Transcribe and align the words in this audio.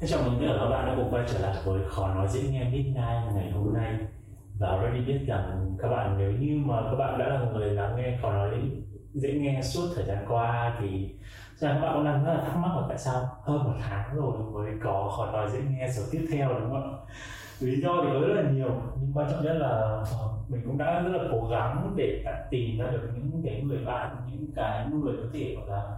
Thế 0.00 0.06
chào 0.06 0.22
mừng 0.22 0.38
tất 0.40 0.46
cả 0.48 0.56
các 0.60 0.68
bạn 0.68 0.86
đã 0.86 0.94
cùng 0.96 1.10
quay 1.10 1.24
trở 1.28 1.38
lại 1.38 1.56
với 1.64 1.80
khó 1.88 2.14
nói 2.14 2.28
dễ 2.28 2.42
nghe 2.42 2.64
Midnight 2.64 3.34
ngày 3.34 3.50
hôm 3.50 3.74
nay. 3.74 3.98
Và 4.58 4.68
already 4.68 5.00
biết 5.00 5.18
rằng 5.26 5.76
các 5.78 5.88
bạn, 5.88 6.18
nếu 6.18 6.32
như 6.32 6.60
mà 6.64 6.82
các 6.84 6.96
bạn 6.96 7.18
đã 7.18 7.28
là 7.28 7.40
người 7.52 7.70
lắng 7.70 7.96
nghe 7.96 8.18
khó 8.22 8.32
nói 8.32 8.50
dễ 9.12 9.32
nghe 9.32 9.62
suốt 9.62 9.82
thời 9.96 10.04
gian 10.04 10.24
qua 10.28 10.76
thì 10.80 11.14
chắc 11.60 11.68
các 11.68 11.80
bạn 11.80 11.94
cũng 11.94 12.04
đang 12.04 12.24
rất 12.24 12.34
là 12.34 12.40
thắc 12.40 12.56
mắc 12.56 12.76
là 12.76 12.82
tại 12.88 12.98
sao 12.98 13.28
hơn 13.42 13.64
một 13.64 13.74
tháng 13.80 14.16
rồi 14.16 14.38
mới 14.52 14.72
có 14.84 15.12
khó 15.16 15.32
nói 15.32 15.50
dễ 15.50 15.58
nghe 15.70 15.88
số 15.92 16.02
tiếp 16.10 16.26
theo, 16.32 16.60
đúng 16.60 16.70
không 16.70 17.06
ạ? 17.06 17.14
Lý 17.60 17.80
do 17.80 17.96
thì 18.02 18.08
có 18.12 18.20
rất 18.20 18.42
là 18.42 18.50
nhiều, 18.50 18.70
nhưng 19.00 19.12
quan 19.14 19.30
trọng 19.30 19.44
nhất 19.44 19.54
là 19.54 19.68
ờ, 19.68 20.28
mình 20.48 20.62
cũng 20.66 20.78
đã 20.78 21.00
rất 21.00 21.18
là 21.18 21.28
cố 21.32 21.48
gắng 21.48 21.92
để 21.96 22.24
tìm 22.50 22.78
ra 22.78 22.90
được 22.90 23.10
những 23.14 23.42
cái 23.44 23.62
người 23.62 23.84
bạn, 23.84 24.16
những 24.30 24.46
cái 24.56 24.86
người 24.90 25.16
có 25.16 25.28
thể, 25.32 25.56
gọi 25.58 25.68
là 25.68 25.96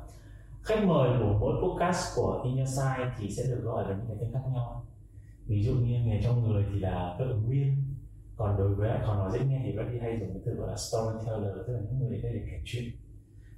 khách 0.63 0.85
mời 0.87 1.19
của 1.19 1.39
mỗi 1.41 1.55
podcast 1.63 2.17
của 2.17 2.45
Side 2.67 3.11
thì 3.19 3.31
sẽ 3.31 3.43
được 3.47 3.61
gọi 3.65 3.85
là 3.85 3.97
những 3.97 4.07
cái 4.09 4.17
tên 4.21 4.33
khác 4.33 4.41
nhau. 4.53 4.87
Ví 5.47 5.63
dụ 5.63 5.73
như 5.75 6.01
nghề 6.05 6.21
trong 6.23 6.43
người 6.43 6.65
thì 6.73 6.79
là 6.79 7.17
các 7.19 7.25
ứng 7.25 7.49
viên 7.49 7.85
còn 8.37 8.57
đối 8.59 8.75
với 8.75 8.91
còn 9.07 9.19
nói 9.19 9.31
dễ 9.33 9.41
nghe 9.47 9.61
thì 9.65 9.73
đi 9.93 9.99
hay 9.99 10.19
dùng 10.21 10.29
cái 10.33 10.43
từ 10.47 10.53
gọi 10.55 10.69
là 10.69 10.77
storyteller 10.77 11.67
tức 11.67 11.73
là 11.73 11.81
những 11.81 11.99
người 11.99 12.11
đến 12.11 12.23
đây 12.23 12.33
để 12.33 12.43
kể 12.47 12.63
chuyện. 12.65 12.85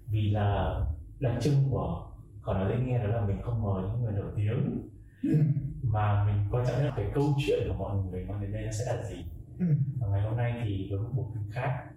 Vì 0.07 0.31
là 0.31 0.81
đặc 1.21 1.33
trưng 1.41 1.55
của 1.71 2.07
còn 2.43 2.59
nói 2.59 2.73
dễ 2.73 2.85
nghe 2.85 2.99
đó 2.99 3.05
là 3.05 3.27
mình 3.27 3.43
không 3.43 3.63
mời 3.63 3.83
những 3.83 4.03
người 4.03 4.13
nổi 4.13 4.33
tiếng. 4.37 4.89
Mà 5.83 6.25
mình 6.25 6.37
quan 6.51 6.67
trọng 6.67 6.77
nhất 6.77 6.85
là 6.85 6.93
cái 6.97 7.07
câu 7.15 7.25
chuyện 7.47 7.69
của 7.69 7.75
mọi 7.75 7.97
người 7.97 8.25
mang 8.25 8.41
đến 8.43 8.53
đây 8.53 8.63
nó 8.63 8.73
sẽ 8.73 8.85
là 8.97 9.03
gì. 9.03 9.25
Và 10.01 10.09
ngày 10.09 10.23
hôm 10.23 10.37
nay 10.37 10.63
thì 10.65 10.89
với 10.91 11.01
một 11.01 11.09
bộ 11.13 11.31
phim 11.35 11.51
khác 11.51 11.92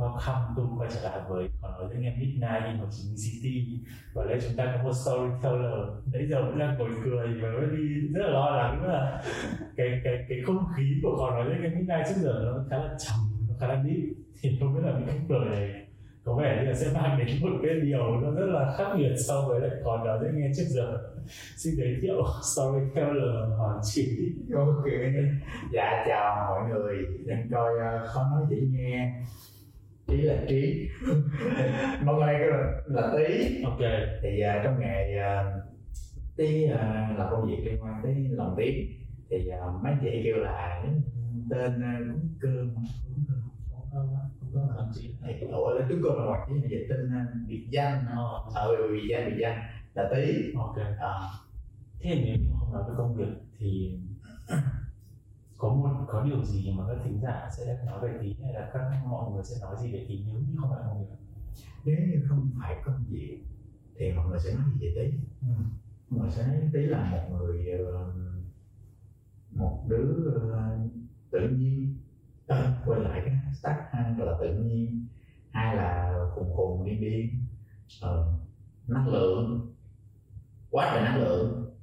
Welcome 0.00 0.54
Tung 0.56 0.78
quay 0.78 0.90
trở 0.94 1.00
lại 1.02 1.20
với 1.28 1.48
còn 1.62 1.72
nói 1.72 1.88
dễ 1.90 1.96
nghe 2.00 2.16
Midnight 2.18 2.64
in 2.66 2.78
Hồ 2.78 2.86
Chí 2.90 3.02
Minh 3.08 3.16
City. 3.24 3.78
Và 4.14 4.24
đây 4.24 4.38
chúng 4.42 4.56
ta 4.56 4.64
có 4.76 4.82
một 4.82 4.92
storyteller. 4.92 5.88
Nãy 6.12 6.26
giờ 6.30 6.42
vẫn 6.42 6.58
đang 6.58 6.78
ngồi 6.78 6.90
cười 7.04 7.26
và 7.42 7.48
vẫn 7.54 7.76
đi 7.76 8.08
rất 8.14 8.22
là 8.24 8.30
lo 8.30 8.50
lắng 8.50 8.84
là 8.84 9.22
cái 9.76 10.00
cái 10.04 10.24
cái 10.28 10.38
không 10.46 10.64
khí 10.76 11.00
của 11.02 11.16
còn 11.18 11.34
nói 11.34 11.44
dễ 11.48 11.54
nghe 11.60 11.68
Midnight 11.68 12.06
trước 12.08 12.20
giờ 12.22 12.52
nó 12.56 12.64
khá 12.70 12.76
là 12.76 12.96
trầm 12.98 13.18
nó 13.48 13.54
khá 13.60 13.68
là 13.68 13.82
deep. 13.84 14.16
Thì 14.40 14.56
không 14.60 14.74
biết 14.74 14.80
là 14.84 14.92
những 14.92 15.06
khách 15.06 15.24
mời 15.28 15.48
này 15.58 15.86
có 16.24 16.34
vẻ 16.34 16.56
như 16.60 16.68
là 16.68 16.74
sẽ 16.74 16.86
mang 16.94 17.18
đến 17.18 17.28
một 17.40 17.58
cái 17.62 17.74
điều 17.80 18.20
nó 18.20 18.30
rất 18.30 18.46
là 18.46 18.74
khác 18.78 18.88
biệt 18.96 19.14
so 19.28 19.48
với 19.48 19.60
lại 19.60 19.70
còn 19.84 20.06
đó 20.06 20.18
dễ 20.22 20.28
nghe 20.34 20.50
trước 20.56 20.66
giờ. 20.68 20.98
Xin 21.56 21.74
giới 21.76 21.96
thiệu 22.02 22.24
storyteller 22.54 23.58
hoàn 23.58 23.78
chỉ 23.82 24.32
ok. 24.54 24.84
Dạ 25.72 26.04
chào 26.08 26.46
mọi 26.50 26.70
người. 26.70 26.96
Đang 27.26 27.48
coi 27.50 27.78
ờ, 27.78 28.02
uh, 28.02 28.08
khó 28.08 28.22
nói 28.32 28.42
dễ 28.50 28.56
nghe 28.70 29.22
trí 30.10 30.16
là 30.16 30.34
trí. 30.48 30.88
Mọi 32.04 32.14
người 32.14 32.34
kêu 32.38 32.50
là, 32.50 32.80
là 32.86 33.12
tí. 33.16 33.62
Ok. 33.64 33.80
Thì 34.22 34.42
uh, 34.42 34.64
trong 34.64 34.80
nghề 34.80 35.18
uh, 35.18 35.62
tí 36.36 36.64
uh, 36.64 36.70
là 37.18 37.28
công 37.30 37.46
việc 37.46 37.58
liên 37.64 37.82
quan 37.82 38.00
tới 38.02 38.14
lòng 38.30 38.54
tiếng 38.58 38.88
thì 39.30 39.36
uh, 39.36 39.84
mấy 39.84 39.94
chị 40.02 40.20
kêu 40.24 40.36
là 40.36 40.84
tên 41.50 41.74
uh, 41.74 42.06
cúng 42.12 42.30
cơm 42.40 42.74
cúng 44.40 44.50
cơm 44.54 44.92
thì 45.40 45.46
ủa 45.46 45.70
là 45.70 45.86
cúng 45.88 46.00
cơm 46.02 46.16
là 46.18 46.24
hoặc 46.24 46.46
chứ 46.48 46.54
về 46.70 46.86
tên 46.88 47.10
biệt 47.48 47.66
danh. 47.70 48.04
Ờ, 48.16 48.44
ờ 48.54 48.76
biệt 48.92 49.08
danh 49.10 49.30
biệt 49.30 49.36
danh. 49.40 49.58
Là 49.94 50.10
tí. 50.14 50.52
Ok. 50.56 50.76
À, 50.98 51.14
thế 52.00 52.14
nếu 52.14 52.36
như 52.38 52.50
không 52.60 52.72
nói 52.72 52.82
về 52.88 52.94
công 52.96 53.16
việc 53.16 53.32
thì 53.58 53.98
có 55.60 55.68
một 55.68 56.04
có 56.08 56.22
điều 56.22 56.44
gì 56.44 56.74
mà 56.78 56.84
các 56.88 56.96
thính 57.04 57.20
giả 57.22 57.48
sẽ 57.56 57.84
nói 57.86 58.00
về 58.02 58.18
tí 58.20 58.34
hay 58.42 58.52
là 58.52 58.70
các 58.72 59.02
mọi 59.06 59.32
người 59.32 59.44
sẽ 59.44 59.56
nói 59.60 59.76
gì 59.82 59.92
về 59.92 60.06
tí 60.08 60.24
nếu 60.26 60.40
như 60.40 60.56
không 60.60 60.70
phải 60.70 60.82
công 60.86 61.04
việc 61.04 61.16
nếu 61.84 61.96
như 61.96 62.26
không 62.28 62.50
phải 62.60 62.76
công 62.84 63.04
việc 63.08 63.38
thì 63.96 64.12
mọi 64.12 64.28
người 64.28 64.38
sẽ 64.40 64.54
nói 64.54 64.64
gì 64.72 64.86
về 64.86 64.92
tí? 64.96 65.18
Ừ. 65.40 65.54
mọi 66.10 66.20
người 66.20 66.30
sẽ 66.30 66.46
nói 66.46 66.70
tí 66.72 66.80
là 66.80 67.10
một 67.12 67.36
người 67.36 67.70
ờ, 67.70 68.14
một 69.50 69.84
đứa 69.88 70.30
ờ, 70.52 70.78
tự 71.30 71.48
nhiên. 71.48 71.96
À, 72.46 72.82
quay 72.86 73.00
lại 73.00 73.22
cái 73.24 73.34
hashtag 73.34 73.76
hai 73.90 74.14
là 74.18 74.36
tự 74.40 74.54
nhiên 74.54 75.06
hai 75.50 75.76
là 75.76 76.18
khùng 76.34 76.54
khùng 76.56 76.84
điên 76.84 77.00
điên. 77.00 77.30
Ờ, 78.00 78.34
năng 78.86 79.08
lượng. 79.08 79.74
Quá 80.70 80.90
trời 80.94 81.04
năng 81.04 81.20
lượng. 81.20 81.74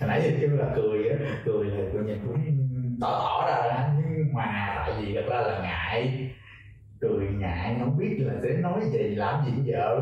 Hồi 0.00 0.08
nãy 0.08 0.20
thì 0.24 0.36
kêu 0.40 0.50
là 0.50 0.72
cười 0.76 1.08
á 1.08 1.42
cười 1.44 1.66
là 1.66 1.90
cười 1.92 2.04
nhìn 2.04 2.18
cũng 2.26 2.63
tỏ 3.04 3.20
tỏ 3.20 3.46
ra 3.48 3.62
ra 3.68 3.90
nhưng 3.96 4.34
mà 4.34 4.74
tại 4.86 4.94
vì 5.00 5.14
thật 5.14 5.24
ra 5.28 5.40
là 5.40 5.58
ngại. 5.62 6.30
Cười 7.00 7.26
ngại 7.38 7.76
không 7.78 7.98
biết 7.98 8.16
là 8.18 8.32
sẽ 8.42 8.48
nói 8.48 8.80
gì 8.92 8.98
làm 8.98 9.44
gì 9.44 9.72
vợ. 9.72 10.00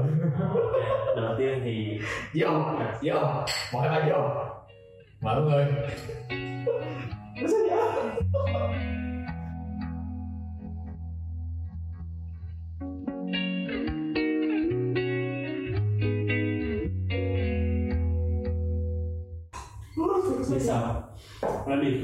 Đầu 1.16 1.34
tiên 1.38 1.60
thì 1.64 2.00
vô 2.34 2.48
vô 3.02 3.20
mời 3.72 3.88
ba 3.88 4.00
vô. 4.08 4.28
Mọi 5.20 5.42
người 5.42 5.66
Nó 7.42 7.48
sao 7.48 7.60
vậy? 7.70 8.01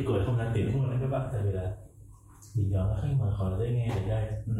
Cười 0.08 0.24
không 0.26 0.38
ra 0.38 0.50
tiếng 0.54 0.74
luôn 0.74 0.91
đấy 0.91 0.98
các 1.02 1.06
bạn 1.19 1.28
tại 1.32 1.41
vì 1.44 1.52
là 1.52 1.72
bình 2.56 2.70
thường 2.72 2.96
khách 3.02 3.08
mời 3.19 3.32
khỏi 3.38 3.52
dễ 3.60 3.70
nghe 3.72 3.88
đến 3.94 4.08
đây 4.08 4.24
Ừ. 4.46 4.52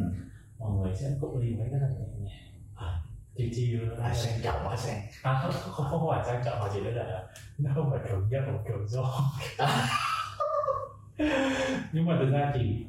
mọi 0.59 0.71
người 0.71 0.95
sẽ 0.97 1.11
cụng 1.21 1.39
ly 1.39 1.55
mấy 1.55 1.69
cái 1.71 1.81
là 1.81 1.89
nhẹ 1.89 2.07
nhàng. 2.19 2.63
À, 2.75 3.03
chiêu 3.37 3.49
chiêu 3.55 3.81
à, 4.03 4.15
sang 4.15 4.41
trọng 4.43 4.61
quá 4.67 4.77
sang? 4.77 5.01
À 5.23 5.41
không 5.43 5.53
không 5.53 5.73
không, 5.73 5.87
không 6.01 6.09
phải 6.11 6.23
trang 6.27 6.43
trọng 6.45 6.61
mà 6.61 6.69
chỉ 6.75 6.81
là 6.81 7.27
nó 7.59 7.71
không 7.75 7.91
phải 7.91 8.01
kiểu 8.09 8.21
nhậu 8.31 8.65
kiểu 8.69 8.87
do. 8.87 9.21
Nhưng 11.93 12.07
mà 12.07 12.17
thực 12.21 12.31
ra 12.31 12.53
thì 12.55 12.87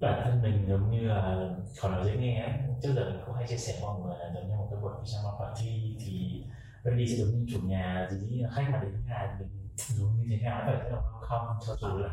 bản 0.00 0.20
thân 0.24 0.42
mình 0.42 0.66
giống 0.68 0.90
như 0.90 1.00
là 1.00 1.48
còn 1.82 1.92
nói 1.92 2.04
dễ 2.06 2.16
nghe 2.16 2.42
ấy, 2.42 2.52
trước 2.82 2.92
giờ 2.94 3.10
mình 3.10 3.20
cũng 3.26 3.34
hay 3.34 3.46
chia 3.48 3.56
sẻ 3.56 3.72
với 3.72 3.82
mọi 3.82 4.00
người 4.00 4.18
là 4.18 4.30
giống 4.34 4.48
như 4.48 4.56
một 4.56 4.68
cái 4.70 4.80
buổi 4.82 4.92
pyjama 5.02 5.38
party 5.40 5.96
thì 6.00 6.44
Wendy 6.84 7.06
sẽ 7.06 7.14
giống 7.16 7.28
như 7.38 7.46
chủ 7.52 7.60
nhà 7.68 8.08
là 8.10 8.50
khách 8.54 8.68
mà 8.72 8.78
đến 8.82 8.92
nhà 9.08 9.36
mình 9.40 9.48
giống 9.88 10.10
như 10.16 10.26
thế 10.30 10.48
nào 10.48 10.60
phải 10.66 10.74
là 10.74 10.80
welcome 10.90 11.54
cho 11.66 11.74
dù 11.80 11.98
là 11.98 12.08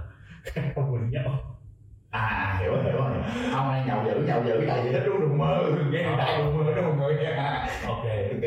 không 0.76 0.92
muốn 0.92 1.10
nhậu. 1.10 1.32
À, 2.10 2.20
à 2.20 2.58
hiểu 2.62 2.72
rồi, 2.72 2.84
hiểu 2.84 2.94
rồi. 2.98 3.12
Ông 3.54 3.72
này 3.72 3.84
nhậu 3.88 4.04
dữ 4.06 4.22
nhậu 4.28 4.44
dữ 4.44 4.66
tại 4.68 4.82
vì 4.84 4.92
thích 4.92 5.04
uống 5.06 5.20
rượu 5.20 5.34
mơ 5.38 5.64
nghe 5.92 6.02
À. 6.04 6.16
đại 6.18 6.38
rượu 6.44 6.52
mơ 6.52 6.72
đó 6.76 6.82
mọi 6.82 6.96
người 6.98 7.16
nha 7.24 7.68
ok 7.88 8.04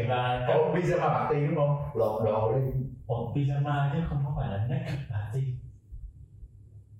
và 0.08 0.44
có 0.48 0.54
pizza 0.74 1.00
mà 1.00 1.08
party 1.18 1.46
đúng 1.46 1.56
không? 1.56 1.76
Lột 1.94 2.24
đồ 2.24 2.52
đi. 2.54 2.62
Ồ, 3.06 3.32
pyjama 3.34 3.90
chứ 3.92 3.98
không 4.08 4.22
có 4.26 4.32
phải 4.40 4.48
là 4.48 4.66
naked 4.68 4.98
party 5.10 5.46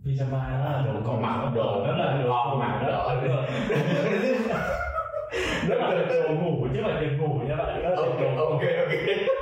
pyjama 0.04 0.30
nó 0.50 0.58
là 0.70 0.82
đồ 0.86 1.00
còn 1.06 1.22
mặc 1.22 1.50
đồ 1.54 1.84
nó 1.86 1.92
là 1.96 2.22
đồ 2.22 2.30
Còn 2.44 2.58
mặc 2.58 2.82
đồ. 2.86 3.04
nó 5.68 5.74
là 5.74 6.04
đồ 6.08 6.34
ngủ 6.34 6.66
chứ 6.74 6.80
không 6.82 6.92
phải 6.92 7.00
tiền 7.00 7.18
ngủ 7.18 7.40
nha 7.48 7.56
bạn. 7.56 7.82
Là 7.82 7.96
ok 7.96 8.20
ok 8.36 8.60
ok 8.60 9.39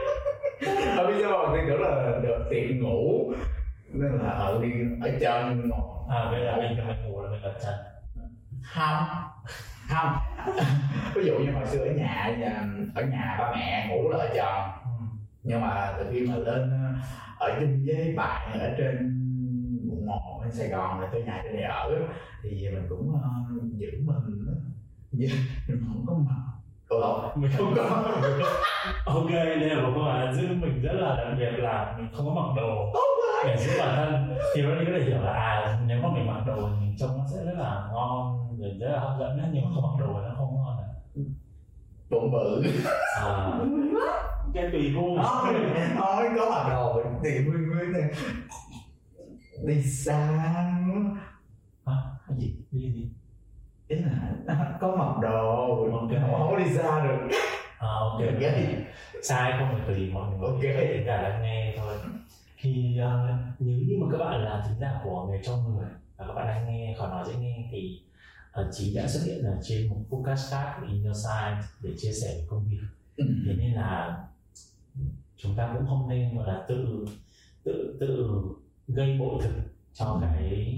ở 1.35 1.53
giờ 1.69 1.69
mà 1.69 1.69
tưởng 1.69 1.81
là 1.81 2.21
được 2.23 2.47
tiện 2.51 2.83
ngủ. 2.83 3.33
Nên 3.93 4.13
là 4.13 4.31
ở 4.31 4.63
đi 4.63 4.71
ở 5.01 5.11
chân 5.21 5.71
à 6.09 6.29
bây 6.31 6.41
giờ 6.45 6.57
mình 6.57 6.87
mình 6.87 7.03
ngủ 7.13 7.21
là 7.23 7.31
mình 7.31 7.43
ở 7.43 7.55
trần 7.65 7.75
không. 8.63 9.07
Không. 9.89 10.13
Ví 11.15 11.25
dụ 11.25 11.39
như 11.39 11.53
hồi 11.53 11.67
xưa 11.67 11.79
ở 11.85 11.93
nhà 11.93 12.37
nhà- 12.39 12.67
ở 12.95 13.03
nhà 13.03 13.37
ba 13.39 13.53
mẹ 13.57 13.89
ngủ 13.91 14.09
là 14.11 14.19
ở 14.19 14.29
tròn 14.37 14.71
ừ. 14.85 15.05
nhưng 15.43 15.61
mà 15.61 15.95
từ 15.99 16.07
khi 16.13 16.27
mà 16.27 16.37
lên 16.37 16.71
ờ, 16.71 17.49
ở 17.49 17.61
chung 17.61 17.83
với 17.87 18.15
bạn 18.17 18.59
ở 18.61 18.75
trên 18.79 18.97
quận 19.91 20.07
một 20.07 20.39
bên 20.43 20.53
Sài 20.53 20.69
Gòn 20.69 21.01
là 21.01 21.09
tới 21.13 21.23
nhà 21.23 21.41
trên 21.45 21.53
đây 21.53 21.63
ở 21.63 21.91
thì 22.43 22.69
mình 22.73 22.87
cũng 22.89 23.21
ờ, 23.23 23.29
giữ 23.77 23.89
mình 24.05 24.47
mình 25.69 25.85
không 25.87 26.05
có 26.07 26.15
mặc 26.15 26.58
Ủa, 26.89 27.21
không 27.21 27.41
mình 27.43 27.51
không 27.57 27.75
có 27.77 27.83
ok 29.05 29.31
đây 29.31 29.59
là 29.59 29.83
một 29.83 29.91
câu 29.95 30.05
hỏi 30.05 30.35
giữ 30.35 30.49
mình 30.49 30.83
rất 30.83 30.93
là 30.93 31.17
đặc 31.17 31.35
biệt 31.39 31.51
là 31.51 31.95
mình 31.99 32.09
không 32.13 32.27
có 32.27 32.43
mặc 32.43 32.63
đồ 32.63 32.93
để 33.45 33.57
giữ 33.57 33.79
bản 33.79 33.97
thân. 33.97 34.39
Thì 34.55 34.63
nó 34.63 34.71
có 34.71 34.93
thể 34.99 35.05
hiểu 35.05 35.21
là 35.21 35.33
à 35.33 35.79
nếu 35.87 36.03
mà 36.03 36.09
mình 36.15 36.27
mặc 36.27 36.43
đồ 36.47 36.57
thì 36.57 36.81
mình 36.81 36.97
trông 36.99 37.19
nó 37.19 37.25
sẽ 37.35 37.45
rất 37.45 37.59
là 37.59 37.89
ngon 37.93 38.49
rồi 38.61 38.71
rất 38.81 38.89
là 38.93 39.01
hấp 39.01 39.19
dẫn 39.21 39.51
nhưng 39.53 39.65
mà 39.65 39.71
không 39.75 39.83
mặc 39.83 40.07
đồ 40.07 40.13
thì 40.15 40.29
nó 40.29 40.35
không 40.37 40.55
ngon 40.55 40.79
à. 40.79 40.89
Bụng 42.11 42.33
bự. 42.33 42.63
À. 43.21 43.61
Cái 44.55 44.69
tùy 44.73 44.93
gu. 44.93 45.17
Thôi 45.23 45.55
thôi 45.99 46.25
có 46.37 46.51
mặc 46.51 46.69
đồ 46.71 47.03
thì 47.23 47.31
nguyên 47.31 47.69
nguyên 47.69 47.93
này. 47.93 48.11
Đi 49.67 49.83
sang 49.83 50.39
hả? 51.87 51.95
Cái 52.29 52.39
gì? 52.39 52.57
Đi 52.71 52.93
gì 52.93 53.11
ý 53.89 53.97
là 53.97 54.77
có 54.81 54.97
mặc 54.97 55.21
đồ 55.23 55.85
Ok. 55.93 56.11
không 56.39 56.57
đi 56.65 56.75
xa 56.75 57.05
được 57.05 57.29
à 57.79 57.89
ok 57.89 58.21
ghét. 58.41 58.85
sai 59.23 59.53
không 59.59 59.69
phải 59.73 59.81
tùy 59.97 60.11
mọi 60.13 60.31
người 60.31 60.49
Ok. 60.49 60.61
thính 60.61 61.07
giả 61.07 61.23
đang 61.23 61.43
nghe 61.43 61.75
thôi 61.79 61.95
thì 62.61 62.99
uh, 63.05 63.39
nếu 63.59 63.79
như 63.79 63.97
mà 64.01 64.07
các 64.13 64.19
bạn 64.25 64.45
là 64.45 64.65
thính 64.69 64.81
giả 64.81 65.01
của 65.05 65.27
nghề 65.27 65.43
trong 65.43 65.75
người 65.77 65.87
và 66.17 66.27
các 66.27 66.33
bạn 66.35 66.47
đang 66.47 66.67
nghe 66.67 66.95
khỏi 66.99 67.09
nói 67.11 67.25
dễ 67.29 67.35
nghe 67.35 67.69
thì 67.73 68.01
uh, 68.61 68.67
chị 68.73 68.95
đã 68.97 69.07
xuất 69.09 69.21
hiện 69.27 69.45
ở 69.45 69.59
trên 69.63 69.89
một 69.89 69.97
podcast 70.11 70.51
khác 70.51 70.77
của 70.81 70.87
In 70.87 71.05
Your 71.05 71.17
Side 71.17 71.63
để 71.83 71.91
chia 71.99 72.13
sẻ 72.13 72.27
về 72.35 72.47
công 72.51 72.65
việc 72.71 72.81
Ừ. 73.17 73.25
thế 73.47 73.55
nên 73.59 73.73
là 73.73 74.17
chúng 75.37 75.55
ta 75.57 75.71
cũng 75.79 75.87
không 75.87 76.09
nên 76.09 76.37
gọi 76.37 76.47
là 76.49 76.65
tự 76.69 77.07
gây 78.89 79.19
bội 79.19 79.43
thực 79.43 79.55
cho 79.95 80.19
cái 80.23 80.77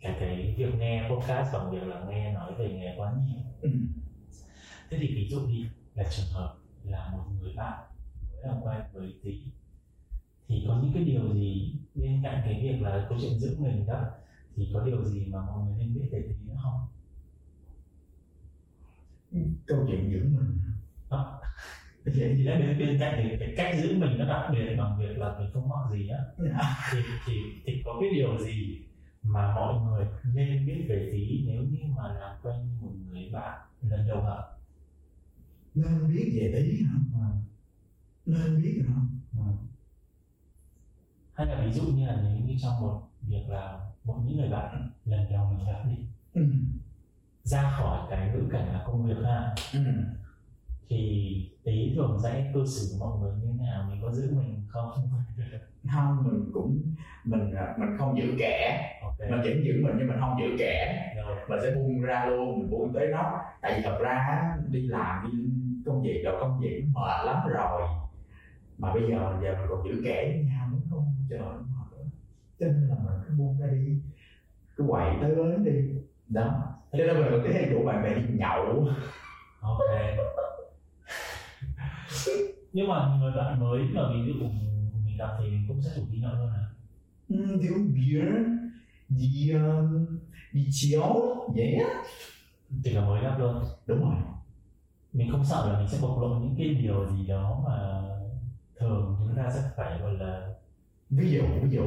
cái 0.00 0.16
cái 0.20 0.54
việc 0.58 0.74
nghe 0.78 1.08
podcast 1.10 1.52
bằng 1.52 1.70
việc 1.70 1.82
là 1.86 2.04
nghe 2.08 2.32
nói 2.32 2.54
về 2.58 2.70
nghề 2.70 2.94
quá 2.96 3.12
nhiều. 3.24 3.42
Ừ. 3.60 3.70
thế 4.90 4.98
thì 5.00 5.14
ví 5.14 5.28
dụ 5.30 5.46
đi 5.46 5.66
là 5.94 6.04
trường 6.10 6.26
hợp 6.32 6.54
là 6.84 7.08
một 7.12 7.24
người 7.40 7.52
bạn 7.56 7.80
mới 8.32 8.42
làm 8.42 8.62
quen 8.62 8.80
với 8.92 9.14
tí 9.22 9.42
thì 10.48 10.64
có 10.68 10.80
những 10.82 10.92
cái 10.94 11.04
điều 11.04 11.34
gì 11.34 11.74
bên 11.94 12.20
cạnh 12.22 12.42
cái 12.44 12.60
việc 12.62 12.82
là 12.82 13.06
câu 13.08 13.18
chuyện 13.20 13.38
giữ 13.38 13.56
mình 13.58 13.86
đó 13.86 14.04
thì 14.56 14.70
có 14.74 14.84
điều 14.84 15.04
gì 15.04 15.26
mà 15.26 15.38
mọi 15.46 15.64
người 15.64 15.74
nên 15.78 15.94
biết 15.94 16.08
về 16.12 16.22
tí 16.28 16.34
nữa 16.46 16.56
không? 16.62 16.86
Câu 19.66 19.86
chuyện 19.88 20.10
giữ 20.10 20.20
mình. 20.24 20.58
Đó. 21.10 21.40
thì 22.04 22.42
là 22.42 22.58
bên 22.58 22.78
bên 22.78 22.98
cạnh 23.00 23.20
thì 23.22 23.36
cái 23.40 23.54
cách 23.56 23.76
giữ 23.82 23.96
mình 23.98 24.18
nó 24.18 24.24
đặc 24.24 24.50
biệt 24.52 24.76
bằng 24.78 24.98
việc 24.98 25.18
là 25.18 25.38
mình 25.38 25.50
không 25.52 25.68
mắc 25.68 25.90
gì 25.92 26.08
á. 26.08 26.18
Thì, 26.92 26.98
thì 27.26 27.32
thì 27.66 27.82
có 27.84 27.96
cái 28.00 28.10
điều 28.14 28.38
gì 28.38 28.78
mà 29.22 29.54
mọi 29.54 29.74
người 29.80 30.06
nên 30.34 30.66
biết 30.66 30.86
về 30.88 31.08
tí 31.12 31.44
nếu 31.46 31.62
như 31.62 31.78
mà 31.96 32.12
làm 32.14 32.36
quen 32.42 32.68
một 32.80 32.90
người 33.10 33.30
bạn 33.32 33.60
lần 33.82 34.08
đầu 34.08 34.22
hả 34.22 34.36
nên 35.74 36.08
biết 36.14 36.32
về 36.40 36.52
tí 36.62 36.82
hả 36.84 36.94
ừ. 37.14 37.20
nên 38.26 38.62
biết 38.62 38.82
hả 38.88 38.94
Ừ. 39.36 39.44
hay 41.34 41.46
là 41.46 41.64
ví 41.64 41.72
dụ 41.72 41.82
như 41.82 42.06
là 42.06 42.20
nếu 42.22 42.46
như 42.46 42.56
trong 42.62 42.80
một 42.80 43.02
việc 43.22 43.44
là 43.48 43.80
một 44.04 44.20
những 44.24 44.36
người 44.36 44.48
bạn 44.50 44.90
lần 45.04 45.32
đầu 45.32 45.50
mình 45.52 45.66
gặp 45.66 45.82
đi 45.88 46.06
ừ. 46.34 46.42
ra 47.42 47.70
khỏi 47.78 48.06
cái 48.10 48.30
ngữ 48.32 48.48
cảnh 48.52 48.72
là 48.72 48.82
công 48.86 49.04
việc 49.06 49.16
ha 49.24 49.54
Ừ. 49.72 49.80
thì 50.88 51.50
tí 51.68 51.92
thường 51.96 52.18
sẽ 52.22 52.50
cư 52.54 52.66
xử 52.66 52.96
của 52.98 53.06
mọi 53.06 53.18
người 53.20 53.32
như 53.40 53.46
thế 53.52 53.66
nào 53.66 53.86
mình 53.90 53.98
có 54.02 54.10
giữ 54.12 54.30
mình 54.36 54.66
không? 54.68 54.90
Không 55.94 56.24
mình 56.24 56.50
cũng 56.54 56.82
mình 57.24 57.54
à, 57.54 57.74
mình 57.78 57.88
không 57.98 58.18
giữ 58.18 58.34
kẻ. 58.38 58.90
Ok. 59.02 59.20
Mình 59.20 59.40
vẫn 59.44 59.64
giữ 59.64 59.72
mình 59.82 59.94
nhưng 59.98 60.08
mình 60.08 60.16
không 60.20 60.36
giữ 60.40 60.56
kẻ. 60.58 61.04
Rồi. 61.16 61.36
Mình 61.48 61.58
sẽ 61.62 61.74
buông 61.74 62.00
ra 62.00 62.26
luôn 62.26 62.58
mình 62.58 62.70
buông 62.70 62.92
tới 62.94 63.08
nó 63.08 63.40
tại 63.60 63.72
vì 63.76 63.82
thật 63.82 63.98
ra 64.00 64.42
đi 64.68 64.86
làm 64.86 65.30
đi 65.32 65.38
công 65.86 66.02
việc 66.02 66.22
rồi 66.24 66.36
công 66.40 66.60
việc 66.60 66.84
mệt 66.94 67.26
lắm 67.26 67.36
rồi. 67.48 67.82
Mà 68.78 68.94
bây 68.94 69.02
giờ 69.10 69.38
giờ 69.42 69.56
mình 69.58 69.66
còn 69.68 69.84
giữ 69.84 70.02
kẻ 70.04 70.28
với 70.28 70.44
nhau 70.44 70.68
nữa 70.72 70.78
không? 70.90 71.14
Trời 71.30 71.38
mệt 71.38 72.06
cho 72.60 72.66
nên 72.66 72.88
là 72.88 72.94
mình 73.04 73.20
cứ 73.28 73.34
buông 73.38 73.60
ra 73.60 73.66
đi. 73.66 73.98
Cứ 74.76 74.84
quậy 74.88 75.16
tới 75.22 75.30
lớn 75.30 75.64
đi. 75.64 75.72
Đó. 76.28 76.62
Cho 76.92 76.98
nên 76.98 77.20
mình 77.20 77.28
có 77.30 77.38
thể 77.52 77.68
rủ 77.70 77.84
bạn 77.84 78.04
bè 78.04 78.14
đi 78.14 78.22
nhậu. 78.38 78.88
Ok 79.60 79.80
nhưng 82.72 82.88
mà 82.88 83.18
người 83.20 83.32
bạn 83.36 83.60
mới 83.60 83.80
mà 83.80 84.02
ví 84.12 84.32
dụ 84.32 84.46
mình 85.04 85.16
gặp 85.18 85.36
thì 85.38 85.50
mình 85.50 85.64
cũng 85.68 85.82
sẽ 85.82 85.90
rủ 85.96 86.02
đi 86.12 86.18
nhậu 86.18 86.34
luôn 86.34 86.48
à? 86.48 86.64
Ừ, 87.28 87.36
đi 87.60 87.68
uống 87.68 87.94
bia 87.94 88.22
đi 89.08 89.50
um, 89.50 90.06
đi 90.52 90.66
chiếu 90.70 91.02
vậy 91.54 91.74
á. 91.74 91.88
Chỉ 92.84 92.90
là 92.90 93.00
mới 93.06 93.22
gặp 93.22 93.38
luôn. 93.38 93.64
Đúng 93.86 94.00
rồi. 94.00 94.14
Mình 95.12 95.32
không 95.32 95.44
sợ 95.44 95.72
là 95.72 95.78
mình 95.78 95.88
sẽ 95.88 95.98
bộc 96.02 96.20
lộ 96.20 96.28
những 96.28 96.54
cái 96.58 96.74
điều 96.74 97.10
gì 97.10 97.26
đó 97.26 97.64
mà 97.68 98.02
thường 98.78 99.16
chúng 99.18 99.36
ta 99.36 99.50
sẽ 99.54 99.60
phải 99.76 99.98
gọi 100.00 100.14
là 100.14 100.54
ví 101.10 101.30
dụ 101.30 101.42
ví 101.62 101.70
dụ. 101.70 101.82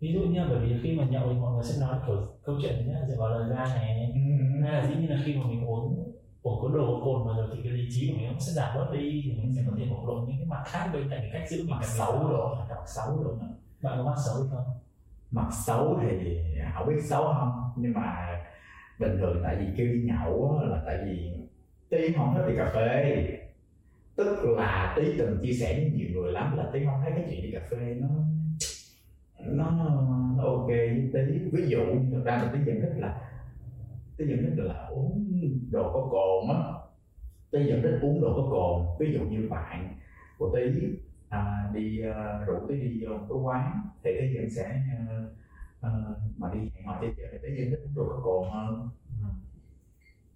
Ví 0.00 0.12
dụ 0.12 0.20
như 0.20 0.40
bởi 0.50 0.58
vì 0.58 0.76
khi 0.82 0.96
mà 0.96 1.04
nhậu 1.04 1.28
thì 1.32 1.38
mọi 1.40 1.54
người 1.54 1.64
sẽ 1.64 1.80
nói 1.80 1.98
kiểu 2.06 2.26
câu 2.44 2.58
chuyện 2.62 2.88
nhá 2.88 3.00
sẽ 3.08 3.16
vào 3.18 3.30
lời 3.30 3.48
ra 3.48 3.64
này 3.74 4.12
ừ, 4.14 4.20
hay 4.62 4.72
là 4.72 4.88
dĩ 4.88 4.94
nhiên 4.94 5.10
là 5.10 5.22
khi 5.24 5.34
mà 5.34 5.46
mình 5.46 5.66
uống 5.66 6.05
uống 6.46 6.62
có 6.62 6.68
đồ 6.78 7.00
cồn 7.04 7.26
mà 7.26 7.32
rồi 7.36 7.48
thì 7.54 7.60
cái 7.62 7.72
lý 7.72 7.88
trí 7.90 8.10
của 8.10 8.18
mình 8.18 8.28
cũng 8.30 8.40
sẽ 8.40 8.52
giảm 8.52 8.76
bớt 8.76 8.86
đi 8.92 9.22
thì 9.24 9.32
mình 9.32 9.52
sẽ 9.56 9.62
có 9.70 9.76
thể 9.78 9.84
bộc 9.90 10.06
lộ 10.06 10.14
những 10.14 10.36
cái 10.38 10.46
mặt 10.46 10.62
khác 10.66 10.90
bên 10.92 11.10
cạnh 11.10 11.20
cái 11.20 11.30
cách 11.32 11.50
giữ 11.50 11.58
mình. 11.58 11.70
Mặt 11.70 11.84
xấu 11.84 12.30
đồ. 12.30 12.54
Mặt 12.68 12.86
xấu 12.86 13.24
đồ 13.24 13.34
bạn 13.82 13.94
có 13.98 14.04
mặt 14.04 14.16
xấu 14.26 14.34
không? 14.50 14.64
Mặt 15.30 15.48
xấu 15.66 15.98
thì 16.02 16.38
không 16.74 16.88
biết 16.88 17.02
xấu 17.04 17.24
không 17.24 17.70
nhưng 17.76 17.92
mà 17.92 18.26
bình 18.98 19.16
thường 19.18 19.40
tại 19.44 19.56
vì 19.56 19.66
kêu 19.76 19.86
đi 19.86 20.02
nhậu 20.02 20.60
là 20.62 20.82
tại 20.86 20.98
vì 21.04 21.32
tí 21.88 22.12
không 22.16 22.34
thích 22.36 22.44
đi 22.48 22.56
cà 22.56 22.70
phê. 22.74 23.26
Tức 24.16 24.56
là 24.56 24.94
tí 24.96 25.02
từng 25.18 25.38
chia 25.42 25.52
sẻ 25.52 25.74
với 25.74 25.92
nhiều 25.94 26.08
người 26.12 26.32
lắm 26.32 26.56
là 26.56 26.70
tí 26.72 26.84
không 26.84 27.00
thấy 27.02 27.12
cái 27.16 27.24
chuyện 27.30 27.42
đi 27.42 27.50
cà 27.52 27.60
phê 27.70 27.96
nó 28.00 28.08
nó, 29.38 29.70
nó 30.36 30.44
ok 30.44 30.66
với 30.66 31.10
tí. 31.12 31.20
Ví 31.52 31.66
dụ 31.68 31.78
như 31.78 32.10
thật 32.12 32.22
ra 32.24 32.36
là 32.36 32.50
tí 32.52 32.58
vẫn 32.58 32.80
thích 32.80 32.92
là 32.96 33.20
tới 34.18 34.28
dẫn 34.28 34.56
đến 34.56 34.66
là 34.66 34.86
uống 34.86 35.28
đồ 35.70 35.92
có 35.92 36.08
cồn 36.10 36.56
á. 36.56 36.62
Tới 37.50 37.66
dẫn 37.66 37.82
đến 37.82 38.00
uống 38.00 38.20
đồ 38.20 38.34
có 38.36 38.50
cồn 38.50 38.86
ví 38.98 39.12
dụ 39.12 39.20
như 39.20 39.48
bạn 39.50 39.94
của 40.38 40.56
tí 40.56 40.80
à, 41.28 41.70
đi 41.74 42.02
uh, 42.10 42.48
rủ 42.48 42.54
tí 42.68 42.80
đi 42.80 43.04
vô 43.04 43.16
một 43.16 43.26
cái 43.28 43.38
quán 43.38 43.80
thì 44.04 44.10
tí 44.20 44.34
dẫn 44.34 44.50
sẽ 44.50 44.82
uh, 44.94 45.32
uh, 45.86 46.16
mà 46.36 46.50
đi 46.54 46.58
hẹn 46.74 46.86
hò 46.86 46.98
chơi 47.00 47.10
chơi 47.16 47.26
thì 47.32 47.38
tí 47.42 47.56
dẫn 47.56 47.70
đến 47.70 47.80
uống 47.84 47.94
đồ 47.94 48.04
có 48.08 48.20
cồn 48.24 48.48
hơn. 48.50 48.88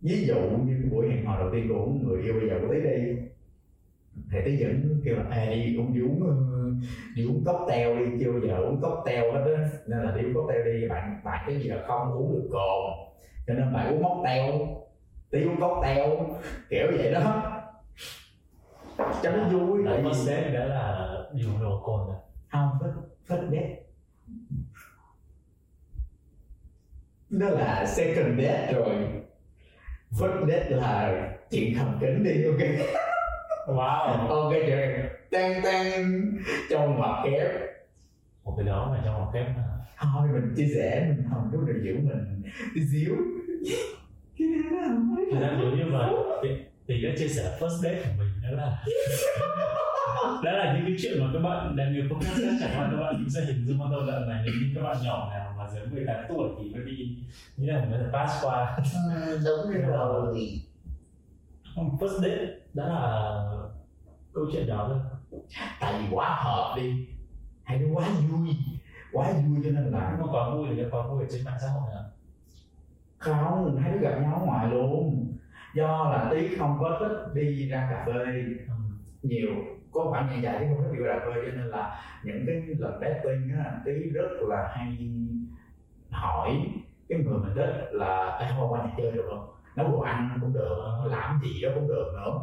Ví 0.00 0.26
dụ 0.26 0.40
như 0.66 0.88
buổi 0.90 1.10
hẹn 1.10 1.26
hò 1.26 1.38
đầu 1.38 1.50
tiên 1.52 1.68
của 1.68 1.86
người 1.86 2.22
yêu 2.22 2.34
bây 2.34 2.48
giờ 2.48 2.58
của 2.62 2.74
tí 2.74 2.80
đi 2.80 3.16
thì 4.30 4.38
tí 4.44 4.56
dẫn 4.56 5.00
kêu 5.04 5.16
là 5.16 5.22
à, 5.30 5.50
đi 5.50 5.76
uống 5.76 5.94
đi 5.94 6.00
uống 6.00 6.22
đi 7.16 7.26
uống 7.26 7.44
cocktail 7.44 7.98
đi. 7.98 8.24
Chưa 8.24 8.32
bao 8.32 8.40
giờ 8.40 8.56
uống 8.56 8.80
cocktail 8.80 9.32
hết 9.32 9.54
á 9.56 9.68
nên 9.86 9.98
là 9.98 10.16
đi 10.16 10.24
uống 10.24 10.34
cocktail 10.34 10.64
đi. 10.64 10.88
Bạn 10.88 11.20
bạn 11.24 11.44
cái 11.46 11.58
gì 11.60 11.68
là 11.68 11.84
không 11.86 12.12
uống 12.12 12.32
được 12.32 12.48
cồn 12.52 13.09
cho 13.50 13.56
nên 13.56 13.72
bạn 13.72 13.92
uống 13.92 14.02
mocktail 14.02 14.52
tí 15.30 15.44
uống 15.44 15.60
cocktail 15.60 16.10
kiểu 16.68 16.86
vậy 16.96 17.12
đó. 17.12 17.56
Cho 19.22 19.36
nó 19.36 19.48
vui. 19.48 19.84
Là 19.84 19.90
tại 19.92 20.02
vì 20.02 20.12
date 20.12 20.50
đã 20.50 20.64
là 20.64 21.16
điều 21.34 21.50
đồ 21.60 21.82
cồn 21.84 22.06
rồi 22.06 22.16
không 22.52 22.68
first 22.80 22.92
first 23.28 23.50
date 23.50 23.76
đó 27.28 27.48
là 27.48 27.86
second 27.86 28.40
date 28.40 28.72
rồi. 28.72 28.94
First 30.10 30.48
date 30.48 30.70
là 30.70 31.28
chuyện 31.50 31.74
thầm 31.78 31.98
kín 32.00 32.24
đi 32.24 32.44
ok? 32.44 32.88
Wow. 33.66 34.28
Ok 34.28 34.52
trời 34.66 35.10
tan 35.30 35.60
tan 35.64 36.22
trong 36.70 37.00
mặt 37.00 37.22
kép. 37.24 37.50
Một 38.44 38.54
cái 38.56 38.66
đó 38.66 38.88
mà 38.90 39.02
trong 39.04 39.24
một 39.24 39.30
kép 39.34 39.46
thôi 39.98 40.28
mình 40.32 40.54
chia 40.56 40.66
sẻ 40.74 41.06
mình 41.08 41.26
không 41.30 41.50
có 41.52 41.58
được 41.58 41.80
giữ 41.84 41.94
mình. 41.94 42.42
Tí 42.74 42.80
xíu 42.92 43.16
không 43.60 45.16
Thực 45.32 45.40
ra 45.40 45.56
nếu 45.60 45.70
như 45.70 45.84
mà 45.84 46.08
thì, 46.86 47.02
đã 47.02 47.10
chia 47.18 47.28
sẻ 47.28 47.58
first 47.60 47.68
date 47.68 48.02
của 48.02 48.10
mình 48.18 48.28
đó 48.42 48.50
là 48.50 48.84
đó 50.44 50.52
là 50.52 50.74
những 50.74 50.84
cái 50.86 50.96
chuyện 51.02 51.20
mà 51.20 51.30
các 51.32 51.38
bạn 51.38 51.76
đang 51.76 51.92
nghe 51.92 52.00
podcast 52.10 52.36
chắc 52.36 52.56
chắn 52.60 52.80
là 52.80 52.88
các 52.90 52.96
bạn 52.96 53.14
cũng 53.18 53.30
sẽ 53.30 53.40
hình 53.40 53.66
dung 53.66 53.78
ban 53.78 53.90
đầu 53.90 54.00
đoạn 54.06 54.28
này 54.28 54.42
nếu 54.44 54.54
như 54.54 54.72
các 54.74 54.82
bạn 54.82 54.96
nhỏ 55.02 55.30
nào 55.30 55.54
mà 55.58 55.68
dưới 55.74 55.86
18 55.86 56.16
tuổi 56.28 56.48
thì 56.58 56.74
mới 56.74 56.84
đi 56.84 57.16
như 57.56 57.72
là 57.72 57.86
thể 57.90 58.04
pass 58.12 58.44
qua. 58.44 58.78
Đúng 59.44 59.72
rồi 59.86 60.60
Không, 61.74 61.96
first 62.00 62.20
date 62.20 62.46
đó 62.74 62.84
là 62.88 63.42
câu 64.34 64.46
chuyện 64.52 64.66
đó 64.66 64.86
thôi. 64.88 65.40
Tại 65.80 66.02
vì 66.02 66.08
quá 66.10 66.40
hợp 66.44 66.74
đi. 66.76 67.06
Hay 67.62 67.78
nó 67.78 67.94
quá 67.94 68.08
vui. 68.30 68.48
Quá 69.12 69.32
vui 69.32 69.60
cho 69.64 69.70
nên 69.70 69.84
là 69.84 70.16
mà 70.20 70.26
quá 70.32 70.54
vui 70.54 70.68
thì 70.76 70.82
quá 70.90 71.06
vui 71.06 71.22
ở 71.24 71.28
trên 71.32 71.44
mạng 71.44 71.58
xã 71.60 71.68
hội 71.68 71.92
à 71.92 72.09
không 73.20 73.76
hai 73.76 73.92
đứa 73.92 73.98
gặp 73.98 74.18
nhau 74.22 74.42
ngoài 74.44 74.70
luôn. 74.70 75.26
Do 75.74 76.10
là 76.12 76.28
tí 76.30 76.56
không 76.56 76.76
có 76.80 76.96
thích 77.00 77.34
đi 77.34 77.68
ra 77.68 77.88
cà 77.90 78.04
phê 78.06 78.24
ừ. 78.68 78.74
nhiều. 79.22 79.50
Có 79.92 80.06
khoảng 80.10 80.28
gian 80.30 80.42
dài 80.42 80.58
tí 80.58 80.66
không 80.68 80.82
thích 80.82 80.92
đi 80.92 81.04
ra 81.04 81.18
cà 81.18 81.24
phê 81.26 81.40
cho 81.46 81.56
nên 81.56 81.66
là 81.66 82.00
những 82.24 82.44
cái 82.46 82.62
lần 82.78 83.00
dating 83.00 83.50
á 83.64 83.80
tí 83.84 83.92
rất 83.92 84.28
là 84.40 84.72
hay 84.76 85.10
hỏi 86.10 86.50
cái 87.08 87.18
người 87.18 87.38
mình 87.38 87.52
thích 87.54 87.88
là 87.92 88.38
em 88.40 88.54
hôm 88.54 88.70
qua 88.70 88.82
nhà 88.82 88.90
chơi 88.96 89.12
được 89.12 89.26
không? 89.30 89.48
Nấu 89.76 89.92
đồ 89.92 90.00
ăn 90.00 90.38
cũng 90.40 90.52
được 90.52 90.76
làm 91.04 91.40
gì 91.42 91.62
đó 91.62 91.68
cũng 91.74 91.88
được 91.88 92.12
nữa. 92.12 92.40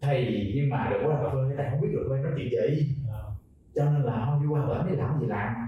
Thì 0.00 0.52
nhưng 0.56 0.70
mà 0.70 0.88
đừng 0.90 1.02
có 1.02 1.08
ra 1.08 1.16
cà 1.22 1.28
phê 1.28 1.54
tại 1.56 1.66
không 1.70 1.80
biết 1.80 1.88
được 1.92 2.08
phê 2.10 2.22
nói 2.22 2.32
chuyện 2.36 2.50
gì. 2.50 2.96
Ờ, 3.12 3.30
cho 3.74 3.84
nên 3.84 4.02
là 4.02 4.24
thôi 4.26 4.38
đi 4.42 4.46
qua 4.46 4.66
bển 4.66 4.90
đi 4.90 4.96
làm 4.96 5.20
gì 5.20 5.26
làm 5.26 5.65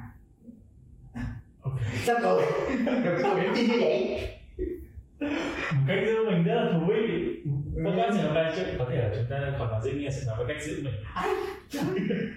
sao 2.04 2.16
cười 2.22 2.46
rồi 3.04 3.22
cái 3.22 3.40
điểm 3.40 3.52
chi 3.56 3.66
như 3.66 3.78
vậy. 3.80 4.28
Cách 5.88 5.98
giữ 6.06 6.30
mình 6.30 6.44
rất 6.44 6.54
là 6.54 6.72
thú 6.72 6.86
vị. 6.86 7.34
Podcast 7.86 8.16
chỉ 8.16 8.22
là 8.22 8.32
vài 8.34 8.52
chuyện 8.56 8.74
có 8.78 8.86
thể 8.90 8.96
là 8.96 9.10
chúng 9.14 9.24
ta 9.30 9.52
còn 9.58 9.68
nói 9.68 9.80
dễ 9.84 9.92
nghe 9.92 10.10
sẽ 10.10 10.22
nói 10.26 10.44
về 10.44 10.54
cách 10.54 10.62
giữ 10.62 10.82
mình. 10.84 10.94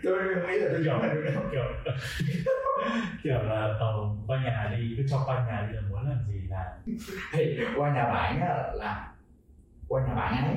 Tôi 0.04 0.18
nghĩ 0.24 0.60
là 0.60 0.70
tôi 0.74 0.84
kiểu 0.84 0.94
kiểu 1.52 1.64
kiểu 3.24 3.42
là 3.44 3.76
ờ, 3.80 3.94
qua 4.28 4.44
nhà 4.44 4.76
đi 4.78 4.94
cứ 4.98 5.04
cho 5.10 5.24
qua 5.26 5.46
nhà 5.48 5.68
đi 5.68 5.76
là 5.76 5.82
muốn 5.90 6.10
làm 6.10 6.18
gì 6.28 6.40
là 6.50 6.78
thì 7.34 7.58
qua 7.78 7.94
nhà 7.94 8.04
bạn 8.04 8.42
á 8.42 8.72
là 8.74 9.14
qua 9.88 10.08
nhà 10.08 10.16
bạn 10.16 10.46
ấy. 10.46 10.56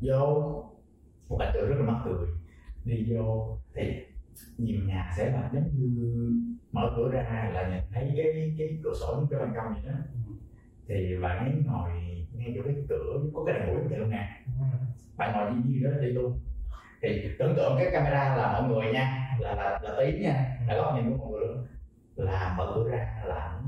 Vô 0.00 0.64
một 1.28 1.36
cảnh 1.40 1.50
tượng 1.54 1.68
rất 1.68 1.76
là 1.78 1.92
mắc 1.92 2.00
cười. 2.04 2.28
Đi 2.84 3.06
vô 3.10 3.58
thì 3.74 3.82
nhiều 4.58 4.80
nhà 4.86 5.12
sẽ 5.16 5.30
là 5.30 5.50
giống 5.52 5.70
như 5.74 6.32
mở 6.78 6.92
cửa 6.96 7.10
ra 7.12 7.50
là 7.54 7.68
nhìn 7.68 7.82
thấy 7.92 8.14
cái 8.16 8.54
cái 8.58 8.78
cửa 8.84 8.92
sổ 9.00 9.16
những 9.18 9.26
cái 9.30 9.40
ban 9.40 9.54
công 9.56 9.74
vậy 9.74 9.92
đó. 9.92 9.98
Thì 10.88 11.16
bạn 11.22 11.38
ấy 11.38 11.62
ngồi 11.66 11.90
ngay 12.32 12.52
chỗ 12.56 12.62
cái 12.64 12.74
cửa 12.88 13.20
có 13.34 13.44
cái 13.44 13.58
đèn 13.58 13.68
mũi 13.68 13.88
vậy 13.88 13.98
luôn 13.98 14.10
nè. 14.10 14.40
Bạn 15.16 15.32
ngồi 15.32 15.50
đi 15.50 15.56
như 15.66 15.86
đó 15.86 15.90
đi 16.00 16.08
luôn. 16.08 16.40
Thì 17.02 17.30
tưởng 17.38 17.54
tượng 17.56 17.76
cái 17.78 17.90
camera 17.92 18.36
là 18.36 18.52
mọi 18.52 18.68
người 18.68 18.92
nha 18.92 19.36
là 19.38 19.54
là 19.54 19.78
là, 19.82 19.94
tí 19.98 20.18
nha 20.18 20.58
là 20.66 20.76
góc 20.76 20.94
nhìn 20.94 21.10
của 21.10 21.16
mọi 21.16 21.30
người 21.30 21.48
luôn. 21.48 21.66
Là 22.16 22.54
mở 22.58 22.72
cửa 22.74 22.90
ra 22.90 23.22
là 23.24 23.60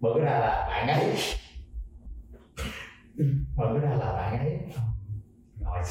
mở 0.00 0.10
cửa 0.14 0.20
ra 0.20 0.38
là 0.38 0.66
bạn 0.68 0.88
ấy. 0.88 1.14
Mở 3.56 3.70
cửa 3.72 3.78
ra 3.78 3.90
là 3.90 4.12
bạn 4.12 4.38
ấy. 4.38 4.60
Ngồi 5.60 5.82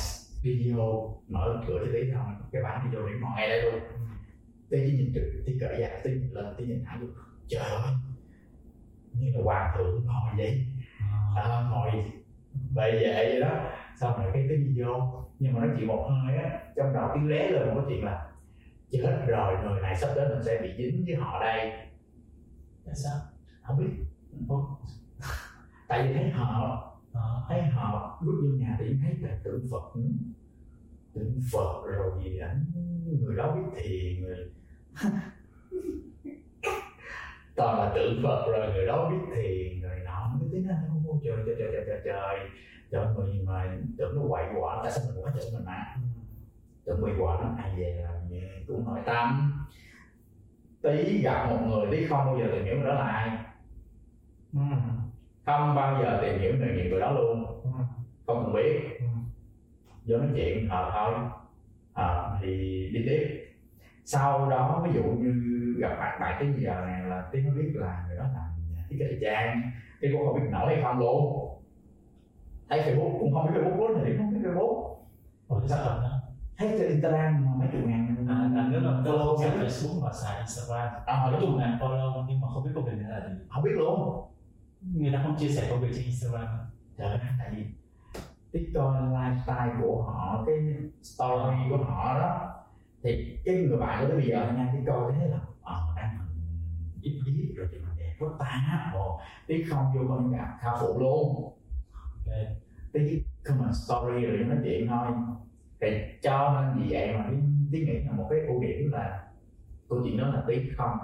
video 0.44 1.18
mở 1.28 1.64
cửa 1.68 1.80
cho 1.86 1.92
tí 1.94 2.00
thôi. 2.14 2.34
Cái 2.52 2.64
bạn 2.64 2.92
đi 2.92 2.98
vô 2.98 3.08
điểm 3.08 3.22
mòn 3.22 3.32
ngay 3.36 3.50
đây 3.50 3.62
luôn 3.62 3.82
tí 4.70 4.78
chỉ 4.86 4.98
nhìn 4.98 5.12
trực 5.14 5.24
tí 5.46 5.60
cởi 5.60 5.82
ra 5.82 5.90
tí 6.04 6.12
nhìn 6.12 6.32
lên 6.32 6.46
tí 6.58 6.66
nhìn 6.66 6.84
thẳng 6.86 7.02
luôn 7.02 7.12
trời 7.48 7.70
ơi 7.70 7.94
như 9.14 9.32
là 9.36 9.44
hoàng 9.44 9.74
thượng 9.78 10.06
ngồi 10.06 10.34
vậy. 10.38 10.66
À, 11.36 11.68
ngồi 11.72 11.92
bệ 12.76 12.92
vệ 12.92 13.30
vậy 13.30 13.40
đó. 13.40 13.70
Xong 14.00 14.18
rồi 14.18 14.32
cái 14.34 14.46
cái 14.50 14.58
video 14.58 15.26
nhưng 15.40 15.54
mà 15.54 15.66
nói 15.66 15.76
chuyện 15.78 15.88
một 15.88 16.10
hơi 16.10 16.38
á 16.38 16.60
trong 16.76 16.94
đầu 16.94 17.10
tiếng 17.14 17.28
lé 17.30 17.50
lên 17.50 17.68
một 17.68 17.74
cái 17.76 17.86
chuyện 17.90 18.06
là 18.06 18.30
chết 18.92 19.26
rồi 19.28 19.58
người 19.64 19.82
này 19.82 19.96
sắp 19.96 20.14
đến 20.16 20.30
mình 20.30 20.44
sẽ 20.44 20.60
bị 20.62 20.70
dính 20.78 21.06
với 21.06 21.16
họ 21.16 21.40
đây. 21.40 21.72
Tại 22.86 22.96
sao? 22.96 23.20
Không 23.64 23.78
biết. 23.78 24.04
Tại 25.88 26.08
vì 26.08 26.14
thấy 26.14 26.30
họ 26.30 26.80
à, 27.14 27.22
thấy 27.50 27.62
họ 27.62 28.20
bước 28.26 28.42
vô 28.44 28.58
nhà 28.58 28.78
thì 28.80 28.86
thấy 29.02 29.16
là 29.20 29.38
tượng 29.44 29.68
phật 29.72 30.00
tượng 31.16 31.40
phật 31.52 31.82
rồi 31.86 32.12
gì 32.24 32.38
ảnh 32.38 32.66
người 33.22 33.36
đó 33.36 33.56
biết 33.56 33.62
thiền 33.76 34.22
người 34.22 34.38
toàn 37.56 37.80
là 37.80 37.92
tượng 37.96 38.20
phật 38.24 38.46
rồi 38.52 38.74
người 38.74 38.86
đó 38.86 39.10
biết 39.10 39.18
thiền 39.36 39.82
rồi 39.82 40.00
nọ 40.06 40.38
cái 40.40 40.50
tiếng 40.52 40.68
nó 40.68 40.74
không 40.88 41.20
trời 41.24 41.38
trời 41.46 41.56
trời 41.60 41.70
trời 41.74 41.84
trời 41.88 42.02
trời. 42.06 42.50
Trời 42.92 43.06
người 43.16 43.44
mà 43.46 43.78
tưởng 43.98 44.16
nó 44.16 44.22
quậy 44.30 44.46
quả 44.60 44.80
tại 44.84 44.92
sao 44.92 45.06
mình 45.08 45.24
quá 45.24 45.34
tưởng 45.36 45.54
mình 45.54 45.66
mà? 45.66 45.96
Tưởng 46.86 47.02
quậy 47.02 47.14
quả 47.20 47.40
nó 47.42 47.56
ai 47.58 47.74
về 47.78 48.02
là 48.04 48.22
cũng 48.68 48.86
nội 48.86 49.00
tâm 49.06 49.54
tí 50.82 51.22
gặp 51.22 51.48
một 51.50 51.58
người 51.68 51.88
tí 51.92 52.08
không 52.08 52.26
bao 52.26 52.40
giờ 52.40 52.46
tìm 52.52 52.66
hiểu 52.66 52.76
người 52.76 52.88
đó 52.88 52.94
là 52.94 53.08
ai? 53.08 53.38
Ừ. 54.54 54.60
không 55.46 55.76
bao 55.76 56.04
giờ 56.04 56.20
tìm 56.22 56.40
hiểu 56.40 56.54
nghề 56.60 56.74
nghiệp 56.76 56.90
người 56.90 57.00
đó 57.00 57.12
luôn. 57.12 57.62
Ừ. 57.64 57.70
không 58.26 58.44
cần 58.44 58.54
biết. 58.54 59.00
Ừ. 59.00 59.06
vô 60.06 60.18
nói 60.18 60.28
chuyện 60.36 60.70
ờ 60.70 60.92
thôi. 60.94 61.14
Ờ 61.94 62.40
thì 62.42 62.48
đi 62.94 63.04
tiếp. 63.06 63.40
Sau 64.06 64.50
đó 64.50 64.84
ví 64.86 64.94
dụ 64.94 65.04
như 65.04 65.34
gặp 65.80 65.96
mặt 66.00 66.18
bạn 66.22 66.38
cái 66.40 66.64
giờ 66.64 66.86
này 66.88 67.04
là 67.04 67.30
tiếng 67.32 67.46
nó 67.46 67.52
biết 67.62 67.72
là 67.74 68.06
người 68.08 68.18
đó 68.18 68.24
làm 68.24 68.50
thiết 68.90 68.96
kế 69.00 69.06
thời 69.06 69.20
trang. 69.22 69.72
Cái 70.02 70.12
cũng 70.14 70.26
không 70.26 70.40
biết 70.40 70.50
nổi 70.52 70.74
hay 70.74 70.84
không 70.84 71.00
luôn. 71.00 71.50
Thấy 72.70 72.80
facebook 72.80 73.20
cũng 73.20 73.34
không 73.34 73.46
biết 73.46 73.60
facebook 73.60 73.78
luôn 73.78 74.04
thì 74.06 74.18
không 74.18 74.34
biết 74.34 74.50
facebook. 74.50 74.96
Ủa, 75.48 75.68
sao 75.68 75.86
đó? 75.86 76.20
Thấy 76.58 76.70
trên 76.80 76.90
instagram 76.90 77.46
mà 77.46 77.52
mấy 77.56 77.68
chục 77.72 77.82
ngàn. 77.86 78.28
À, 78.30 78.36
à, 78.62 78.68
nếu 78.72 78.82
tôi 79.06 79.18
follow 79.18 79.38
xài 79.38 79.50
á. 79.50 79.64
Facebook 79.64 80.02
mà 80.04 80.12
xài 80.14 80.38
Instagram. 80.38 80.94
À, 81.06 81.28
chục 81.32 81.40
chung 81.42 81.58
ngàn 81.58 81.78
follow 81.80 82.26
nhưng 82.28 82.42
mà 82.42 82.48
không 82.54 82.64
biết 82.64 82.72
công 82.76 82.86
việc 82.86 82.98
này 82.98 83.12
là 83.12 83.28
gì? 83.28 83.34
Không 83.50 83.64
biết 83.64 83.72
luôn. 83.74 84.26
Người 84.82 85.14
ta 85.14 85.24
không 85.24 85.36
chia 85.40 85.50
sẻ 85.50 85.68
công 85.70 85.82
việc 85.82 85.90
trên 85.94 86.04
Instagram 86.06 86.48
trời 86.98 87.18
tại 87.40 87.50
vì 87.56 87.66
tiktok 88.54 88.94
coi 88.94 89.02
lifestyle 89.02 89.82
của 89.82 90.02
họ 90.02 90.44
cái 90.48 90.56
story 91.02 91.58
của 91.70 91.78
họ 91.78 92.20
đó. 92.20 92.50
Thì 93.04 93.38
cái 93.46 93.56
người 93.56 93.78
bạn 93.78 94.04
của 94.04 94.08
tới 94.08 94.18
bây 94.18 94.28
giờ 94.30 94.54
nha 94.56 94.70
cái 94.74 94.84
coi 94.88 95.14
thế 95.14 95.28
là 95.28 95.40
ờ 95.62 95.82
đang 95.96 96.18
ít 97.02 97.22
ít 97.26 97.54
rồi 97.56 97.68
thì 97.72 97.78
mình 97.78 97.98
đẹp 97.98 98.16
quá 98.20 98.30
ta. 98.40 98.92
Ồ 98.94 99.20
tí 99.48 99.64
không 99.64 99.86
vô 99.96 100.02
con 100.10 100.32
gặp 100.32 100.58
khao 100.60 100.78
phụ 100.82 101.00
luôn. 101.00 101.54
Ok. 101.94 102.34
Tí 102.92 103.24
comment 103.46 103.76
story 103.76 104.26
rồi 104.26 104.38
nói 104.38 104.58
chuyện 104.64 104.88
thôi. 104.88 105.08
Thì 105.82 105.88
cho 106.22 106.62
nên 106.62 106.84
vì 106.84 106.94
vậy 106.94 107.14
mà 107.18 107.26
tí, 107.32 107.38
tí 107.72 107.86
nghĩ 107.86 108.00
là 108.00 108.12
một 108.12 108.28
cái 108.30 108.40
ưu 108.40 108.62
điểm 108.62 108.92
là 108.92 109.24
câu 109.90 110.02
chuyện 110.04 110.18
đó 110.18 110.28
là 110.28 110.44
tí 110.48 110.70
không. 110.78 110.98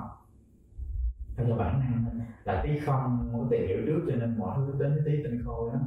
Theo 1.38 1.56
bản 1.58 1.80
năng 1.80 2.20
là 2.44 2.62
tí 2.64 2.80
không 2.80 3.34
muốn 3.34 3.48
tìm 3.52 3.68
hiểu 3.68 3.78
trước 3.86 4.06
cho 4.10 4.16
nên 4.16 4.38
mọi 4.38 4.58
thứ 4.58 4.76
đến 4.80 4.94
với 4.94 5.02
tí 5.06 5.24
tinh 5.24 5.42
khôi 5.46 5.70
đó 5.74 5.80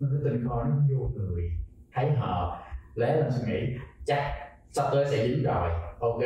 nó 0.00 0.08
cái 0.12 0.20
tình 0.24 0.48
khôi 0.48 0.64
nó 0.64 0.76
vô 0.90 1.10
người 1.14 1.52
thấy 1.92 2.10
họ 2.10 2.64
lé 2.94 3.16
lên 3.16 3.30
suy 3.30 3.52
nghĩ 3.52 3.76
chắc 4.04 4.22
sắp 4.70 4.84
tới 4.92 5.06
sẽ 5.10 5.28
dính 5.28 5.42
rồi. 5.44 5.70
Ok 6.00 6.20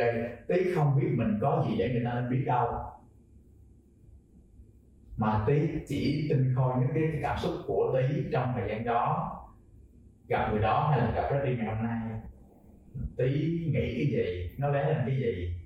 tí 0.47 0.73
không 0.75 0.99
biết 0.99 1.07
mình 1.17 1.37
có 1.41 1.65
gì 1.69 1.77
để 1.77 1.89
người 1.89 2.01
ta 2.05 2.13
nên 2.13 2.29
biết 2.29 2.43
đâu. 2.45 2.67
Mà 5.17 5.43
tí 5.47 5.67
chỉ 5.87 6.27
tinh 6.29 6.53
khôi 6.55 6.73
những 6.79 6.89
cái, 6.93 7.03
cái 7.11 7.19
cảm 7.21 7.37
xúc 7.37 7.53
của 7.67 7.95
tí 7.97 8.23
trong 8.31 8.53
thời 8.55 8.69
gian 8.69 8.85
đó 8.85 9.29
gặp 10.27 10.49
người 10.51 10.61
đó 10.61 10.89
hay 10.91 10.99
là 10.99 11.11
gặp 11.11 11.45
đi 11.45 11.55
ngày 11.55 11.75
hôm 11.75 11.85
nay. 11.85 12.19
Tí 13.17 13.29
nghĩ 13.73 13.95
cái 13.97 14.07
gì 14.11 14.49
nó 14.57 14.69
lẽ 14.69 14.85
lên 14.87 14.97
cái 15.07 15.17
gì? 15.17 15.59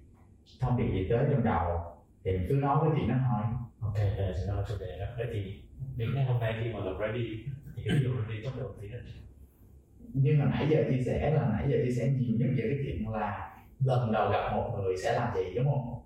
Thông 0.59 0.77
điệp 0.77 0.91
gì 0.91 1.07
tới 1.09 1.25
trong 1.31 1.43
đầu 1.43 1.81
thì 2.23 2.31
mình 2.31 2.45
cứ 2.49 2.53
nói 2.53 2.77
với 2.81 2.99
chị 2.99 3.07
nó 3.07 3.15
thôi. 3.29 3.43
Ok 3.79 3.95
để 3.95 4.33
sẽ 4.35 4.53
nói 4.53 4.63
chủ 4.67 4.75
đề 4.79 4.99
đó. 4.99 5.05
Thế 5.17 5.23
thì 5.33 5.63
đến 5.97 6.09
ngày 6.15 6.25
hôm 6.25 6.39
nay 6.39 6.55
khi 6.63 6.73
mà 6.73 6.79
gặp 6.79 6.91
ready 6.99 7.45
thì 7.77 7.83
cái 7.85 7.99
điều 7.99 8.11
ready 8.11 8.43
trong 8.43 8.59
đầu 8.59 8.75
là 8.81 8.99
nhưng 10.13 10.39
mà 10.39 10.45
nãy 10.45 10.67
giờ 10.69 10.83
chia 10.89 11.03
sẻ 11.05 11.31
là 11.31 11.49
nãy 11.51 11.65
giờ 11.69 11.77
chia 11.85 11.91
sẻ 11.91 12.07
nhiều 12.07 12.37
nhất 12.39 12.49
về 12.57 12.63
cái 12.69 12.79
chuyện 12.83 13.09
là 13.09 13.53
lần 13.85 14.11
đầu 14.11 14.31
gặp 14.31 14.51
một 14.55 14.79
người 14.81 14.97
sẽ 14.97 15.13
làm 15.13 15.35
gì 15.35 15.53
đúng 15.55 15.65
không? 15.65 16.01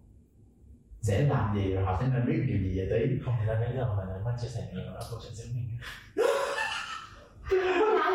Sẽ 1.01 1.21
làm 1.21 1.57
gì 1.57 1.73
và 1.73 1.81
họ 1.81 2.01
sẽ 2.01 2.07
nên 2.13 2.25
biết 2.27 2.43
điều 2.47 2.57
gì 2.57 2.79
về 2.79 2.87
tí. 2.91 3.19
Không 3.25 3.33
thời 3.37 3.47
gian 3.47 3.61
nãy 3.61 3.71
giờ 3.75 3.95
mà 3.97 4.03
nói 4.05 4.19
mà 4.25 4.31
chia 4.41 4.47
sẻ 4.47 4.67
nhiều 4.71 4.81
đã 4.85 5.01
câu 5.11 5.19
chuyện 5.23 5.33
giữa 5.33 5.45
mình. 5.55 5.65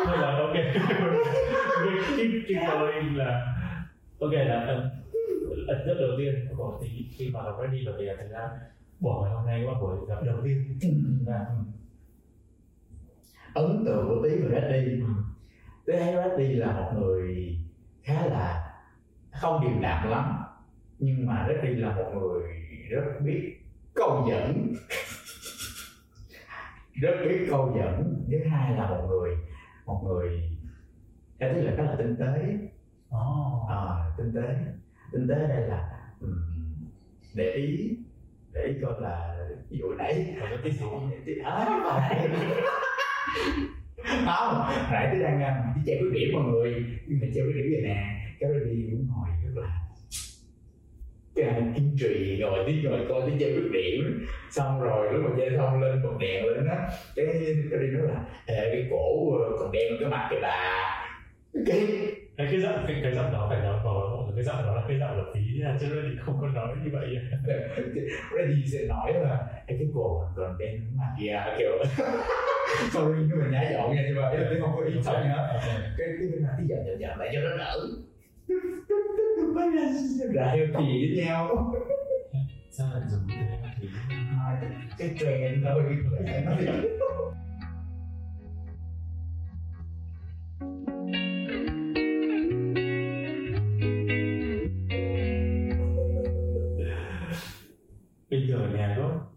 Thôi 0.05 0.17
là 0.17 0.37
ok. 0.37 0.53
Cái 2.17 2.27
cái 2.47 2.63
là 3.15 3.55
ok 4.19 4.31
là 4.31 4.65
ấn 5.67 5.77
tượng 5.85 5.97
đầu 5.99 6.09
tiên 6.17 6.47
của 6.57 6.79
tí 6.81 6.87
khi 7.11 7.29
mà 7.29 7.43
gặp 7.43 7.51
ready 7.61 7.83
bởi 7.85 7.95
vì 7.97 8.05
là 8.05 8.13
thực 8.19 8.31
ra 8.31 8.49
buổi 8.99 9.23
ngày 9.23 9.35
hôm 9.35 9.45
nay 9.45 9.61
cũng 9.63 9.73
là 9.73 9.79
buổi 9.79 10.07
gặp 10.07 10.23
đầu 10.23 10.37
tiên. 10.43 10.79
Là 11.25 11.45
ấn 13.53 13.83
tượng 13.85 14.07
của 14.07 14.23
tí 14.23 14.35
về 14.35 14.61
Reddy 14.61 15.01
ừ. 15.01 15.07
tí 15.85 15.93
thấy 15.99 16.15
Reddy 16.15 16.55
là 16.55 16.73
một 16.73 16.91
người 16.99 17.57
khá 18.03 18.25
là 18.25 18.73
không 19.31 19.61
điềm 19.61 19.81
đạm 19.81 20.09
lắm 20.09 20.37
nhưng 20.99 21.25
mà 21.25 21.47
Reddy 21.47 21.75
là 21.75 21.95
một 21.95 22.11
người 22.13 22.51
rất 22.89 23.21
biết 23.21 23.57
câu 23.93 24.27
dẫn. 24.29 24.73
Rất 27.01 27.15
biết 27.25 27.47
câu 27.49 27.75
dẫn. 27.77 28.25
Thứ 28.31 28.37
hai 28.49 28.75
là 28.75 28.89
một 28.89 29.07
người 29.09 29.37
một 29.85 30.03
người 30.07 30.57
theo 31.39 31.53
tí 31.53 31.61
là 31.61 31.73
khá 31.77 31.83
là 31.83 31.95
tinh 31.97 32.15
tế. 32.19 32.57
Oh. 33.15 33.69
à, 33.69 34.11
tinh 34.17 34.33
tế. 34.35 34.55
Tinh 35.11 35.27
tế 35.27 35.35
đây 35.35 35.67
là 35.67 35.89
để 37.33 37.51
ý 37.51 37.97
để 38.51 38.61
ý 38.61 38.73
coi 38.81 39.01
là 39.01 39.37
ví 39.69 39.77
dụ 39.77 39.93
nãy. 39.93 40.35
Rồi 40.39 40.49
có 40.51 40.57
tí 40.63 40.71
thì 41.25 41.33
à, 41.43 42.09
không 44.25 44.69
nãy 44.91 45.07
tôi 45.11 45.21
đang 45.23 45.39
đi 45.75 45.81
chạy 45.85 45.97
cái 45.99 46.09
điểm 46.13 46.29
mọi 46.33 46.43
người. 46.43 46.85
Nhưng 47.07 47.19
mà 47.21 47.27
chạy 47.35 47.43
cái 47.43 47.53
điểm 47.53 47.71
vậy 47.71 47.81
nè. 47.83 48.03
Cái 48.39 48.49
đó 48.49 48.55
đi 48.65 48.83
cũng 48.91 49.07
ngồi 49.09 49.29
rất 49.43 49.61
là 49.61 49.81
cái 51.35 51.61
kiên 51.75 51.97
trì 51.99 52.37
ngồi 52.41 52.63
tí 52.67 52.81
ngồi 52.83 53.05
coi 53.09 53.21
tới 53.21 53.31
chơi 53.39 53.53
quyết 53.53 53.71
điểm. 53.73 54.25
Xong 54.51 54.81
rồi 54.81 55.13
lúc 55.13 55.23
mà 55.23 55.29
chơi 55.37 55.49
xong 55.57 55.81
lên 55.81 56.01
còn 56.03 56.19
đèn 56.19 56.45
lên 56.45 56.67
á 56.67 56.89
cái 57.15 57.25
cái 57.71 57.79
đi 57.79 57.87
nói 57.87 58.07
là 58.07 58.25
cái 58.47 58.87
cổ 58.91 59.37
ờ, 59.39 59.57
còn 59.59 59.71
đen 59.71 59.93
cái 59.99 60.09
mặt 60.09 60.27
kìa 60.31 60.39
bà. 60.41 60.93
Cái 61.65 61.87
cái 62.37 62.47
cái 62.51 62.61
giọng 62.61 62.85
cái, 62.87 62.99
cái 63.03 63.15
giọng 63.15 63.33
đó 63.33 63.47
phải 63.49 63.59
nói 63.59 63.79
có 63.83 64.16
cái 64.37 64.43
giọng 64.43 64.63
đó 64.65 64.75
là 64.75 64.83
cái 64.87 64.99
giọng 64.99 65.17
là 65.17 65.23
tí 65.33 65.41
nha 65.59 65.77
chứ 65.79 65.87
thì 66.03 66.17
không 66.25 66.37
có 66.41 66.47
nói 66.47 66.75
như 66.83 66.89
vậy. 66.93 67.07
Reddy 68.37 68.65
sẽ 68.71 68.85
nói 68.87 69.13
là 69.13 69.47
"Ê, 69.67 69.75
cái 69.79 69.87
cổ 69.95 70.19
còn 70.19 70.33
còn 70.35 70.57
đen 70.57 70.81
mặt 70.97 71.15
kìa 71.19 71.43
kiểu. 71.57 71.71
Sorry 72.93 73.21
nhưng 73.29 73.39
mà 73.39 73.47
nhái 73.51 73.73
dọn 73.73 73.95
nha 73.95 74.03
nhưng 74.07 74.15
mà 74.15 74.29
tôi 74.33 74.59
không 74.61 74.73
có 74.75 74.83
ý 74.85 74.93
nha. 74.93 75.35
Ok. 75.53 75.61
cái 75.97 76.07
cái 76.19 76.27
bên 76.31 76.45
cái 76.57 76.65
dần 76.69 76.79
dần 76.87 76.99
dần 76.99 77.19
lại 77.19 77.29
cho 77.33 77.39
nó 77.39 77.57
đỡ. 77.57 77.79
Heo 80.53 80.65
gì 80.65 81.15
với 81.15 81.25
nhau. 81.25 81.73
Sao 82.69 82.87
lại 82.93 83.01
dùng 83.11 83.27
cái 83.29 83.73
thì? 83.81 83.87
Cái 84.97 85.15
trend 85.19 85.65
thôi 85.65 85.83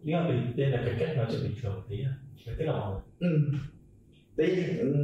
nhưng 0.02 0.20
mà 0.20 0.28
bình 0.28 0.52
đây 0.56 0.66
là 0.66 0.82
cái 0.86 0.94
cách 0.98 1.16
nói 1.16 1.26
chuyện 1.30 1.42
bình 1.42 1.54
thường 1.62 1.82
tí 1.88 2.04
à 2.04 2.12
tức 2.58 2.64
là 2.64 2.72
mọi 2.72 2.92
người 2.92 3.00
ừ. 3.18 3.50
tí 4.36 4.78
ừ. 4.78 4.94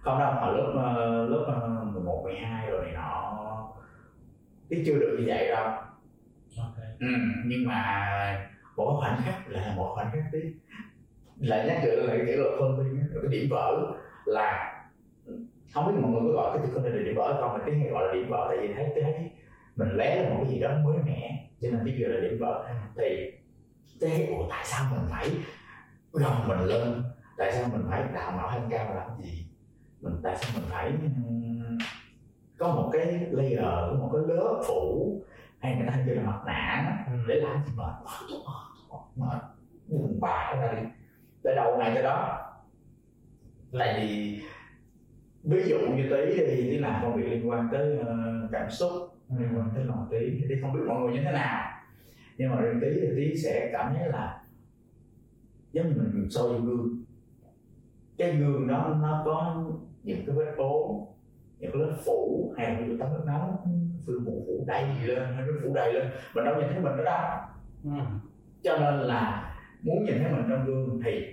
không 0.00 0.18
đâu 0.18 0.30
ở 0.30 0.56
lớp 0.56 0.72
ờ, 0.76 1.26
lớp 1.28 1.44
ờ, 1.46 1.84
11, 1.84 2.22
12 2.24 2.70
rồi 2.70 2.84
này 2.84 2.94
nọ 2.94 3.74
tí 4.68 4.84
chưa 4.86 4.98
được 4.98 5.16
như 5.18 5.24
vậy 5.26 5.48
đâu 5.48 5.64
ok 6.58 6.76
ừ. 7.00 7.06
nhưng 7.46 7.66
mà 7.66 8.50
một 8.76 8.96
khoảnh 9.00 9.20
khắc 9.24 9.48
là 9.48 9.74
một 9.76 9.92
khoảnh 9.94 10.10
khắc 10.12 10.24
tí 10.32 10.38
lại 11.38 11.66
nhắc 11.66 11.84
lại 11.84 11.96
lại 11.96 12.22
kiểu 12.26 12.36
là 12.38 12.56
phân 12.60 12.76
viên 12.78 13.02
cái 13.22 13.30
điểm 13.30 13.48
vỡ 13.50 13.94
là 14.26 14.74
không 15.74 15.86
biết 15.86 15.92
mọi 16.00 16.10
người 16.10 16.20
có 16.24 16.32
gọi 16.32 16.58
cái 16.58 16.66
từ 16.74 16.88
là 16.88 17.02
điểm 17.04 17.14
vỡ 17.16 17.36
không 17.40 17.58
mà 17.58 17.64
tiếng 17.66 17.80
hay 17.80 17.88
gọi 17.88 18.06
là 18.06 18.14
điểm 18.14 18.28
vỡ 18.28 18.46
tại 18.48 18.58
vì 18.60 18.74
thấy 18.74 19.02
thấy 19.02 19.30
mình 19.76 19.88
lé 19.96 20.16
lên 20.16 20.30
một 20.30 20.36
cái 20.42 20.52
gì 20.52 20.60
đó 20.60 20.70
mới 20.84 20.98
mẻ 21.04 21.48
cho 21.60 21.68
nên 21.70 21.80
tiếng 21.84 22.00
gọi 22.00 22.10
là 22.10 22.20
điểm 22.20 22.38
vỡ 22.38 22.68
thì 22.96 23.37
thế 24.00 24.26
ủa 24.26 24.48
tại 24.50 24.64
sao 24.64 24.92
mình 24.92 25.06
phải 25.10 25.30
gồng 26.12 26.48
mình 26.48 26.60
lên? 26.60 27.02
Tại 27.38 27.52
sao 27.52 27.68
mình 27.72 27.86
phải 27.90 28.04
đào 28.14 28.32
mạo 28.32 28.50
thanh 28.50 28.68
cao 28.70 28.94
làm 28.94 29.22
gì? 29.22 29.46
Mình 30.00 30.20
tại 30.22 30.36
sao 30.36 30.50
mình 30.54 30.64
phải 30.70 30.92
có 32.58 32.74
một 32.74 32.90
cái 32.92 33.06
layer 33.30 33.60
có 33.60 33.96
một 33.98 34.10
cái 34.12 34.36
lớp 34.36 34.62
phủ 34.66 35.22
hay 35.58 35.76
người 35.76 35.86
ta 35.86 35.98
kêu 36.06 36.14
là 36.14 36.22
mặt 36.22 36.40
nạ 36.46 37.04
ừ. 37.06 37.12
để 37.28 37.34
làm 37.34 37.64
gì 37.66 37.72
mệt 37.76 37.92
mệt 39.16 39.38
buồn 39.88 40.20
bã 40.20 40.54
ra 40.60 40.72
đi. 40.72 40.88
Để 41.44 41.54
đầu 41.56 41.78
này 41.78 41.92
cho 41.94 42.02
đó. 42.02 42.44
Tại 43.78 44.00
vì 44.00 44.42
ví 45.42 45.68
dụ 45.68 45.78
như 45.78 46.02
tí 46.10 46.36
thì 46.36 46.70
tí 46.70 46.78
làm 46.78 47.02
công 47.02 47.16
việc 47.16 47.28
liên 47.28 47.50
quan 47.50 47.68
tới 47.72 47.98
uh, 47.98 48.50
cảm 48.52 48.70
xúc 48.70 48.92
liên 49.38 49.48
quan 49.56 49.70
tới 49.74 49.84
lòng 49.84 50.08
tí 50.10 50.18
thì 50.48 50.54
không 50.62 50.72
biết 50.72 50.80
mọi 50.86 51.00
người 51.00 51.12
như 51.12 51.20
thế 51.24 51.32
nào 51.32 51.77
nhưng 52.38 52.50
mà 52.50 52.60
riêng 52.60 52.80
tí 52.80 53.00
thì 53.00 53.08
tí 53.16 53.36
sẽ 53.36 53.70
cảm 53.72 53.94
thấy 53.94 54.08
là 54.08 54.42
giống 55.72 55.86
như 55.88 55.94
mình 55.96 56.30
soi 56.30 56.48
vô 56.48 56.58
gương. 56.58 57.04
Cái 58.18 58.36
gương 58.36 58.68
đó 58.68 58.98
nó 59.02 59.22
có 59.24 59.64
những 60.02 60.26
cái 60.26 60.36
vết 60.36 60.54
ố 60.56 61.06
những 61.58 61.72
cái 61.72 61.82
lớp 61.82 61.96
phủ 62.04 62.54
hay 62.56 62.66
là 62.66 62.96
tấm 63.00 63.08
nước 63.14 63.22
nóng 63.26 63.56
phương 64.06 64.24
phủ 64.26 64.44
phủ 64.46 64.64
đầy 64.66 64.84
lên 65.04 65.22
hay 65.34 65.46
nó 65.46 65.52
phủ 65.64 65.74
đầy 65.74 65.92
lên. 65.92 66.10
Mình 66.34 66.44
đâu 66.44 66.54
nhìn 66.60 66.68
thấy 66.72 66.80
mình 66.80 66.96
nữa 66.96 67.04
đâu. 67.04 67.38
Ừ. 67.84 67.90
cho 68.62 68.78
nên 68.78 68.94
là 68.94 69.54
muốn 69.82 70.04
nhìn 70.04 70.18
thấy 70.18 70.32
mình 70.32 70.44
trong 70.50 70.66
gương 70.66 71.00
thì 71.04 71.26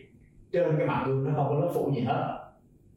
trên 0.52 0.78
cái 0.78 0.88
mặt 0.88 1.04
gương 1.08 1.24
nó 1.24 1.32
không 1.36 1.48
có 1.50 1.60
lớp 1.60 1.72
phủ 1.74 1.92
gì 1.96 2.02
hết. 2.02 2.38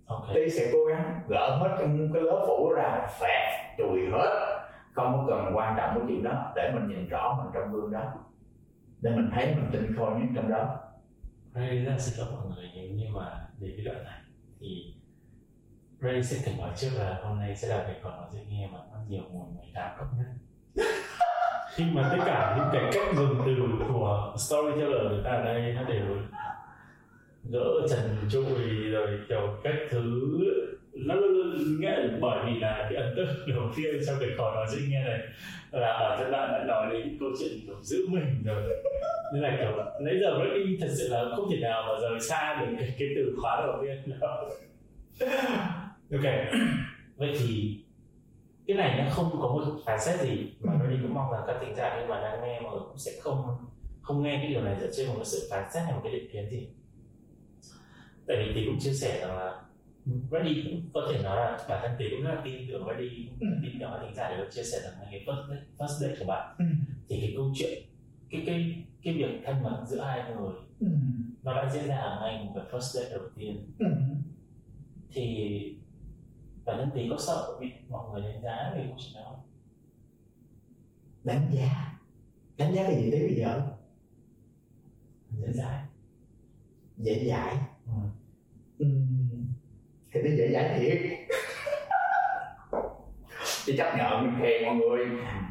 Ok. 0.07 0.27
Tí 0.35 0.51
sẽ 0.51 0.71
cố 0.73 0.85
gắng 0.85 1.21
gỡ 1.29 1.57
hết 1.61 1.77
cái, 1.79 1.89
cái 2.15 2.23
lớp 2.23 2.45
phủ 2.47 2.73
ra 2.73 3.07
phẹt 3.21 3.77
chùi 3.79 4.01
hết 4.13 4.58
không 4.99 5.27
có 5.27 5.27
cần 5.29 5.57
quan 5.57 5.75
trọng 5.77 5.95
cái 5.95 6.05
chuyện 6.09 6.23
đó, 6.23 6.53
để 6.57 6.73
mình 6.75 6.89
nhìn 6.89 7.09
rõ 7.09 7.41
mình 7.43 7.53
trong 7.55 7.73
gương 7.73 7.93
đó. 7.93 8.13
Để 9.01 9.11
mình 9.17 9.31
thấy, 9.35 9.55
mình 9.55 9.69
tinh 9.73 9.95
khôi 9.97 10.11
nhất 10.11 10.29
trong 10.37 10.51
đó. 10.51 10.77
Ray, 11.55 11.79
rất 11.79 11.91
là 11.91 11.99
xin 11.99 12.19
lỗi 12.19 12.29
mọi 12.35 12.47
người 12.57 12.69
nhưng 12.95 13.13
mà 13.13 13.47
để 13.59 13.73
cái 13.77 13.85
đoạn 13.85 14.05
này 14.05 14.21
thì 14.61 14.95
Ray 16.01 16.23
sẽ 16.23 16.37
cảnh 16.45 16.59
nói 16.59 16.71
trước 16.77 16.89
là 16.99 17.21
hôm 17.23 17.39
nay 17.39 17.57
sẽ 17.57 17.69
là 17.69 17.85
cái 17.87 17.97
còn 18.03 18.17
nói 18.17 18.27
dễ 18.33 18.41
nghe 18.49 18.69
mà 18.73 18.79
có 18.93 18.99
nhiều 19.09 19.23
mùi 19.31 19.47
18 19.57 19.91
cộng 19.99 20.09
nhất. 20.19 20.27
Khi 21.75 21.85
mà 21.93 22.09
tất 22.13 22.19
cả 22.27 22.55
những 22.57 22.69
cái 22.73 22.91
cách 22.93 23.17
dùng 23.17 23.43
từ 23.47 23.55
của 23.89 24.35
storyteller 24.37 25.03
người 25.03 25.21
ta 25.25 25.31
ở 25.31 25.45
đây, 25.45 25.73
nó 25.73 25.83
đều 25.85 26.05
gỡ 27.51 27.87
trần 27.91 28.17
trụi 28.31 28.91
rồi 28.91 29.21
kiểu 29.29 29.59
cách 29.63 29.75
thứ 29.91 30.31
nó 31.07 31.15
luôn 31.15 31.33
luôn 31.33 31.81
nghe 31.81 31.97
bởi 32.21 32.39
vì 32.47 32.61
là 32.61 32.89
cái 32.91 33.03
ấn 33.03 33.15
tượng 33.17 33.29
đầu 33.49 33.71
tiên 33.77 33.95
trong 34.07 34.17
cái 34.21 34.29
khó 34.37 34.55
nói 34.55 34.67
dễ 34.71 34.79
nghe 34.89 35.05
này. 35.05 35.21
Là 35.71 35.99
bản 36.01 36.19
thân 36.19 36.33
bạn 36.33 36.53
đã 36.53 36.65
nói 36.65 36.93
đến 36.93 37.17
câu 37.21 37.29
chuyện 37.39 37.53
kiểu 37.67 37.77
giữ 37.83 38.07
mình 38.09 38.43
rồi. 38.45 38.63
Nên 39.33 39.43
là 39.43 39.57
kiểu 39.59 39.85
nãy 40.01 40.15
giờ 40.21 40.41
Reddy 40.45 40.79
thật 40.81 40.89
sự 40.99 41.09
là 41.09 41.25
không 41.37 41.51
thể 41.51 41.57
nào 41.61 41.83
mà 41.87 42.01
rời 42.01 42.21
xa 42.21 42.61
được 42.61 42.77
cái, 42.79 42.95
cái 42.99 43.09
từ 43.17 43.37
khóa 43.43 43.67
đầu 43.67 43.83
tiên 43.83 44.19
đâu 44.21 44.31
ok. 46.13 46.35
Vậy 47.17 47.35
thì 47.39 47.79
cái 48.67 48.77
này 48.77 49.05
nó 49.05 49.11
không 49.11 49.31
có 49.33 49.49
một 49.49 49.65
phán 49.87 50.01
xét 50.01 50.21
gì 50.21 50.53
mà 50.61 50.73
nó 50.81 50.87
đi 50.87 50.97
cũng 51.03 51.15
mong 51.15 51.33
là 51.33 51.39
các 51.47 51.57
thính 51.61 51.75
giả 51.75 51.97
khi 52.01 52.07
mà 52.09 52.21
đang 52.21 52.41
nghe 52.41 52.61
mọi 52.61 52.73
người 52.73 52.83
cũng 52.89 52.99
sẽ 52.99 53.13
không 53.21 53.57
không 54.03 54.23
nghe 54.23 54.39
cái 54.43 54.49
điều 54.49 54.61
này 54.61 54.77
dựa 54.81 54.91
trên 54.97 55.07
một 55.07 55.15
cái 55.17 55.25
sự 55.25 55.49
phán 55.51 55.65
xét 55.75 55.83
hay 55.85 55.93
một 55.93 56.01
cái 56.05 56.13
định 56.13 56.31
kiến 56.33 56.51
gì. 56.51 56.69
Tại 58.27 58.37
vì 58.37 58.53
thì 58.55 58.67
cũng 58.67 58.79
chia 58.81 58.93
sẻ 58.93 59.21
rằng 59.21 59.39
là 59.39 59.63
Reddy 60.31 60.63
cũng 60.65 60.91
có 60.95 61.09
thể 61.13 61.23
nói 61.23 61.37
là 61.37 61.59
bản 61.69 61.79
thân 61.83 61.91
Tí 61.99 62.05
cũng 62.11 62.23
rất 62.23 62.35
là 62.35 62.41
tin 62.45 62.69
tưởng 62.69 62.87
Reddy 62.89 63.27
cũng 63.27 63.39
tin 63.63 63.79
tưởng 63.81 63.91
thính 64.03 64.15
giả 64.17 64.31
đều 64.37 64.47
chia 64.51 64.63
sẻ 64.63 64.79
rằng 64.85 64.93
là 65.01 65.09
cái 65.11 65.25
first 65.27 65.49
date, 65.49 65.63
first 65.79 65.99
date 66.01 66.15
của 66.21 66.25
bạn 66.27 66.55
Ừ. 66.59 66.65
thì 67.09 67.21
cái 67.21 67.33
câu 67.37 67.53
chuyện 67.55 67.83
cái 68.31 68.43
cái 68.47 68.85
cái 69.03 69.15
việc 69.15 69.41
thân 69.45 69.63
mật 69.63 69.85
giữa 69.89 70.01
hai 70.01 70.23
người 70.37 70.53
Ừ. 70.81 70.87
nó 71.43 71.55
đã 71.55 71.71
diễn 71.75 71.87
ra 71.87 71.97
ở 71.97 72.21
ngay 72.21 72.45
một 72.45 72.53
cái 72.55 72.65
first 72.71 72.81
date 73.01 73.11
đầu 73.11 73.29
tiên 73.37 73.67
Ừ. 73.79 73.87
thì 75.13 75.77
bản 76.65 76.77
thân 76.79 76.91
tí 76.95 77.09
có 77.11 77.17
sợ 77.19 77.57
bị 77.61 77.67
mọi 77.89 78.11
người 78.11 78.33
đánh 78.33 78.43
giá 78.43 78.73
về 78.75 78.85
câu 78.89 78.97
chuyện 78.99 79.15
đó 79.25 79.37
đánh 81.25 81.51
giá 81.53 81.99
đánh 82.59 82.75
giá 82.75 82.83
cái 82.83 83.03
gì 83.03 83.11
tới 83.11 83.21
bây 83.21 83.35
giờ 83.35 83.63
dễ 85.31 85.53
dãi 85.53 85.85
dễ 86.97 87.25
dãi 87.29 87.55
ừ. 87.55 87.61
Thì 90.13 90.21
nó 90.23 90.31
dễ 90.37 90.49
dãi 90.53 90.79
thiệt. 90.79 90.99
Thì 93.67 93.77
chấp 93.77 93.97
nhận 93.97 94.33
khen 94.41 94.65
mọi 94.65 94.75
người. 94.75 95.07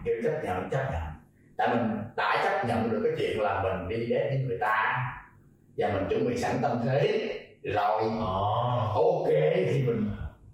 Kêu 0.06 0.16
chấp 0.24 0.44
nhận 0.44 0.70
chấp 0.72 0.90
nhận. 0.92 1.02
Tại 1.58 1.68
mình 1.76 1.98
đã 2.16 2.42
chấp 2.44 2.68
nhận 2.68 2.92
được 2.92 3.02
cái 3.04 3.14
chuyện 3.18 3.42
là 3.42 3.64
mình 3.64 3.90
đi 3.90 4.08
date 4.10 4.30
với 4.30 4.38
người 4.48 4.58
ta. 4.62 5.06
Và 5.78 5.90
mình 5.94 6.04
chuẩn 6.10 6.30
bị 6.30 6.38
sẵn 6.38 6.56
tâm 6.62 6.82
thế. 6.86 7.34
Rồi 7.64 8.02
Ồ, 8.96 9.20
ok 9.20 9.28
thì 9.72 9.84
mình 9.88 10.10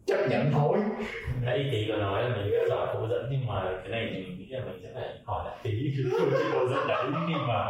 chấp 0.06 0.28
nhận 0.30 0.52
thôi. 0.52 0.78
Nãy 1.42 1.70
tí 1.72 1.86
có 1.92 1.98
nói 1.98 2.24
là 2.24 2.36
mình 2.36 2.52
rất 2.52 2.66
giỏi 2.70 2.88
cố 2.94 3.08
dẫn 3.10 3.28
nhưng 3.32 3.48
mà 3.48 3.64
cái 3.82 3.90
này 3.90 4.10
thì 4.14 4.24
mình 4.24 4.38
nghĩ 4.40 4.46
là 4.50 4.60
mình 4.66 4.80
sẽ 4.84 4.90
phải 4.96 5.10
hỏi 5.26 5.46
lại 5.46 5.58
tí. 5.64 5.94
Câu 6.12 6.30
chuyện 6.32 6.48
cố 6.54 6.68
dẫn 6.68 6.88
đấy 6.88 7.06
khi 7.28 7.34
mà 7.48 7.70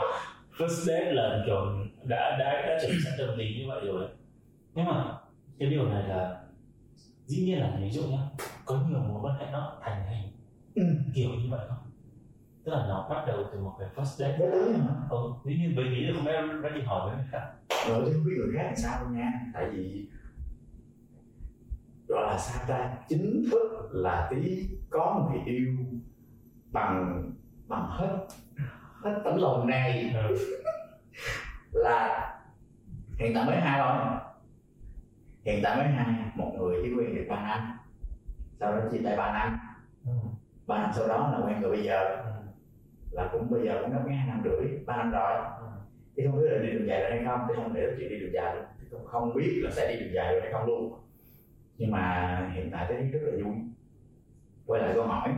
first 0.58 0.68
date 0.68 1.12
là 1.12 1.44
kiểu 1.46 1.66
đã 2.04 2.38
đã 2.40 2.66
đã 2.68 2.80
chuẩn 2.82 2.92
bị 2.92 2.98
sẵn 3.04 3.14
tâm 3.18 3.38
lý 3.38 3.46
như 3.60 3.66
vậy 3.68 3.82
rồi. 3.86 4.08
Nhưng 4.74 4.86
mà 4.86 5.04
cái 5.64 5.70
điều 5.70 5.90
này 5.90 6.04
là 6.08 6.42
dĩ 7.26 7.46
nhiên 7.46 7.60
là 7.60 7.78
ví 7.82 7.90
dụ 7.92 8.04
nhá 8.04 8.18
có 8.66 8.76
nhiều 8.90 9.00
mối 9.00 9.20
quan 9.24 9.36
hệ 9.40 9.46
nó 9.52 9.78
thành 9.82 10.04
hình 10.08 10.30
Ừ. 10.76 10.84
kiểu 11.16 11.30
như 11.30 11.48
vậy 11.52 11.60
không? 11.70 11.78
Tức 12.66 12.72
là 12.72 12.86
nó 12.88 13.08
bắt 13.10 13.24
đầu 13.28 13.38
từ 13.54 13.60
một 13.60 13.76
cái 13.80 13.90
first 13.96 14.06
date. 14.06 14.38
Với 14.40 14.52
tới 14.52 14.74
hả? 14.74 14.96
Ừ, 15.10 15.18
dĩ 15.46 15.58
nhiên 15.58 15.74
bởi 15.76 15.86
vì 15.90 16.02
là 16.02 16.14
không 16.18 16.26
em 16.28 16.62
đã 16.62 16.70
đi 16.70 16.82
hỏi 16.82 17.10
với 17.10 17.18
người 17.18 17.28
khác 17.32 17.52
rồi 17.90 18.02
tôi 18.06 18.14
không 18.14 18.24
biết 18.26 18.32
người 18.38 18.54
khác 18.58 18.64
làm 18.64 18.76
sao 18.76 19.06
nha. 19.10 19.32
Tại 19.54 19.70
vì 19.72 20.08
gọi 22.08 22.22
là 22.28 22.38
sao 22.38 22.64
ta? 22.68 22.98
Chính 23.10 23.44
thức 23.52 23.90
là 23.92 24.28
tí 24.32 24.68
có 24.90 25.30
người 25.32 25.42
yêu 25.46 25.68
bằng 26.72 27.24
bằng 27.68 27.88
hết 27.90 28.18
hết 29.04 29.22
tấm 29.26 29.38
lòng 29.38 29.68
này. 29.68 30.14
Ừ. 30.30 30.36
là 31.74 32.30
hiện 33.20 33.32
tại 33.36 33.46
mới 33.46 33.56
hai 33.62 33.80
thôi 33.84 34.20
hiện 35.46 35.60
tại 35.64 35.78
mới 35.78 35.88
hai 35.88 36.32
một 36.36 36.52
người 36.58 36.78
chỉ 36.84 36.94
quen 36.94 37.16
được 37.16 37.26
ba 37.30 37.42
năm 37.42 37.78
sau 38.60 38.72
đó 38.76 38.82
chia 38.92 39.00
tay 39.06 39.18
ba 39.18 39.34
năm 39.34 39.60
Ừ. 40.06 40.12
ba 40.68 40.78
năm 40.82 40.92
sau 40.96 41.08
đó 41.08 41.30
là 41.32 41.46
quen 41.48 41.62
người 41.62 41.70
bây 41.72 41.84
giờ. 41.84 42.16
Ừ. 42.26 42.32
là 43.12 43.30
cũng 43.32 43.50
bây 43.52 43.62
giờ 43.66 43.82
cũng 43.82 43.94
đã 43.94 44.00
hai 44.16 44.28
năm 44.28 44.42
rưỡi 44.44 44.78
ba 44.86 44.98
năm 44.98 45.12
rồi. 45.12 45.34
Ừ. 45.60 45.66
thì 46.16 46.24
không 46.28 46.42
biết 46.42 46.48
là 46.52 46.58
đi 46.64 46.72
đường 46.72 46.88
dài 46.88 47.00
được 47.02 47.08
hay 47.10 47.26
không 47.26 47.40
thì 47.48 47.54
không 47.56 47.74
để 47.74 47.96
chuyện 47.98 48.10
đi 48.10 48.20
đường 48.20 48.34
dài 48.34 48.56
thì 48.82 48.88
cũng 48.92 49.06
không 49.06 49.34
biết 49.36 49.60
là 49.64 49.72
sẽ 49.72 49.94
đi 49.96 50.00
đường 50.04 50.14
dài 50.14 50.34
được 50.34 50.40
hay 50.44 50.52
không 50.54 50.66
luôn. 50.66 50.94
Nhưng 51.78 51.92
mà 51.92 52.52
hiện 52.56 52.70
tại 52.72 52.86
thấy 52.88 52.98
rất 53.04 53.20
là 53.24 53.44
vui. 53.46 53.56
Quay 54.66 54.82
lại 54.82 54.92
câu 54.96 55.08
hỏi 55.08 55.30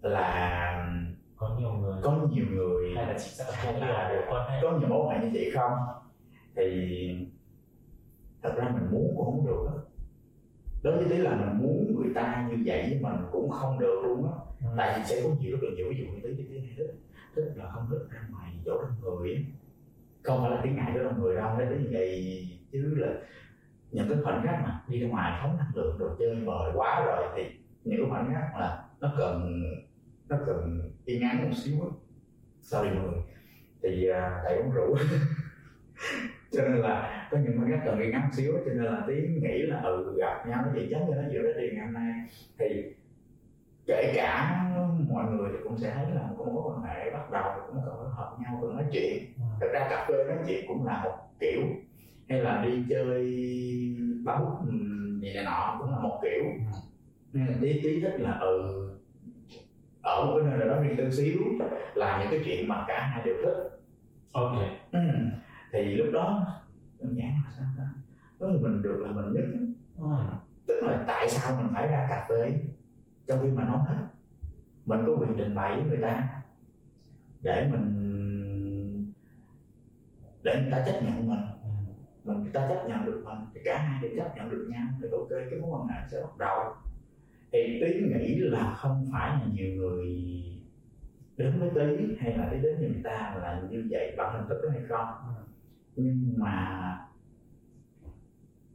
là 0.00 0.90
có 1.36 1.56
nhiều 1.58 1.72
người. 1.72 2.00
có 2.02 2.12
nhiều 2.32 2.44
người 2.50 2.92
hay 2.96 3.06
là 3.06 3.18
sẽ 3.18 3.44
hay 3.54 3.80
là 3.80 4.08
mối 4.14 4.22
quan 4.30 4.50
hệ. 4.50 4.58
Có 4.62 4.78
nhiều 4.78 4.88
mối 4.88 5.06
quan 5.06 5.20
hệ 5.20 5.24
như 5.26 5.30
vậy 5.34 5.50
không? 5.54 5.72
Thì 6.56 7.28
thật 8.44 8.54
ra 8.56 8.70
mình 8.74 8.90
muốn 8.90 9.14
cũng 9.16 9.24
không 9.24 9.46
được 9.46 9.66
á. 9.66 9.74
Đối 10.82 10.96
với 10.96 11.06
tí 11.08 11.16
là 11.16 11.36
mình 11.36 11.62
muốn 11.62 12.02
người 12.02 12.14
ta 12.14 12.48
như 12.50 12.62
vậy 12.66 12.82
với 12.82 13.00
mình 13.00 13.26
cũng 13.32 13.50
không 13.50 13.78
được 13.78 14.00
luôn 14.04 14.32
á. 14.32 14.34
Ừ. 14.60 14.74
tại 14.76 14.98
vì 14.98 15.04
sẽ 15.06 15.20
có 15.22 15.28
nhiều 15.40 15.52
rất 15.52 15.58
là 15.62 15.74
nhiều 15.76 15.86
ví 15.90 15.96
dụ 15.96 16.04
như 16.04 16.20
tí 16.22 16.44
tí 16.44 16.58
này 16.58 16.74
thích 16.76 16.94
thích 17.36 17.52
là 17.54 17.70
không 17.70 17.86
thích 17.90 18.06
ra 18.10 18.20
ngoài 18.30 18.52
chỗ 18.64 18.82
đông 18.82 19.00
người 19.00 19.46
không 20.22 20.40
phải 20.42 20.50
là 20.50 20.60
tiếng 20.64 20.76
ngại 20.76 20.92
chỗ 20.94 21.02
đông 21.02 21.22
người 21.22 21.36
đâu 21.36 21.58
đấy 21.58 21.68
như 21.80 21.88
vậy? 21.92 22.48
Chứ 22.72 22.94
là 22.96 23.08
những 23.90 24.08
cái 24.08 24.18
khoảnh 24.24 24.42
khắc 24.44 24.62
mà 24.62 24.82
đi 24.88 25.00
ra 25.00 25.08
ngoài 25.08 25.40
phóng 25.42 25.56
năng 25.56 25.70
lượng 25.74 25.98
rồi 25.98 26.10
chơi 26.18 26.36
bời 26.46 26.72
quá 26.74 27.04
rồi 27.06 27.28
thì 27.36 27.42
những 27.84 28.00
cái 28.00 28.10
khoảnh 28.10 28.34
khắc 28.34 28.60
là 28.60 28.84
nó 29.00 29.12
cần 29.18 29.62
nó 30.28 30.36
cần 30.46 30.90
yên 31.04 31.22
ắng 31.22 31.42
một 31.42 31.56
xíu 31.56 31.74
á. 31.82 31.88
Sorry 32.60 32.90
mọi 32.90 33.08
người. 33.08 33.22
Thì 33.82 34.08
à, 34.08 34.42
tại 34.44 34.56
uống 34.56 34.70
rượu 34.70 34.96
cho 36.56 36.62
nên 36.62 36.80
là 36.80 37.28
có 37.30 37.38
những 37.38 37.70
khắc 37.70 37.80
cần 37.84 38.12
ắng 38.12 38.22
một 38.22 38.28
xíu 38.32 38.52
cho 38.52 38.72
nên 38.72 38.84
là 38.84 39.04
tiếng 39.06 39.42
nghĩ 39.42 39.62
là 39.62 39.80
ừ 39.80 40.16
gặp 40.18 40.46
nhau 40.48 40.62
nó 40.66 40.72
vậy 40.74 40.88
chắc 40.90 41.00
cho 41.08 41.14
nó 41.14 41.22
giữa 41.32 41.42
ra 41.42 41.50
tiền 41.56 41.74
ngày 41.74 41.84
hôm 41.84 41.94
nay. 41.94 42.12
Thì 42.58 42.82
kể 43.86 44.12
cả 44.16 44.60
mọi 45.08 45.24
người 45.24 45.48
thì 45.52 45.58
cũng 45.64 45.78
sẽ 45.78 45.92
thấy 45.94 46.06
là 46.14 46.28
có 46.38 46.44
mối 46.44 46.62
quan 46.66 46.82
hệ 46.82 47.10
bắt 47.10 47.30
đầu 47.30 47.52
cũng 47.66 47.80
cần 47.84 48.10
hợp 48.10 48.36
nhau 48.40 48.58
cần 48.62 48.74
nói 48.74 48.84
chuyện. 48.92 49.24
Ừ. 49.36 49.42
thật 49.60 49.66
ra 49.72 49.86
cà 49.90 50.06
phê 50.08 50.14
nói 50.28 50.38
chuyện 50.46 50.64
cũng 50.68 50.86
là 50.86 51.00
một 51.04 51.16
kiểu. 51.40 51.62
Hay 52.28 52.38
là 52.38 52.64
đi 52.64 52.84
chơi 52.90 53.36
báo 54.24 54.58
ừm, 54.66 55.20
gì 55.20 55.34
này 55.34 55.44
nọ 55.44 55.76
cũng 55.78 55.90
là 55.90 55.98
một 55.98 56.18
kiểu. 56.22 56.44
Nên 57.32 57.46
là 57.46 57.54
tí 57.60 57.80
tí 57.82 58.00
thích 58.00 58.20
là 58.20 58.38
ừ 58.38 58.80
ở 60.02 60.24
một 60.24 60.38
cái 60.40 60.50
nơi 60.50 60.58
nào 60.58 60.76
đó 60.76 60.82
riêng 60.82 60.96
tư 60.96 61.10
xíu 61.10 61.38
làm 61.94 62.20
những 62.20 62.30
cái 62.30 62.40
chuyện 62.44 62.68
mà 62.68 62.84
cả 62.88 63.00
hai 63.00 63.22
đều 63.24 63.34
thích. 63.44 63.80
Ok. 64.32 64.58
Ừ. 64.92 64.98
thì 65.74 65.94
lúc 65.94 66.06
đó 66.12 66.46
đơn 67.00 67.16
giản 67.16 67.30
là 67.44 67.52
sao 67.58 67.66
ta? 67.78 67.88
Đó 68.40 68.46
là 68.46 68.56
mình 68.60 68.82
được 68.82 69.00
là 69.00 69.12
mình 69.12 69.32
nhất 69.32 69.44
ừ. 69.98 70.06
tức 70.66 70.74
là 70.82 71.04
tại 71.06 71.28
sao 71.28 71.62
mình 71.62 71.72
phải 71.74 71.88
ra 71.88 72.06
cà 72.10 72.26
phê? 72.28 72.60
Trong 73.26 73.38
khi 73.42 73.48
mà 73.48 73.64
nói 73.64 73.78
hết. 73.86 74.06
Mình 74.86 75.00
có 75.06 75.12
quyền 75.12 75.34
trình 75.38 75.54
bày 75.54 75.76
với 75.76 75.84
người 75.84 75.98
ta. 76.02 76.42
Để 77.42 77.68
mình 77.72 77.90
để 80.42 80.60
người 80.62 80.70
ta 80.70 80.82
chấp 80.86 81.02
nhận 81.02 81.28
mình. 81.28 81.46
Ừ. 81.62 81.68
mình 82.24 82.42
người 82.42 82.52
ta 82.52 82.68
chấp 82.68 82.88
nhận 82.88 83.04
được 83.04 83.22
mình. 83.24 83.38
Thì 83.54 83.60
cả 83.64 83.78
hai 83.78 84.02
đều 84.02 84.10
chấp 84.16 84.36
nhận 84.36 84.50
được 84.50 84.68
nhau. 84.70 84.86
Thì 85.02 85.08
ok 85.12 85.28
cái 85.30 85.60
mối 85.60 85.70
quan 85.70 85.88
hệ 85.88 86.00
sẽ 86.10 86.20
bắt 86.22 86.38
đầu. 86.38 86.74
Thì 87.52 87.80
tí 87.80 88.00
nghĩ 88.00 88.34
là 88.38 88.74
không 88.76 89.06
phải 89.12 89.30
là 89.30 89.46
nhiều 89.52 89.74
người 89.76 90.06
đến 91.36 91.60
với 91.60 91.70
tí 91.74 92.16
hay 92.20 92.38
là 92.38 92.48
tí 92.50 92.56
đến 92.56 92.76
với 92.78 92.88
người 92.88 93.02
ta 93.04 93.36
là 93.42 93.62
như 93.70 93.88
vậy 93.90 94.14
bằng 94.16 94.38
hình 94.38 94.48
thức 94.48 94.60
đó 94.62 94.70
hay 94.70 94.82
không? 94.88 95.06
Ừ. 95.28 95.33
nhưng 95.96 96.34
mà 96.36 96.80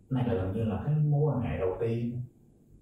này 0.09 0.27
là 0.27 0.33
gần 0.33 0.53
như 0.55 0.63
là 0.63 0.81
cái 0.85 0.95
mối 0.95 1.21
quan 1.21 1.41
hệ 1.41 1.57
đầu 1.57 1.77
tiên 1.79 2.21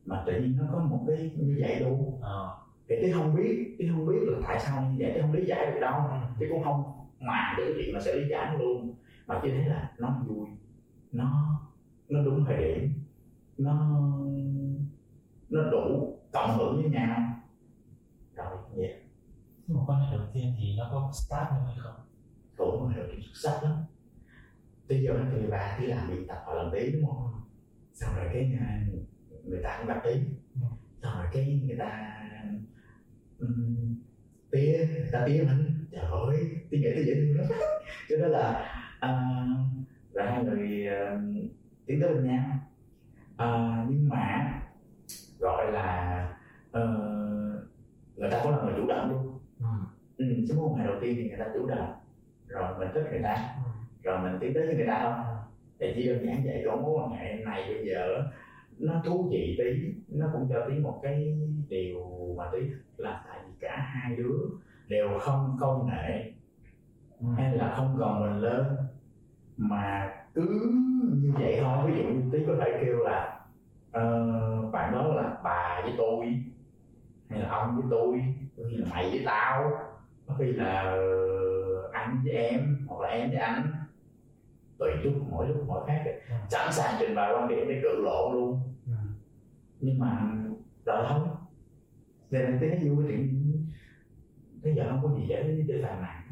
mà 0.06 0.24
tự 0.28 0.42
nhiên 0.42 0.58
nó 0.58 0.64
có 0.72 0.80
một 0.80 1.06
cái 1.08 1.32
như 1.36 1.58
vậy 1.62 1.80
luôn. 1.80 2.20
Ờ. 2.22 2.58
thì 2.90 2.96
tí 3.02 3.12
không 3.12 3.36
biết 3.36 3.76
tí 3.80 3.88
không 3.90 4.06
biết 4.06 4.18
là 4.22 4.40
tại 4.48 4.60
sao 4.60 4.82
như 4.82 4.96
vậy 5.00 5.12
tí 5.16 5.22
không 5.22 5.34
lý 5.34 5.46
giải 5.46 5.72
được 5.72 5.80
đâu. 5.82 6.02
Tí 6.40 6.46
cũng 6.50 6.64
không 6.64 6.84
mà 7.20 7.54
cái 7.58 7.66
chuyện 7.76 7.94
mà 7.94 8.00
sẽ 8.00 8.14
lý 8.16 8.28
giải 8.30 8.58
luôn. 8.60 8.96
Mà 9.28 9.40
chỉ 9.44 9.50
thấy 9.50 9.66
là 9.66 9.92
nó 10.00 10.24
vui 10.28 10.48
nó 11.12 11.60
nó 12.10 12.24
đúng 12.24 12.46
thời 12.46 12.58
điểm 12.58 12.94
nó 13.58 13.74
nó 15.50 15.72
đủ 15.72 16.18
cộng 16.32 16.58
hưởng 16.58 16.82
với 16.82 16.92
nhau. 16.92 17.34
Rồi 18.36 18.58
vậy 18.76 19.02
Nhưng 19.68 19.78
mà 19.78 19.84
quan 19.88 20.00
hệ 20.00 20.18
đầu 20.18 20.28
tiên 20.34 20.54
thì 20.58 20.76
nó 20.78 20.90
có 20.92 21.12
start 21.14 21.52
nữa 21.52 21.64
hay 21.66 21.76
không? 21.80 22.08
cũng 22.58 22.80
có 22.80 22.88
hiệu 22.88 23.06
xuất 23.22 23.52
sắc 23.52 23.64
lắm 23.64 23.76
bây 24.90 25.04
giờ 25.04 25.14
nó 25.14 25.26
thì 25.32 25.48
bà 25.50 25.78
đi 25.82 25.88
làm 25.88 26.08
biên 26.10 26.28
tập 26.28 26.44
họ 26.46 26.54
lần 26.54 26.72
tí 26.74 26.92
đúng 26.92 27.06
không? 27.06 27.42
Xong 27.94 28.16
rồi 28.16 28.26
cái 28.34 28.58
à, 28.60 28.82
người 29.44 29.60
ta 29.64 29.78
cũng 29.78 29.88
gặp 29.88 30.02
tí 30.04 30.12
xong 31.02 31.14
rồi 31.18 31.26
cái 31.34 31.62
người 31.68 31.78
ta 31.80 32.18
um, 33.40 33.96
tía 34.52 34.88
người 34.92 35.10
ta 35.12 35.24
tía 35.28 35.44
mình 35.48 35.86
trời 35.92 36.06
ơi 36.28 36.38
tía 36.70 36.78
nghĩ 36.78 36.90
tôi 36.96 37.06
dễ 37.06 37.16
thương 37.16 37.38
lắm. 37.38 37.48
Cho 38.10 38.18
nên 38.18 38.32
là 38.32 38.66
uh, 39.06 39.88
rồi 40.14 40.28
hai 40.28 40.44
người 40.44 40.88
uh, 40.88 41.52
tiến 41.86 42.02
tới 42.02 42.14
bên 42.14 42.24
nhau. 42.24 42.44
À, 43.38 43.86
nhưng 43.90 44.10
mà 44.10 44.54
gọi 45.40 45.72
là 45.72 46.38
ờ, 46.72 46.88
người 48.16 48.32
ta 48.32 48.40
cũng 48.44 48.52
là 48.52 48.58
người 48.64 48.74
chủ 48.78 48.88
động 48.88 49.12
luôn. 49.12 49.40
Ừ. 49.60 49.66
ừ, 50.18 50.26
cái 50.48 50.58
mối 50.58 50.70
quan 50.70 50.80
hệ 50.80 50.86
đầu 50.86 50.96
tiên 51.02 51.16
thì 51.16 51.30
người 51.30 51.40
ta 51.40 51.46
chủ 51.54 51.68
động. 51.68 51.94
Rồi 52.48 52.80
mình 52.80 52.88
thích 52.94 53.04
người 53.12 53.22
ta. 53.24 53.56
Ừ. 53.66 53.77
rồi 54.04 54.20
mình 54.20 54.38
tiến 54.42 54.54
tới 54.54 54.66
với 54.68 54.76
người 54.76 54.88
ta 54.88 55.00
không 55.02 55.36
thì 55.80 55.94
chỉ 55.96 56.08
đơn 56.08 56.26
giản 56.26 56.44
vậy 56.46 56.64
còn 56.66 56.82
mối 56.82 56.92
quan 57.00 57.12
hệ 57.12 57.34
này 57.46 57.64
bây 57.74 57.88
giờ 57.88 58.24
nó 58.78 59.02
thú 59.06 59.28
vị 59.32 59.56
tí 59.58 59.94
nó 60.08 60.30
cũng 60.34 60.50
cho 60.50 60.66
tí 60.70 60.80
một 60.80 61.00
cái 61.04 61.38
điều 61.70 62.00
mà 62.38 62.44
tí 62.54 62.60
là 62.98 63.24
tại 63.30 63.40
vì 63.48 63.54
cả 63.60 63.76
hai 63.78 64.16
đứa 64.16 64.38
đều 64.88 65.20
không 65.20 65.58
công 65.60 65.88
nghệ 65.88 66.32
Ừ. 67.20 67.28
hay 67.38 67.56
là 67.58 67.74
không 67.78 67.98
gồng 67.98 68.22
mình 68.22 68.42
lên 68.42 68.66
mà 69.58 70.12
cứ 70.34 70.72
như 71.14 71.32
vậy 71.40 71.58
thôi 71.62 71.92
ví 71.92 71.98
dụ 72.04 72.10
như 72.10 72.30
tí 72.32 72.46
có 72.48 72.54
thể 72.62 72.80
kêu 72.86 72.98
là 72.98 73.40
ờ, 73.92 74.72
bạn 74.72 74.94
đó 74.94 75.08
là 75.08 75.38
bà 75.44 75.82
với 75.84 75.94
tôi 75.98 76.44
hay 77.30 77.40
là 77.40 77.50
ông 77.50 77.76
với 77.76 77.86
tôi 77.92 78.24
có 78.58 78.64
khi 78.72 78.78
là 78.78 78.88
mày 78.92 79.10
với 79.10 79.22
tao 79.26 79.72
có 80.28 80.36
khi 80.40 80.46
là 80.46 80.96
anh 81.92 82.22
với 82.24 82.34
em 82.34 82.86
hoặc 82.88 83.02
là 83.02 83.08
em 83.10 83.30
với 83.30 83.40
anh 83.40 83.72
tùy 84.80 84.90
lúc 85.04 85.14
mỗi 85.30 85.48
lúc 85.48 85.64
mỗi 85.68 85.84
khác 85.88 86.04
Ừ. 86.30 86.36
sẵn 86.50 86.74
sàng 86.74 86.96
trình 87.00 87.16
bày 87.16 87.34
quan 87.34 87.48
điểm 87.48 87.60
để 87.70 87.80
cự 87.84 88.02
lộ 88.04 88.32
luôn. 88.34 88.60
Ừ. 88.86 88.92
nhưng 89.82 90.00
mà 90.00 90.36
rồi 90.86 91.06
thôi 91.10 91.20
nên 92.32 92.58
thấy 92.60 92.70
nó 92.70 92.96
vui 92.96 93.06
chuyện 93.08 93.44
bây 94.64 94.76
giờ 94.76 94.88
không 94.90 95.00
có 95.04 95.18
gì 95.20 95.26
để 95.30 95.64
để 95.68 95.82
phàn 95.84 96.02
nàn. 96.02 96.24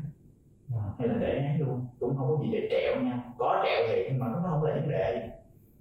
Ừ. 0.71 0.77
hay 0.99 1.07
là 1.07 1.15
để 1.19 1.37
ấy 1.37 1.57
luôn. 1.59 1.85
Cũng 1.99 2.17
không 2.17 2.27
có 2.29 2.43
gì 2.43 2.51
để 2.51 2.67
trẹo 2.71 3.01
nha. 3.03 3.23
Có 3.37 3.63
trẹo 3.65 3.87
thì 3.89 4.03
nhưng 4.09 4.19
mà 4.19 4.27
nó 4.27 4.39
không 4.49 4.63
là 4.63 4.75
vấn 4.75 4.89
đề 4.89 5.29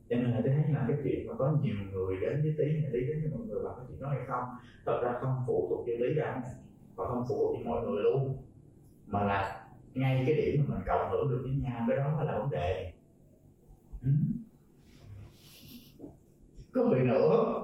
cho 0.09 0.17
nên 0.17 0.31
là 0.31 0.41
tôi 0.45 0.53
thấy 0.55 0.73
là 0.75 0.85
cái 0.89 0.97
chuyện 1.05 1.27
mà 1.29 1.35
có 1.39 1.57
nhiều 1.63 1.75
người 1.93 2.17
đến 2.21 2.43
với 2.43 2.55
tí 2.59 2.81
hay 2.81 2.91
tí 2.93 3.01
đến 3.01 3.21
với 3.23 3.31
mọi 3.39 3.47
người 3.47 3.65
bằng 3.65 3.75
cái 3.77 3.85
chuyện 3.89 4.01
đó 4.01 4.09
hay 4.09 4.19
không 4.27 4.45
thật 4.87 5.01
ra 5.05 5.13
không 5.21 5.37
phụ 5.47 5.67
thuộc 5.71 5.87
vô 5.87 5.93
lý 6.07 6.15
đâu. 6.15 6.35
Và 6.97 7.05
không 7.09 7.25
phụ 7.29 7.35
thuộc 7.39 7.57
với 7.57 7.65
mọi 7.65 7.83
người 7.87 8.03
luôn. 8.03 8.37
Mà 9.07 9.25
là 9.25 9.64
ngay 9.95 10.25
cái 10.27 10.35
điểm 10.35 10.65
mà 10.69 10.75
mình 10.75 10.85
cộng 10.87 11.11
hưởng 11.11 11.31
được 11.31 11.41
với 11.43 11.53
nhau, 11.53 11.87
cái 11.89 11.97
đó 11.97 12.13
mới 12.17 12.27
là 12.27 12.39
vấn 12.39 12.51
đề. 12.51 12.93
Ừ. 14.03 14.11
có 16.73 16.85
bị 16.85 16.99
nữa. 17.01 17.55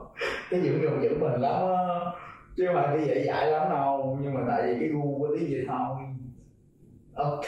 Cái 0.50 0.60
dưỡng 0.60 0.82
dụng 0.82 1.02
dưỡng 1.02 1.20
mình 1.20 1.32
lắm 1.32 1.40
đó. 1.40 2.16
chứ 2.56 2.66
không 2.66 2.74
phải 2.74 3.06
dễ 3.06 3.24
dạy 3.26 3.50
lắm 3.50 3.70
đâu, 3.70 4.18
nhưng 4.22 4.34
mà 4.34 4.40
tại 4.48 4.62
vì 4.62 4.80
cái 4.80 4.88
gu 4.88 5.18
của 5.18 5.36
tí 5.36 5.54
vậy 5.54 5.64
thôi. 5.68 5.96
Ok. 7.14 7.46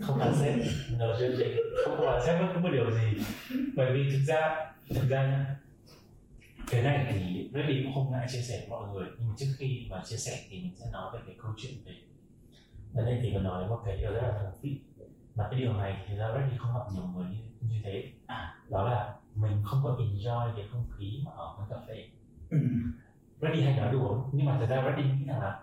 Không 0.00 0.18
phán 0.18 0.34
xét 0.34 0.54
no 0.98 1.06
judging 1.06 1.56
không 1.84 1.96
có 1.98 2.12
phán 2.12 2.22
xét 2.26 2.40
bất 2.40 2.48
cứ 2.54 2.60
một 2.60 2.68
điều 2.72 2.90
gì. 2.90 3.24
Bởi 3.76 3.92
vì 3.92 4.10
thực 4.12 4.24
ra 4.26 4.72
thực 4.88 5.08
ra 5.08 5.22
nhá, 5.26 5.56
cái 6.70 6.82
này 6.82 7.06
thì 7.10 7.50
Reddy 7.54 7.82
cũng 7.84 7.94
không 7.94 8.12
ngại 8.12 8.26
chia 8.30 8.40
sẻ 8.40 8.58
với 8.58 8.68
mọi 8.68 8.94
người. 8.94 9.06
Nhưng 9.18 9.28
mà 9.28 9.34
trước 9.38 9.46
khi 9.58 9.86
mà 9.90 10.02
chia 10.04 10.16
sẻ 10.16 10.38
thì 10.48 10.60
mình 10.60 10.72
sẽ 10.76 10.86
nói 10.92 11.10
về 11.14 11.20
cái 11.26 11.36
câu 11.42 11.52
chuyện 11.56 11.72
về 11.86 11.92
ở 12.94 13.04
đây 13.04 13.18
thì 13.22 13.34
mình 13.34 13.42
nói 13.42 13.68
một 13.68 13.80
cái 13.84 13.96
điều 13.96 14.12
rất 14.12 14.20
là 14.22 14.50
thú 14.50 14.58
vị. 14.62 14.80
Mà 15.34 15.48
cái 15.50 15.60
điều 15.60 15.72
này 15.72 16.04
thì 16.08 16.16
ra 16.16 16.28
Reddy 16.34 16.56
không 16.58 16.74
gặp 16.74 16.84
nhiều 16.92 17.04
người 17.14 17.26
như, 17.30 17.38
như 17.60 17.80
thế. 17.84 18.12
À, 18.26 18.56
đó 18.70 18.88
là 18.88 19.14
mình 19.34 19.62
không 19.64 19.80
có 19.84 19.96
enjoy 19.98 20.56
cái 20.56 20.68
không 20.72 20.84
khí 20.98 21.22
mà 21.24 21.32
ở 21.36 21.54
quán 21.58 21.68
cà 21.70 21.76
phê. 21.88 22.08
Ừ. 22.50 22.58
Reddy 23.40 23.62
hay 23.62 23.76
nói 23.76 23.92
đùa 23.92 24.24
nhưng 24.32 24.46
mà 24.46 24.56
thật 24.60 24.66
ra 24.68 24.82
Reddy 24.82 25.10
nghĩ 25.10 25.24
rằng 25.24 25.40
là 25.40 25.60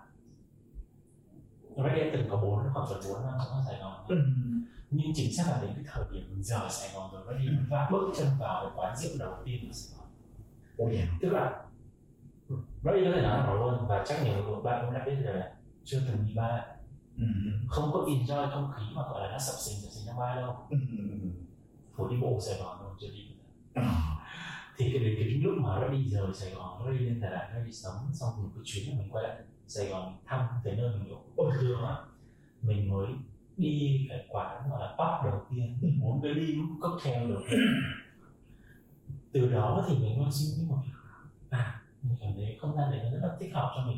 Reddy 1.75 2.01
đã 2.01 2.09
từng 2.13 2.29
có 2.29 2.37
bốn 2.37 2.59
khoảng 2.73 2.87
gần 2.89 2.99
bốn 3.09 3.21
năm 3.21 3.33
ở 3.33 3.63
Sài 3.67 3.79
Gòn. 3.79 4.05
Ừ. 4.07 4.15
nhưng 4.89 5.11
chính 5.15 5.33
xác 5.33 5.43
là 5.47 5.61
đến 5.61 5.71
cái 5.75 5.83
thời 5.87 6.03
điểm 6.11 6.23
mình 6.29 6.43
rời 6.43 6.69
Sài 6.69 6.89
Gòn 6.95 7.11
rồi 7.13 7.23
Reddy 7.27 7.49
mới 7.55 7.65
va 7.69 7.89
bước 7.91 8.13
chân 8.17 8.27
vào 8.39 8.63
cái 8.63 8.71
quán 8.75 8.97
rượu 8.97 9.11
đầu 9.19 9.33
tiên 9.45 9.59
của 9.67 9.73
Sài 9.73 9.97
Gòn. 9.97 10.07
Vậy 10.77 10.97
hả? 10.97 11.17
tức 11.21 11.29
là 11.29 11.63
Reddy 12.83 13.05
có 13.05 13.11
thể 13.15 13.21
nói 13.21 13.37
nó 13.47 13.53
luôn 13.53 13.87
và 13.87 14.05
chắc 14.07 14.23
nhiều 14.23 14.33
người 14.33 14.61
bạn 14.63 14.85
cũng 14.85 14.93
đã 14.93 15.05
biết 15.05 15.15
rồi 15.25 15.35
là 15.35 15.51
chưa 15.83 15.99
từng 16.07 16.25
đi 16.27 16.33
bar 16.35 16.61
Ừ. 17.21 17.27
không 17.67 17.89
có 17.93 17.99
enjoy 17.99 18.49
không 18.51 18.71
khí 18.75 18.83
mà 18.95 19.01
gọi 19.01 19.21
là 19.21 19.31
nó 19.31 19.37
sập 19.39 19.55
sình 19.65 19.81
sập 19.81 19.91
sình 19.91 20.03
trong 20.07 20.19
bar 20.19 20.35
đâu 20.37 20.55
Ừ. 20.69 20.77
phố 21.97 22.07
đi 22.07 22.17
bộ 22.21 22.39
Sài 22.41 22.59
Gòn 22.59 22.77
thôi 22.79 22.91
chưa 23.01 23.07
đi 23.07 23.27
Ờ. 23.73 23.83
thì 24.77 24.89
cái 24.93 24.99
đến 25.03 25.15
cái 25.19 25.25
lúc 25.29 25.53
mà 25.57 25.79
nó 25.81 25.87
đi 25.87 26.09
rời 26.09 26.33
Sài 26.33 26.51
Gòn 26.53 26.85
nó 26.85 26.91
đi 26.91 26.99
lên 26.99 27.21
Đà 27.21 27.29
Lạt 27.29 27.51
nó 27.55 27.59
đi 27.65 27.71
sống 27.71 27.93
xong 28.13 28.29
một 28.43 28.49
cái 28.55 28.61
chuyến 28.65 28.89
là 28.89 28.95
mình 28.97 29.09
quay 29.11 29.23
lại 29.23 29.37
Sài 29.67 29.87
Gòn 29.89 30.17
thăm 30.25 30.45
cái 30.63 30.75
nơi 30.75 30.95
mình 30.99 31.13
ôi 31.35 31.51
thương 31.61 31.83
á 31.85 31.95
mình 32.61 32.89
mới 32.93 33.07
đi 33.57 34.05
cái 34.09 34.25
quán 34.29 34.69
gọi 34.69 34.79
là 34.79 34.91
pub 34.91 35.25
đầu 35.31 35.45
tiên 35.49 35.77
mình 35.81 35.99
uống 36.03 36.21
cái 36.21 36.33
ly 36.33 36.55
cocktail 36.81 37.29
đầu 37.33 37.41
tiên 37.51 37.59
từ 39.33 39.49
đó 39.53 39.85
thì 39.89 39.97
mình 39.97 40.19
mới 40.23 40.31
suy 40.31 40.45
nghĩ 40.45 40.69
một 40.69 40.77
à 41.49 41.81
mình 42.01 42.17
cảm 42.21 42.31
thấy 42.35 42.57
không 42.61 42.75
gian 42.77 42.91
đấy 42.91 42.99
nó 43.03 43.09
rất 43.19 43.27
là 43.27 43.35
thích 43.39 43.53
hợp 43.53 43.71
cho 43.75 43.85
mình 43.87 43.97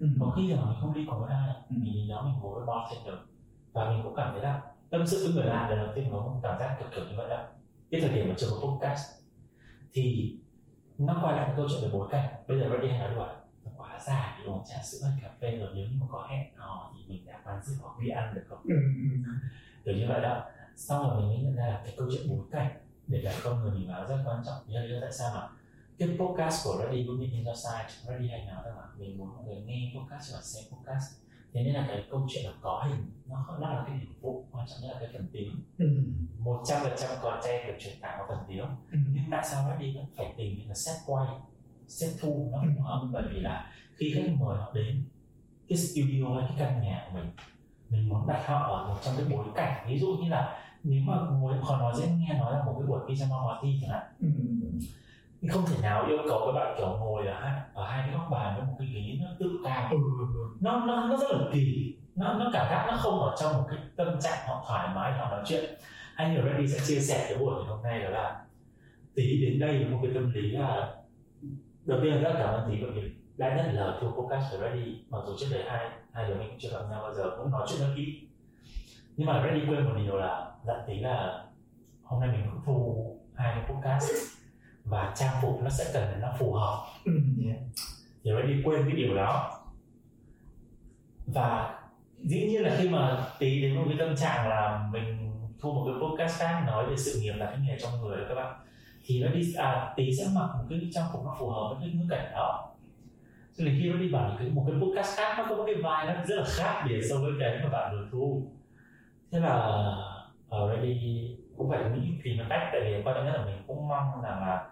Ừ. 0.00 0.06
có 0.20 0.32
khi 0.36 0.46
là 0.46 0.64
mình 0.64 0.76
không 0.80 0.94
đi 0.94 1.06
cùng 1.10 1.20
với 1.20 1.32
ai 1.32 1.48
mình 1.70 1.84
đi 1.94 2.08
đó 2.08 2.22
mình 2.22 2.34
ngồi 2.40 2.54
với 2.54 2.66
bartender 2.66 3.14
và 3.72 3.90
mình 3.90 4.00
cũng 4.04 4.14
cảm 4.16 4.32
thấy 4.32 4.42
là 4.42 4.62
tâm 4.90 5.06
sự 5.06 5.24
với 5.26 5.34
người 5.34 5.44
lạ 5.44 5.70
lần 5.70 5.78
đầu 5.78 5.88
tiên 5.94 6.10
nó 6.12 6.18
không 6.18 6.40
cảm 6.42 6.58
giác 6.60 6.76
kiểu 6.78 6.88
kiểu 6.94 7.04
như 7.04 7.14
vậy 7.16 7.28
đâu 7.28 7.44
cái 7.90 8.00
thời 8.00 8.10
điểm 8.10 8.28
mà 8.28 8.34
chưa 8.38 8.46
có 8.50 8.56
podcast 8.66 9.20
thì 9.92 10.36
nó 10.98 11.20
quay 11.24 11.36
lại 11.36 11.44
cái 11.46 11.56
câu 11.56 11.66
chuyện 11.70 11.82
về 11.82 11.88
bối 11.92 12.08
cảnh. 12.10 12.34
Bây 12.48 12.58
giờ 12.58 12.68
Reddy 12.70 12.88
hay 12.88 13.14
nói 13.14 13.28
nó 13.64 13.70
quá 13.76 13.98
dài 14.06 14.38
để 14.38 14.44
uống 14.44 14.64
trà 14.68 14.82
sữa 14.82 14.98
hay 15.02 15.18
cà 15.22 15.30
phê 15.40 15.56
rồi 15.56 15.68
nếu 15.74 15.86
như 15.86 15.96
mà 16.00 16.06
có 16.10 16.26
hẹn 16.30 16.46
hò 16.56 16.92
thì 16.94 17.04
mình 17.08 17.26
đã 17.26 17.40
quán 17.44 17.60
rượu 17.64 17.76
hoặc 17.82 17.98
đi 18.00 18.08
ăn 18.08 18.34
được 18.34 18.42
không? 18.48 18.58
Ừ. 18.64 18.74
kiểu 19.84 19.94
như 19.94 20.06
vậy 20.08 20.20
đó. 20.20 20.42
Sau 20.76 21.02
rồi 21.02 21.22
mình 21.22 21.44
nhận 21.44 21.56
ra 21.56 21.66
là 21.66 21.80
cái 21.84 21.94
câu 21.98 22.08
chuyện 22.12 22.28
bối 22.28 22.46
cảnh 22.52 22.70
để 23.06 23.22
đặt 23.22 23.34
con 23.44 23.60
người 23.60 23.70
mình 23.70 23.88
vào 23.88 24.06
rất 24.08 24.16
quan 24.26 24.42
trọng. 24.46 24.56
Lý 24.66 24.90
do 24.90 24.98
tại 25.00 25.12
sao 25.12 25.30
mà 25.34 25.48
cái 26.00 26.08
podcast 26.18 26.64
của 26.64 26.78
Reddy 26.78 27.04
cũng 27.06 27.20
như 27.20 27.26
Insight 27.32 27.88
Reddy 28.08 28.28
hay 28.28 28.46
nói 28.46 28.62
rằng 28.64 28.76
là 28.76 28.84
mình 28.98 29.18
muốn 29.18 29.28
mọi 29.36 29.44
người 29.44 29.60
nghe 29.60 29.92
podcast 29.96 30.34
và 30.34 30.40
xem 30.42 30.64
podcast. 30.72 31.04
Thế 31.52 31.62
nên 31.64 31.74
là 31.74 31.84
cái 31.88 32.04
câu 32.10 32.26
chuyện 32.28 32.44
là 32.44 32.52
có 32.60 32.84
hình 32.88 33.10
nó 33.26 33.58
nó 33.60 33.74
là 33.74 33.84
cái 33.86 33.98
điểm 33.98 34.12
phụ 34.22 34.46
quan 34.50 34.66
trọng 34.68 34.78
nhất 34.82 34.92
là 34.92 34.98
cái 35.00 35.08
phần 35.12 35.26
tiếng. 35.32 35.54
Ừ. 35.78 35.86
một 36.38 36.62
trăm 36.66 36.82
phần 36.82 36.92
trăm 36.98 37.10
content 37.22 37.66
được 37.66 37.74
truyền 37.78 38.00
tải 38.00 38.16
qua 38.18 38.26
phần 38.28 38.38
tiếng. 38.48 38.66
Ừ. 38.92 38.98
nhưng 39.14 39.24
tại 39.30 39.44
sao 39.50 39.70
Reddy 39.70 39.96
vẫn 39.96 40.06
phải 40.16 40.34
tìm 40.36 40.58
những 40.58 40.68
cái 40.68 40.76
set 40.76 40.96
quay 41.06 41.28
set 41.88 42.10
thu 42.20 42.48
nó 42.52 42.62
phù 42.76 42.82
hợp 42.82 43.08
bởi 43.12 43.22
vì 43.30 43.40
là 43.40 43.72
khi 43.96 44.12
khách 44.14 44.34
mời 44.40 44.58
họ 44.58 44.72
đến 44.74 45.04
cái 45.68 45.78
studio 45.78 46.40
hay 46.40 46.48
cái 46.48 46.56
căn 46.58 46.82
nhà 46.82 47.08
của 47.08 47.18
mình 47.18 47.30
mình 47.88 48.08
muốn 48.08 48.26
đặt 48.26 48.46
họ 48.46 48.78
ở 48.78 48.88
một 48.88 49.00
trong 49.04 49.14
cái 49.16 49.26
bối 49.30 49.46
cảnh. 49.54 49.86
Ví 49.88 49.98
dụ 49.98 50.06
như 50.22 50.28
là 50.28 50.58
nếu 50.82 51.02
mà 51.06 51.14
ngồi 51.30 51.54
họ 51.62 51.78
nói 51.78 51.92
dễ 51.96 52.08
nghe 52.08 52.38
nói 52.38 52.52
là 52.58 52.64
một 52.64 52.74
cái 52.78 52.86
buổi 52.86 53.00
pyjama 53.08 53.54
party 53.54 53.78
chẳng 53.80 53.90
hạn. 53.90 54.02
Ừ. 54.20 54.28
không 55.48 55.66
thể 55.66 55.76
nào 55.82 56.06
yêu 56.06 56.18
cầu 56.28 56.42
các 56.46 56.52
bạn 56.52 56.74
kiểu 56.78 56.86
ngồi 56.86 57.26
ở 57.26 57.40
hai 57.40 57.60
ở 57.74 57.86
hai 57.86 58.02
cái 58.06 58.14
góc 58.14 58.28
bàn 58.30 58.54
với 58.56 58.66
một 58.66 58.74
cái 58.78 58.88
ghế 58.88 59.24
nó 59.24 59.30
tự 59.38 59.58
cao. 59.64 59.90
Ừ. 59.90 59.98
nó 60.60 60.86
nó 60.86 61.08
nó 61.08 61.16
rất 61.16 61.30
là 61.30 61.38
kỳ. 61.52 61.94
Nó 62.14 62.32
nó 62.32 62.50
cảm 62.52 62.66
giác 62.70 62.86
nó 62.90 62.96
không 62.96 63.20
ở 63.20 63.36
trong 63.40 63.52
một 63.52 63.66
cái 63.70 63.78
tâm 63.96 64.20
trạng 64.20 64.48
họ 64.48 64.64
thoải 64.68 64.88
mái 64.94 65.12
họ 65.12 65.30
nói 65.30 65.42
chuyện. 65.46 65.64
Anh 66.14 66.32
hiểu 66.32 66.42
Reddy 66.44 66.68
sẽ 66.68 66.78
chia 66.86 67.00
sẻ 67.00 67.26
cái 67.28 67.38
buổi 67.38 67.54
ngày 67.54 67.68
hôm 67.68 67.82
nay 67.82 68.02
đó 68.02 68.10
là 68.10 68.44
tí 69.14 69.40
đến 69.40 69.58
đây 69.58 69.78
với 69.78 69.88
một 69.88 69.98
cái 70.02 70.10
tâm 70.14 70.32
lý 70.32 70.50
là 70.50 70.94
đầu 71.84 71.98
tiên 72.02 72.12
là 72.12 72.20
rất 72.20 72.32
cảm 72.38 72.54
ơn 72.54 72.70
tí 72.70 72.82
bởi 72.82 72.90
vì 72.90 73.12
đã 73.36 73.56
nhận 73.56 73.74
lời 73.74 73.98
thu 74.00 74.10
podcast 74.10 74.52
của 74.52 74.58
Ready 74.60 75.04
mặc 75.10 75.18
dù 75.26 75.32
trước 75.38 75.46
đấy 75.50 75.62
hai 75.66 75.90
hai 76.12 76.28
đứa 76.28 76.34
mình 76.34 76.48
cũng 76.48 76.58
chưa 76.58 76.70
gặp 76.72 76.80
nhau 76.90 77.02
bao 77.02 77.14
giờ 77.14 77.30
cũng 77.38 77.50
nói 77.50 77.66
chuyện 77.68 77.80
rất 77.80 77.94
ít 77.96 78.28
nhưng 79.16 79.26
mà 79.26 79.42
Ready 79.44 79.66
quên 79.68 79.84
một 79.84 79.94
điều 79.96 80.16
là 80.16 80.50
dặn 80.66 80.80
tí 80.86 81.00
là 81.00 81.44
hôm 82.02 82.20
nay 82.20 82.28
mình 82.32 82.46
cũng 82.50 82.62
thu 82.66 83.06
hai 83.34 83.54
cái 83.54 83.74
podcast 83.74 84.39
và 84.84 85.12
trang 85.16 85.34
phục 85.42 85.62
nó 85.62 85.70
sẽ 85.70 85.90
cần 85.92 86.20
nó 86.20 86.28
phù 86.38 86.52
hợp. 86.52 86.86
Ừ, 87.04 87.12
yeah. 87.46 87.58
thì 88.24 88.30
Ready 88.30 88.62
quên 88.64 88.82
cái 88.84 88.96
điều 88.96 89.14
đó. 89.14 89.60
Và 91.26 91.78
dĩ 92.22 92.46
nhiên 92.46 92.62
là 92.62 92.76
khi 92.78 92.88
mà 92.88 93.26
tí 93.38 93.62
đến 93.62 93.76
một 93.76 93.84
cái 93.88 93.96
tâm 93.98 94.16
trạng 94.16 94.48
là 94.48 94.88
mình 94.92 95.32
thu 95.60 95.72
một 95.72 95.84
cái 95.86 95.94
podcast 96.02 96.40
khác 96.40 96.62
nói 96.66 96.86
về 96.86 96.96
sự 96.96 97.20
nghiệp 97.20 97.32
là 97.32 97.46
cái 97.46 97.58
nghề 97.60 97.78
trong 97.78 98.00
người 98.00 98.18
các 98.28 98.34
bạn 98.34 98.54
thì 99.04 99.22
nó 99.22 99.28
đi 99.28 99.54
à 99.54 99.92
tí 99.96 100.16
sẽ 100.18 100.26
mặc 100.34 100.48
một 100.58 100.64
cái 100.70 100.90
trang 100.92 101.06
phục 101.12 101.24
nó 101.24 101.36
phù 101.38 101.50
hợp 101.50 101.68
với 101.68 101.78
cái 101.80 101.90
ngữ 101.94 102.06
cảnh 102.10 102.32
đó. 102.32 102.74
Cho 103.58 103.64
nên 103.64 103.78
khi 103.82 103.88
nó 103.88 103.96
đi 103.96 104.10
cái 104.38 104.48
một 104.48 104.64
cái 104.66 104.80
podcast 104.80 105.16
khác 105.16 105.34
nó 105.38 105.46
có 105.48 105.56
một 105.56 105.64
cái 105.66 105.74
vai 105.74 106.06
nó 106.06 106.24
rất 106.24 106.36
là 106.36 106.44
khác 106.46 106.84
biệt 106.88 107.00
so 107.10 107.16
với 107.16 107.32
cái 107.40 107.58
mà 107.62 107.68
bạn 107.68 107.92
vừa 107.92 108.08
thu. 108.12 108.50
Thế 109.32 109.40
là 109.40 109.56
ở 110.48 110.68
đây 110.68 110.86
đi 110.86 111.30
cũng 111.56 111.70
phải 111.70 111.78
nghĩ 111.90 112.12
tìm 112.24 112.36
cách 112.48 112.68
tại 112.72 112.80
vì 112.84 113.02
quan 113.04 113.14
trọng 113.16 113.24
nhất 113.24 113.32
là 113.36 113.44
mình 113.44 113.62
cũng 113.66 113.88
mong 113.88 114.22
rằng 114.22 114.40
là 114.40 114.69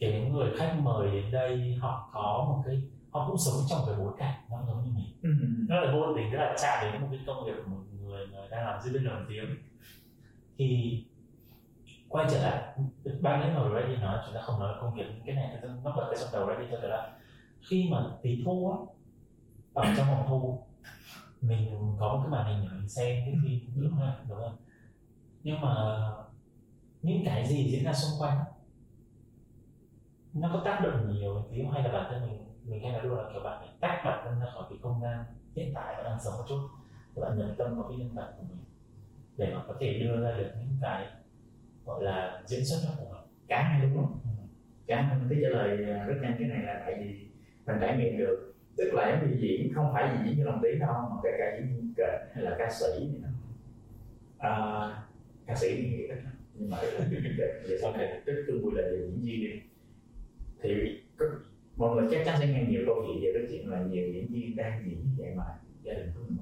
cái 0.00 0.30
người 0.30 0.50
khách 0.56 0.76
mời 0.82 1.10
đến 1.10 1.32
đây 1.32 1.76
họ 1.80 2.10
có 2.12 2.46
một 2.48 2.62
cái 2.66 2.82
họ 3.10 3.28
cũng 3.28 3.38
sống 3.38 3.54
trong 3.68 3.80
cái 3.86 3.94
bối 3.98 4.12
cảnh 4.18 4.34
nó 4.50 4.56
giống 4.66 4.84
như 4.84 4.90
mình. 4.94 5.18
Ừ. 5.22 5.28
nó 5.68 5.80
lại 5.80 5.94
vô 5.94 6.16
tình 6.16 6.30
rất 6.30 6.38
là 6.38 6.56
chạm 6.62 6.92
đến 6.92 7.02
một 7.02 7.08
cái 7.10 7.20
công 7.26 7.44
việc 7.46 7.52
của 7.64 7.70
một 7.70 7.82
người 8.00 8.26
đang 8.50 8.66
làm 8.66 8.80
diễn 8.82 8.92
viên 8.92 9.04
nổi 9.04 9.24
tiếng. 9.28 9.46
Thì 10.58 11.04
quay 12.08 12.26
trở 12.30 12.42
lại 12.42 12.78
ban 13.20 13.40
nãy 13.40 13.52
hồi 13.52 13.70
ready 13.74 13.96
nói 13.96 14.18
chúng 14.26 14.34
ta 14.34 14.40
không 14.40 14.60
nói 14.60 14.74
công 14.80 14.94
việc 14.94 15.06
cái 15.26 15.34
này 15.34 15.58
nó 15.62 15.92
bật 15.96 16.06
cái 16.10 16.16
trong 16.20 16.28
đầu 16.32 16.46
ready 16.48 16.68
cho 16.70 16.88
là 16.88 17.18
khi 17.68 17.88
mà 17.90 18.04
tí 18.22 18.42
thu 18.44 18.70
á 18.70 18.78
ở 19.74 19.94
trong 19.96 20.06
phòng 20.06 20.26
thu 20.28 20.62
mình 21.40 21.96
có 22.00 22.14
một 22.14 22.20
cái 22.22 22.30
màn 22.30 22.46
hình 22.46 22.68
để 22.68 22.76
mình 22.78 22.88
xem 22.88 23.24
cái 23.24 23.34
phim 23.44 23.82
lúc 23.82 23.92
này 23.98 24.16
đúng 24.28 24.38
không? 24.38 24.56
Nhưng 25.42 25.60
mà 25.60 25.74
những 27.02 27.22
cái 27.24 27.46
gì 27.46 27.70
diễn 27.70 27.84
ra 27.84 27.92
xung 27.92 28.20
quanh 28.20 28.38
nó 30.34 30.50
có 30.52 30.62
tác 30.64 30.80
động 30.84 31.12
nhiều 31.12 31.44
tí 31.50 31.62
hay 31.72 31.82
là 31.82 31.92
bản 31.92 32.06
thân 32.10 32.22
mình 32.30 32.38
mình 32.64 32.82
hay 32.82 32.92
là 32.92 33.02
luôn 33.02 33.18
là 33.18 33.24
kiểu 33.32 33.42
bạn 33.42 33.58
phải 33.60 33.68
tách 33.80 34.02
bản 34.04 34.20
thân 34.24 34.40
ra 34.40 34.46
khỏi 34.54 34.64
cái 34.70 34.78
không 34.82 35.00
gian 35.02 35.24
hiện 35.56 35.72
tại 35.74 35.94
bạn 35.94 36.04
đang 36.04 36.18
sống 36.24 36.34
một 36.38 36.44
chút. 36.48 36.58
Để 37.16 37.22
bạn 37.22 37.38
nhập 37.38 37.48
tâm 37.58 37.76
vào 37.80 37.88
cái 37.88 37.98
nhân 37.98 38.14
vật 38.14 38.34
của 38.36 38.42
mình 38.48 38.58
để 39.36 39.54
mà 39.54 39.62
có 39.68 39.74
thể 39.80 39.98
đưa 39.98 40.20
ra 40.22 40.36
được 40.38 40.50
những 40.58 40.76
cái 40.82 41.06
gọi 41.86 42.02
là 42.04 42.42
diễn 42.46 42.64
xuất 42.64 42.78
nó 42.84 42.90
phù 42.98 43.08
hợp. 43.12 43.24
Cả 43.48 43.62
hai 43.62 43.80
đúng 43.82 43.96
không? 43.96 44.18
Ừ. 44.24 44.30
cả 44.86 45.02
hai 45.02 45.18
mình 45.18 45.38
trả 45.42 45.48
lời 45.48 45.90
à, 45.90 46.04
rất 46.04 46.14
nhanh 46.22 46.36
cái 46.38 46.48
này 46.48 46.62
là 46.62 46.82
tại 46.84 46.94
vì 46.98 47.28
mình 47.66 47.76
trải 47.80 47.96
nghiệm 47.96 48.18
được. 48.18 48.54
Tức 48.76 48.90
là 48.94 49.10
giống 49.10 49.30
như 49.30 49.36
diễn 49.40 49.74
không 49.74 49.90
phải 49.92 50.08
gì 50.16 50.24
diễn 50.24 50.38
như 50.38 50.44
lòng 50.44 50.60
tí 50.62 50.68
đâu 50.78 50.92
mà 50.92 51.16
kể 51.22 51.30
cả 51.38 51.56
diễn 51.58 51.76
viên 51.76 51.94
kịch 51.96 52.30
hay 52.34 52.44
là 52.44 52.56
ca 52.58 52.70
sĩ 52.70 53.08
này 53.22 53.30
à, 54.38 54.52
ca 55.46 55.54
sĩ 55.54 55.68
thì 55.76 56.06
ít 56.06 56.16
nhưng 56.54 56.70
mà 56.70 56.78
sau 57.82 57.92
này 57.96 58.20
tức 58.26 58.44
tương 58.48 58.62
vui 58.62 58.72
là 58.74 58.82
diễn 58.90 59.20
viên. 59.22 59.40
đi 59.40 59.60
thì 60.62 61.00
mọi 61.76 61.96
người 61.96 62.08
chắc 62.10 62.22
chắn 62.24 62.36
sẽ 62.38 62.46
nghe 62.46 62.66
nhiều 62.68 62.82
câu 62.86 63.04
chuyện 63.06 63.22
về 63.22 63.30
cái 63.34 63.46
chuyện 63.50 63.68
là 63.68 63.82
nhiều 63.82 64.12
diễn 64.12 64.26
viên 64.32 64.56
đang 64.56 64.82
diễn 64.86 64.98
như 65.00 65.10
vậy 65.18 65.34
mà 65.36 65.44
gia 65.82 65.92
đình 65.92 66.10
không 66.14 66.36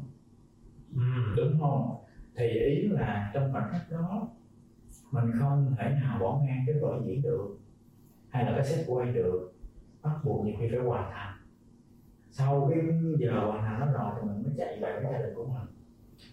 ừ. 0.96 1.34
đúng 1.36 1.60
không? 1.60 2.04
Thì 2.36 2.48
ý 2.48 2.88
là 2.88 3.30
trong 3.34 3.52
khoảnh 3.52 3.68
khắc 3.72 3.90
đó 3.90 4.28
mình 5.10 5.24
không 5.38 5.74
thể 5.78 5.90
nào 6.02 6.18
bỏ 6.20 6.40
ngang 6.46 6.64
cái 6.66 6.76
vở 6.80 7.00
diễn 7.04 7.22
được 7.22 7.58
hay 8.28 8.44
là 8.44 8.52
cái 8.52 8.64
set 8.64 8.86
quay 8.88 9.12
được 9.12 9.52
bắt 10.02 10.20
buộc 10.24 10.46
nhiều 10.46 10.54
khi 10.60 10.66
phải 10.70 10.78
hoàn 10.78 11.12
thành. 11.12 11.36
Sau 12.30 12.70
cái 12.70 12.80
giờ 13.18 13.46
hoàn 13.46 13.64
thành 13.64 13.80
nó 13.80 13.86
rồi 13.92 14.12
thì 14.16 14.28
mình 14.28 14.42
mới 14.42 14.52
chạy 14.56 14.78
về 14.80 15.00
cái 15.02 15.12
gia 15.12 15.18
đình 15.18 15.34
của 15.34 15.44
mình. 15.44 15.68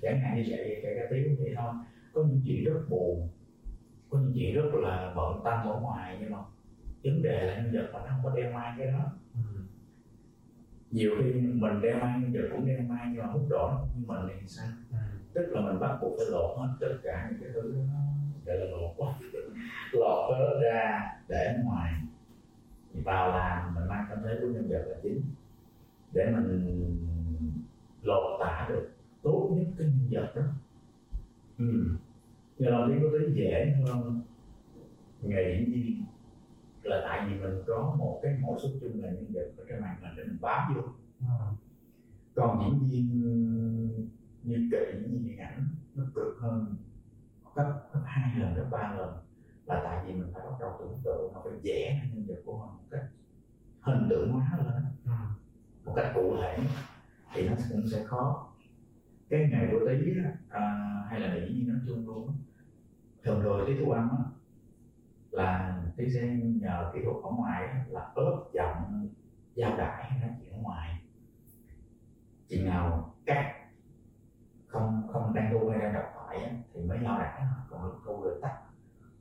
Chẳng 0.02 0.20
hạn 0.20 0.36
như 0.36 0.44
vậy 0.50 0.80
kể 0.84 0.96
cả 0.96 1.08
tiếng 1.12 1.36
vậy 1.40 1.54
thôi. 1.58 1.74
Có 2.14 2.24
những 2.24 2.42
chuyện 2.46 2.64
rất 2.64 2.80
buồn 2.90 3.30
có 4.14 4.20
những 4.20 4.32
chuyện 4.36 4.56
rất 4.56 4.74
là 4.74 5.14
bận 5.16 5.42
tâm 5.44 5.68
ở 5.68 5.80
ngoài 5.80 6.18
nhưng 6.22 6.32
mà 6.32 6.38
vấn 7.04 7.22
đề 7.22 7.46
là 7.48 7.56
nhân 7.56 7.72
vật 7.74 7.90
mà 7.94 8.00
nó 8.00 8.06
không 8.10 8.20
có 8.24 8.30
đeo 8.36 8.52
mang 8.52 8.76
cái 8.78 8.88
đó. 8.88 9.12
Ừ. 9.34 9.62
nhiều. 10.92 11.12
Khi 11.20 11.42
mình 11.42 11.82
đeo 11.82 12.00
mang 12.00 12.22
nhân 12.22 12.34
vật 12.34 12.50
cũng 12.52 12.68
đeo 12.68 12.82
mang 12.82 13.14
nhưng 13.14 13.24
mà 13.24 13.34
mức 13.34 13.46
độ 13.50 13.68
nó 13.68 13.78
không 13.78 13.90
như 13.96 14.04
mình 14.08 14.38
thì 14.42 14.48
sao? 14.48 14.68
Ừ. 14.92 14.98
tức 15.34 15.46
là 15.50 15.62
mình 15.62 15.80
bắt 15.80 15.98
buộc 16.02 16.14
phải 16.18 16.28
lột 16.30 16.58
hết 16.58 16.68
tất 16.80 16.98
cả 17.04 17.28
những 17.32 17.40
cái 17.42 17.50
thứ 17.54 17.76
đó. 17.76 18.00
Gọi 18.46 18.58
là 18.58 18.66
lột 18.66 18.94
quá. 18.98 19.14
Lột 19.94 20.32
hết 20.32 20.60
ra 20.64 21.12
để 21.28 21.56
ngoài 21.64 21.94
thì 22.94 23.02
vào 23.02 23.30
làm. 23.30 23.76
Mình 23.76 23.88
mang 23.88 24.06
tâm 24.10 24.20
thế 24.24 24.38
của 24.42 24.48
nhân 24.48 24.70
vật 24.70 24.86
là 24.88 24.98
chính. 25.04 25.22
Để 26.12 26.32
mình 26.32 26.98
lột 28.02 28.40
tả 28.40 28.68
được 28.70 28.90
tốt 29.22 29.50
nhất 29.56 29.66
cái 29.78 29.88
nhân 29.88 30.08
vật 30.12 30.36
đó. 30.36 30.42
Ừ. 31.58 31.86
nhờ 32.58 32.70
lòng 32.70 32.90
tiếng 32.90 33.02
có 33.02 33.18
tí 33.20 33.34
dễ 33.34 33.76
hơn 33.86 34.22
nghề 35.22 35.58
diễn 35.60 35.72
viên 35.72 36.04
là 36.84 37.02
tại 37.04 37.28
vì 37.30 37.40
mình 37.40 37.64
có 37.68 37.96
một 37.98 38.20
cái 38.24 38.38
mẫu 38.42 38.60
số 38.64 38.70
chung 38.82 39.04
là 39.04 39.12
nhân 39.12 39.26
vật 39.34 39.52
ở 39.58 39.64
trên 39.70 39.82
màn 39.82 39.96
hình 40.02 40.14
để 40.18 40.24
mình 40.24 40.38
bám 40.42 40.76
vô 40.76 40.82
à. 41.20 41.48
còn 42.36 42.60
diễn 42.64 42.90
viên 42.90 43.24
như 44.44 44.70
kỹ 44.72 45.00
như 45.08 45.20
điện 45.24 45.38
ảnh 45.38 45.68
nó 45.96 46.04
cực 46.16 46.38
hơn 46.40 46.76
gấp 47.56 47.82
gấp 47.94 48.02
hai 48.06 48.40
lần 48.40 48.54
gấp 48.56 48.68
ba 48.72 48.96
lần 48.98 49.14
là 49.66 49.82
tại 49.84 50.06
vì 50.06 50.14
mình 50.14 50.30
phải 50.34 50.46
bắt 50.46 50.54
đầu 50.60 50.76
tưởng 50.80 51.00
tượng 51.04 51.34
nó 51.34 51.42
phải 51.44 51.54
vẽ 51.64 52.02
nhân 52.14 52.26
vật 52.28 52.42
của 52.46 52.58
mình 52.58 52.70
một 52.70 52.88
cách 52.92 53.06
hình 53.80 54.08
tượng 54.10 54.32
hóa 54.32 54.58
lên 54.58 54.84
à. 55.06 55.30
một 55.86 55.94
cách 55.96 56.12
cụ 56.16 56.36
thể 56.42 56.58
thì 57.34 57.50
nó 57.50 57.56
cũng 57.72 57.88
sẽ 57.88 58.04
khó 58.04 58.54
cái 59.30 59.50
nghề 59.52 59.68
của 59.72 59.80
tí 59.88 60.14
à, 60.50 60.62
hay 61.10 61.20
là 61.20 61.34
nghệ 61.34 61.40
viên 61.40 61.68
nói 61.68 61.78
chung 61.88 62.08
luôn 62.08 62.34
thường 63.24 63.42
rồi 63.42 63.64
tí 63.68 63.74
thu 63.80 63.92
âm 63.92 64.10
á 64.10 64.24
là 65.34 65.82
tí 65.98 66.10
sẽ 66.14 66.22
nhờ 66.62 66.92
kỹ 66.94 67.00
thuật 67.04 67.16
ở 67.24 67.30
ngoài 67.38 67.68
là 67.90 68.02
ớt 68.16 68.44
giọng 68.54 69.10
giao 69.56 69.78
đãi 69.78 70.12
hay 70.12 70.20
nói 70.20 70.30
chuyện 70.40 70.54
ở 70.54 70.60
ngoài. 70.62 71.00
Chị 72.48 72.66
nào 72.66 73.16
cắt 73.26 73.54
không 74.68 75.08
không 75.14 75.34
đang 75.34 75.50
thu 75.52 75.70
hay 75.70 75.80
đang 75.80 75.94
đọc 75.94 76.06
thoại 76.16 76.56
thì 76.74 76.82
mới 76.82 77.00
giao 77.04 77.20
đãi 77.20 77.42
còn 77.70 77.84
lúc 77.84 77.96
thu 78.06 78.22
rồi 78.24 78.40
tắt 78.42 78.64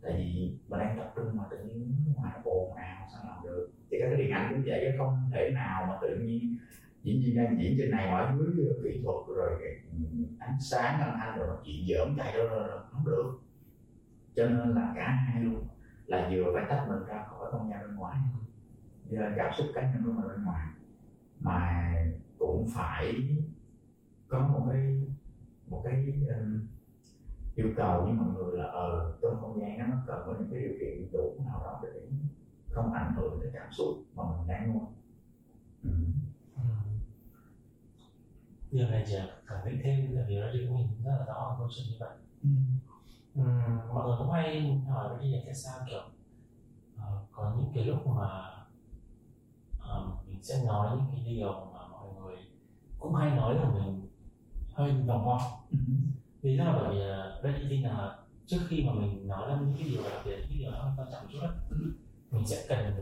tại 0.03 0.13
vì 0.17 0.59
mình 0.69 0.81
đang 0.81 0.99
tập 0.99 1.13
trung 1.17 1.37
mà 1.37 1.45
tự 1.51 1.65
nhiên 1.65 1.95
ngoài 2.17 2.33
ồn 2.45 2.75
ào, 2.75 3.07
sao 3.13 3.23
làm 3.29 3.43
được? 3.45 3.71
Thì 3.91 3.97
các 4.01 4.07
cái 4.07 4.17
điện 4.17 4.31
ảnh 4.31 4.53
cũng 4.55 4.63
vậy 4.67 4.95
không 4.99 5.31
thể 5.33 5.51
nào 5.55 5.87
mà 5.87 5.99
tự 6.03 6.19
nhiên 6.19 6.57
diễn 7.03 7.21
viên 7.21 7.37
đang 7.37 7.63
diễn 7.63 7.75
trên 7.79 7.91
này, 7.91 8.11
mọi 8.11 8.33
thứ 8.33 8.75
kỹ 8.85 9.01
thuật 9.05 9.17
rồi 9.37 9.51
ừ, 9.91 9.99
ánh 10.39 10.57
sáng 10.61 11.01
âm 11.01 11.19
thanh 11.19 11.39
rồi 11.39 11.57
chuyện 11.65 11.87
dởm 11.89 12.17
chạy 12.17 12.39
đó 12.39 12.69
không 12.91 13.05
được. 13.05 13.39
Cho 14.35 14.47
nên 14.47 14.75
là 14.75 14.93
cả 14.97 15.09
hai 15.09 15.45
luôn 15.45 15.67
là 16.13 16.29
vừa 16.33 16.53
phải 16.55 16.65
tách 16.69 16.89
mình 16.89 17.05
ra 17.07 17.25
khỏi 17.29 17.51
không 17.51 17.71
gian 17.71 17.81
bên 17.87 17.97
ngoài 17.97 18.17
giờ 19.11 19.33
cảm 19.37 19.53
xúc 19.59 19.67
cá 19.75 19.83
nhân 19.83 20.03
của 20.05 20.13
mình 20.13 20.29
bên 20.29 20.45
ngoài 20.45 20.67
mà 21.41 21.95
cũng 22.39 22.69
phải 22.75 23.15
có 24.29 24.39
một 24.49 24.67
cái 24.73 25.03
một 25.67 25.83
cái 25.85 26.15
um, 26.39 26.67
yêu 27.55 27.69
cầu 27.77 28.05
với 28.05 28.13
mọi 28.13 28.29
người 28.35 28.59
là 28.59 28.65
ở 28.65 29.15
uh, 29.15 29.23
trong 29.23 29.41
không 29.41 29.61
gian 29.61 29.79
đó, 29.79 29.85
nó 29.87 29.97
cần 30.07 30.23
có 30.27 30.35
những 30.39 30.49
cái 30.51 30.61
điều 30.61 30.73
kiện 30.81 31.13
đủ 31.13 31.35
nào 31.45 31.61
đó 31.65 31.81
để 31.83 32.01
không 32.71 32.93
ảnh 32.93 33.15
hưởng 33.17 33.41
tới 33.41 33.51
cảm 33.55 33.73
xúc 33.73 33.87
mà 34.15 34.23
mình 34.25 34.49
đang 34.49 34.73
nuôi 34.73 34.87
ừ. 35.83 35.91
ừ. 36.57 36.63
điều 38.71 38.89
này 38.89 39.05
chỉ 39.07 39.17
khẳng 39.45 39.65
định 39.65 39.81
thêm 39.85 40.17
là 40.17 40.25
vì 40.29 40.37
nó 40.37 40.53
đi 40.53 40.67
của 40.69 40.75
mình 40.75 40.89
rất 41.05 41.13
là 41.19 41.25
rõ 41.27 41.57
câu 41.59 41.69
chuyện 41.77 41.87
như 41.91 41.97
vậy 42.01 42.17
mọi 43.35 44.07
người 44.07 44.17
cũng 44.19 44.31
hay 44.31 44.81
hỏi 44.89 45.19
đi 45.21 45.33
là 45.33 45.39
tại 45.45 45.55
sao 45.55 45.79
kiểu 45.89 46.01
uh, 46.97 47.29
có 47.33 47.55
những 47.59 47.73
cái 47.75 47.85
lúc 47.85 48.07
mà 48.07 48.29
uh, 49.79 50.29
mình 50.29 50.43
sẽ 50.43 50.65
nói 50.67 50.97
những 50.97 51.07
cái 51.13 51.35
điều 51.35 51.53
mà 51.53 51.89
mọi 51.89 52.09
người 52.15 52.37
cũng 52.99 53.15
hay 53.15 53.37
nói 53.37 53.55
là 53.55 53.71
mình 53.71 54.09
hơi 54.75 54.93
vòng 55.07 55.25
vo. 55.25 55.61
Vì 56.43 56.57
đó 56.57 56.65
là 56.65 56.73
bởi 56.83 57.53
vì 57.53 57.61
đây 57.61 57.67
tin 57.71 57.83
là 57.83 58.19
trước 58.47 58.61
khi 58.69 58.85
mà 58.85 58.93
mình 58.93 59.29
nói 59.29 59.49
ra 59.49 59.61
những 59.61 59.77
cái 59.79 59.89
điều 59.89 60.03
đặc 60.03 60.23
biệt 60.25 60.37
những 60.37 60.49
cái 60.49 60.59
điều 60.59 60.73
quan 60.97 61.09
trọng 61.13 61.27
chút 61.33 61.39
đó, 61.43 61.51
mình 62.31 62.47
sẽ 62.47 62.65
cần 62.69 62.95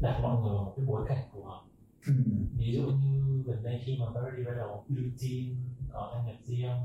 đặt 0.00 0.20
mọi 0.22 0.40
người 0.40 0.54
vào 0.54 0.64
một 0.64 0.72
cái 0.76 0.86
bối 0.86 1.04
cảnh 1.08 1.18
phù 1.32 1.44
hợp. 1.44 1.60
Ừ. 2.06 2.14
ví 2.56 2.74
dụ 2.74 2.82
như 2.82 3.42
gần 3.46 3.62
đây 3.62 3.82
khi 3.84 3.98
mà 4.00 4.06
Birdie 4.06 4.44
bắt 4.44 4.56
đầu 4.56 4.84
build 4.88 5.22
team 5.22 5.56
có 5.92 6.10
doanh 6.12 6.26
nghiệp 6.26 6.38
riêng 6.44 6.76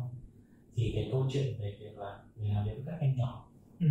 thì 0.80 0.92
cái 0.96 1.10
câu 1.12 1.28
chuyện 1.32 1.54
về 1.60 1.76
việc 1.80 1.98
là 1.98 2.20
mình 2.36 2.56
làm 2.56 2.66
việc 2.66 2.72
với 2.76 2.84
các 2.86 2.98
em 3.00 3.18
nhỏ 3.18 3.50
ừ. 3.80 3.88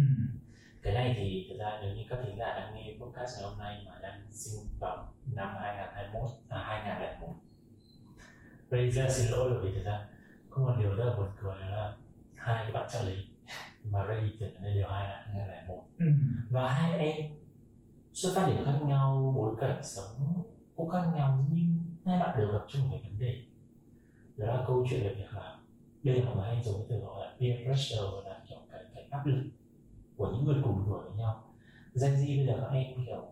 cái 0.83 0.95
này 0.95 1.15
thì 1.17 1.47
thực 1.51 1.59
ra 1.59 1.79
nếu 1.83 1.95
như 1.95 2.03
các 2.09 2.19
thính 2.25 2.39
giả 2.39 2.47
đang 2.47 2.75
nghe 2.75 2.95
podcast 3.01 3.31
ngày 3.37 3.51
hôm 3.51 3.59
nay 3.59 3.83
mà 3.87 3.99
đang 4.03 4.21
sinh 4.31 4.61
vào 4.81 5.13
năm 5.35 5.49
2021 5.61 6.31
à 6.49 6.59
2001 6.59 7.35
bây 8.71 8.91
giờ 8.91 9.07
xin 9.11 9.31
lỗi 9.31 9.51
bởi 9.51 9.61
vì 9.63 9.79
thực 9.79 9.85
ra 9.85 10.09
có 10.51 10.63
một 10.63 10.75
điều 10.79 10.95
rất 10.95 11.05
là 11.05 11.17
buồn 11.17 11.29
cười 11.41 11.57
là 11.59 11.97
hai 12.37 12.65
cái 12.65 12.73
bạn 12.73 12.89
trợ 12.93 13.03
lý 13.03 13.17
mà 13.85 14.07
ready 14.09 14.37
trở 14.41 14.47
nên 14.63 14.75
điều 14.75 14.89
hai 14.89 15.09
là 15.09 15.27
hai 15.27 15.49
là 15.49 15.65
một 15.69 15.85
ừ. 15.99 16.07
và 16.51 16.73
hai 16.73 16.99
em 16.99 17.33
xuất 18.13 18.33
phát 18.37 18.47
điểm 18.47 18.65
khác 18.65 18.79
nhau 18.87 19.35
bối 19.37 19.55
cảnh 19.61 19.81
sống 19.83 20.43
cũng 20.77 20.89
khác 20.89 21.05
nhau 21.15 21.45
nhưng 21.51 21.79
hai 22.05 22.21
bạn 22.21 22.39
đều 22.39 22.53
gặp 22.53 22.65
chung 22.69 22.91
một 22.91 22.99
cái 23.03 23.11
vấn 23.11 23.19
đề 23.19 23.43
đó 24.37 24.47
là 24.47 24.65
câu 24.67 24.87
chuyện 24.91 25.03
về 25.03 25.15
việc 25.15 25.35
là 25.35 25.59
đây 26.03 26.23
là 26.23 26.35
người 26.35 26.45
hay 26.45 26.63
dùng 26.65 26.87
từ 26.89 26.99
gọi 26.99 27.27
là 27.27 27.37
peer 27.41 27.65
pressure 27.65 28.03
là 28.25 28.43
kiểu 28.49 28.59
cái, 28.71 28.81
cái 28.95 29.05
áp 29.11 29.27
lực 29.27 29.43
của 30.17 30.31
những 30.33 30.45
người 30.45 30.57
cùng 30.65 30.85
tuổi 30.87 31.01
với 31.09 31.17
nhau 31.19 31.45
Gen 32.03 32.15
Z 32.15 32.37
bây 32.37 32.47
giờ 32.47 32.59
các 32.61 32.77
em 32.77 33.07
kiểu 33.07 33.25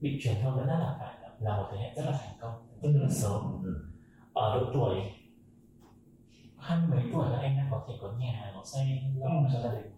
bị 0.00 0.18
truyền 0.22 0.34
thông 0.42 0.56
dẫn 0.56 0.66
dắt 0.66 0.78
là 0.78 0.96
phải 1.00 1.18
là, 1.22 1.30
là 1.40 1.56
một 1.56 1.68
thế 1.72 1.78
hệ 1.78 1.94
rất 1.96 2.02
là 2.04 2.12
thành 2.22 2.36
công 2.40 2.66
rất 2.82 2.90
là 3.02 3.08
sớm 3.10 3.42
Ừ. 3.64 3.84
ở 4.34 4.60
độ 4.60 4.70
tuổi 4.74 4.96
hai 6.58 6.78
mươi 6.78 6.88
mấy 6.98 7.10
tuổi 7.12 7.26
các 7.32 7.38
em 7.38 7.56
đã 7.56 7.68
có 7.70 7.84
thể 7.88 7.94
có 8.00 8.12
nhà 8.12 8.52
có 8.54 8.64
xe 8.64 9.02
lo 9.16 9.26
Ừ. 9.26 9.48
cho 9.52 9.60
gia 9.60 9.72
đình 9.74 9.90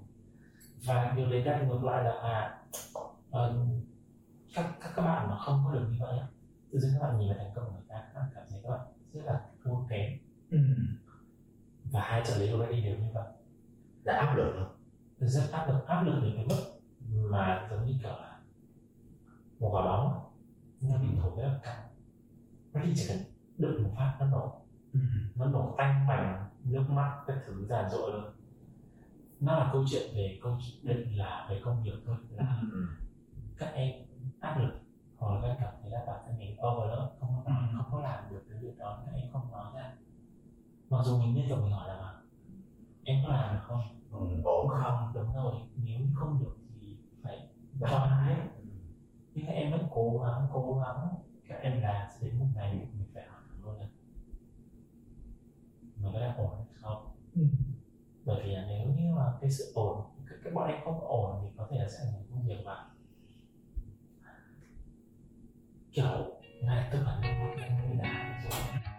và 0.86 1.12
điều 1.16 1.30
đấy 1.30 1.42
đang 1.44 1.68
ngược 1.68 1.84
lại 1.84 2.04
là 2.04 2.12
à 2.12 2.62
ờ, 3.30 3.56
các, 4.54 4.72
các 4.80 4.92
các 4.96 5.02
bạn 5.02 5.28
mà 5.30 5.36
không 5.38 5.62
có 5.64 5.70
được 5.74 5.86
như 5.90 5.96
vậy 6.00 6.18
tự 6.72 6.78
dưng 6.78 6.90
các 7.00 7.06
bạn 7.06 7.18
nhìn 7.18 7.28
vào 7.28 7.38
thành 7.38 7.52
công 7.54 7.64
của 7.64 7.72
người 7.72 7.84
ta 7.88 7.94
các 8.14 8.20
bạn 8.20 8.30
cảm 8.34 8.44
thấy 8.50 8.60
các 8.62 8.70
bạn 8.70 8.86
rất 9.12 9.22
là 9.24 9.40
thua 9.64 9.76
kém 9.90 10.12
Ừ. 10.50 10.58
và 11.92 12.00
hai 12.00 12.22
trợ 12.26 12.38
lý 12.38 12.48
already 12.48 12.82
đều 12.82 12.98
như 12.98 13.06
vậy. 13.14 13.24
Là 14.04 14.12
áp 14.18 14.34
lực 14.36 14.52
thôi 14.58 14.66
rất 15.18 15.42
áp 15.52 15.66
lực 15.68 15.86
áp 15.86 16.02
lực 16.02 16.20
đến 16.22 16.32
cái 16.36 16.46
mức 16.46 16.62
mà 17.30 17.68
giống 17.70 17.86
như 17.86 17.92
kiểu 18.02 18.10
là 18.10 18.40
một 19.60 19.68
quả 19.72 19.82
bóng 19.84 20.20
nó 20.80 20.98
bị 20.98 21.08
thổi 21.20 21.32
rất 21.36 21.48
là 21.48 21.58
cao 21.62 21.82
nó 22.72 22.80
chỉ 22.96 23.04
cần 23.08 23.18
đựng 23.58 23.82
một 23.84 23.90
phát 23.96 24.16
nó 24.20 24.26
nổ. 24.26 24.60
Ừ. 24.92 25.00
nó 25.34 25.46
nổ 25.46 25.74
tanh 25.78 26.06
bành 26.08 26.48
nước 26.64 26.84
mắt 26.90 27.22
các 27.26 27.36
thứ 27.46 27.66
giàn 27.68 27.90
rội 27.90 28.12
luôn. 28.12 28.24
Nó 29.40 29.58
là 29.58 29.70
câu 29.72 29.84
chuyện 29.90 30.10
về 30.14 30.38
câu 30.42 30.58
chuyện 30.84 31.16
là 31.16 31.46
về 31.50 31.60
công 31.64 31.82
việc 31.82 31.94
thôi. 32.06 32.16
Là 32.30 32.60
Ừ. 32.72 32.86
các 33.58 33.66
em 33.74 33.92
áp 34.40 34.58
lực 34.58 34.72
hoặc 35.16 35.34
là 35.34 35.40
các 35.48 35.56
cảm 35.60 35.74
thấy 35.82 35.90
là 35.90 36.04
bản 36.06 36.20
thân 36.26 36.38
mình 36.38 36.52
overload 36.60 37.10
không 37.20 37.42
có 37.44 37.50
nói 37.52 37.68
không 37.76 37.86
có 37.92 38.00
làm 38.00 38.24
được 38.30 38.42
cái 38.50 38.58
việc 38.62 38.78
đó 38.78 39.02
các 39.06 39.12
em 39.14 39.32
không 39.32 39.50
nói 39.52 39.72
ra 39.74 39.94
mặc 40.90 40.98
dù 41.04 41.18
mình 41.18 41.34
biết 41.34 41.44
rồi 41.48 41.62
mình 41.62 41.72
hỏi 41.72 41.88
là 41.88 42.00
mà 42.00 42.12
em 43.04 43.22
có 43.26 43.32
làm 43.32 43.54
được 43.54 43.60
không? 43.62 43.80
Ừ. 44.10 44.42
ổn 44.44 44.68
không 44.68 45.12
đúng 45.14 45.34
rồi. 45.34 45.54
Nếu 45.76 46.00
không 46.14 46.38
được 46.40 46.56
thì 46.80 46.96
phải 47.22 47.48
cho 47.80 47.96
ai 47.96 48.36
nhưng 49.34 49.46
các 49.46 49.52
em 49.52 49.72
vẫn 49.72 49.86
cố 49.90 50.18
gắng 50.24 50.46
cố 50.52 50.82
gắng. 50.84 51.08
Các 51.48 51.56
em 51.62 51.80
làm 51.80 52.08
sẽ 52.10 52.26
đến 52.26 52.38
một 52.38 52.46
ngày 52.54 52.74
mình 52.74 53.08
phải 53.14 53.24
hỏi 53.28 53.42
luôn 53.62 53.80
là 53.80 53.86
mình 55.96 56.12
có 56.12 56.20
đang 56.20 56.36
ổn 56.36 56.50
hay 56.56 56.66
không? 56.74 57.16
Ừ. 57.34 57.42
bởi 58.24 58.42
vì 58.44 58.52
là 58.52 58.64
nếu 58.68 58.88
như 58.88 59.14
mà 59.14 59.32
cái 59.40 59.50
sự 59.50 59.72
ổn 59.74 60.00
cái, 60.28 60.38
cái 60.44 60.52
bọn 60.52 60.68
em 60.68 60.80
không 60.84 61.00
ổn 61.00 61.40
thì 61.42 61.48
có 61.56 61.66
thể 61.70 61.78
là 61.78 61.88
sẽ 61.88 61.98
ảnh 61.98 62.12
hưởng 62.12 62.26
công 62.30 62.46
việc 62.46 62.62
và 62.64 62.86
kiểu 65.92 66.40
ngay 66.62 66.88
tức 66.92 67.02
là 67.02 67.20
mới 67.20 67.96
đã 67.96 68.40
rồi 68.50 68.92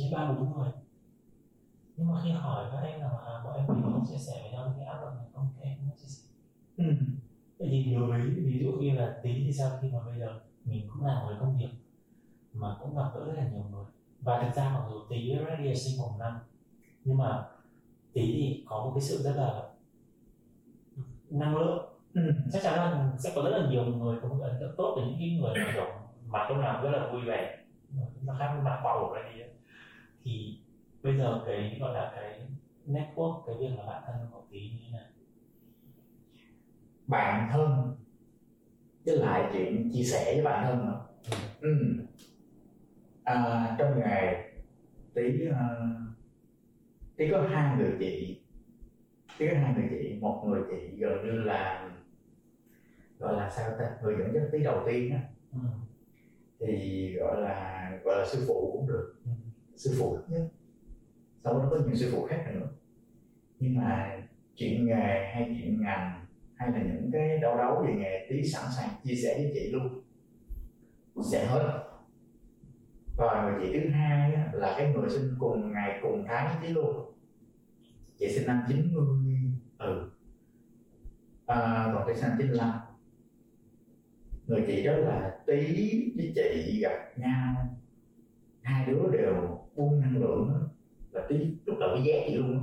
chỉ 0.00 0.10
ba 0.12 0.32
bốn 0.32 0.58
người 0.58 0.70
nhưng 2.00 2.08
mà 2.08 2.20
khi 2.24 2.30
hỏi 2.30 2.70
các 2.72 2.80
em 2.80 3.00
là 3.00 3.08
à, 3.08 3.32
bọn 3.44 3.54
em 3.56 3.66
có 3.66 4.00
chia 4.08 4.18
sẻ 4.18 4.40
với 4.42 4.52
nhau 4.52 4.74
cái 4.76 4.86
áp 4.86 5.00
lực 5.00 5.10
này 5.16 5.26
không? 5.34 5.48
Em 5.60 5.78
không 5.78 5.96
chia 5.96 6.08
sẻ. 6.08 6.28
Ừ. 6.76 6.84
vậy 7.58 7.68
thì 7.70 7.94
đối 7.94 8.10
với 8.10 8.20
ví 8.20 8.58
dụ 8.62 8.72
như 8.72 8.90
là 8.94 9.20
tí 9.22 9.44
thì 9.44 9.52
sao 9.52 9.78
khi 9.82 9.88
mà 9.92 9.98
bây 10.06 10.18
giờ 10.18 10.40
mình 10.64 10.88
cũng 10.88 11.06
làm 11.06 11.22
một 11.22 11.26
cái 11.30 11.38
công 11.40 11.58
việc 11.58 11.68
mà 12.52 12.76
cũng 12.80 12.96
gặp 12.96 13.10
rất 13.14 13.32
là 13.36 13.48
nhiều 13.48 13.64
người. 13.70 13.84
Và 14.20 14.42
thực 14.42 14.54
ra 14.54 14.70
mặc 14.74 14.84
dù 14.90 14.96
tí 15.08 15.30
already 15.30 15.68
là 15.68 15.74
sinh 15.74 15.98
một 15.98 16.14
năm 16.18 16.38
nhưng 17.04 17.16
mà 17.16 17.44
tí 18.12 18.22
thì 18.22 18.64
có 18.68 18.84
một 18.84 18.92
cái 18.94 19.02
sự 19.02 19.22
rất 19.22 19.36
là 19.36 19.62
năng 21.30 21.56
lượng. 21.56 21.86
Ừ. 22.14 22.20
chắc 22.52 22.62
chắn 22.62 22.74
là 22.74 23.12
sẽ 23.18 23.32
có 23.34 23.42
rất 23.42 23.50
là 23.50 23.70
nhiều 23.70 23.84
người 23.84 24.18
có 24.22 24.28
một 24.28 24.38
ấn 24.42 24.56
tượng 24.60 24.74
tốt 24.76 24.92
với 24.96 25.06
những 25.06 25.16
cái 25.18 25.38
người 25.40 25.54
mà 25.54 25.72
kiểu 25.74 25.86
mặt 26.26 26.46
lúc 26.48 26.58
nào 26.58 26.82
rất 26.82 26.90
là 26.90 27.12
vui 27.12 27.22
vẻ. 27.22 27.58
Nó 28.22 28.34
khác 28.38 28.52
với 28.54 28.62
mặt 28.62 28.80
của 28.82 29.14
ready 29.14 29.40
ấy. 29.40 29.49
Thì 30.24 30.58
bây 31.02 31.18
giờ 31.18 31.42
cái 31.46 31.76
gọi 31.80 31.94
là 31.94 32.12
cái 32.14 32.40
network 32.86 33.42
cái 33.46 33.56
việc 33.60 33.76
là 33.78 33.86
bạn 33.86 34.02
thân 34.06 34.16
của 34.32 34.42
tí 34.50 34.60
như 34.60 34.78
thế 34.84 34.92
nào 34.92 35.06
bạn 37.06 37.48
thân 37.52 37.96
với 39.06 39.16
lại 39.16 39.50
chuyện 39.52 39.90
chia 39.92 40.04
sẻ 40.04 40.34
với 40.34 40.44
bạn 40.44 40.66
thân 40.66 40.86
nữa 40.86 41.06
ừ. 41.60 42.04
à, 43.24 43.76
trong 43.78 44.00
nghề 44.00 44.50
tí 45.14 45.48
uh, 45.48 45.56
tí 47.16 47.30
có 47.30 47.42
hai 47.50 47.76
người 47.76 47.96
chị 47.98 48.40
tí 49.38 49.48
có 49.48 49.54
hai 49.54 49.74
người 49.74 49.88
chị 49.90 50.18
một 50.20 50.44
người 50.46 50.62
chị 50.70 50.96
gần 50.96 51.24
như 51.24 51.30
là 51.30 51.90
gọi 53.18 53.34
là 53.36 53.50
sao 53.50 53.70
ta 53.78 53.96
người 54.02 54.14
dẫn 54.18 54.34
dắt 54.34 54.42
tí 54.52 54.62
đầu 54.62 54.82
tiên 54.86 55.10
á 55.12 55.20
ừ. 55.52 55.58
thì 56.60 57.12
gọi 57.18 57.40
là 57.40 57.90
gọi 58.04 58.18
là 58.18 58.26
sư 58.26 58.44
phụ 58.48 58.70
cũng 58.72 58.88
được 58.88 59.19
Ừ. 59.19 59.19
sư 59.82 59.94
phụ 59.98 60.18
nhất 60.28 60.48
sau 61.44 61.58
đó 61.58 61.68
có 61.70 61.76
nhiều 61.86 61.94
sư 61.94 62.10
phụ 62.12 62.26
khác 62.26 62.44
nữa. 62.54 62.68
Nhưng 63.58 63.76
mà 63.76 64.18
chuyện 64.54 64.86
nghề 64.86 65.32
hay 65.34 65.56
chuyện 65.58 65.82
ngành 65.82 66.26
hay 66.54 66.70
là 66.70 66.78
những 66.82 67.10
cái 67.12 67.38
đau 67.38 67.58
đấu 67.58 67.84
về 67.86 67.94
nghề 67.94 68.26
tí 68.30 68.48
sẵn 68.48 68.64
sàng 68.76 68.88
chia 69.04 69.14
sẻ 69.14 69.34
với 69.38 69.50
chị 69.54 69.70
luôn. 69.72 70.02
Sẽ 71.32 71.46
hết. 71.46 71.84
Và 73.16 73.42
người 73.42 73.66
chị 73.66 73.78
thứ 73.78 73.90
hai 73.90 74.34
á, 74.34 74.50
là 74.52 74.74
cái 74.78 74.92
người 74.92 75.10
sinh 75.10 75.34
cùng 75.38 75.72
ngày 75.72 75.98
cùng 76.02 76.24
tháng 76.28 76.46
với 76.48 76.68
tí 76.68 76.74
luôn. 76.74 77.12
Chị 78.18 78.28
sinh 78.28 78.46
năm 78.46 78.62
90 78.68 79.04
ừ. 79.78 80.10
À, 81.46 81.90
còn 81.94 82.02
tôi 82.06 82.14
sinh 82.14 82.28
năm 82.28 82.38
95 82.38 82.70
người 84.46 84.64
chị 84.66 84.84
đó 84.84 84.92
là 84.92 85.38
tí 85.46 85.56
với 86.16 86.32
chị 86.34 86.80
gặp 86.80 87.12
nhau. 87.16 87.78
Hai 88.62 88.86
đứa 88.86 89.10
đều 89.12 89.59
buông 89.76 90.00
năng 90.00 90.16
lượng 90.16 90.68
là 91.10 91.22
tí 91.28 91.36
lúc 91.64 91.78
đầu 91.80 91.90
cái 91.94 92.04
giác 92.04 92.28
gì 92.28 92.34
luôn 92.34 92.52
á. 92.52 92.60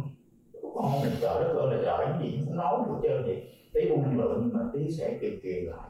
con 0.75 1.01
mình 1.01 1.13
trời 1.21 1.43
đất 1.43 1.53
ơi 1.53 1.75
là 1.75 1.81
trời 1.85 2.07
cái 2.07 2.29
gì 2.29 2.41
cũng 2.45 2.55
nói 2.57 2.83
được 2.87 2.95
trơn 3.03 3.23
vậy. 3.23 3.53
Tí 3.73 3.89
buông 3.89 4.03
năng 4.03 4.19
lượng 4.19 4.49
mà 4.53 4.59
tí 4.73 4.91
sẽ 4.91 5.17
kiềm 5.21 5.39
kiềm 5.43 5.65
lại. 5.65 5.89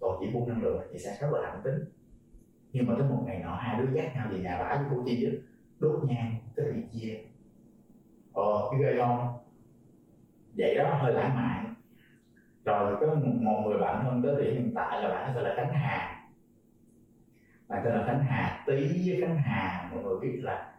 Còn 0.00 0.16
chỉ 0.20 0.30
buông 0.32 0.48
năng 0.48 0.62
lượng 0.62 0.80
thì 0.92 0.98
sẽ 0.98 1.18
rất 1.20 1.28
là 1.32 1.40
lạnh 1.40 1.60
tính. 1.64 1.84
Nhưng 2.72 2.86
mà 2.86 2.94
tới 2.98 3.08
một 3.08 3.22
ngày 3.26 3.40
nọ 3.44 3.54
hai 3.54 3.78
đứa 3.78 3.92
dắt 3.92 4.14
nhau 4.14 4.26
về 4.30 4.38
nhà 4.38 4.58
bả 4.58 4.76
với 4.76 4.86
cô 4.90 5.02
chi 5.06 5.26
đó 5.26 5.32
đốt 5.78 6.04
nhang 6.04 6.34
tới 6.56 6.72
bị 6.72 6.82
chia. 6.92 7.18
Ờ 8.32 8.68
cái 8.70 8.80
ghê 8.80 8.98
không? 8.98 9.28
Vậy 10.56 10.74
đó 10.74 10.94
hơi 10.94 11.12
lãng 11.12 11.36
mạn. 11.36 11.74
Rồi 12.64 12.96
có 13.00 13.06
một, 13.14 13.32
một 13.40 13.62
người 13.66 13.78
bạn 13.78 14.04
thân 14.04 14.22
tới 14.22 14.34
thì 14.38 14.50
hiện 14.50 14.72
tại 14.74 15.02
là 15.02 15.08
bạn 15.08 15.32
sẽ 15.34 15.40
là 15.40 15.54
cánh 15.56 15.72
Hà 15.72 16.11
bạn 17.72 17.82
tên 17.84 17.94
là 17.94 18.04
Khánh 18.06 18.24
Hà 18.24 18.64
tí 18.66 18.74
với 19.10 19.20
Khánh 19.20 19.36
Hà 19.36 19.88
mọi 19.92 20.02
người 20.02 20.20
biết 20.20 20.40
là 20.42 20.72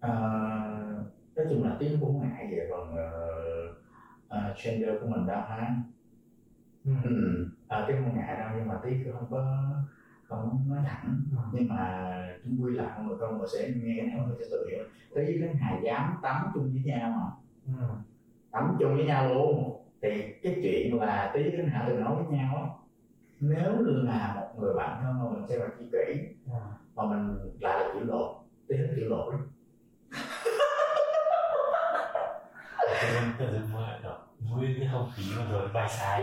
ờ, 0.00 0.10
nói 1.36 1.46
chung 1.50 1.64
là 1.64 1.76
tí 1.80 1.88
cũng 1.88 2.00
không 2.00 2.20
ngại 2.20 2.46
về 2.50 2.68
phần 2.70 2.94
uh, 4.26 4.56
gender 4.64 4.90
của 5.00 5.06
mình 5.06 5.26
đâu 5.26 5.40
ha 5.40 5.76
Ừ. 6.84 6.92
ừ. 7.04 7.46
à, 7.68 7.84
tí 7.88 7.94
không 7.94 8.16
ngại 8.16 8.36
đâu 8.38 8.48
nhưng 8.56 8.68
mà 8.68 8.74
tí 8.84 8.90
không 9.12 9.26
có 9.30 9.64
không 10.22 10.64
nói 10.68 10.78
thẳng 10.86 11.20
Ừ. 11.32 11.38
nhưng 11.52 11.68
mà 11.68 12.12
chung 12.44 12.58
quy 12.62 12.74
là 12.74 12.94
mọi 12.96 13.04
người 13.06 13.16
con 13.20 13.38
người 13.38 13.48
sẽ 13.54 13.70
nghe 13.76 14.02
này 14.02 14.16
mọi 14.16 14.26
người 14.26 14.36
sẽ 14.40 14.44
tự 14.50 14.66
hiểu 14.70 14.84
tí 15.14 15.22
với 15.38 15.48
Khánh 15.48 15.56
Hà 15.56 15.78
dám 15.84 16.14
tắm 16.22 16.36
chung 16.54 16.72
với 16.72 16.82
nhau 16.84 17.10
mà 17.10 17.30
Ừ. 17.78 17.94
tắm 18.50 18.76
chung 18.80 18.96
với 18.96 19.04
nhau 19.04 19.34
luôn 19.34 19.82
thì 20.02 20.32
cái 20.42 20.60
chuyện 20.62 21.00
là 21.00 21.30
tí 21.34 21.42
với 21.42 21.66
Hà 21.66 21.84
từng 21.88 22.00
nói 22.00 22.14
với 22.22 22.38
nhau 22.38 22.56
á 22.56 22.85
nếu 23.40 23.72
là 23.82 24.32
một 24.36 24.60
người 24.60 24.74
bạn 24.74 25.00
thân 25.02 25.18
mà 25.18 25.30
mình 25.30 25.46
xem 25.48 25.60
là 25.60 25.66
chi 25.78 25.84
kỷ 25.92 26.22
Ừ. 26.46 26.52
mà 26.94 27.04
mình 27.04 27.38
lại 27.60 27.80
là 27.80 27.90
chịu 27.94 28.04
lộ 28.04 28.42
tí 28.68 28.76
thích 28.76 28.92
chịu 28.96 29.08
lộ 29.08 29.30
lắm 29.30 29.40
tự 33.38 33.46
dưng 33.52 33.62
vui 34.50 34.74
cái 34.78 34.88
không 34.92 35.10
khí 35.16 35.22
mà 35.38 35.44
rồi 35.52 35.68
bài 35.74 35.88
sai 35.88 36.22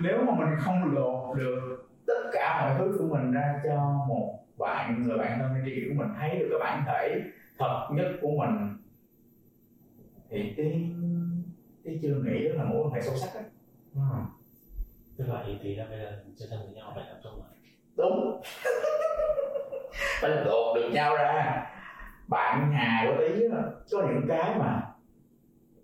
nếu 0.00 0.18
mà 0.24 0.32
mình 0.38 0.58
không 0.60 0.94
lộ 0.94 1.34
được 1.34 1.86
tất 2.06 2.30
cả 2.32 2.60
mọi 2.68 2.78
thứ 2.78 2.96
của 2.98 3.14
mình 3.16 3.32
ra 3.32 3.60
cho 3.64 4.04
một 4.08 4.38
bạn 4.58 5.02
người 5.02 5.18
bạn 5.18 5.38
thân 5.38 5.64
đi 5.64 5.72
của 5.88 5.94
mình 6.02 6.08
thấy 6.20 6.38
được 6.38 6.46
cái 6.50 6.58
bản 6.60 6.84
thể 6.86 7.22
thật 7.58 7.88
nhất 7.92 8.06
của 8.22 8.30
mình 8.38 8.76
thì 10.30 10.54
tí 10.56 10.64
tí 11.84 11.98
chưa 12.02 12.14
nghĩ 12.14 12.48
đó 12.48 12.54
là 12.54 12.64
mối 12.64 12.82
quan 12.84 12.92
hệ 12.94 13.00
sâu 13.02 13.16
sắc 13.16 13.30
ừ. 13.94 14.00
Tức 15.18 15.24
là 15.28 15.42
ý 15.46 15.54
tí 15.62 15.74
là 15.74 15.86
bây 15.90 15.98
giờ 15.98 16.12
chơi 16.36 16.48
thân 16.50 16.60
với 16.64 16.74
nhau 16.74 16.92
phải 16.94 17.04
tập 17.08 17.18
trung 17.24 17.32
rồi. 17.32 17.48
Đúng. 17.96 18.42
Phải 20.20 20.30
lột 20.30 20.76
được 20.76 20.90
nhau 20.92 21.16
ra. 21.16 21.66
Bạn 22.28 22.72
Hà 22.72 23.06
của 23.06 23.16
tí 23.20 23.44
có 23.92 24.02
những 24.02 24.24
cái 24.28 24.58
mà 24.58 24.82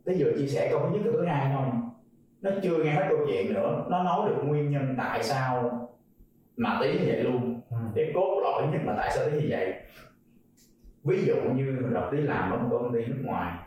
tí 0.05 0.13
vừa 0.19 0.33
chia 0.39 0.47
sẻ 0.47 0.69
câu 0.71 0.81
thứ 0.81 0.95
nhất 0.95 1.01
câu 1.05 1.13
thứ 1.13 1.27
hai 1.27 1.55
thôi. 1.55 1.67
Nó 2.41 2.51
chưa 2.63 2.85
nghe 2.85 2.93
hết 2.93 3.07
câu 3.09 3.19
chuyện 3.27 3.55
nữa. 3.55 3.85
Nó 3.91 4.03
nói 4.03 4.31
được 4.31 4.37
nguyên 4.45 4.71
nhân 4.71 4.95
tại 4.99 5.23
sao 5.23 5.79
mà 6.57 6.79
tí 6.83 6.93
như 6.93 7.05
vậy 7.07 7.23
luôn. 7.23 7.61
Ừ. 7.71 7.77
cái 7.95 8.13
cốt 8.15 8.41
lõi 8.43 8.73
nhất 8.73 8.81
mà 8.85 8.95
tại 8.97 9.11
sao 9.15 9.31
tí 9.31 9.41
như 9.41 9.47
vậy. 9.51 9.75
Ví 11.05 11.25
dụ 11.25 11.35
như 11.55 11.79
đầu 11.95 12.05
tí 12.13 12.19
làm 12.19 12.51
ở 12.51 12.59
một 12.59 12.69
công 12.71 12.95
ty 12.95 13.05
nước 13.05 13.23
ngoài 13.25 13.59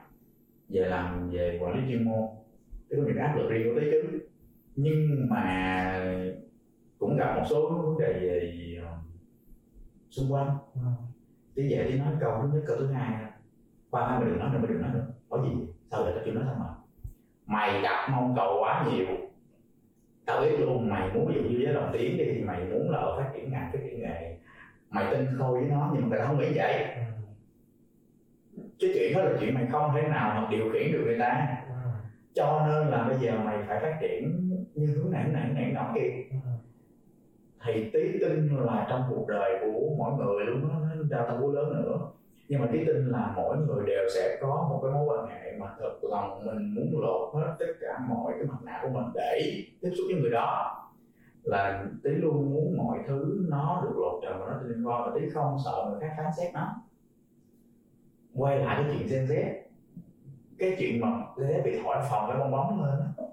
về 0.69 0.81
làm 0.81 1.29
về 1.29 1.59
quản 1.61 1.73
lý 1.73 1.81
chuyên 1.87 2.03
môn. 2.03 2.29
Thì 2.89 2.97
có 2.97 3.03
những 3.07 3.17
áp 3.17 3.35
lực 3.35 3.49
riêng 3.49 3.73
của 3.73 3.79
tí 3.79 3.87
chứ 3.91 4.19
nhưng 4.75 5.27
mà 5.29 6.01
cũng 6.97 7.17
gặp 7.17 7.35
một 7.35 7.43
số 7.49 7.69
vấn 7.69 7.99
đề 7.99 8.13
về 8.13 8.77
ờ, 8.83 8.97
xung 10.09 10.33
quanh. 10.33 10.57
Ừ. 10.75 10.81
tí 11.55 11.63
về 11.69 11.87
tí 11.89 11.99
nói 11.99 12.13
câu 12.19 12.39
thứ 12.41 12.47
nhất 12.53 12.63
câu 12.67 12.77
thứ 12.77 12.87
hai 12.87 13.25
qua 13.89 14.07
hai 14.07 14.19
mày 14.19 14.29
đừng 14.29 14.39
nói 14.39 14.49
nữa 14.53 14.59
mày 14.59 14.67
đừng 14.67 14.81
nói 14.81 14.91
nữa. 14.93 15.05
Có 15.29 15.43
gì? 15.43 15.67
Sao 15.91 16.03
vậy? 16.03 16.13
Tao 16.15 16.23
chưa 16.25 16.31
nói 16.31 16.43
xong 16.47 16.59
mà. 16.59 16.65
Mày 17.45 17.81
đặt 17.81 18.09
mong 18.11 18.35
cầu 18.35 18.57
quá 18.59 18.85
nhiều. 18.91 19.05
Tao 20.25 20.41
biết 20.41 20.59
luôn 20.59 20.89
mày 20.89 21.13
muốn 21.13 21.27
ví 21.27 21.35
dụ 21.35 21.41
như 21.41 21.59
với 21.63 21.73
đồng 21.73 21.89
tiến 21.93 22.17
đi 22.17 22.25
thì 22.25 22.41
mày 22.41 22.65
muốn 22.65 22.89
là 22.89 22.97
ở 22.97 23.19
phát 23.19 23.31
triển 23.35 23.51
ngành 23.51 23.69
phát 23.73 23.79
triển 23.83 23.99
nghề. 24.01 24.37
Mày 24.89 25.05
tin 25.11 25.27
khôi 25.37 25.59
với 25.59 25.69
nó 25.69 25.91
nhưng 25.93 26.01
mà 26.01 26.07
người 26.07 26.19
ta 26.19 26.25
không 26.25 26.39
nghĩ 26.39 26.51
vậy. 26.55 26.83
Ừ. 28.57 28.63
cái 28.79 28.91
chuyện 28.93 29.13
đó 29.13 29.23
là 29.23 29.37
chuyện 29.39 29.53
mày 29.53 29.65
không 29.71 29.91
thể 29.95 30.07
nào 30.07 30.41
mà 30.41 30.47
điều 30.51 30.71
khiển 30.73 30.91
được 30.91 31.03
người 31.05 31.19
ta. 31.19 31.57
Ừ. 31.67 31.89
cho 32.33 32.65
nên 32.67 32.87
là 32.87 33.03
bây 33.03 33.17
giờ 33.17 33.39
mày 33.45 33.57
phải 33.67 33.79
phát 33.79 33.97
triển 34.01 34.44
như 34.75 34.85
hướng 34.87 35.11
này 35.11 35.23
hướng 35.23 35.33
này 35.53 35.71
nọ 35.73 35.91
kia 35.95 36.11
Ừ. 36.31 36.37
thì 37.65 37.89
tí 37.93 38.19
tin 38.19 38.47
là 38.65 38.87
trong 38.89 39.03
cuộc 39.09 39.27
đời 39.27 39.59
của 39.61 39.95
mỗi 39.97 40.13
người 40.13 40.45
luôn 40.45 40.61
đó 40.69 40.75
nó 40.95 41.03
đa 41.09 41.25
tâm 41.27 41.53
lớn 41.53 41.73
nữa. 41.73 41.99
Nhưng 42.49 42.61
mà 42.61 42.67
tí 42.71 42.85
tin 42.85 43.05
là 43.09 43.33
mỗi 43.35 43.57
người 43.57 43.85
đều 43.87 44.09
sẽ 44.15 44.37
có 44.41 44.67
một 44.69 44.79
cái 44.83 44.91
mối 44.91 45.05
quan 45.07 45.27
hệ 45.27 45.57
mà 45.59 45.75
thật 45.79 45.93
lòng 46.11 46.45
mình 46.45 46.75
muốn 46.75 47.01
lột 47.01 47.35
hết 47.35 47.55
tất 47.59 47.65
cả 47.81 47.99
mọi 48.09 48.33
cái 48.37 48.43
mặt 48.43 48.57
nạ 48.63 48.79
của 48.83 48.89
mình 48.89 49.05
để 49.15 49.39
tiếp 49.81 49.89
xúc 49.97 50.05
với 50.11 50.21
người 50.21 50.31
đó. 50.31 50.71
Là 51.43 51.85
tí 52.03 52.09
luôn 52.09 52.49
muốn 52.53 52.77
mọi 52.77 52.99
thứ 53.07 53.45
nó 53.49 53.81
được 53.83 53.95
lột 53.97 54.19
trần 54.23 54.39
và 54.39 54.45
nó 54.51 54.61
liên 54.67 54.87
quan 54.87 55.01
và 55.05 55.19
tí 55.19 55.29
không 55.29 55.57
sợ 55.65 55.85
người 55.89 55.99
khác 55.99 56.13
phán 56.17 56.31
xét 56.37 56.53
nó. 56.53 56.75
Quay 58.35 58.59
lại 58.59 58.83
cái 58.83 58.97
chuyện 58.97 59.07
Gen 59.11 59.25
Z. 59.25 59.53
Cái 60.57 60.75
chuyện 60.79 61.01
mà 61.01 61.07
Gen 61.37 61.47
Z 61.49 61.63
bị 61.63 61.79
thổi 61.83 61.95
phồng 62.09 62.29
cái 62.29 62.39
bong 62.39 62.51
bóng 62.51 62.83
lên 62.83 62.99
á, 62.99 63.24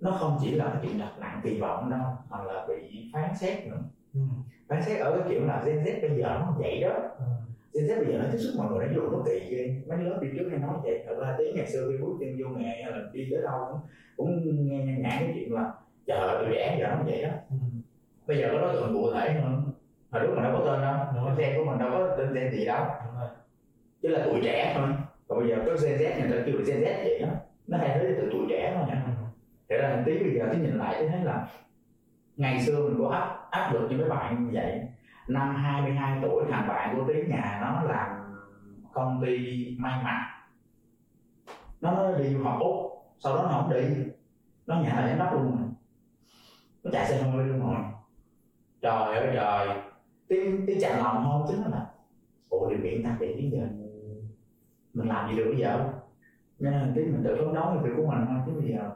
nó 0.00 0.10
không 0.10 0.38
chỉ 0.40 0.50
là 0.50 0.64
cái 0.64 0.76
chuyện 0.82 0.98
đặt 0.98 1.12
nặng 1.18 1.40
kỳ 1.44 1.60
vọng 1.60 1.90
đâu 1.90 2.00
mà 2.30 2.44
là 2.44 2.66
bị 2.68 3.10
phán 3.12 3.34
xét 3.34 3.66
nữa. 3.66 3.78
Ừ. 4.14 4.20
phán 4.68 4.82
xét 4.82 5.00
ở 5.00 5.18
cái 5.18 5.28
kiểu 5.28 5.44
là 5.46 5.62
Gen 5.66 5.84
Z 5.84 6.00
bây 6.08 6.18
giờ 6.18 6.38
nó 6.40 6.54
vậy 6.58 6.80
đó. 6.80 6.94
Ừ. 7.18 7.24
Gen 7.74 7.84
Z 7.84 8.04
bây 8.04 8.12
giờ 8.12 8.18
nó 8.18 8.24
tiếp 8.32 8.38
xúc 8.38 8.54
mọi 8.56 8.70
người 8.70 8.86
nó 8.86 8.92
vô 9.02 9.10
nó 9.10 9.18
kỳ 9.26 9.56
ghê. 9.56 9.82
Mấy 9.88 9.98
lớp 9.98 10.18
đi 10.22 10.28
trước 10.38 10.48
hay 10.50 10.58
nói 10.58 10.74
vậy 10.82 11.04
thật 11.06 11.14
ra 11.20 11.34
tiếng 11.38 11.56
ngày 11.56 11.66
xưa 11.66 11.88
khi 11.90 12.04
bước 12.04 12.16
chân 12.20 12.36
vô 12.42 12.58
nghề 12.58 12.82
hay 12.82 12.92
là 12.92 12.98
đi 13.12 13.28
tới 13.30 13.42
đâu 13.42 13.80
cũng, 14.16 14.40
cũng 14.44 14.68
nghe 14.68 14.84
nhàn 14.84 15.02
nhã 15.02 15.10
cái 15.10 15.32
chuyện 15.34 15.52
là 15.52 15.72
ơi 16.06 16.44
tụi 16.44 16.54
trẻ 16.54 16.76
giờ 16.80 16.88
nó 16.88 17.02
vậy 17.06 17.22
đó. 17.22 17.30
Ừ. 17.50 17.56
bây 18.26 18.38
giờ 18.38 18.48
có 18.52 18.60
đối 18.60 18.74
tượng 18.74 18.94
cụ 18.94 19.12
thể 19.14 19.32
hơn 19.32 19.72
hồi 20.10 20.22
lúc 20.22 20.34
mà 20.36 20.42
đâu 20.42 20.52
có 20.52 20.64
tên 20.66 20.82
đâu. 20.82 21.24
Cái 21.26 21.34
gen 21.38 21.58
của 21.58 21.64
mình 21.70 21.78
đâu 21.78 21.90
có 21.90 22.16
tên 22.18 22.34
gen 22.34 22.52
gì 22.52 22.64
đâu. 22.64 22.84
Chỉ 24.02 24.08
là 24.08 24.22
tuổi 24.24 24.40
trẻ 24.44 24.72
thôi. 24.76 24.88
Còn 25.28 25.38
bây 25.38 25.48
giờ 25.48 25.56
có 25.66 25.72
gen 25.72 25.98
Z 25.98 26.20
người 26.20 26.38
ta 26.38 26.42
kêu 26.46 26.56
là 26.56 26.64
gen 26.66 26.80
Z 26.80 27.04
vậy 27.04 27.18
đó. 27.22 27.28
Nó 27.66 27.78
hay 27.78 27.98
thấy 27.98 28.14
từ 28.18 28.28
tuổi 28.32 28.46
trẻ 28.50 28.72
thôi 28.76 28.84
nha. 28.88 29.02
Ừ 29.06 29.29
thế 29.70 29.78
là 29.78 30.02
tí 30.06 30.18
bây 30.18 30.34
giờ 30.34 30.48
tí 30.52 30.58
nhìn 30.58 30.78
lại 30.78 30.96
thì 30.98 31.08
thấy 31.08 31.24
là 31.24 31.48
ngày 32.36 32.60
xưa 32.60 32.88
mình 32.88 32.98
có 32.98 33.08
áp 33.08 33.48
áp 33.50 33.72
lực 33.72 33.90
như 33.90 33.96
mấy 33.96 34.08
bạn 34.08 34.44
như 34.44 34.50
vậy. 34.52 34.80
Năm 35.28 35.54
22 35.54 36.18
tuổi, 36.22 36.44
thằng 36.50 36.68
bạn 36.68 36.96
của 36.96 37.04
tí 37.08 37.14
nhà 37.28 37.58
nó 37.62 37.82
làm 37.82 38.08
công 38.92 39.22
ty 39.24 39.66
may 39.78 40.04
mặc. 40.04 40.26
Nó 41.80 42.12
đi 42.18 42.34
du 42.34 42.44
học 42.44 42.58
úc, 42.60 42.74
sau 43.18 43.36
đó 43.36 43.42
nó 43.42 43.48
không 43.48 43.70
đi. 43.70 44.04
Nó 44.66 44.80
nhà 44.80 44.94
là 45.00 45.08
giám 45.08 45.18
đốc 45.18 45.32
luôn 45.32 45.56
rồi. 45.58 45.68
Nó 46.84 46.90
chạy 46.92 47.06
xe 47.06 47.22
hơi 47.22 47.44
luôn 47.44 47.60
rồi. 47.60 47.84
Trời 48.80 49.16
ơi, 49.16 49.30
trời. 49.34 49.68
Tiếng 50.28 50.66
tiếng 50.66 50.80
chạy 50.80 50.96
lòng 50.96 51.24
không 51.24 51.46
chứ 51.48 51.54
nó 51.62 51.68
là, 51.68 51.86
ủa, 52.48 52.70
điều 52.70 52.78
kiện 52.82 53.04
ta 53.04 53.16
để 53.20 53.34
đến 53.34 53.50
giờ, 53.50 53.68
mình 54.94 55.08
làm 55.08 55.30
gì 55.30 55.36
được 55.36 55.44
bây 55.48 55.60
giờ? 55.60 55.92
Nên 56.58 56.72
là 56.72 56.88
tí 56.94 57.04
mình 57.04 57.22
tự 57.24 57.36
phấn 57.36 57.54
đấu 57.54 57.70
về 57.74 57.88
việc 57.88 57.94
của 57.96 58.06
mình 58.06 58.24
thôi, 58.28 58.38
chứ 58.46 58.52
bây 58.60 58.70
giờ 58.70 58.90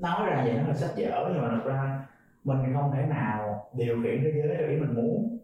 nói 0.00 0.26
ra 0.26 0.42
vậy 0.44 0.54
nó 0.54 0.68
là 0.68 0.74
sách 0.74 0.90
vở, 0.96 1.30
nhưng 1.32 1.42
mà 1.42 1.48
thật 1.48 1.62
ra 1.64 2.06
mình 2.44 2.58
không 2.74 2.92
thể 2.92 3.06
nào 3.06 3.70
điều 3.76 4.02
khiển 4.02 4.20
thế 4.24 4.32
giới 4.34 4.56
theo 4.56 4.68
ý 4.68 4.76
mình 4.76 4.94
muốn. 4.94 5.38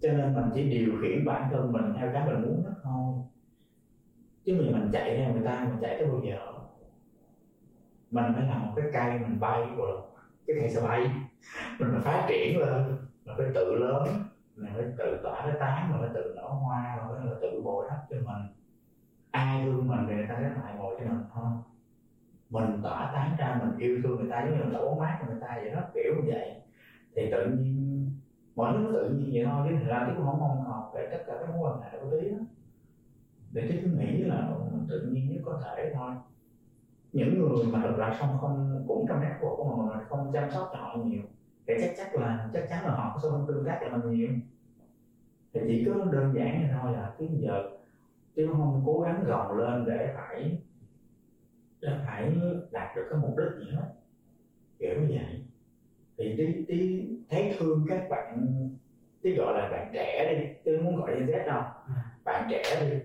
Cho 0.00 0.12
nên 0.12 0.34
mình 0.34 0.44
chỉ 0.54 0.70
điều 0.70 0.92
khiển 1.02 1.24
bản 1.24 1.48
thân 1.52 1.72
mình 1.72 1.92
theo 1.98 2.10
cái 2.12 2.26
mình 2.26 2.42
muốn 2.42 2.64
đó 2.64 2.70
thôi. 2.82 3.14
Chứ 4.44 4.54
mình 4.58 4.72
mình 4.72 4.90
chạy 4.92 5.16
theo 5.16 5.32
người 5.32 5.44
ta, 5.44 5.64
mình 5.64 5.78
chạy 5.80 5.96
tới 5.98 6.06
bao 6.06 6.20
giờ. 6.24 6.52
Mình 8.10 8.24
phải 8.34 8.46
làm 8.46 8.66
một 8.66 8.72
cái 8.76 8.84
cây 8.92 9.18
mình 9.18 9.40
bay 9.40 9.64
rồi 9.76 10.00
cái 10.46 10.56
cây 10.60 10.70
sẽ 10.70 10.80
bay? 10.80 11.10
Mình 11.78 11.88
phải 11.92 12.00
phát 12.00 12.26
triển 12.28 12.58
lên. 12.58 12.96
Mình 13.24 13.34
phải 13.38 13.46
tự 13.54 13.74
lớn, 13.74 14.06
mình 14.56 14.72
phải 14.74 14.84
tự 14.98 15.20
tỏa 15.22 15.42
cái 15.46 15.56
tán, 15.60 15.90
mình 15.90 16.00
phải 16.00 16.10
tự 16.14 16.32
nở 16.36 16.48
hoa, 16.48 16.96
mình 17.08 17.28
phải 17.28 17.38
tự 17.40 17.60
bồi 17.64 17.86
đắp 17.90 17.98
cho 18.10 18.16
mình. 18.16 18.42
Ai 19.30 19.62
thương 19.64 19.88
mình 19.88 20.06
thì 20.08 20.14
người 20.14 20.26
ta 20.28 20.36
sẽ 20.40 20.50
lại 20.62 20.74
ngồi 20.76 20.96
cho 20.98 21.06
mình 21.06 21.24
thôi 21.34 21.50
mình 22.52 22.80
tỏa 22.82 23.10
tán 23.14 23.36
ra, 23.38 23.60
mình 23.62 23.78
yêu 23.78 24.00
thương 24.02 24.16
người 24.16 24.30
ta, 24.30 24.44
giống 24.44 24.58
như 24.58 24.64
mình 24.64 24.72
tỏa 24.72 24.94
mát 24.98 25.18
cho 25.20 25.26
người 25.26 25.40
ta 25.40 25.58
vậy 25.62 25.70
đó, 25.70 25.80
kiểu 25.94 26.14
như 26.16 26.22
vậy. 26.26 26.54
Thì 27.16 27.30
tự 27.30 27.46
nhiên, 27.46 28.10
mọi 28.54 28.72
thứ 28.72 28.78
nó 28.78 28.90
tự 28.92 29.10
nhiên 29.10 29.30
vậy 29.32 29.44
thôi, 29.44 29.66
chứ 29.68 29.76
thực 29.78 29.86
ra 29.86 30.04
tí 30.06 30.12
không 30.16 30.40
mong 30.40 30.64
cầu 30.66 30.92
về 30.94 31.08
tất 31.12 31.24
cả 31.26 31.34
các 31.40 31.50
mối 31.50 31.70
quan 31.70 31.80
hệ 31.80 31.98
của 32.00 32.10
tí 32.10 32.28
đó. 32.30 32.36
Để 33.52 33.66
tí 33.68 33.80
cứ 33.82 33.88
nghĩ 33.88 34.22
là 34.22 34.50
mình 34.72 34.86
tự 34.88 35.00
nhiên 35.00 35.28
nhất 35.28 35.42
có 35.44 35.60
thể 35.64 35.92
thôi. 35.94 36.10
Những 37.12 37.38
người 37.38 37.64
mà 37.72 37.82
thực 37.82 37.96
ra 37.96 38.16
không 38.18 38.38
không, 38.40 38.84
cũng 38.88 39.06
trong 39.08 39.20
network 39.20 39.56
của 39.56 39.64
mình 39.64 39.86
mà 39.86 40.04
không 40.08 40.32
chăm 40.32 40.50
sóc 40.50 40.70
cho 40.72 40.78
họ 40.78 40.96
nhiều, 41.04 41.22
thì 41.66 41.74
chắc 41.80 41.94
chắc 41.96 42.14
là, 42.14 42.48
chắc 42.52 42.64
chắn 42.70 42.84
là 42.84 42.90
họ 42.90 43.18
sẽ 43.22 43.28
không 43.28 43.46
tương 43.48 43.64
tác 43.64 43.78
cho 43.80 43.96
mình 43.96 44.10
nhiều. 44.10 44.28
Thì 45.54 45.60
chỉ 45.66 45.84
có 45.88 46.04
đơn 46.04 46.34
giản 46.34 46.60
như 46.60 46.66
thôi 46.72 46.92
là 46.92 47.12
cái 47.18 47.28
giờ, 47.32 47.62
chứ 48.36 48.46
không 48.46 48.82
cố 48.86 49.00
gắng 49.00 49.24
gồng 49.26 49.58
lên 49.58 49.84
để 49.86 50.12
phải 50.14 50.58
để 51.82 51.90
phải 52.06 52.32
đạt 52.70 52.96
được 52.96 53.06
cái 53.10 53.18
mục 53.22 53.36
đích 53.38 53.58
gì 53.58 53.70
hết. 53.72 53.86
Kiểu 54.78 55.00
như 55.00 55.06
vậy. 55.08 55.44
Thì 56.18 56.34
tí 56.36 56.64
tí 56.68 57.08
thấy 57.30 57.56
thương 57.58 57.86
các 57.88 58.08
bạn 58.10 58.46
tí 59.22 59.34
gọi 59.34 59.58
là 59.58 59.68
bạn 59.70 59.90
trẻ 59.94 60.34
đi 60.34 60.46
tôi 60.64 60.82
muốn 60.82 60.96
gọi 60.96 61.14
Gen 61.14 61.26
Z 61.26 61.46
đâu. 61.46 61.62
Ừ. 61.86 61.92
bạn 62.24 62.48
trẻ 62.50 62.62
đi. 62.80 62.96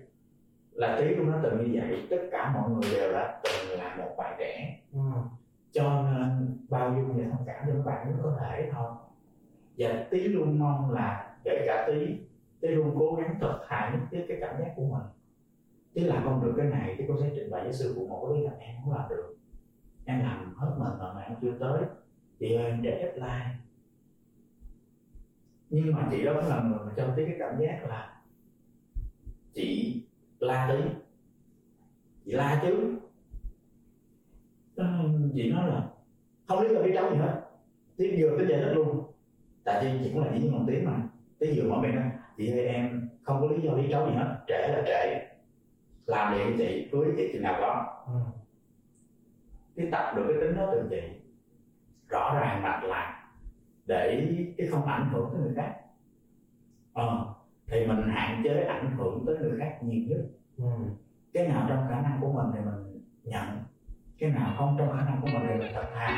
Là 0.72 0.96
tí 1.00 1.14
cũng 1.14 1.30
nó 1.30 1.38
từng 1.42 1.72
như 1.72 1.80
vậy 1.80 2.06
tất 2.10 2.28
cả 2.30 2.52
mọi 2.54 2.70
người 2.70 2.90
đều 2.92 3.12
đã 3.12 3.40
từng 3.44 3.78
là 3.78 3.96
một 3.96 4.14
bạn 4.18 4.36
trẻ. 4.38 4.80
Ừ. 4.92 5.00
cho 5.72 6.02
nên 6.02 6.56
bao 6.68 6.94
dung 6.94 7.16
và 7.16 7.24
thông 7.30 7.46
cảm 7.46 7.64
cho 7.66 7.72
các 7.74 7.84
bạn 7.84 8.06
cũng 8.06 8.22
có 8.22 8.38
thể 8.40 8.70
thôi. 8.72 8.90
Và 9.78 10.06
tí 10.10 10.20
luôn 10.20 10.58
mong 10.58 10.90
là 10.90 11.36
kể 11.44 11.64
cả 11.66 11.84
tí 11.88 12.18
tí 12.60 12.68
luôn 12.68 12.94
cố 12.98 13.14
gắng 13.14 13.38
thực 13.40 13.58
nhất 13.92 14.00
với 14.10 14.24
cái 14.28 14.38
cảm 14.40 14.54
giác 14.58 14.72
của 14.76 14.82
mình 14.82 15.17
chứ 15.98 16.04
làm 16.04 16.24
không 16.24 16.44
được 16.44 16.54
cái 16.56 16.66
này 16.66 16.94
tí 16.98 17.04
cô 17.08 17.16
sẽ 17.20 17.30
trình 17.34 17.50
bày 17.50 17.64
với 17.64 17.72
sư 17.72 17.92
phụ 17.96 18.06
một 18.06 18.28
cái 18.34 18.42
là 18.42 18.50
em 18.58 18.76
không 18.84 18.94
làm 18.94 19.08
được. 19.08 19.36
Em 20.04 20.20
làm 20.20 20.54
hết 20.56 20.74
mình 20.78 20.98
mà 20.98 21.12
mà 21.12 21.20
em 21.20 21.34
chưa 21.42 21.52
tới. 21.60 21.82
Thì 22.40 22.54
em 22.54 22.82
để 22.82 23.02
deadline. 23.02 23.56
Nhưng 25.70 25.92
mà 25.92 26.08
chị 26.10 26.24
đó 26.24 26.32
cũng 26.34 26.50
là 26.50 26.62
người 26.62 26.78
mà 26.86 26.92
cho 26.96 27.12
tí 27.16 27.24
cái 27.24 27.36
cảm 27.38 27.60
giác 27.60 27.84
là 27.88 28.22
chị 29.52 30.02
la 30.38 30.68
tí 30.72 30.90
chị 32.24 32.32
la 32.32 32.60
chứ. 32.62 32.96
Ờ, 34.76 34.86
chị 35.34 35.52
nói 35.52 35.68
là 35.68 35.88
không 36.46 36.60
lý 36.60 36.74
do 36.74 36.82
đi 36.82 36.92
đâu 36.92 37.10
gì 37.10 37.16
hết. 37.16 37.40
Tí 37.96 38.22
vừa 38.22 38.38
tới 38.38 38.46
giải 38.50 38.60
thích 38.60 38.72
luôn. 38.74 39.12
Tại 39.64 39.84
vì 39.84 40.04
chị 40.04 40.10
cũng 40.14 40.24
là 40.24 40.32
diễn 40.32 40.42
viên 40.42 40.52
nổi 40.52 40.64
tiếng 40.66 40.84
mà. 40.84 41.08
Tí 41.38 41.60
vừa 41.60 41.70
mở 41.70 41.80
miệng 41.80 41.94
ra, 41.94 42.12
chị 42.36 42.50
ơi, 42.50 42.66
em 42.66 43.08
không 43.22 43.40
có 43.40 43.46
lý 43.56 43.62
do 43.62 43.74
đi 43.74 43.88
đâu 43.88 44.06
gì 44.06 44.14
hết. 44.14 44.38
Trễ 44.48 44.68
là 44.68 44.82
trễ 44.86 45.27
làm 46.08 46.32
liền 46.34 46.58
chị 46.58 46.88
cưới 46.92 47.14
chị 47.16 47.30
chừng 47.32 47.42
nào 47.42 47.56
có 47.60 47.94
Ừ. 48.06 48.20
cái 49.76 49.88
tập 49.92 50.12
được 50.16 50.24
cái 50.28 50.36
tính 50.40 50.56
đó 50.56 50.68
từ 50.72 50.86
chị 50.90 51.00
rõ 52.08 52.38
ràng 52.40 52.62
mạch 52.62 52.80
lạc 52.84 53.24
để 53.86 54.34
cái 54.58 54.66
không 54.66 54.84
ảnh 54.86 55.08
hưởng 55.12 55.30
tới 55.32 55.40
người 55.42 55.52
khác. 55.56 55.74
Ờ 56.92 57.34
thì 57.66 57.86
mình 57.86 58.08
hạn 58.08 58.40
chế 58.44 58.62
ảnh 58.64 58.96
hưởng 58.96 59.24
tới 59.26 59.36
người 59.38 59.58
khác 59.60 59.78
nhiều 59.82 60.02
nhất. 60.08 60.26
Ừ. 60.56 60.64
cái 61.32 61.48
nào 61.48 61.66
trong 61.68 61.86
khả 61.88 62.00
năng 62.00 62.18
của 62.20 62.32
mình 62.32 62.46
thì 62.54 62.60
mình 62.60 63.02
nhận 63.22 63.44
cái 64.18 64.30
nào 64.30 64.54
không 64.58 64.76
trong 64.78 64.88
khả 64.98 65.04
năng 65.04 65.20
của 65.22 65.26
mình 65.26 65.42
thì 65.48 65.54
mình 65.58 65.72
thật 65.74 65.84
thà 65.94 66.08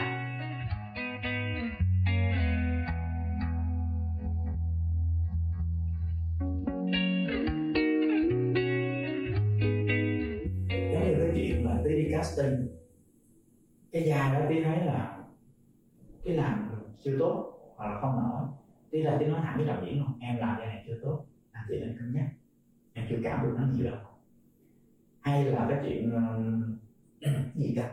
tí 14.51 14.63
thấy 14.63 14.85
là 14.85 15.19
cái 16.25 16.37
làm 16.37 16.71
chưa 17.05 17.19
tốt 17.19 17.53
hoặc 17.77 17.91
là 17.91 18.01
không 18.01 18.17
nổi 18.17 18.49
tí 18.91 19.03
ra 19.03 19.17
tí 19.21 19.27
nói 19.27 19.41
thẳng 19.43 19.57
với 19.57 19.67
đạo 19.67 19.83
diễn 19.85 19.99
luôn 19.99 20.13
em 20.21 20.37
làm 20.37 20.57
cái 20.59 20.67
này 20.67 20.85
chưa 20.87 20.99
tốt 21.03 21.25
anh 21.53 21.65
chị 21.69 21.81
nên 21.81 21.97
cân 21.99 22.15
nhắc. 22.15 22.27
Em 22.93 23.07
chưa 23.11 23.17
cảm 23.25 23.43
được 23.43 23.55
nó 23.59 23.67
nhiều 23.73 23.91
đâu. 23.91 24.01
Hay 25.21 25.45
là 25.45 25.67
cái 25.71 25.79
chuyện 25.85 26.13
uh, 26.17 27.55
gì 27.55 27.75
ta? 27.77 27.91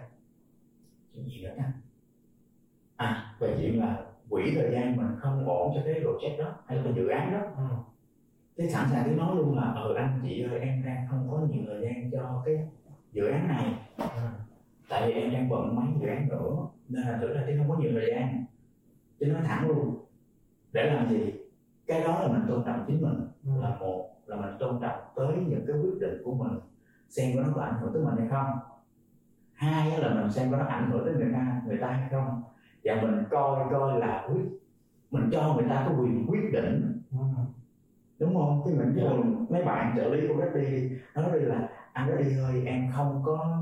Chuyện 1.13 1.25
gì 1.25 1.43
nữa 1.43 1.53
ta? 1.57 1.73
À 2.95 3.35
về 3.39 3.57
chuyện 3.59 3.79
là 3.79 4.05
quỹ 4.29 4.51
thời 4.55 4.71
gian 4.71 4.97
mình 4.97 5.07
không 5.19 5.47
ổn 5.47 5.71
cho 5.75 5.81
cái 5.85 5.93
project 5.93 6.37
đó 6.37 6.55
hay 6.65 6.77
là 6.77 6.83
cái 6.83 6.93
dự 6.93 7.07
án 7.07 7.31
đó. 7.31 7.39
Ừ. 7.57 7.75
thế 8.57 8.69
sẵn 8.69 8.87
sàng 8.91 9.03
tiếng 9.05 9.17
nói 9.17 9.35
luôn 9.35 9.55
là 9.55 9.63
ờ 9.63 9.95
anh 9.95 10.19
chị 10.23 10.43
ơi 10.43 10.59
em 10.59 10.85
đang 10.85 11.07
không 11.09 11.27
có 11.31 11.47
nhiều 11.51 11.63
thời 11.67 11.81
gian 11.81 12.11
cho 12.11 12.43
cái 12.45 12.67
dự 13.11 13.27
án 13.27 13.47
này. 13.47 13.73
Ừ. 13.97 14.05
tại 14.89 15.07
vì 15.07 15.21
em 15.21 15.33
đang 15.33 15.49
bận 15.49 15.75
mấy 15.75 15.85
dự 16.01 16.07
án 16.07 16.29
nữa 16.29 16.55
nên 16.89 17.01
là 17.07 17.17
thực 17.21 17.33
ra 17.33 17.43
tiếng 17.47 17.57
không 17.57 17.69
có 17.69 17.77
nhiều 17.77 17.91
thời 17.93 18.09
gian 18.11 18.45
chứ 19.19 19.25
nói 19.25 19.41
thẳng 19.45 19.67
luôn 19.67 20.05
để 20.71 20.93
làm 20.93 21.09
gì 21.09 21.33
cái 21.87 22.01
đó 22.03 22.19
là 22.21 22.27
mình 22.27 22.41
tôn 22.47 22.63
trọng 22.65 22.83
chính 22.87 23.01
mình 23.01 23.19
Ừ. 23.45 23.51
là 23.61 23.75
một 23.79 24.05
là 24.25 24.35
mình 24.35 24.55
tôn 24.59 24.79
trọng 24.81 24.99
tới 25.15 25.27
những 25.47 25.63
cái 25.67 25.75
quyết 25.77 25.99
định 25.99 26.21
của 26.25 26.33
mình 26.35 26.59
xem 27.09 27.35
có 27.35 27.41
nó 27.43 27.49
có 27.55 27.61
ảnh 27.61 27.73
hưởng 27.81 27.93
tới 27.93 28.03
mình 28.03 28.15
hay 28.17 28.27
không 28.29 28.47
hai 29.53 29.99
là 29.99 30.13
mình 30.13 30.31
xem 30.31 30.51
có 30.51 30.57
nó 30.57 30.65
ảnh 30.65 30.91
hưởng 30.91 31.05
tới 31.05 31.13
người 31.13 31.33
ta 31.33 31.61
người 31.67 31.77
ta 31.81 31.87
hay 31.87 32.07
không 32.11 32.43
và 32.83 33.01
mình 33.01 33.23
coi 33.29 33.65
coi 33.71 33.99
là 33.99 34.27
quyết 34.31 34.43
mình 35.11 35.29
cho 35.31 35.53
người 35.53 35.69
ta 35.69 35.85
có 35.87 36.01
quyền 36.03 36.25
quyết 36.27 36.49
định 36.53 37.01
Ừ. 37.11 37.17
đúng 38.19 38.35
không 38.35 38.61
khi 38.65 38.73
mình 38.73 38.93
ví 38.93 39.01
Dạ. 39.03 39.09
mấy 39.49 39.65
bạn 39.65 39.93
trợ 39.97 40.09
lý 40.09 40.27
của 40.27 40.41
Reddy 40.41 40.71
đi 40.89 40.97
nó 41.15 41.21
nói 41.21 41.39
đi 41.39 41.45
là 41.45 41.69
anh 41.93 42.09
Reddy 42.09 42.37
ơi 42.39 42.63
em 42.65 42.91
không 42.95 43.21
có 43.25 43.57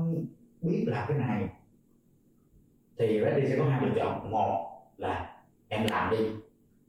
biết 0.66 0.84
làm 0.86 1.04
cái 1.08 1.18
này, 1.18 1.48
thì 2.98 3.20
Reddy 3.24 3.48
sẽ 3.48 3.58
có 3.58 3.64
hai 3.64 3.86
lựa 3.86 3.94
chọn. 3.96 4.30
Một 4.30 4.82
là 4.96 5.36
em 5.68 5.86
làm 5.90 6.10
đi. 6.10 6.18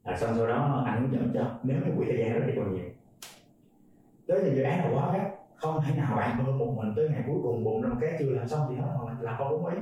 Là 0.04 0.16
xong 0.16 0.34
sau 0.36 0.46
đó 0.46 0.82
anh 0.86 1.00
hướng 1.00 1.12
dẫn 1.12 1.30
cho, 1.34 1.58
nếu 1.62 1.76
cái 1.84 1.92
quỹ 1.96 2.06
thời 2.06 2.18
gian 2.18 2.40
đó 2.40 2.46
thì 2.46 2.52
còn 2.56 2.74
nhiều. 2.74 2.90
Tới 4.26 4.40
những 4.44 4.56
dự 4.56 4.62
án 4.62 4.78
là 4.78 4.90
quá 4.94 5.12
gấp, 5.12 5.30
không 5.56 5.82
thể 5.86 5.96
nào 5.96 6.16
bạn 6.16 6.44
mơ 6.44 6.52
một 6.52 6.74
mình 6.76 6.92
tới 6.96 7.08
ngày 7.08 7.24
cuối 7.26 7.36
cùng, 7.42 7.64
bụng 7.64 7.82
trong 7.82 8.00
cái 8.00 8.16
chưa 8.18 8.30
làm 8.30 8.48
xong 8.48 8.66
thì 8.68 8.76
nó 8.76 9.04
mà 9.06 9.16
làm 9.20 9.38
không 9.38 9.50
đúng 9.50 9.66
ý. 9.66 9.76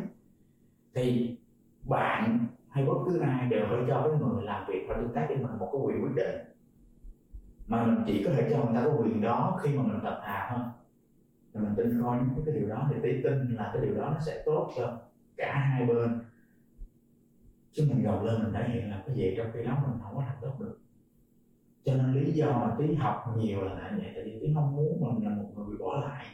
Thì 0.95 1.37
bạn 1.83 2.47
hay 2.71 2.85
bất 2.85 2.95
cứ 3.07 3.21
ai 3.21 3.47
đều 3.49 3.67
phải 3.71 3.79
cho 3.89 4.09
cái 4.09 4.21
người 4.21 4.45
làm 4.45 4.67
việc 4.69 4.87
và 4.89 4.95
tương 4.95 5.13
tác 5.15 5.25
với 5.29 5.37
mình 5.37 5.59
một 5.59 5.69
cái 5.73 5.81
quyền 5.85 6.03
quyết 6.03 6.15
định. 6.15 6.37
Mà 7.67 7.85
mình 7.85 8.05
chỉ 8.07 8.25
có 8.25 8.31
thể 8.37 8.51
cho 8.51 8.57
người 8.57 8.75
ta 8.75 8.83
cái 8.85 8.93
quyền 8.99 9.21
đó 9.21 9.61
khi 9.63 9.75
mà 9.75 9.83
mình 9.83 10.01
tập 10.05 10.21
hà 10.23 10.51
thôi 10.51 10.65
và 11.57 11.63
mình 11.63 11.75
tin 11.77 12.03
coi 12.03 12.19
những 12.19 12.45
cái 12.47 12.55
điều 12.55 12.69
đó 12.69 12.89
thì 12.91 12.97
tí 13.03 13.23
tin 13.23 13.55
là 13.55 13.71
cái 13.75 13.83
điều 13.87 13.95
đó 13.95 14.11
nó 14.15 14.21
sẽ 14.21 14.43
tốt 14.47 14.73
cho 14.77 14.99
cả 15.37 15.55
hai 15.55 15.87
bên. 15.87 16.21
Chứ 17.73 17.87
mình 17.89 18.05
gồng 18.05 18.25
lên 18.25 18.43
mình 18.43 18.53
thể 18.53 18.69
hiện 18.69 18.91
là 18.91 19.03
cái 19.07 19.17
gì 19.17 19.35
trong 19.37 19.47
khi 19.53 19.63
đó 19.63 19.79
mình 19.87 19.99
không 20.03 20.17
có 20.17 20.23
làm 20.23 20.35
tốt 20.41 20.61
được. 20.61 20.79
Cho 21.85 21.95
nên 21.95 22.13
lý 22.13 22.33
do 22.33 22.53
mà 22.53 22.75
tí 22.79 22.95
học 22.95 23.35
nhiều 23.37 23.61
là 23.61 23.79
tại 23.81 23.93
vậy 23.99 24.13
tại 24.15 24.25
vì 24.25 24.39
tí 24.41 24.55
không 24.55 24.77
muốn 24.77 25.01
mình 25.01 25.25
là 25.25 25.35
một 25.35 25.49
người 25.55 25.65
bị 25.71 25.77
bỏ 25.79 26.01
lại. 26.01 26.27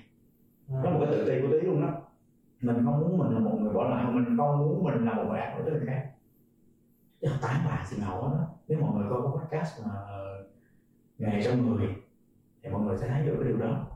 Đó 0.69 0.91
là 0.91 0.91
một 0.91 1.05
cái 1.05 1.15
tự 1.15 1.29
ti 1.29 1.43
của 1.43 1.49
tí 1.53 1.67
luôn 1.67 1.83
đó. 1.83 2.03
Mình 2.61 2.85
không 2.85 3.01
muốn 3.01 3.19
mình 3.19 3.33
là 3.33 3.39
một 3.39 3.59
người 3.61 3.73
bỏ 3.73 3.89
lại 3.89 4.13
mình 4.13 4.37
không 4.37 4.59
muốn 4.59 4.85
mình 4.85 5.05
là 5.05 5.15
một 5.15 5.25
người 5.29 5.39
ác 5.39 5.59
với 5.59 5.73
người 5.73 5.87
khác. 5.87 6.11
Chứ 7.21 7.29
tán 7.43 7.61
bài 7.67 7.85
xin 7.87 8.01
hậu 8.01 8.23
đó. 8.23 8.49
Nếu 8.69 8.81
mọi 8.81 8.95
người 8.95 9.07
có 9.11 9.33
podcast 9.37 9.87
mà 9.87 9.95
ờ, 9.95 10.45
ngày 11.19 11.43
trong 11.45 11.67
người 11.67 11.89
thì 12.63 12.71
mọi 12.71 12.83
người 12.83 12.99
sẽ 12.99 13.09
thấy 13.09 13.27
được 13.27 13.37
cái 13.41 13.49
điều 13.49 13.57
đó 13.57 13.92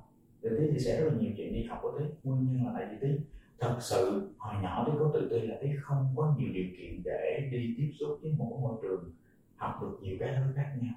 thì 0.50 0.56
tí 0.58 0.72
chia 0.72 0.78
sẻ 0.78 1.00
rất 1.00 1.08
là 1.08 1.20
nhiều 1.20 1.32
chuyện 1.36 1.52
đi 1.52 1.62
học 1.62 1.78
của 1.82 1.98
tí 1.98 2.04
nguyên 2.24 2.52
nhân 2.52 2.66
là 2.66 2.72
tại 2.74 2.86
vì 2.90 2.96
tí 3.00 3.20
thật 3.58 3.76
sự 3.80 4.30
hồi 4.38 4.54
nhỏ 4.62 4.84
tí 4.86 4.92
có 4.98 5.10
tự 5.14 5.28
ti 5.30 5.46
là 5.46 5.56
tí 5.60 5.68
không 5.80 6.14
có 6.16 6.34
nhiều 6.38 6.48
điều 6.52 6.66
kiện 6.78 7.02
để 7.04 7.48
đi 7.52 7.74
tiếp 7.78 7.92
xúc 8.00 8.18
với 8.22 8.32
một 8.38 8.58
môi 8.62 8.78
trường 8.82 9.12
học 9.56 9.78
được 9.82 9.98
nhiều 10.02 10.16
cái 10.20 10.36
thứ 10.36 10.52
khác 10.56 10.72
nhau. 10.80 10.94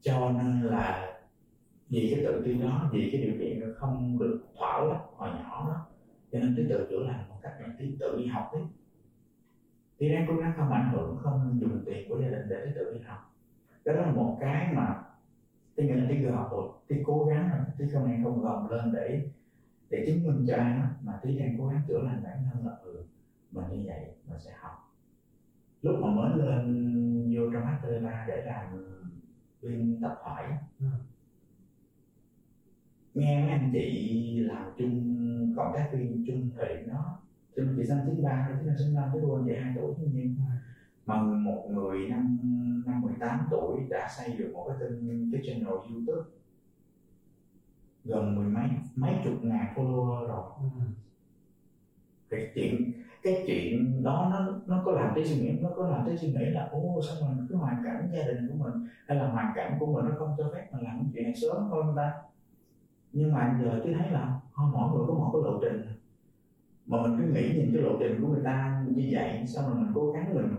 Cho 0.00 0.32
nên 0.32 0.62
là 0.62 1.18
vì 1.88 2.14
cái 2.14 2.24
tự 2.24 2.42
ti 2.44 2.54
đó, 2.54 2.90
vì 2.92 3.08
cái 3.12 3.22
điều 3.22 3.34
kiện 3.38 3.60
nó 3.60 3.66
không 3.76 4.18
được 4.18 4.40
thỏa 4.58 4.84
lắm 4.84 5.00
hồi 5.16 5.28
nhỏ 5.28 5.68
đó, 5.68 5.86
cho 6.32 6.38
nên 6.38 6.54
tí 6.56 6.62
tự 6.68 6.86
chữa 6.90 6.98
lành 6.98 7.28
một 7.28 7.36
cách 7.42 7.52
là 7.60 7.68
tí 7.78 7.96
tự 8.00 8.18
đi 8.18 8.26
học 8.26 8.50
tí 8.52 8.58
tí 9.98 10.08
đang 10.08 10.26
cố 10.28 10.36
gắng 10.36 10.52
không 10.56 10.72
ảnh 10.72 10.90
hưởng, 10.92 11.18
không 11.22 11.58
dùng 11.60 11.82
tiền 11.86 12.08
của 12.08 12.20
gia 12.20 12.28
đình 12.28 12.46
để 12.48 12.62
tí 12.64 12.70
tự 12.74 12.94
đi 12.94 13.00
học. 13.06 13.18
Đó 13.84 13.92
là 13.92 14.12
một 14.12 14.38
cái 14.40 14.72
mà 14.74 15.02
là 15.76 16.06
tí 16.08 16.24
vừa 16.24 16.30
học 16.30 16.48
rồi 16.52 16.68
tí 16.88 16.96
cố 17.06 17.24
gắng 17.24 17.48
rồi 17.52 17.60
tí 17.78 17.84
không 17.92 18.08
nên 18.08 18.22
không 18.24 18.42
gồng 18.42 18.70
lên 18.70 18.92
để 18.92 19.30
để 19.90 20.04
chứng 20.06 20.26
minh 20.26 20.46
cho 20.48 20.56
ai 20.56 20.78
mà 21.02 21.20
tí 21.22 21.38
đang 21.38 21.58
cố 21.58 21.66
gắng 21.66 21.82
chữa 21.88 21.98
lành 21.98 22.22
bản 22.24 22.38
thân 22.50 22.66
là 22.66 22.72
ừ 22.84 23.04
mình 23.50 23.64
như 23.70 23.84
vậy 23.86 24.14
mình 24.28 24.40
sẽ 24.40 24.50
học. 24.60 24.94
Lúc 25.82 26.00
mà 26.00 26.10
mới 26.10 26.38
lên 26.38 27.32
vô 27.36 27.50
trong 27.52 27.64
HTLA 27.64 28.24
để 28.28 28.42
làm 28.46 28.94
viên 29.60 30.00
tập 30.02 30.18
á, 30.24 30.58
Ừ. 30.80 30.86
nghe 33.14 33.40
mấy 33.40 33.50
anh 33.50 33.70
chị 33.72 34.40
làm 34.40 34.72
chung 34.78 35.52
cộng 35.56 35.72
tác 35.74 35.90
viên 35.92 36.24
chung 36.26 36.50
thời 36.56 36.76
điểm 36.76 36.88
đó 36.88 37.18
thì 37.56 37.62
chị 37.76 37.84
sinh 37.84 37.98
chín 38.06 38.22
ba 38.22 38.56
thì 38.60 38.66
là 38.66 38.74
sinh 38.78 38.94
năm 38.94 39.08
cái 39.12 39.20
đua 39.22 39.42
vậy 39.46 39.60
hai 39.60 39.72
tuổi 39.76 39.94
thiên 39.96 40.12
nhiên 40.12 40.36
mà 41.06 41.22
một 41.22 41.68
người 41.70 42.08
năm 42.08 42.38
năm 42.86 43.00
18 43.00 43.38
tuổi 43.50 43.80
đã 43.90 44.08
xây 44.16 44.36
được 44.36 44.50
một 44.52 44.66
cái 44.68 44.76
kênh 44.80 45.32
cái 45.32 45.40
channel 45.44 45.68
youtube 45.68 46.28
gần 48.04 48.36
mười 48.36 48.46
mấy 48.46 48.68
mấy 48.96 49.14
chục 49.24 49.44
ngàn 49.44 49.74
follower 49.74 50.26
rồi. 50.26 50.42
Ừ. 50.62 50.84
cái 52.30 52.50
chuyện 52.54 52.92
cái 53.22 53.44
chuyện 53.46 54.02
đó 54.02 54.28
nó 54.30 54.58
nó 54.66 54.82
có 54.84 54.92
làm 54.92 55.12
tới 55.14 55.24
suy 55.24 55.40
nghĩ 55.40 55.58
nó 55.60 55.70
có 55.76 55.88
làm 55.88 56.06
tới 56.06 56.16
suy 56.16 56.28
nghĩ 56.28 56.44
là 56.44 56.68
ô 56.72 57.00
sao 57.08 57.16
mà 57.20 57.46
cái 57.48 57.58
hoàn 57.58 57.76
cảnh 57.84 58.10
gia 58.14 58.22
đình 58.22 58.48
của 58.48 58.54
mình 58.64 58.86
hay 59.06 59.18
là 59.18 59.26
hoàn 59.28 59.52
cảnh 59.54 59.76
của 59.80 59.86
mình 59.86 60.04
nó 60.04 60.16
không 60.18 60.34
cho 60.38 60.50
phép 60.54 60.66
mình 60.72 60.82
làm 60.82 60.98
cái 60.98 61.06
chuyện 61.12 61.24
này 61.24 61.34
sớm 61.34 61.68
hơn 61.70 61.96
ta? 61.96 62.12
Nhưng 63.12 63.32
mà 63.32 63.60
giờ 63.62 63.80
tôi 63.84 63.94
thấy 63.94 64.10
là 64.10 64.40
thôi 64.54 64.70
mỗi 64.72 64.90
người 64.90 65.06
có 65.08 65.14
một 65.14 65.30
cái 65.32 65.42
lộ 65.44 65.60
trình. 65.62 65.82
Mà 66.86 67.02
mình 67.02 67.16
cứ 67.18 67.32
nghĩ 67.32 67.54
nhìn 67.54 67.70
cái 67.74 67.82
lộ 67.82 67.96
trình 68.00 68.18
của 68.22 68.28
người 68.28 68.44
ta 68.44 68.84
như 68.88 69.08
vậy 69.12 69.46
xong 69.46 69.66
rồi 69.66 69.74
mình 69.74 69.92
cố 69.94 70.12
gắng 70.12 70.34
mình 70.34 70.54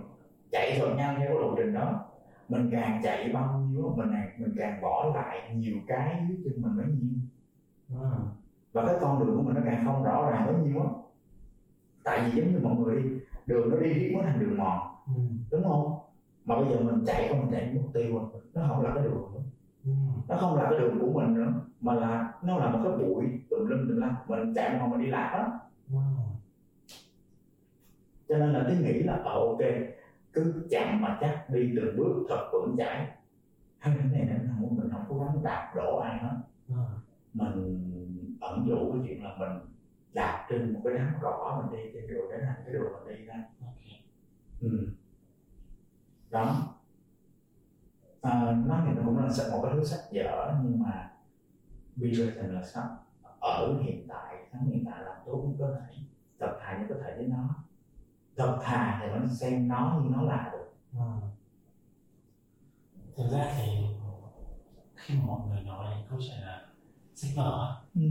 chạy 0.54 0.80
thật 0.80 0.94
nhanh 0.98 1.16
theo 1.20 1.28
cái 1.28 1.40
lộ 1.40 1.56
trình 1.58 1.74
đó. 1.74 2.06
Mình 2.50 2.70
càng 2.72 3.02
chạy 3.04 3.30
bao 3.34 3.60
nhiêu 3.60 3.94
mình 3.98 4.10
càng 4.14 4.30
mình 4.38 4.54
càng 4.58 4.82
bỏ 4.82 5.12
lại 5.16 5.56
nhiều 5.56 5.76
cái 5.88 6.26
dưới 6.30 6.38
chân 6.44 6.62
mình 6.62 6.78
bấy 6.78 6.86
nhiêu. 6.86 7.14
Ừ. 7.90 8.08
và 8.74 8.86
cái 8.86 8.96
con 9.02 9.20
đường 9.20 9.38
của 9.38 9.44
mình 9.44 9.56
nó 9.56 9.62
càng 9.66 9.86
không 9.86 10.04
rõ 10.04 10.32
ràng 10.32 10.46
bấy 10.48 10.56
nhiêu 10.56 10.82
á. 10.82 10.90
Tại 12.04 12.22
vì 12.24 12.42
giống 12.42 12.54
như 12.54 12.60
mọi 12.60 12.76
người 12.76 13.02
đi 13.02 13.10
đường 13.46 13.70
nó 13.70 13.78
đi 13.78 13.94
riết 13.94 14.14
mới 14.16 14.24
thành 14.24 14.40
đường 14.40 14.58
mòn. 14.58 14.80
Ừ. 15.08 15.22
đúng 15.52 15.64
không? 15.64 16.00
Mà 16.46 16.56
bây 16.56 16.70
giờ 16.70 16.80
mình 16.80 17.06
chạy 17.06 17.28
không 17.30 17.40
mình 17.40 17.52
chạy 17.52 17.74
mục 17.74 17.94
tiêu 17.94 18.14
rồi 18.14 18.42
nó 18.54 18.66
không 18.68 18.82
là 18.82 18.92
cái 18.96 19.04
đường 19.04 19.34
nữa. 19.34 19.42
Ừ. 19.86 19.92
nó 20.28 20.38
không 20.38 20.56
là 20.56 20.64
cái 20.70 20.80
đường 20.80 21.00
của 21.00 21.20
mình 21.20 21.34
nữa 21.34 21.54
mà 21.82 21.94
là 21.94 22.34
nó 22.44 22.58
là 22.58 22.70
một 22.70 22.80
cái 22.84 22.98
bụi 22.98 23.26
tùm 23.50 23.66
lum 23.68 23.88
tùm 23.90 23.98
la 23.98 24.16
mình 24.28 24.54
chạy 24.56 24.80
mà 24.80 24.88
mình 24.88 25.02
đi 25.02 25.08
lạc 25.08 25.34
đó. 25.34 25.60
Cho 28.30 28.38
nên 28.38 28.54
là 28.54 28.64
tôi 28.68 28.78
nghĩ 28.78 29.04
là 29.04 29.14
ờ 29.14 29.34
ok 29.34 29.60
cứ 30.34 30.68
chậm 30.72 31.02
mà 31.02 31.18
chắc 31.22 31.46
đi 31.50 31.74
từng 31.76 31.98
bước 31.98 32.26
thật 32.30 32.50
vững 32.54 32.76
chãi. 32.78 33.08
Hay 33.80 33.96
cái 33.98 34.08
này 34.08 34.26
là 34.26 34.54
không 34.60 34.78
mình 34.78 34.90
không 34.92 35.06
cố 35.10 35.20
gắng 35.20 35.44
đạp 35.44 35.74
đổ 35.76 35.98
ai 35.98 36.20
hết. 36.20 36.38
Ừ. 36.68 36.76
mình 37.34 38.38
ẩn 38.42 38.66
dụ 38.68 38.92
cái 38.92 39.02
chuyện 39.08 39.24
là 39.24 39.36
mình 39.40 39.60
đạp 40.14 40.48
trên 40.50 40.74
một 40.74 40.80
cái 40.84 40.94
đám 40.94 41.14
cỏ 41.22 41.64
mình 41.64 41.80
đi 41.80 41.92
trên 41.94 42.08
đường 42.08 42.26
để 42.32 42.38
thành 42.46 42.62
cái 42.66 42.74
đường 42.74 42.94
mình 42.94 43.18
đi 43.18 43.26
ra. 43.26 43.44
Ừ. 44.62 44.88
đó. 46.30 46.74
À, 48.22 48.64
nói 48.66 48.82
thì 48.86 48.94
nó 48.96 49.02
cũng 49.06 49.18
là 49.18 49.30
một 49.52 49.60
cái 49.64 49.72
thứ 49.74 49.84
sách 49.84 50.12
dở 50.12 50.54
nhưng 50.64 50.80
mà 50.80 51.12
be 51.96 52.08
present 52.08 52.52
là 52.52 52.64
sách 52.64 52.90
ở 53.40 53.80
hiện 53.82 54.08
tại 54.08 54.36
sống 54.52 54.66
hiện 54.66 54.86
tại 54.86 55.04
làm 55.04 55.16
tốt 55.26 55.44
nhất 55.46 55.56
có 55.60 55.76
thể 55.80 55.96
tập 56.38 56.58
thà 56.62 56.78
nhất 56.78 56.86
có 56.90 56.96
thể 57.04 57.14
với 57.18 57.28
nó 57.28 57.50
tập 58.36 58.60
thà 58.64 59.00
thì 59.02 59.10
vẫn 59.12 59.36
xem 59.36 59.68
nó 59.68 60.00
như 60.04 60.10
nó 60.10 60.22
là 60.22 60.50
được 60.54 60.60
Ừ. 60.94 61.00
Thực 63.18 63.28
ra 63.32 63.54
thì 63.58 63.72
khi 64.96 65.16
mọi 65.26 65.48
người 65.48 65.62
nói 65.62 65.96
đến 65.96 66.06
câu 66.10 66.20
chuyện 66.22 66.40
là 66.42 66.66
sách 67.16 67.32
vở 67.36 67.82
ừ. 67.96 68.02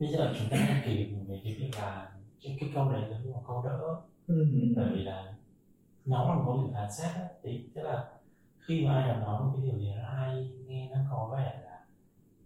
bây 0.00 0.08
giờ 0.12 0.34
chúng 0.38 0.48
ta 0.50 0.56
đang 0.56 0.82
kỷ 0.84 0.94
niệm 0.96 1.26
về 1.28 1.40
cái 1.44 1.54
việc 1.54 1.70
là 1.76 2.12
cái, 2.42 2.56
cái 2.60 2.70
câu 2.74 2.92
giống 3.10 3.22
như 3.24 3.32
một 3.32 3.42
câu 3.46 3.62
đỡ 3.64 4.00
Ừ. 4.26 4.46
bởi 4.76 4.90
vì 4.94 5.02
là 5.02 5.34
nó 6.04 6.28
là 6.28 6.34
một 6.34 6.42
câu 6.46 6.58
chuyện 6.62 6.74
phán 6.74 6.92
xét 6.92 7.10
thì 7.42 7.68
tức 7.74 7.82
là 7.82 8.04
khi 8.58 8.86
mà 8.86 8.94
ai 8.94 9.08
đó 9.08 9.16
nói 9.20 9.42
một 9.44 9.52
cái 9.56 9.66
điều 9.70 9.78
gì 9.80 9.92
đó 9.96 10.08
hay 10.16 10.50
nghe 10.66 10.90
nó 10.90 11.00
có 11.10 11.34
vẻ 11.36 11.60
là 11.64 11.84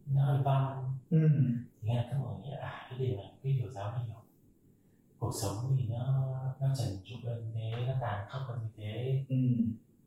nó 0.07 0.25
hơi 0.25 0.43
văn 0.43 0.93
Ừ. 1.11 1.29
thì 1.83 1.89
nghe 1.89 2.07
các 2.11 2.19
mọi 2.19 2.33
người 2.35 2.43
nghĩ 2.43 2.51
là 2.51 2.69
à, 2.69 2.87
cái 2.91 2.99
điều 2.99 3.17
này 3.17 3.33
cái 3.43 3.53
điều 3.53 3.71
giáo 3.73 3.93
điều 4.07 4.16
cuộc 5.27 5.33
sống 5.43 5.77
thì 5.79 5.87
nó 5.89 6.23
nó 6.61 6.67
trần 6.79 6.89
trụi 7.05 7.19
hơn 7.25 7.51
thế 7.55 7.85
nó 7.87 7.93
tàn 8.01 8.27
khốc 8.29 8.43
hơn 8.49 8.59
như 8.63 8.69
thế 8.77 9.25
Ừ. 9.29 9.37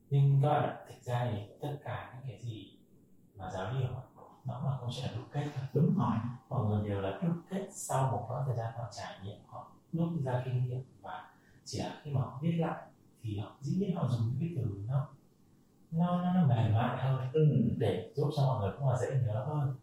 nhưng 0.09 0.41
các 0.41 0.49
bạn 0.49 0.75
thực 0.87 1.01
ra 1.03 1.29
thì 1.31 1.41
tất 1.61 1.77
cả 1.83 2.13
những 2.13 2.31
cái 2.31 2.41
gì 2.41 2.77
mà 3.35 3.51
giáo 3.53 3.73
điều 3.79 3.89
nó 4.45 4.61
là 4.65 4.77
câu 4.79 4.89
chuyện 4.91 5.05
là 5.05 5.17
đúc 5.17 5.25
kết 5.31 5.45
đúng 5.73 5.95
rồi 5.97 6.15
mọi 6.49 6.65
người 6.65 6.89
đều 6.89 7.01
là 7.01 7.19
đúc 7.23 7.35
kết 7.49 7.67
sau 7.71 8.11
một 8.11 8.25
quãng 8.27 8.43
thời 8.47 8.55
gian 8.57 8.73
họ 8.77 8.83
trải 8.97 9.19
nghiệm 9.23 9.37
họ 9.47 9.71
rút 9.93 10.09
ra 10.23 10.41
kinh 10.45 10.65
nghiệm 10.65 10.83
và 11.01 11.29
chỉ 11.65 11.79
là 11.79 12.01
khi 12.03 12.11
mà 12.11 12.21
họ 12.21 12.39
viết 12.41 12.51
lại 12.51 12.81
thì 13.23 13.37
họ 13.37 13.51
dĩ 13.61 13.77
nhiên 13.79 13.95
họ 13.95 14.07
dùng 14.09 14.21
những 14.27 14.37
cái 14.39 14.49
từ 14.57 14.83
nó 14.87 15.07
nó 15.91 16.21
nó, 16.21 16.33
nó 16.33 16.47
mềm 16.47 16.73
mại 16.73 17.03
hơn 17.03 17.31
ừ. 17.33 17.45
để 17.77 18.11
giúp 18.15 18.29
cho 18.37 18.43
mọi 18.45 18.59
người 18.61 18.71
cũng 18.79 18.89
là 18.89 18.97
dễ 18.97 19.07
nhớ 19.25 19.45
hơn 19.47 19.75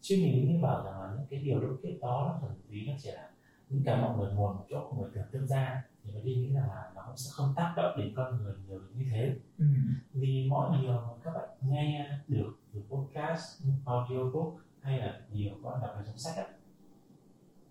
chứ 0.00 0.16
mình 0.22 0.52
như 0.52 0.62
bảo 0.62 0.84
rằng 0.84 1.00
là 1.00 1.10
những 1.16 1.26
cái 1.30 1.40
điều 1.40 1.60
đúc 1.60 1.80
kết 1.82 1.98
đó 2.00 2.28
nó 2.32 2.38
thuần 2.40 2.60
túy 2.68 2.86
nó 2.86 2.92
chỉ 3.02 3.10
là 3.10 3.30
những 3.68 3.82
cái 3.84 3.96
mọi 3.96 4.16
người 4.16 4.32
nguồn 4.32 4.56
một 4.56 4.64
chỗ 4.68 4.88
của 4.90 4.96
người 4.96 5.10
tưởng 5.14 5.26
tượng 5.32 5.46
ra 5.46 5.82
thì 6.02 6.10
nó 6.14 6.20
đi 6.20 6.34
nghĩ 6.34 6.48
là 6.48 6.92
nó 6.94 7.02
cũng 7.06 7.16
sẽ 7.16 7.30
không 7.32 7.52
tác 7.56 7.72
động 7.76 7.98
đến 7.98 8.12
con 8.16 8.36
người 8.42 8.54
nhiều 8.66 8.80
như 8.94 9.06
thế 9.10 9.36
ừ. 9.58 9.64
vì 10.12 10.46
mọi 10.50 10.78
điều 10.82 10.92
mà 10.92 11.08
các 11.24 11.30
bạn 11.34 11.48
nghe 11.60 12.10
được 12.28 12.52
từ 12.72 12.82
podcast 12.90 13.62
audiobook 13.84 14.54
hay 14.80 14.98
là 14.98 15.20
điều 15.32 15.54
các 15.62 15.70
bạn 15.70 15.80
đọc 15.82 15.90
ở 15.94 16.02
trong 16.06 16.18
sách 16.18 16.36
ấy, 16.36 16.46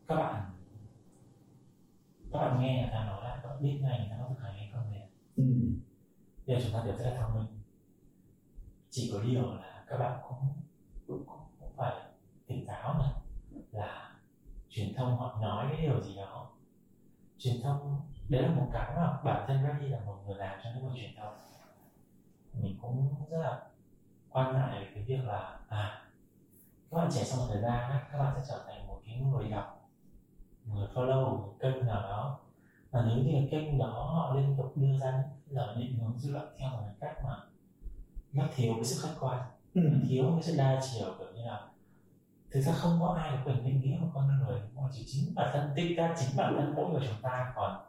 các 0.08 0.16
bạn 0.16 0.52
các 2.32 2.39
bạn 2.39 2.62
nghe 2.62 2.82
người 2.82 2.91
ta 2.91 3.06
nói 3.06 3.24
lại 3.24 3.39
các 3.43 3.50
bạn 3.50 3.64
biết 3.64 3.80
ngay 3.82 4.00
người 4.00 4.08
ta 4.10 4.18
có 4.20 4.30
thực 4.30 4.41
hành 4.43 4.54
hay 4.58 4.70
không 4.74 4.91
này 4.91 5.10
Ừ. 5.36 5.43
giờ 6.46 6.56
chúng 6.64 6.74
ta 6.74 6.84
đều 6.86 6.98
rất 6.98 7.06
là 7.06 7.22
thông 7.22 7.34
minh 7.36 7.60
chỉ 8.89 9.12
có 9.14 9.20
điều 9.24 9.54
là 9.54 9.86
các 9.88 9.98
bạn 9.98 10.20
cũng 10.30 10.38
cũng, 11.08 11.24
cũng, 11.26 11.39
cũng 11.60 11.74
phải 11.78 11.93
tỉnh 12.48 12.66
táo 12.68 12.93
này 13.00 13.12
là 13.72 14.05
truyền 14.76 14.94
thông 14.94 15.18
họ 15.18 15.38
nói 15.42 15.66
cái 15.72 15.82
điều 15.82 16.02
gì 16.02 16.16
đó. 16.16 16.50
Truyền 17.38 17.62
thông 17.64 18.02
đấy 18.30 18.42
là 18.42 18.50
một 18.50 18.68
cái 18.74 18.96
mà 18.96 19.20
bản 19.24 19.44
thân 19.48 19.64
Reddy 19.64 19.88
là 19.88 20.00
một 20.06 20.16
người 20.26 20.36
làm 20.36 20.60
trong 20.64 20.74
lĩnh 20.74 20.84
vực 20.84 20.94
truyền 20.96 21.16
thông. 21.18 21.34
Mình 22.54 22.78
cũng 22.82 23.16
rất 23.30 23.38
là 23.38 23.62
quan 24.30 24.54
ngại 24.54 24.80
về 24.80 24.92
cái 24.94 25.04
việc 25.04 25.26
là 25.26 25.60
à 25.70 26.02
các 26.92 26.98
bạn 26.98 27.10
trẻ 27.12 27.24
sau 27.24 27.40
một 27.40 27.46
thời 27.50 27.62
gian 27.62 27.92
á, 27.92 28.08
các 28.12 28.18
bạn 28.18 28.34
sẽ 28.36 28.46
trở 28.50 28.64
thành 28.68 28.88
một 28.88 29.02
cái 29.06 29.16
người 29.18 29.50
đọc 29.50 29.90
người 30.66 30.88
follow 30.94 31.38
một 31.38 31.54
kênh 31.60 31.86
nào 31.86 32.02
đó. 32.02 32.40
Và 32.92 33.06
nếu 33.08 33.18
như 33.18 33.32
cái 33.32 33.48
kênh 33.52 33.78
đó 33.78 33.88
họ 33.88 34.36
liên 34.36 34.56
tục 34.58 34.72
đưa 34.78 34.98
ra 34.98 35.12
những 35.12 35.56
lời 35.58 35.76
định 35.80 36.00
hướng 36.00 36.18
dư 36.20 36.32
luận 36.32 36.48
theo 36.60 36.70
một 36.70 36.80
cái 36.86 36.96
cách 37.00 37.24
mà 37.24 37.38
nó 38.34 38.44
thiếu 38.56 38.74
cái 38.76 38.86
sự 38.86 39.02
khách 39.08 39.16
quan 39.20 39.42
Ừ. 39.74 39.82
thiếu 40.10 40.26
cái 40.34 40.44
sự 40.44 40.56
đa 40.58 40.82
chiều 40.94 41.14
kiểu 41.20 41.28
như 41.36 41.46
là 41.46 41.68
thực 42.56 42.62
ra 42.62 42.74
không 42.74 42.97
có 43.01 43.18
ai 43.22 43.32
có 43.32 43.38
quyền 43.45 43.66
định 43.66 43.82
nghĩa 43.82 43.97
một 44.01 44.08
con 44.14 44.28
người 44.28 44.60
mà 44.76 44.82
chỉ 44.93 45.03
chính 45.08 45.36
bản 45.36 45.49
thân 45.53 45.70
tích 45.76 45.97
ra 45.97 46.16
chính 46.20 46.38
bản 46.38 46.56
thân 46.58 46.74
mỗi 46.76 46.89
người 46.89 47.08
chúng 47.08 47.22
ta 47.22 47.53
còn 47.56 47.82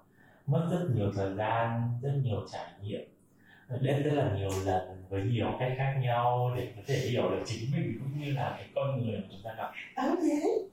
mất 0.46 0.68
rất 0.70 0.88
nhiều 0.94 1.12
thời 1.16 1.34
gian 1.34 1.98
rất 2.02 2.12
nhiều 2.22 2.46
trải 2.52 2.70
nghiệm. 2.82 3.00
Đến 3.80 4.02
rất 4.02 4.12
là 4.14 4.36
nhiều 4.36 4.50
lần 4.64 5.04
với 5.08 5.22
nhiều 5.22 5.52
cách 5.58 5.72
khác 5.76 5.98
nhau 6.02 6.52
để 6.56 6.72
có 6.76 6.82
thể 6.86 6.94
hiểu 6.94 7.30
được 7.30 7.42
chính 7.46 7.70
mình 7.72 7.98
cũng 8.00 8.20
như 8.20 8.32
là 8.32 8.54
cái 8.58 8.68
con 8.74 9.02
người 9.02 9.18
mà 9.18 9.24
chúng 9.30 9.40
ta 9.44 9.54
gặp. 9.56 9.72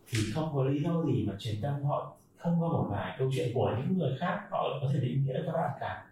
Thì 0.10 0.20
không 0.34 0.52
có 0.54 0.64
lý 0.64 0.84
do 0.84 1.04
gì 1.04 1.26
mà 1.28 1.34
truyền 1.40 1.62
thông 1.62 1.86
họ 1.86 2.16
không 2.38 2.62
có 2.62 2.68
một 2.68 2.88
vài 2.90 3.16
câu 3.20 3.30
chuyện 3.36 3.52
của 3.54 3.76
những 3.78 3.98
người 3.98 4.18
khác 4.20 4.48
họ 4.52 4.68
có 4.82 4.88
thể 4.94 5.00
định 5.00 5.26
nghĩa 5.26 5.34
được 5.34 5.44
các 5.46 5.54
bạn 5.54 5.72
cả. 5.80 6.06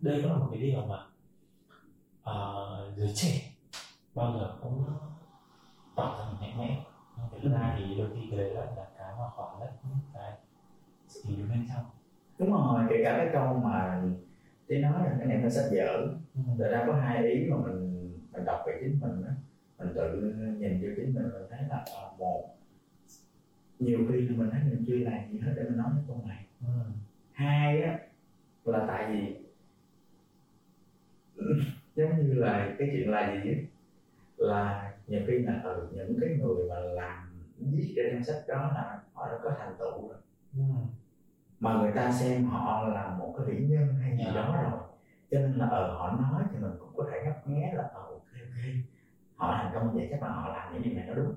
Đây 0.00 0.22
cũng 0.22 0.32
là 0.32 0.38
một 0.38 0.48
cái 0.50 0.60
điều 0.60 0.86
mà 0.86 0.98
uh, 2.30 2.96
giới 2.96 3.12
trẻ 3.14 3.52
bao 4.14 4.32
giờ 4.32 4.54
cũng 4.62 4.84
tỏ 5.96 6.16
ra 6.18 6.40
mạnh 6.40 6.58
mẽ 6.58 6.80
thực 7.42 7.52
ra 7.52 7.76
thì 7.78 7.98
đôi 7.98 8.08
khi 8.14 8.28
cái 8.30 8.38
đấy 8.38 8.54
là 8.54 8.66
cái 8.98 9.12
mà 9.18 9.24
lấp 9.60 9.70
những 9.82 9.98
cái 10.14 10.32
sự 11.08 11.20
ý 11.28 11.36
bên 11.50 11.66
trong. 11.68 11.84
Đúng 12.38 12.50
rồi 12.50 12.84
kể 12.90 13.00
cả 13.04 13.16
cái 13.16 13.28
câu 13.32 13.54
mà 13.54 14.02
tí 14.66 14.78
nói 14.78 15.04
là 15.04 15.16
cái 15.18 15.26
này 15.26 15.36
nó 15.42 15.48
sách 15.48 15.70
vở. 15.72 16.08
Ừ. 16.34 16.40
Thật 16.58 16.68
ra 16.70 16.84
có 16.86 16.92
hai 16.92 17.26
ý 17.26 17.50
mà 17.50 17.56
mình 17.56 18.12
mình 18.32 18.44
đọc 18.44 18.60
về 18.66 18.78
chính 18.80 19.00
mình 19.00 19.24
á. 19.26 19.34
Mình 19.78 19.94
tự 19.94 20.34
nhìn 20.58 20.82
vô 20.82 20.88
chính 20.96 21.14
mình 21.14 21.24
mình 21.32 21.46
thấy 21.50 21.60
là 21.68 21.84
ờ, 21.94 22.10
một 22.18 22.54
nhiều 23.78 23.98
khi 24.08 24.20
là 24.20 24.36
mình 24.36 24.50
thấy 24.50 24.60
mình 24.64 24.84
chưa 24.86 24.96
làm 24.96 25.32
gì 25.32 25.38
hết 25.38 25.52
để 25.56 25.62
mình 25.62 25.76
nói 25.76 25.90
cái 25.94 26.04
câu 26.08 26.22
này. 26.26 26.44
Ừ. 26.60 26.66
hai 27.32 27.82
á 27.82 27.98
là 28.64 28.84
tại 28.88 29.12
vì 29.12 29.36
giống 31.96 32.16
như 32.16 32.34
là 32.34 32.74
cái 32.78 32.88
chuyện 32.92 33.10
là 33.10 33.42
gì 33.44 33.50
á? 33.50 33.58
Là 34.36 34.92
nhiều 35.06 35.20
khi 35.26 35.38
là 35.38 35.60
ở 35.64 35.88
những 35.92 36.18
cái 36.20 36.30
người 36.30 36.68
mà 36.68 36.78
làm 36.80 37.27
viết 37.60 37.94
ra 37.96 38.02
trong 38.12 38.24
sách 38.24 38.42
đó 38.48 38.56
là 38.56 39.00
họ 39.12 39.28
đã 39.28 39.38
có 39.42 39.50
thành 39.58 39.76
tựu 39.78 40.08
rồi. 40.08 40.18
Ừ. 40.56 40.62
mà 41.60 41.74
người 41.82 41.92
ta 41.92 42.12
xem 42.12 42.44
họ 42.44 42.88
là 42.88 43.16
một 43.18 43.34
cái 43.36 43.46
vĩ 43.46 43.66
nhân 43.66 43.94
hay 43.94 44.16
gì 44.18 44.24
Dạ. 44.26 44.32
đó 44.34 44.56
rồi. 44.62 44.80
Cho 45.30 45.38
nên 45.38 45.52
là 45.52 45.66
ở 45.66 45.94
họ 45.98 46.16
nói 46.20 46.42
thì 46.52 46.58
mình 46.58 46.72
cũng 46.80 46.88
có 46.96 47.04
thể 47.10 47.22
ngấp 47.24 47.46
nghé 47.48 47.72
là 47.74 47.82
ờ 47.82 48.00
ok 48.00 48.12
ok. 48.32 48.64
Họ 49.36 49.54
thành 49.56 49.70
công 49.74 49.94
vậy 49.94 50.08
chắc 50.10 50.22
là 50.22 50.28
họ 50.28 50.48
làm 50.48 50.72
những 50.72 50.82
điều 50.82 50.94
này 50.94 51.06
nó 51.08 51.14
đúng. 51.14 51.34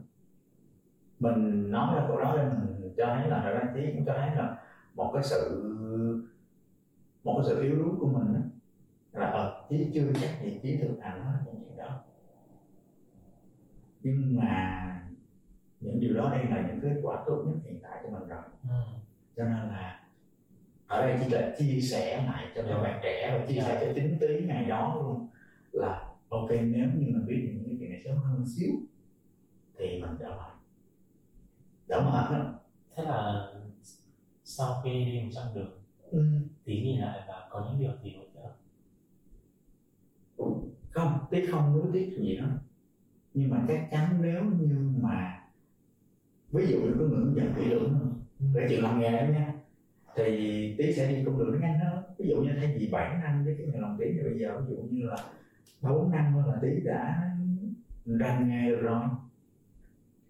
Mình 1.19 1.71
nói 1.71 1.95
ra 1.95 2.05
câu 2.07 2.19
đó 2.21 2.33
để 2.37 2.43
mình 2.49 2.93
cho 2.97 3.05
thấy 3.05 3.29
là 3.29 3.49
ra 3.51 3.71
tí 3.75 3.93
cũng 3.93 4.05
cho 4.05 4.13
thấy 4.17 4.35
là 4.35 4.57
một 4.95 5.11
cái 5.13 5.23
sự 5.23 5.67
một 7.23 7.41
cái 7.41 7.45
sự 7.49 7.61
yếu 7.61 7.75
đuối 7.75 7.95
của 7.99 8.07
mình 8.07 8.33
đó, 8.33 8.39
là 9.19 9.25
ờ 9.29 9.65
chí 9.69 9.91
chưa 9.93 10.13
chắc 10.21 10.29
gì 10.43 10.59
chí 10.63 10.77
thực 10.77 10.97
hành 11.01 11.23
hết 11.25 11.39
những 11.45 11.55
chuyện 11.63 11.77
đó. 11.77 11.99
Nhưng 14.03 14.35
mà 14.39 14.80
những 15.81 15.99
điều 15.99 16.13
đó 16.13 16.29
đây 16.31 16.45
là 16.45 16.67
những 16.67 16.81
kết 16.81 16.99
quả 17.03 17.23
tốt 17.27 17.43
nhất 17.47 17.55
hiện 17.63 17.79
tại 17.83 17.99
của 18.03 18.09
mình 18.09 18.27
rồi. 18.27 18.41
Ừ. 18.69 18.75
cho 19.35 19.43
nên 19.43 19.53
là 19.53 20.07
ở 20.87 21.01
đây 21.07 21.19
chỉ 21.23 21.29
là 21.35 21.55
chia 21.59 21.81
sẻ 21.81 22.23
lại 22.25 22.51
cho 22.55 22.61
các 22.61 22.69
Dạ. 22.69 22.83
bạn 22.83 22.99
trẻ 23.03 23.37
và 23.39 23.45
chia 23.45 23.61
sẻ 23.61 23.85
cho 23.85 23.93
chính 23.95 24.17
tí 24.19 24.45
ngày 24.45 24.65
đó 24.65 24.95
luôn. 25.03 25.27
Là 25.71 26.09
ok 26.29 26.49
nếu 26.51 26.87
như 26.95 27.05
mình 27.07 27.25
biết 27.27 27.49
những 27.53 27.63
cái 27.65 27.75
chuyện 27.79 27.89
này 27.89 28.01
sớm 28.05 28.17
hơn 28.17 28.45
xíu 28.47 28.69
thì 29.77 30.01
mình 30.01 30.11
đỡ 30.19 30.29
mệt 30.29 30.53
đỡ 31.87 32.01
mệt 32.01 32.37
lắm. 32.37 32.55
Thế 32.95 33.03
là 33.03 33.47
sau 34.43 34.81
khi 34.83 35.05
đi 35.05 35.21
một 35.23 35.29
chặng 35.33 35.53
đường 35.55 35.71
ừ. 36.11 36.25
tí 36.65 36.81
nhìn 36.81 37.01
lại 37.01 37.19
và 37.27 37.47
có 37.51 37.65
những 37.69 37.79
điều 37.79 37.91
gì 38.03 38.15
hỗ 38.17 38.23
trợ? 38.33 38.49
Không 40.91 41.19
tí 41.31 41.45
không 41.45 41.73
nuối 41.73 41.85
tiếc 41.93 42.17
gì 42.19 42.37
đó. 42.37 42.45
Nhưng 43.33 43.49
mà 43.49 43.65
chắc 43.67 43.87
chắn 43.91 44.21
nếu 44.21 44.43
như 44.43 44.91
mà 45.01 45.40
ví 46.51 46.67
dụ 46.67 46.79
như 46.79 46.95
có 46.99 47.05
người 47.05 47.19
hướng 47.19 47.35
dẫn 47.35 47.53
kỹ 47.57 47.65
lưỡng 47.65 48.13
về 48.39 48.65
chuyện 48.69 48.83
làm 48.83 48.99
nghề 48.99 49.11
đó 49.11 49.31
nha. 49.31 49.53
Thì 50.15 50.75
tí 50.77 50.93
sẽ 50.93 51.11
đi 51.11 51.23
con 51.25 51.37
đường 51.37 51.51
nó 51.51 51.67
nhanh 51.67 51.79
hơn 51.79 52.03
ví 52.17 52.29
dụ 52.29 52.41
như 52.41 52.51
thay 52.57 52.75
vì 52.77 52.87
7 52.87 53.17
năm 53.23 53.45
với 53.45 53.55
cái 53.57 53.67
nghề 53.67 53.79
làm 53.79 53.97
tí 53.99 54.05
thì 54.11 54.23
bây 54.23 54.39
giờ. 54.39 54.59
Ví 54.59 54.75
dụ 54.75 54.81
như 54.81 55.07
là 55.07 55.17
bốn 55.81 56.11
năm 56.11 56.47
là 56.47 56.59
tí 56.61 56.79
đã 56.83 57.31
rành 58.05 58.49
nghề 58.49 58.69
được 58.69 58.81
rồi. 58.81 59.01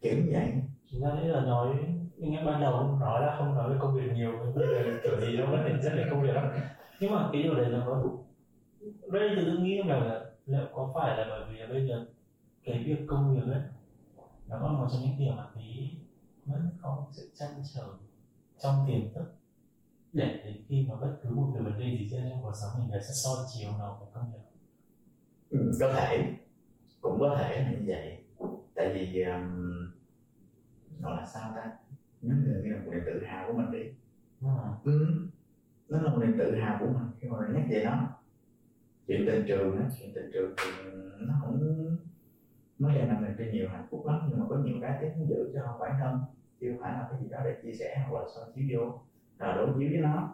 Kiểu 0.02 0.18
như 0.18 0.32
vậy. 0.34 0.54
Ta 1.02 1.14
nghĩ 1.14 1.28
là 1.28 1.42
nói 1.42 1.76
ngay 2.18 2.46
ban 2.46 2.62
đầu 2.62 2.88
cũng 2.88 3.00
nói 3.00 3.22
là 3.22 3.36
không 3.38 3.56
nói 3.56 3.70
về 3.70 3.76
công 3.80 3.96
việc 3.96 4.12
nhiều 4.14 4.32
bây 4.56 4.68
giờ 4.68 5.00
kiểu 5.04 5.20
gì 5.20 5.38
nó 5.38 5.46
vẫn 5.46 5.60
phải 5.64 5.78
rất 5.82 5.94
là 5.94 6.08
công 6.12 6.22
việc 6.22 6.34
lắm. 6.34 6.48
Nhưng 7.00 7.12
mà 7.12 7.30
cái 7.34 7.44
điều 7.44 7.56
đấy 7.56 7.70
là 7.70 7.84
có 7.86 8.18
đây 9.12 9.30
tự 9.36 9.46
dưng 9.46 9.64
nghĩ 9.64 9.84
là 9.84 10.22
liệu 10.46 10.66
có 10.74 10.92
phải 10.96 11.18
là 11.18 11.26
bởi 11.30 11.42
vì 11.50 11.60
là 11.60 11.68
bây 11.68 11.88
giờ 11.88 12.06
cái 12.64 12.84
việc 12.84 13.00
công 13.08 13.36
việc 13.36 13.54
ấy 13.54 13.62
nó 14.48 14.60
là 14.60 14.68
một 14.68 14.88
trong 14.92 15.02
những 15.02 15.20
điều 15.20 15.34
mà 15.34 15.46
tí 15.56 15.90
vẫn 16.46 16.70
có 16.82 17.08
sự 17.12 17.32
chăn 17.36 17.50
trở 17.74 17.88
trong 18.60 18.86
tiềm 18.88 19.14
thức 19.14 19.34
để 20.14 20.42
đến 20.46 20.64
khi 20.68 20.86
mà 20.90 20.96
bất 20.96 21.18
cứ 21.24 21.30
một 21.30 21.52
cái 21.54 21.64
vấn 21.64 21.80
đề 21.80 21.86
gì 21.86 22.08
diễn 22.12 22.24
ra 22.24 22.30
trong 22.30 22.44
cuộc 22.44 22.54
sống 22.62 22.70
mình 22.80 22.88
phải 22.92 23.04
sẽ 23.04 23.14
soi 23.24 23.46
chiếu 23.54 23.72
nó 23.72 23.98
vào 24.00 24.10
công 24.14 24.32
việc 24.32 24.52
ừ, 25.52 25.72
có 25.80 25.94
thể. 25.94 26.34
Cũng 27.02 27.20
có 27.20 27.38
thể 27.40 27.66
như 27.72 27.84
vậy. 27.88 28.24
Tại 28.76 28.94
vì 28.94 29.24
um, 29.24 29.92
gọi 31.02 31.18
là 31.18 31.26
sao 31.26 31.52
ta? 31.56 31.72
Gần 32.22 32.44
như 32.64 32.72
là 32.72 32.80
một 32.80 32.92
niềm 32.92 33.02
tự 33.06 33.26
hào 33.26 33.48
của 33.48 33.54
mình 33.58 33.72
đi. 33.72 33.90
Ừ. 34.42 34.48
ừ. 34.84 35.28
nó 35.90 36.02
là 36.02 36.12
một 36.12 36.18
niềm 36.22 36.36
tự 36.40 36.56
hào 36.56 36.78
của 36.80 36.86
mình. 36.86 37.10
Khi 37.20 37.28
mà 37.28 37.38
mình 37.40 37.56
nhắc 37.56 37.66
về 37.70 37.84
nó. 37.86 38.08
Chuyện 39.08 39.26
tình 39.28 39.46
trường 39.48 39.78
á 39.78 39.90
chuyện 40.00 40.12
tình 40.16 40.32
trường 40.34 40.54
thì 40.58 40.92
nó 41.20 41.34
không 41.42 41.98
nó 42.82 42.94
đem 42.96 43.08
lại 43.08 43.22
mình 43.22 43.36
cho 43.38 43.44
nhiều 43.52 43.70
hạnh 43.70 43.88
phúc 43.90 44.06
lắm, 44.06 44.22
nhưng 44.30 44.40
mà 44.40 44.46
có 44.50 44.56
nhiều 44.56 44.78
cái 44.82 44.98
tiếp 45.02 45.12
giữ 45.30 45.52
cho 45.54 45.78
bản 45.80 45.92
thân 46.02 46.20
chứ 46.60 46.72
không 46.72 46.82
phải 46.82 46.92
là 46.94 47.08
cái 47.12 47.20
gì 47.22 47.30
đó 47.30 47.40
để 47.46 47.58
chia 47.64 47.74
sẻ 47.74 48.06
hoặc 48.10 48.20
là 48.20 48.28
soi 48.36 48.46
chiếu 48.56 48.66
vô. 48.80 49.00
Là 49.38 49.56
đối 49.56 49.68
chiếu 49.68 49.90
với 49.92 50.02
nó. 50.02 50.34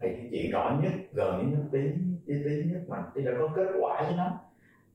Thì 0.00 0.08
cái 0.16 0.28
chuyện 0.30 0.52
rõ 0.52 0.80
nhất, 0.82 0.92
gần 1.12 1.50
nhất, 1.50 1.60
tí 1.72 1.80
tí 2.26 2.34
tí 2.44 2.64
nhất 2.64 2.82
mà 2.88 3.04
tí 3.14 3.24
đã 3.24 3.32
có 3.38 3.48
kết 3.56 3.66
quả 3.80 4.02
với 4.02 4.16
nó. 4.16 4.40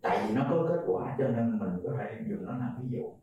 Tại 0.01 0.27
vì 0.27 0.35
nó 0.35 0.47
có 0.49 0.65
kết 0.69 0.83
quả 0.87 1.15
cho 1.17 1.27
nên 1.27 1.59
mình 1.59 1.79
có 1.83 1.89
thể 1.97 2.23
dùng 2.27 2.45
nó 2.45 2.57
làm 2.57 2.77
ví 2.81 2.97
dụ. 2.97 3.13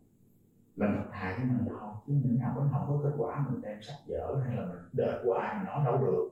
Mình 0.76 0.91
thật 0.97 1.05
thà 1.12 1.37
với 1.37 1.47
mình 1.47 1.66
thôi 1.68 1.91
chứ 2.07 2.12
những 2.24 2.39
nào 2.39 2.53
cũng 2.55 2.68
không 2.72 2.84
có 2.89 3.01
kết 3.05 3.14
quả, 3.18 3.47
mình 3.51 3.62
đem 3.62 3.82
sách 3.82 3.97
vở 4.07 4.43
hay 4.47 4.57
là 4.57 4.66
mình 4.66 4.78
đợi 4.93 5.20
của 5.24 5.32
ai 5.32 5.55
mình 5.55 5.84
đâu 5.84 5.99
được. 5.99 6.30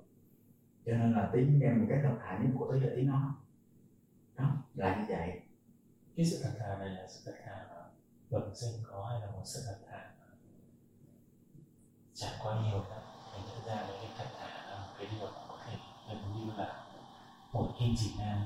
Cho 0.87 0.93
nên 0.93 1.13
là 1.13 1.31
tí 1.33 1.45
đem 1.45 1.81
một 1.81 1.87
cái 1.89 1.99
thật 2.03 2.15
thà 2.21 2.39
nhất 2.39 2.51
của 2.59 2.73
tí 2.73 2.81
là 2.81 2.93
tí 2.97 3.03
nó. 3.03 3.35
Đó, 4.39 4.45
là 4.75 4.97
như 4.97 5.05
vậy 5.09 5.41
cái 6.17 6.27
sự 6.27 6.41
thật 6.43 6.51
thà 6.59 6.79
này 6.79 6.89
là 6.89 7.07
sự 7.09 7.21
thật 7.25 7.39
thà 7.45 7.67
mà 7.71 7.83
bẩm 8.31 8.55
sinh 8.55 8.83
có 8.91 9.07
hay 9.11 9.21
là 9.21 9.27
một 9.27 9.43
sự 9.45 9.61
thật 9.67 9.79
thà 9.91 10.11
trải 12.15 12.33
qua 12.43 12.55
nhiều 12.55 12.83
năm 12.91 13.01
mình 13.33 13.43
nhận 13.49 13.67
ra 13.67 13.75
là 13.75 13.89
cái 13.89 14.11
thật 14.19 14.25
thà 14.39 14.47
là 14.71 14.79
một 14.79 14.93
cái 14.99 15.07
điều 15.13 15.29
có 15.49 15.59
thể 15.67 15.77
gần 16.09 16.19
như 16.35 16.53
là 16.57 16.85
một 17.53 17.69
kim 17.79 17.95
chỉ 17.97 18.15
nam 18.19 18.39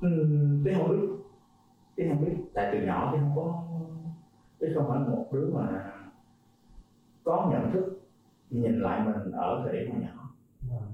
ừ, 0.00 0.08
tí 0.64 0.72
không 0.74 0.88
biết. 0.88 1.06
Tí 1.96 2.08
không 2.08 2.24
biết. 2.24 2.36
Tại 2.54 2.70
từ 2.72 2.86
nhỏ 2.86 3.12
tí 3.12 3.18
không 3.18 3.32
có 3.36 3.62
tí 4.58 4.66
không 4.74 4.88
phải 4.88 4.98
một 4.98 5.26
đứa 5.32 5.50
mà 5.54 5.92
có 7.24 7.48
nhận 7.52 7.72
thức 7.72 8.00
nhìn 8.50 8.80
lại 8.80 9.00
mình 9.00 9.32
ở 9.32 9.62
thời 9.64 9.80
điểm 9.80 9.90
mà 9.92 10.06
nhỏ. 10.06 10.28
Ừ. 10.70 10.86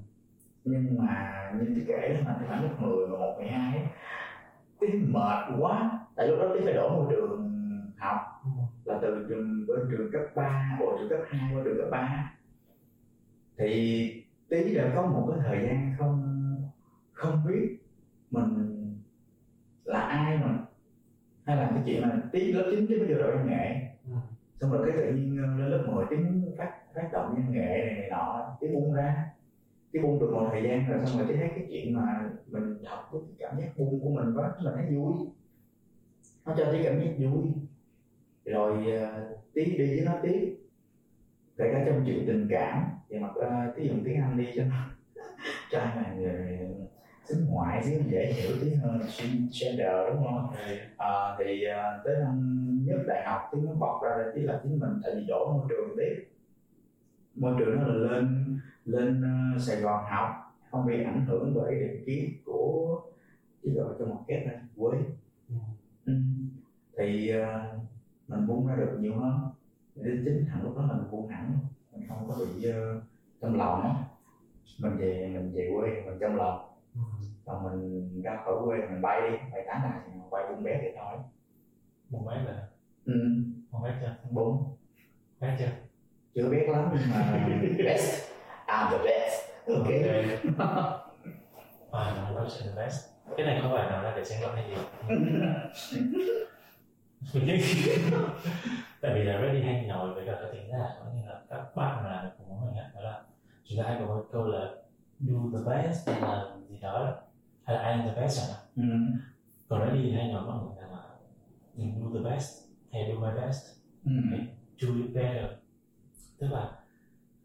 nhưng 0.65 0.99
mà 0.99 1.53
như 1.61 1.85
kể 1.89 2.09
là 2.09 2.37
cái 2.39 2.49
khoảng 2.49 2.63
lớp 2.63 2.77
10, 2.81 3.07
11, 3.07 3.35
12 3.39 3.77
ấy, 3.79 3.87
tí 4.83 4.99
mệt 4.99 5.45
quá. 5.59 5.99
Tại 6.17 6.29
lúc 6.29 6.39
đó 6.41 6.49
tí 6.55 6.65
phải 6.65 6.75
đổi 6.75 6.91
môi 6.91 7.07
trường 7.11 7.53
học. 7.97 8.19
Là 8.85 8.99
từ 9.03 9.27
trường 9.29 9.67
bên 9.67 9.89
trường 9.91 10.13
cấp 10.13 10.23
3 10.35 10.77
bộ 10.81 10.97
trường 10.99 11.09
cấp 11.09 11.21
2 11.29 11.55
qua 11.55 11.63
trường 11.65 11.79
cấp 11.79 11.89
3 11.91 12.33
thì 13.57 14.25
tí 14.49 14.75
đã 14.75 14.93
có 14.95 15.07
một 15.07 15.29
cái 15.31 15.41
thời 15.47 15.67
gian 15.67 15.95
không 15.99 16.39
không 17.13 17.45
biết 17.47 17.77
mình 18.31 18.79
là 19.85 20.01
ai 20.01 20.39
mà 20.39 20.59
hay 21.45 21.57
là 21.57 21.71
cái 21.75 21.83
chuyện 21.87 22.03
là 22.03 22.17
tí 22.33 22.53
lớp 22.53 22.69
9 22.71 22.87
tí 22.87 22.99
mới 22.99 23.09
vô 23.09 23.19
đội 23.19 23.37
văn 23.37 23.47
nghệ. 23.47 23.81
Ừ. 24.07 24.13
xong 24.61 24.73
rồi 24.73 24.87
cái 24.87 24.97
tự 24.97 25.13
nhiên 25.13 25.59
lên 25.59 25.71
lớp 25.71 25.85
10 25.87 26.05
tiếng 26.11 26.55
phát 26.59 26.73
phát 26.95 27.09
động 27.13 27.35
văn 27.35 27.53
nghệ 27.53 27.85
này, 27.87 27.95
này 27.95 28.09
nọ 28.11 28.57
tí 28.61 28.69
bung 28.69 28.93
ra 28.93 29.32
cái 29.93 30.03
bung 30.03 30.21
được 30.21 30.31
một 30.33 30.49
thời 30.53 30.63
gian 30.63 30.87
rồi 30.89 31.07
xong 31.07 31.19
rồi 31.19 31.27
cái 31.29 31.37
thấy 31.37 31.49
cái 31.49 31.67
chuyện 31.71 31.95
mà 31.95 32.31
mình 32.47 32.85
học 32.85 33.09
cái 33.13 33.21
cảm 33.39 33.61
giác 33.61 33.69
bung 33.77 34.01
của 34.01 34.11
mình 34.11 34.37
quá 34.37 34.53
mình 34.65 34.73
thấy 34.77 34.97
vui. 34.97 35.13
Nó 36.47 36.55
cho 36.59 36.73
tí 36.73 36.79
cảm 36.85 37.01
giác 37.01 37.11
vui. 37.19 37.45
Rồi 38.45 38.93
à, 38.93 39.21
tí 39.55 39.65
đi 39.65 39.87
với 39.87 40.05
nó 40.07 40.13
tí 40.23 40.31
kể 41.57 41.71
cả 41.73 41.85
trong 41.87 42.03
chuyện 42.07 42.25
tình 42.27 42.47
cảm 42.51 42.85
về 43.09 43.19
mặt 43.19 43.31
uh, 43.39 43.77
tí 43.77 43.89
dùng 43.89 44.03
tiếng 44.05 44.21
anh 44.21 44.39
đi 44.39 44.47
cho 44.57 44.65
nó 44.65 44.77
cho 45.71 45.79
ai 45.79 45.97
mà 45.97 46.13
người 46.13 46.59
xính 47.25 47.47
ngoại 47.47 47.83
xíu 47.85 48.01
dễ 48.07 48.33
hiểu 48.33 48.57
tí 48.61 48.75
hơn 48.75 49.01
gender 49.61 50.09
đúng 50.09 50.25
không? 50.25 50.55
À, 50.97 51.37
thì 51.39 51.65
à, 51.65 51.99
tới 52.05 52.15
năm 52.21 52.59
nhất 52.87 52.99
đại 53.07 53.23
học 53.27 53.41
thì 53.53 53.59
nó 53.63 53.75
bọc 53.75 54.03
ra 54.03 54.11
là 54.17 54.25
chỉ 54.35 54.41
là 54.41 54.61
chính 54.63 54.79
mình 54.79 55.01
tại 55.03 55.13
vì 55.17 55.25
đổi 55.29 55.47
môi 55.53 55.67
trường 55.69 55.97
tiếp 55.97 56.32
môi 57.35 57.55
trường 57.59 57.77
nó 57.77 57.83
là 57.87 57.95
lên 57.95 58.59
lên 58.85 59.23
uh, 59.57 59.61
Sài 59.61 59.81
Gòn 59.81 60.05
học 60.11 60.29
không 60.71 60.87
bị 60.87 61.03
ảnh 61.05 61.27
hưởng 61.27 61.55
bởi 61.55 61.75
định 61.81 62.03
kiến 62.07 62.31
của 62.45 63.01
chỉ 63.63 63.71
gọi 63.75 63.95
cho 63.99 64.07
một 64.07 64.25
kép 64.29 64.47
này 64.47 64.57
quê 64.77 64.99
Ừ. 66.07 66.13
thì 66.99 67.33
uh, 67.37 67.83
mình 68.29 68.47
buông 68.47 68.67
ra 68.67 68.77
được 68.77 68.97
nhiều 69.01 69.15
hơn. 69.17 69.41
Đến 69.95 70.23
chính 70.25 70.47
thẳng 70.51 70.63
lúc 70.63 70.77
đó 70.77 70.87
là 70.87 70.97
mình 70.97 71.11
buông 71.11 71.29
hẳn 71.29 71.59
mình 71.93 72.09
không 72.09 72.29
có 72.29 72.37
bị 72.39 72.71
uh, 72.71 73.03
trong 73.41 73.57
lòng 73.57 73.83
á 73.83 74.05
mình 74.81 74.97
về 74.97 75.29
mình 75.35 75.53
về 75.55 75.71
quê 75.77 76.03
mình 76.07 76.19
trong 76.21 76.37
lòng 76.37 76.69
Ừ. 76.95 77.01
còn 77.45 77.65
mình 77.65 78.23
ra 78.23 78.37
khỏi 78.45 78.55
quê 78.65 78.79
mình 78.91 79.03
bay 79.03 79.31
đi 79.31 79.37
bay 79.53 79.65
lại 79.67 80.01
thì 80.07 80.13
mình 80.13 80.27
quay 80.31 80.45
buông 80.49 80.63
bé 80.63 80.79
thì 80.83 80.89
thôi. 80.97 81.19
Một 82.11 82.25
mét 82.27 82.47
là 82.47 82.69
ừ. 83.05 83.13
một 83.71 83.81
mét 83.83 83.95
chưa? 84.01 84.17
Bốn. 84.31 84.77
Mét 85.41 85.59
chưa 85.59 85.71
chưa 86.35 86.49
biết 86.51 86.67
lắm 86.69 86.89
nhưng 86.93 87.11
mà 87.11 87.49
best. 87.85 88.31
I'm 88.67 88.91
the 88.91 88.99
best. 88.99 89.43
Ok. 89.69 89.89
À 91.93 92.15
nó 92.17 92.31
nói 92.31 92.49
the 92.65 92.71
best. 92.77 93.09
Cái 93.37 93.47
này 93.47 93.59
không 93.63 93.73
phải 93.73 93.91
nói 93.91 94.05
là 94.05 94.17
để 94.17 94.25
tranh 94.25 94.41
luận 94.41 94.55
hay 94.55 94.65
gì? 94.69 94.77
Tại 99.01 99.15
vì 99.15 99.23
là 99.25 99.41
Reddy 99.41 99.63
hay 99.63 99.87
nói 99.87 100.15
với 100.15 100.27
cả 100.27 100.33
các 100.43 100.49
thính 100.53 100.69
giả 100.71 100.89
cũng 100.99 101.17
như 101.17 101.29
là 101.29 101.41
các 101.51 101.77
bạn 101.77 102.05
mà 102.05 102.31
cùng 102.39 102.61
mình 102.67 102.77
ạ 102.77 102.91
đó 102.95 103.01
là 103.01 103.23
chúng 103.65 103.79
ta 103.79 103.85
hay 103.89 103.97
có 104.01 104.07
một 104.07 104.25
câu 104.33 104.47
là 104.47 104.71
do 105.21 105.39
the 105.53 105.59
best 105.71 106.09
hay 106.09 106.21
là 106.21 106.45
gì 106.69 106.79
đó 106.83 107.15
hay 107.65 107.77
là 107.77 107.83
I 107.83 107.91
am 107.91 108.09
the 108.09 108.21
best 108.21 108.39
chẳng 108.41 108.47
hạn. 108.57 108.67
Ừ. 108.77 108.83
còn 109.69 109.81
Reddy 109.87 110.13
hay 110.13 110.33
nói 110.33 110.43
mọi 110.47 110.57
người 110.65 110.77
rằng 110.81 110.91
là 110.91 111.05
do 111.77 112.21
the 112.21 112.31
best 112.31 112.63
hay 112.93 113.03
do 113.09 113.21
my 113.21 113.41
best. 113.41 113.67
Ừ. 114.05 114.13
do 114.79 114.89
it 114.89 115.15
better 115.15 115.62
tức 116.43 116.49
là 116.49 116.71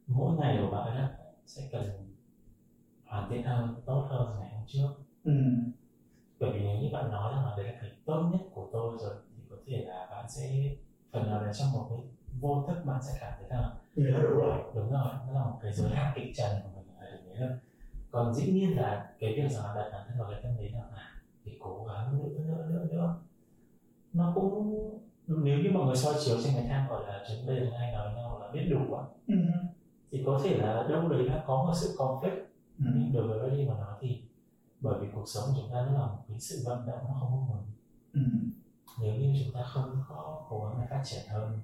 mỗi 0.08 0.38
ngày 0.38 0.58
của 0.62 0.72
bạn 0.72 0.98
á 0.98 1.10
sẽ 1.46 1.70
cần 1.72 2.14
hoàn 3.06 3.30
thiện 3.30 3.44
hơn 3.44 3.76
tốt 3.86 4.08
hơn 4.10 4.36
ngày 4.40 4.50
hôm 4.54 4.64
trước. 4.68 4.90
Ừ. 5.24 5.32
bởi 6.40 6.52
vì 6.52 6.60
nếu 6.60 6.78
như 6.80 6.90
bạn 6.94 7.12
nói 7.12 7.34
rằng 7.36 7.46
là 7.46 7.54
đấy 7.58 7.66
là 7.66 7.78
cái 7.82 7.90
tốt 8.06 8.30
nhất 8.32 8.42
của 8.54 8.70
tôi 8.72 8.98
rồi 9.00 9.16
thì 9.36 9.44
có 9.50 9.56
thể 9.68 9.86
là 9.88 10.08
bạn 10.12 10.26
sẽ 10.30 10.76
phần 11.12 11.28
nào 11.28 11.42
đấy 11.42 11.54
trong 11.54 11.72
một 11.72 11.88
cái 11.90 12.00
vô 12.40 12.66
thức 12.68 12.86
bạn 12.86 13.02
sẽ 13.04 13.18
cảm 13.22 13.34
thấy 13.40 13.50
rằng 13.50 13.62
là 13.62 13.76
như 13.96 14.12
đó 14.12 14.20
đủ 14.20 14.30
rồi 14.30 14.60
đúng 14.76 14.92
rồi 14.92 15.08
nó 15.28 15.34
là 15.34 15.46
một 15.46 15.60
cái 15.62 15.74
giới 15.74 15.90
hạn 15.90 16.14
kịch 16.16 16.32
trần 16.36 16.52
của 16.64 16.70
mình 16.76 16.88
để 17.02 17.20
nhớ 17.26 17.48
hơn 17.48 17.60
còn 18.12 18.34
dĩ 18.34 18.52
nhiên 18.52 18.78
là 18.78 19.12
cái 19.20 19.34
việc 19.36 19.52
rằng 19.52 19.64
là 19.66 19.76
đặt 19.76 19.90
bản 19.92 20.08
thân 20.08 20.20
vào 20.20 20.32
cái 20.32 20.40
tâm 20.44 20.58
lý 20.58 20.70
rằng 20.70 20.92
là 20.96 21.12
thì 21.46 21.58
cố 21.60 21.86
gắng 21.86 22.18
nữa 22.18 22.44
nữa 22.46 22.66
nữa 22.70 22.88
nữa 22.92 23.16
nó 24.14 24.32
cũng 24.36 24.78
nếu 25.28 25.60
như 25.60 25.70
mọi 25.74 25.86
người 25.86 25.96
soi 25.96 26.14
chiếu 26.26 26.38
trên 26.44 26.54
cái 26.54 26.66
thang 26.68 26.90
gọi 26.90 27.08
là 27.08 27.26
chúng 27.28 27.48
đây 27.48 27.60
là 27.60 27.80
hay 27.80 27.92
nói 27.92 28.14
nhau 28.16 28.37
biết 28.54 28.68
đủ 28.72 28.94
á 28.96 29.04
ừ. 29.28 29.36
thì 30.12 30.24
có 30.26 30.42
thể 30.44 30.58
là 30.58 30.86
đâu 30.90 31.10
đấy 31.10 31.28
đã 31.28 31.44
có 31.48 31.56
một 31.64 31.74
sự 31.82 31.96
conflict. 31.98 32.40
Ừ. 32.80 32.86
nhưng 32.96 33.14
đối 33.14 33.28
với 33.28 33.50
Reddy 33.50 33.66
mà 33.68 33.74
nói 33.74 33.96
thì 34.02 34.22
bởi 34.82 35.00
vì 35.02 35.08
cuộc 35.16 35.26
sống 35.28 35.50
chúng 35.56 35.70
ta 35.74 35.76
nó 35.76 35.92
là 36.00 36.06
một 36.08 36.24
cái 36.28 36.40
sự 36.40 36.62
vận 36.66 36.88
động 36.88 37.00
nó 37.08 37.18
không 37.20 37.32
có 37.32 37.54
ngừng 37.56 37.64
Ừ. 38.14 38.22
nếu 39.02 39.16
như 39.16 39.42
chúng 39.46 39.54
ta 39.54 39.62
không 39.64 40.04
có 40.10 40.46
cố 40.50 40.66
gắng 40.66 40.78
để 40.82 40.88
phát 40.90 41.02
triển 41.06 41.22
hơn 41.30 41.60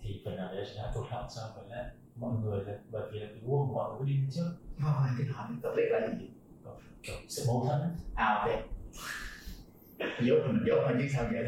thì 0.00 0.22
phần 0.24 0.36
nào 0.36 0.52
đấy 0.54 0.64
chúng 0.68 0.82
ta 0.84 0.90
tụt 0.94 1.06
hậu 1.10 1.22
so 1.28 1.42
với 1.56 1.68
lại 1.68 1.84
mọi 2.16 2.32
người 2.42 2.64
là 2.64 2.78
bởi 2.90 3.02
vì 3.12 3.18
là 3.18 3.26
cái 3.26 3.42
của 3.46 3.64
mọi 3.66 3.90
người 3.98 4.06
đi 4.08 4.18
trước. 4.30 4.50
Thôi 4.78 4.92
cái 5.18 5.26
hỏi 5.26 5.48
tập 5.62 5.70
luyện 5.76 5.88
là 5.90 6.08
gì? 6.20 6.30
Sự 7.28 7.44
mâu 7.46 7.64
thuẫn. 7.66 7.80
À 8.14 8.34
ok. 8.34 8.64
Dốt 10.22 10.36
mình 10.46 10.62
dốt 10.66 10.78
thôi 10.84 10.96
chứ 11.00 11.06
sao 11.12 11.24
vậy? 11.32 11.46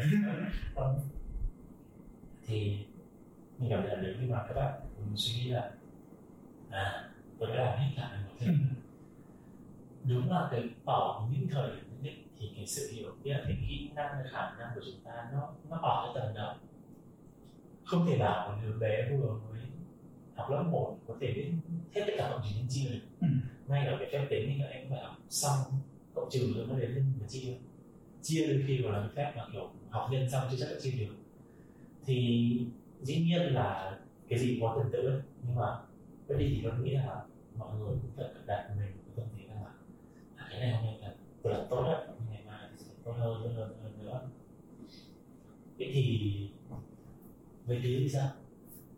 Thì 2.45 2.85
mình 3.61 3.69
cảm 3.69 3.83
nhận 3.87 3.99
nếu 4.01 4.13
như 4.21 4.27
mà 4.33 4.45
các 4.47 4.53
bạn 4.53 4.81
suy 5.15 5.33
nghĩ 5.43 5.49
là 5.49 5.71
à 6.69 7.09
tôi 7.39 7.49
đã 7.49 7.55
làm 7.65 7.79
hết 7.79 7.89
cả 7.95 8.19
một 8.27 8.35
Ừ. 8.39 8.45
thứ 8.45 8.53
đúng 10.03 10.31
là 10.31 10.47
cái 10.51 10.63
ở 10.85 11.21
những 11.31 11.47
thời 11.51 11.69
điểm 11.69 11.83
nhất 11.89 11.99
định 12.03 12.27
thì 12.39 12.51
cái 12.55 12.67
sự 12.67 12.91
hiểu 12.93 13.15
biết 13.23 13.35
cái 13.43 13.57
kỹ 13.69 13.89
năng 13.95 14.09
cái 14.13 14.31
khả 14.31 14.51
năng 14.59 14.75
của 14.75 14.81
chúng 14.85 14.99
ta 15.03 15.11
nó 15.33 15.53
nó 15.69 15.77
ở 15.77 16.05
cái 16.13 16.21
tầng 16.23 16.35
đó. 16.35 16.55
Không 17.85 18.05
thể 18.07 18.17
bảo 18.19 18.49
một 18.51 18.57
đứa 18.63 18.77
bé 18.79 19.09
vừa 19.11 19.33
mới 19.33 19.61
học 20.35 20.49
lớp 20.51 20.63
1 20.63 20.97
có 21.07 21.15
thể 21.21 21.33
biết 21.35 21.51
hết 21.95 22.01
tất 22.07 22.13
cả 22.17 22.29
cộng 22.31 22.41
trừ 22.43 22.55
nhân 22.57 22.65
chia 22.69 22.89
được. 22.89 22.99
Ừ. 23.21 23.27
ngay 23.67 23.85
cả 23.85 23.95
cái 23.99 24.09
phép 24.11 24.27
tính 24.29 24.49
thì 24.53 24.59
các 24.63 24.67
em 24.69 24.89
phải 24.89 24.99
học 25.03 25.15
xong 25.29 25.57
cộng 26.15 26.29
trừ 26.31 26.53
rồi 26.55 26.65
nó 26.69 26.75
đến 26.79 26.91
lên 26.91 27.13
mà 27.21 27.27
chia 27.27 27.53
chia 28.21 28.47
đôi 28.47 28.63
khi 28.67 28.79
còn 28.83 28.93
là 28.93 28.99
cái 28.99 29.09
phép 29.15 29.33
mà 29.37 29.45
kiểu 29.53 29.69
học 29.89 30.09
nhân 30.11 30.29
xong 30.29 30.47
chưa 30.51 30.57
chắc 30.59 30.67
đã 30.73 30.79
chia 30.81 30.91
được. 30.91 31.15
Thì 32.05 32.67
dĩ 33.01 33.23
nhiên 33.25 33.41
là 33.41 33.99
cái 34.29 34.39
gì 34.39 34.57
có 34.61 34.75
tương 34.77 34.91
tự 34.91 35.07
ấy. 35.09 35.21
nhưng 35.47 35.55
mà 35.55 35.79
vậy 36.27 36.37
đi 36.37 36.45
thì 36.55 36.61
tôi 36.63 36.79
nghĩ 36.83 36.91
là 36.91 37.23
mọi 37.57 37.77
người 37.79 37.87
cũng 38.01 38.11
phải 38.15 38.25
đặt 38.45 38.69
mình 38.77 38.91
một 38.95 39.01
cái 39.05 39.13
tâm 39.15 39.25
thế 39.37 39.43
rằng 39.47 39.63
là 39.63 39.71
à, 40.35 40.47
cái 40.51 40.59
này 40.59 40.71
hôm 40.75 40.85
nay 40.85 40.97
là 41.01 41.13
tôi 41.43 41.53
làm 41.53 41.61
tốt 41.69 41.83
đấy 41.83 42.07
nhưng 42.19 42.29
ngày 42.33 42.43
mai 42.47 42.69
thì 42.71 42.77
sẽ 42.85 42.91
tốt 43.03 43.11
hơn 43.11 43.41
hơn 43.41 43.55
hơn, 43.55 43.77
hơn 43.83 43.93
nữa 44.03 44.21
vậy 45.77 45.91
thì 45.93 46.29
về 47.65 47.79
phía 47.83 47.99
thì 47.99 48.09
sao 48.09 48.29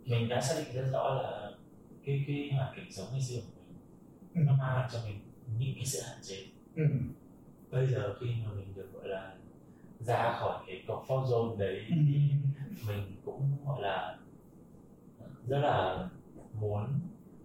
mình 0.06 0.30
đã 0.30 0.42
xác 0.42 0.54
định 0.58 0.76
rất 0.76 0.90
rõ 0.92 1.14
là 1.22 1.52
cái 2.06 2.24
cái 2.28 2.50
hoàn 2.54 2.76
cảnh 2.76 2.92
sống 2.92 3.08
ngày 3.12 3.22
xưa 3.22 3.36
của 3.56 3.62
mình 4.34 4.46
nó 4.46 4.52
mang 4.56 4.76
lại 4.76 4.90
cho 4.94 5.00
mình 5.08 5.20
những 5.60 5.76
cái 5.76 5.86
sự 5.86 6.00
hạn 6.08 6.18
chế 6.24 6.36
ừ. 6.76 6.84
bây 7.72 7.88
giờ 7.88 8.16
khi 8.20 8.28
mà 8.46 8.52
mình 8.54 8.68
được 8.76 8.94
gọi 8.94 9.08
là 9.08 9.36
ra 10.00 10.34
khỏi 10.40 10.64
cái 10.68 10.84
comfort 10.88 11.26
zone 11.26 11.58
đấy 11.58 11.86
Ừ. 11.90 11.96
mình 12.88 13.16
cũng 13.26 13.58
gọi 13.66 13.82
là 13.82 14.18
rất 15.48 15.60
là 15.60 16.10
muốn 16.54 17.00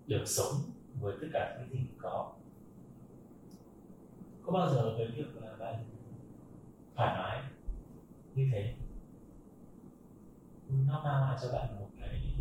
được 0.06 0.22
sống 0.24 0.54
với 1.00 1.16
tất 1.20 1.26
cả 1.32 1.56
những 1.58 1.72
gì 1.72 1.78
mình 1.78 1.98
có. 1.98 2.32
Có 4.42 4.52
bao 4.52 4.70
giờ 4.70 4.94
cái 4.98 5.06
việc 5.06 5.42
là 5.42 5.56
bạn 5.58 5.84
thoải 6.96 7.18
mái 7.18 7.42
như 8.34 8.48
thế? 8.52 8.74
Nó 10.68 11.00
mang 11.04 11.20
lại 11.22 11.38
cho 11.42 11.52
bạn 11.52 11.80
một 11.80 11.88
cái 12.00 12.34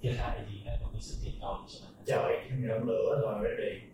thiệt 0.00 0.14
hại 0.18 0.46
gì 0.50 0.62
hay 0.66 0.78
một 0.82 0.88
cái 0.92 1.00
sự 1.00 1.24
thiệt 1.24 1.40
thòi 1.40 1.58
cho 1.68 1.84
bạn 1.84 2.04
trời 2.06 2.50
đống 2.68 2.88
lửa 2.88 3.20
rồi 3.22 3.38
mới 3.40 3.56
đi. 3.56 3.88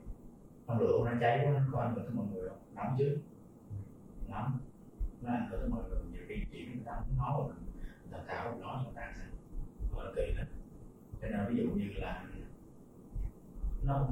Con 0.67 0.81
lửa 0.81 0.99
nó 1.05 1.13
cháy 1.21 1.41
quá 1.45 1.53
nó 1.53 1.61
có 1.73 1.81
ảnh 1.81 1.95
hưởng 1.95 2.05
tới 2.05 2.15
mọi 2.15 2.27
người 2.27 2.49
không? 2.49 2.59
Nóng 2.75 2.97
chứ? 2.99 3.19
Nóng 4.29 4.59
nó 5.25 5.33
ảnh 5.33 5.49
hưởng 5.51 5.61
tới 5.61 5.69
mọi 5.69 5.83
người 5.89 5.99
nhiều 6.13 6.23
khi 6.29 6.35
chỉ 6.53 6.67
mình 6.67 6.85
muốn 6.85 7.19
nói 7.19 7.33
mà 7.39 7.47
mình 7.47 7.65
thật 8.11 8.21
thà 8.27 8.45
không 8.45 8.61
nói 8.61 8.85
người 8.85 8.93
ta 8.97 9.13
sao 9.17 9.27
gọi 9.93 10.05
là 10.05 10.13
kỳ 10.17 10.33
lắm 10.33 10.47
cho 11.21 11.29
nên 11.29 11.47
ví 11.49 11.63
dụ 11.63 11.71
như 11.71 11.91
là 11.97 12.25
nó 13.87 14.09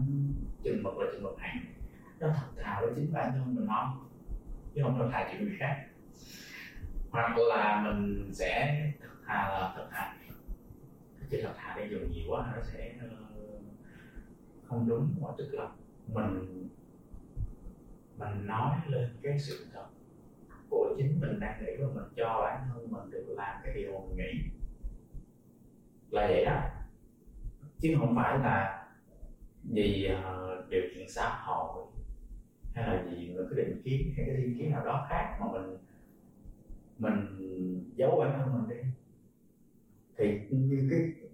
chừng 0.63 0.83
mực 0.83 0.99
là 0.99 1.07
chừng 1.13 1.23
mực 1.23 1.39
hẳn. 1.39 1.59
Nó 2.21 2.29
thật 2.29 2.63
thà 2.63 2.81
với 2.81 2.93
chính 2.97 3.13
bản 3.13 3.33
thân 3.33 3.55
mình 3.55 3.67
nói 3.67 3.87
chứ 4.75 4.81
không 4.83 4.99
thật 4.99 5.09
thà 5.13 5.29
chuyện 5.31 5.45
người 5.45 5.57
khác. 5.59 5.87
Hoặc 7.11 7.37
là 7.39 7.83
mình 7.85 8.31
sẽ 8.33 8.93
thật 9.01 9.09
thà 9.27 9.35
là 9.35 9.73
thật 9.77 9.89
thà. 9.91 10.17
Chứ 11.31 11.41
thật 11.43 11.53
thà 11.57 11.77
bây 11.77 11.91
giờ 11.91 11.97
nhiều 12.11 12.25
quá, 12.29 12.53
nó 12.57 12.63
sẽ 12.63 12.95
ờ, 13.01 13.09
không 14.65 14.89
đúng 14.89 15.15
quá 15.21 15.33
tức 15.39 15.49
là 15.53 15.69
mình 16.07 16.69
mình 18.19 18.47
nói 18.47 18.77
lên 18.87 19.17
cái 19.23 19.39
sự 19.39 19.67
thật 19.73 19.87
của 20.73 20.95
chính 20.97 21.21
mình 21.21 21.41
đang 21.41 21.65
nghĩ 21.65 21.77
và 21.81 21.87
mình 21.95 22.13
cho 22.17 22.41
bản 22.45 22.69
thân 22.69 22.91
mình 22.91 23.11
được 23.11 23.35
làm 23.37 23.61
cái 23.65 23.75
điều 23.75 23.93
mình 23.93 24.17
nghĩ. 24.17 24.51
Là 26.11 26.27
vậy 26.27 26.45
đó. 26.45 26.61
Chứ 27.79 27.97
không 27.99 28.17
phải 28.17 28.39
là 28.39 28.89
vì 29.63 30.11
uh, 30.13 30.69
điều 30.69 30.83
kiện 30.95 31.09
xã 31.09 31.29
hội 31.29 31.85
hay 32.75 32.87
là 32.87 33.05
vì 33.11 33.35
một 33.35 33.43
cái 33.51 33.65
định 33.65 33.83
kiến 33.85 34.13
hay 34.17 34.27
cái 34.27 34.37
thiên 34.37 34.59
kiến 34.59 34.71
nào 34.71 34.85
đó 34.85 35.07
khác 35.11 35.39
mà 35.41 35.47
mình 35.53 35.79
mình 36.99 37.91
giấu 37.97 38.21
bản 38.21 38.33
thân 38.39 38.53
mình 38.53 38.69
đi. 38.69 38.89
Thì 40.17 40.49
như 40.51 40.89
cái 40.91 41.29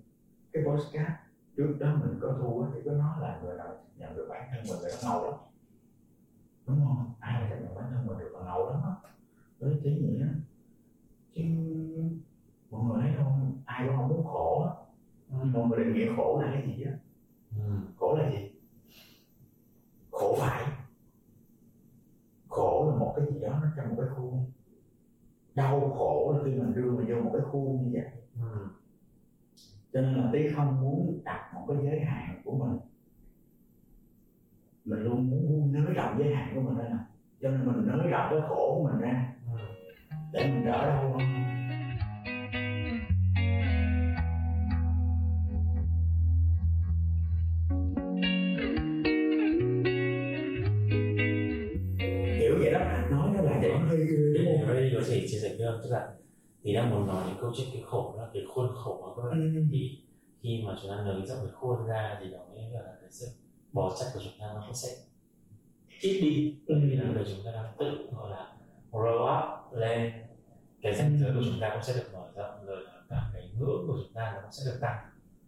cái 0.53 0.65
postcard 0.65 1.11
trước 1.57 1.77
đó 1.81 1.95
mình 2.05 2.19
có 2.21 2.37
thu 2.41 2.67
thì 2.75 2.81
có 2.85 2.93
nói 2.93 3.17
là 3.21 3.41
người 3.43 3.57
nào 3.57 3.85
nhận 3.97 4.17
được 4.17 4.27
bản 4.31 4.49
thân 4.51 4.61
mình 4.69 4.79
người 4.81 4.91
đó 4.91 4.99
ngầu 5.03 5.25
lắm. 5.31 5.41
Đúng 6.67 6.87
không? 6.87 7.15
Ai 7.21 7.43
mà 7.43 7.57
nhận 7.57 7.75
bản 7.75 7.85
thân 7.91 8.07
mình 8.07 8.19
được 8.19 8.33
là 8.33 8.45
ngầu 8.45 8.71
lắm 8.71 8.81
á 8.85 9.11
với 9.59 9.81
tí 9.83 9.91
nghĩa 9.91 10.27
chứ 11.35 11.43
mọi 12.71 12.85
người 12.85 13.03
thấy 13.03 13.13
không? 13.17 13.63
Ai 13.65 13.87
cũng 13.87 13.97
không 13.97 14.09
muốn 14.09 14.25
khổ 14.25 14.63
á. 14.63 14.73
Mọi 15.45 15.67
người 15.69 15.85
định 15.85 15.95
nghĩa 15.95 16.17
khổ 16.17 16.41
là 16.43 16.51
cái 16.53 16.63
gì 16.67 16.83
á? 16.83 16.93
Ừ. 17.57 17.63
khổ 17.97 18.17
là 18.17 18.31
gì? 18.31 18.51
Khổ 20.11 20.37
phải. 20.41 20.65
Khổ 22.49 22.91
là 22.91 22.99
một 22.99 23.15
cái 23.17 23.27
gì 23.33 23.41
đó 23.41 23.61
nó 23.63 23.69
trong 23.77 23.89
một 23.89 23.95
cái 23.99 24.09
khuôn. 24.17 24.51
Đau 25.55 25.81
khổ 25.81 26.35
là 26.37 26.45
khi 26.45 26.51
mình 26.55 26.75
đưa 26.75 26.91
mình 26.91 27.07
vô 27.09 27.23
một 27.23 27.31
cái 27.33 27.43
khuôn 27.51 27.83
như 27.83 27.91
vậy. 27.93 28.11
Ừ. 28.35 28.69
cho 29.93 30.01
nên 30.01 30.15
là 30.15 30.31
tí 30.33 30.49
không 30.57 30.81
muốn 30.81 31.21
đặt 31.25 31.51
một 31.55 31.65
cái 31.69 31.77
giới 31.83 32.01
hạn 32.01 32.43
của 32.45 32.59
mình. 32.59 32.79
Mình 34.85 34.99
luôn 34.99 35.31
muốn, 35.31 35.73
nới 35.73 35.95
rộng 35.95 36.19
giới 36.19 36.35
hạn 36.35 36.53
của 36.55 36.61
mình 36.61 36.79
nè. 36.79 36.97
Cho 37.41 37.51
nên 37.51 37.67
mình 37.67 37.87
nới 37.87 38.09
rộng 38.09 38.27
cái 38.31 38.41
khổ 38.49 38.75
của 38.77 38.89
mình 38.91 39.01
ra. 39.01 39.35
Ừ. 39.35 39.38
để 40.33 40.45
mình 40.45 40.65
đỡ 40.65 40.87
đau 40.87 41.19
kiểu 52.39 52.57
vậy 52.59 52.73
đó. 52.73 52.81
Nói 53.11 53.31
nó 53.37 53.43
lại 53.43 53.61
vẫn 53.71 53.89
hơi 53.89 54.07
đúng 54.35 54.47
không 54.47 54.75
đây 54.75 54.91
có 54.95 55.01
thể 55.09 55.27
chia 55.29 55.39
sẻ 55.39 55.55
với 55.59 55.69
tức 55.83 55.91
là 55.91 56.09
thì 56.65 56.75
đang 56.75 56.91
muốn 56.91 57.07
nói 57.07 57.25
đến 57.27 57.37
câu 57.41 57.53
chuyện 57.57 57.67
cái 57.73 57.83
khổ 57.87 58.15
đó 58.19 58.29
cái 58.35 58.43
khuôn 58.55 58.69
khổ 58.75 58.99
của 59.03 59.23
các 59.23 59.29
bạn 59.29 59.55
Ừ. 59.57 59.63
thì 59.73 59.99
khi 60.43 60.63
mà 60.67 60.77
chúng 60.83 60.91
ta 60.91 60.97
nới 61.05 61.27
rộng 61.27 61.39
cái 61.43 61.53
khuôn 61.53 61.87
ra 61.87 62.19
thì 62.23 62.31
nó 62.31 62.39
mới 62.39 62.63
là 62.73 62.81
cái 63.01 63.11
sự 63.11 63.27
bó 63.73 63.97
chặt 64.01 64.07
của 64.15 64.21
chúng 64.25 64.33
ta 64.41 64.47
nó 64.55 64.73
sẽ 64.75 64.89
ít 66.01 66.21
đi. 66.21 66.55
Bởi 66.69 66.81
vì 66.83 66.97
là 66.97 67.05
giờ 67.15 67.25
chúng 67.37 67.45
ta 67.45 67.51
đang 67.53 67.73
tự 67.79 68.09
gọi 68.17 68.31
là 68.31 68.53
grow 68.93 69.23
up 69.39 69.58
lên. 69.73 70.13
Cái 70.83 70.95
ranh 70.95 71.19
giới 71.19 71.35
của 71.35 71.41
chúng 71.45 71.61
ta 71.61 71.71
cũng 71.73 71.83
sẽ 71.83 71.93
được 71.93 72.09
mở 72.13 72.29
rộng 72.37 72.67
rồi 72.67 72.83
là 72.83 72.93
cả 73.11 73.23
cái 73.33 73.51
ngưỡng 73.59 73.87
của 73.87 73.99
chúng 74.05 74.15
ta 74.15 74.33
nó 74.35 74.41
cũng 74.43 74.53
sẽ 74.53 74.71
được 74.73 74.79
tăng. 74.81 74.99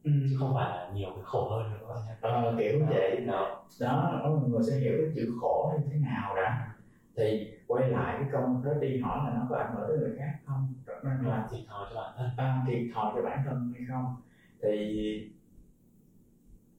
Ừ. 0.04 0.10
chứ 0.30 0.36
không 0.38 0.54
phải 0.54 0.70
là 0.70 0.90
nhiều 0.94 1.10
cái 1.14 1.24
khổ 1.24 1.48
hơn 1.50 1.72
nữa 1.72 1.78
các 1.80 1.94
bạn 1.94 2.06
nhé 2.06 2.14
Ờ, 2.20 2.54
kiểu 2.58 2.86
vậy 2.88 3.24
đó. 3.26 3.64
Đó 3.80 4.20
mọi 4.40 4.48
người 4.48 4.62
sẽ 4.62 4.76
hiểu 4.76 4.92
cái 4.98 5.12
chữ 5.14 5.32
khổ 5.40 5.72
như 5.78 5.86
thế 5.92 5.98
nào 5.98 6.36
đã. 6.36 6.74
Thì 7.16 7.52
quay 7.66 7.90
lại 7.90 8.16
cái 8.20 8.28
câu 8.32 8.62
đó 8.64 8.72
đi 8.80 8.98
hỏi 9.00 9.18
là 9.24 9.38
nó 9.38 9.46
có 9.50 9.56
ảnh 9.56 9.74
hưởng 9.76 9.88
tới 9.88 9.98
người 9.98 10.18
khác 10.18 10.38
không? 10.46 10.74
Nên 11.04 11.24
là 11.24 11.48
thiệt 11.50 11.60
thòi 11.68 11.86
cho 11.90 12.00
bản 12.00 12.14
thân. 12.16 12.30
À, 12.36 12.62
thiệt 12.66 12.78
thòi 12.94 13.12
cho 13.14 13.22
bản 13.22 13.42
thân 13.44 13.72
hay 13.74 13.86
không? 13.88 14.16
Thì 14.62 15.30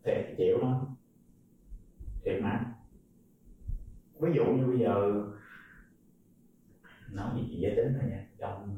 thì 0.04 0.12
chịu 0.38 0.58
thôi 0.62 0.74
thiệt 2.26 2.42
mà 2.42 2.66
ví 4.20 4.32
dụ 4.36 4.46
như 4.46 4.66
bây 4.68 4.80
giờ 4.80 5.24
nói 7.14 7.30
gì 7.36 7.57
giới 7.59 7.76
tính 7.76 7.93
thôi 7.99 8.09
nha 8.09 8.26
trong 8.38 8.76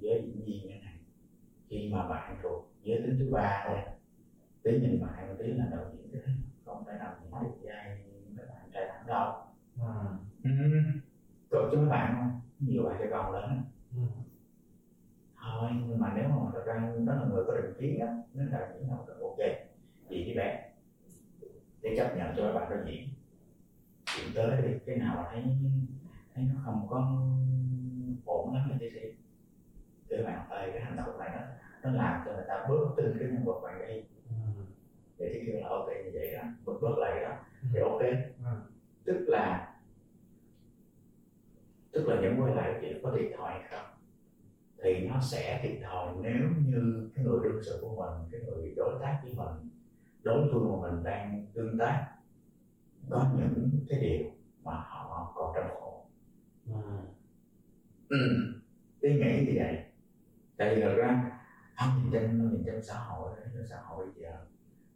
giới 0.00 0.22
diễn 0.22 0.44
viên 0.44 0.68
như 0.68 0.74
này 0.80 0.94
khi 1.68 1.90
mà 1.92 2.08
bạn 2.08 2.36
thuộc 2.42 2.72
giới 2.82 3.02
tính 3.02 3.16
thứ 3.18 3.30
ba 3.32 3.64
thôi 3.68 3.78
tí 4.62 4.80
nhìn 4.80 5.00
bạn 5.00 5.28
một 5.28 5.34
tí 5.38 5.46
là 5.46 5.66
đạo 5.70 5.90
diễn 5.92 6.08
thế 6.12 6.32
không 6.64 6.84
thể 6.86 6.92
nào 6.98 7.14
diễn 7.22 7.30
được 7.42 7.54
vai 7.62 7.98
mấy 8.36 8.46
bạn 8.46 8.70
trai 8.72 8.88
thẳng 8.88 9.06
đâu 9.06 9.32
ừ. 9.80 10.10
ừ. 10.42 10.50
cho 11.50 11.78
mấy 11.80 11.88
bạn 11.88 12.14
không 12.14 12.40
nhiều 12.58 12.82
bạn 12.82 12.96
sẽ 12.98 13.06
còn 13.10 13.32
lớn. 13.32 13.62
Ừ. 13.96 14.02
thôi 15.42 15.70
nhưng 15.88 15.98
mà 15.98 16.12
nếu 16.16 16.28
mà 16.28 16.50
thật 16.52 16.62
ra 16.66 16.92
đó 17.06 17.14
là 17.14 17.24
người 17.24 17.44
có 17.46 17.54
định 17.54 17.74
kiến 17.78 18.00
á 18.00 18.16
nếu 18.34 18.46
là 18.50 18.72
diễn 18.74 18.88
nào 18.88 19.06
là 19.08 19.14
ok 19.22 19.38
gì 20.10 20.24
đi 20.24 20.34
bé 20.34 20.70
để 21.82 21.94
chấp 21.96 22.16
nhận 22.16 22.34
cho 22.36 22.42
các 22.42 22.52
bạn 22.52 22.70
đó 22.70 22.76
diễn 22.86 23.08
diễn 24.16 24.34
tới 24.34 24.62
đi 24.62 24.78
cái 24.86 24.96
nào 24.96 25.16
mà 25.16 25.28
thấy 25.32 25.42
thấy 26.34 26.44
nó 26.44 26.60
không 26.64 26.86
có 26.90 26.98
ổn 28.24 28.54
lắm 28.54 28.70
thì 28.80 28.90
thì 28.94 29.00
các 30.08 30.24
bạn 30.24 30.48
ơi 30.50 30.70
cái 30.72 30.82
hành 30.84 30.96
động 30.96 31.18
này 31.18 31.30
nó 31.32 31.40
nó 31.82 31.96
làm 31.98 32.22
cho 32.26 32.32
người 32.32 32.44
ta 32.48 32.66
bớt 32.68 32.94
tin 32.96 33.16
cái 33.18 33.28
nhân 33.28 33.44
vật 33.44 33.60
bạn 33.62 33.78
đi 33.88 34.02
Ừ. 34.30 34.62
để 35.18 35.30
thì 35.34 35.46
kêu 35.46 35.60
là 35.60 35.68
ok 35.68 35.86
như 36.04 36.10
vậy 36.14 36.32
đó 36.34 36.42
bớt 36.64 36.72
bớt 36.82 36.98
lại 36.98 37.22
đó 37.22 37.36
thì 37.72 37.80
ok 37.80 38.00
Ừ. 38.44 38.50
tức 39.04 39.24
là 39.28 39.74
tức 41.92 42.08
là 42.08 42.16
vẫn 42.20 42.40
quay 42.42 42.54
lại 42.54 42.78
chuyện 42.80 43.00
có 43.02 43.16
thiệt 43.18 43.30
thòi 43.38 43.52
không 43.70 43.86
thì 44.82 45.08
nó 45.08 45.20
sẽ 45.20 45.60
thiệt 45.62 45.78
thòi 45.82 46.14
nếu 46.20 46.48
như 46.66 47.10
cái 47.14 47.24
người 47.24 47.38
đương 47.42 47.62
sự 47.66 47.78
của 47.82 47.96
mình 47.96 48.28
cái 48.32 48.40
người 48.40 48.74
đối 48.76 48.94
tác 49.02 49.20
với 49.22 49.32
mình 49.34 49.70
đối 50.22 50.48
phương 50.52 50.72
mà 50.82 50.90
mình 50.90 51.04
đang 51.04 51.46
tương 51.54 51.78
tác 51.78 52.06
có 53.10 53.26
những 53.36 53.70
cái 53.88 54.00
điều 54.00 54.30
mà 54.64 54.72
họ 54.74 55.32
còn 55.36 55.52
trong 55.54 55.76
khổ 55.80 56.06
Ừ. 56.66 56.80
ừ. 58.08 58.16
tôi 59.02 59.12
nghĩ 59.12 59.46
như 59.46 59.52
vậy 59.56 59.78
tại 60.56 60.74
vì 60.76 60.82
thật 60.82 60.94
ra 60.96 61.30
không 61.76 61.88
nhìn 62.02 62.12
trên 62.12 62.50
nhìn 62.52 62.62
trên 62.66 62.82
xã 62.84 62.94
hội 62.98 63.30
trên 63.54 63.66
xã 63.70 63.76
hội 63.86 64.06
giờ 64.16 64.30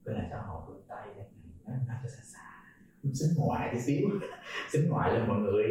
cái 0.04 0.14
là 0.14 0.26
xã 0.30 0.38
hội 0.40 0.62
phương 0.66 0.82
tây 0.88 1.06
này 1.16 1.26
nó 1.66 1.72
nó 1.88 1.94
cho 2.02 2.08
xa 2.08 2.22
xa 2.24 2.40
xính 3.14 3.28
ngoại 3.36 3.68
tí 3.72 3.80
xíu 3.80 4.08
xính 4.72 4.88
ngoại 4.90 5.12
lên 5.14 5.28
mọi 5.28 5.40
người 5.40 5.64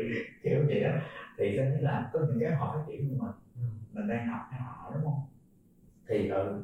kiểu 0.43 0.63
vậy 0.67 0.79
đó 0.83 0.91
thì 1.37 1.57
tôi 1.57 1.65
thấy 1.65 1.81
là 1.81 2.09
có 2.13 2.19
những 2.29 2.39
cái 2.39 2.51
họ 2.55 2.73
phát 2.77 2.83
triển 2.87 3.09
của 3.09 3.25
mình 3.25 3.33
Ừ. 3.55 3.61
mình 3.93 4.07
đang 4.07 4.27
học 4.27 4.41
theo 4.51 4.61
họ 4.61 4.91
đúng 4.93 5.03
không 5.03 5.21
thì 6.07 6.29
ừ, 6.29 6.63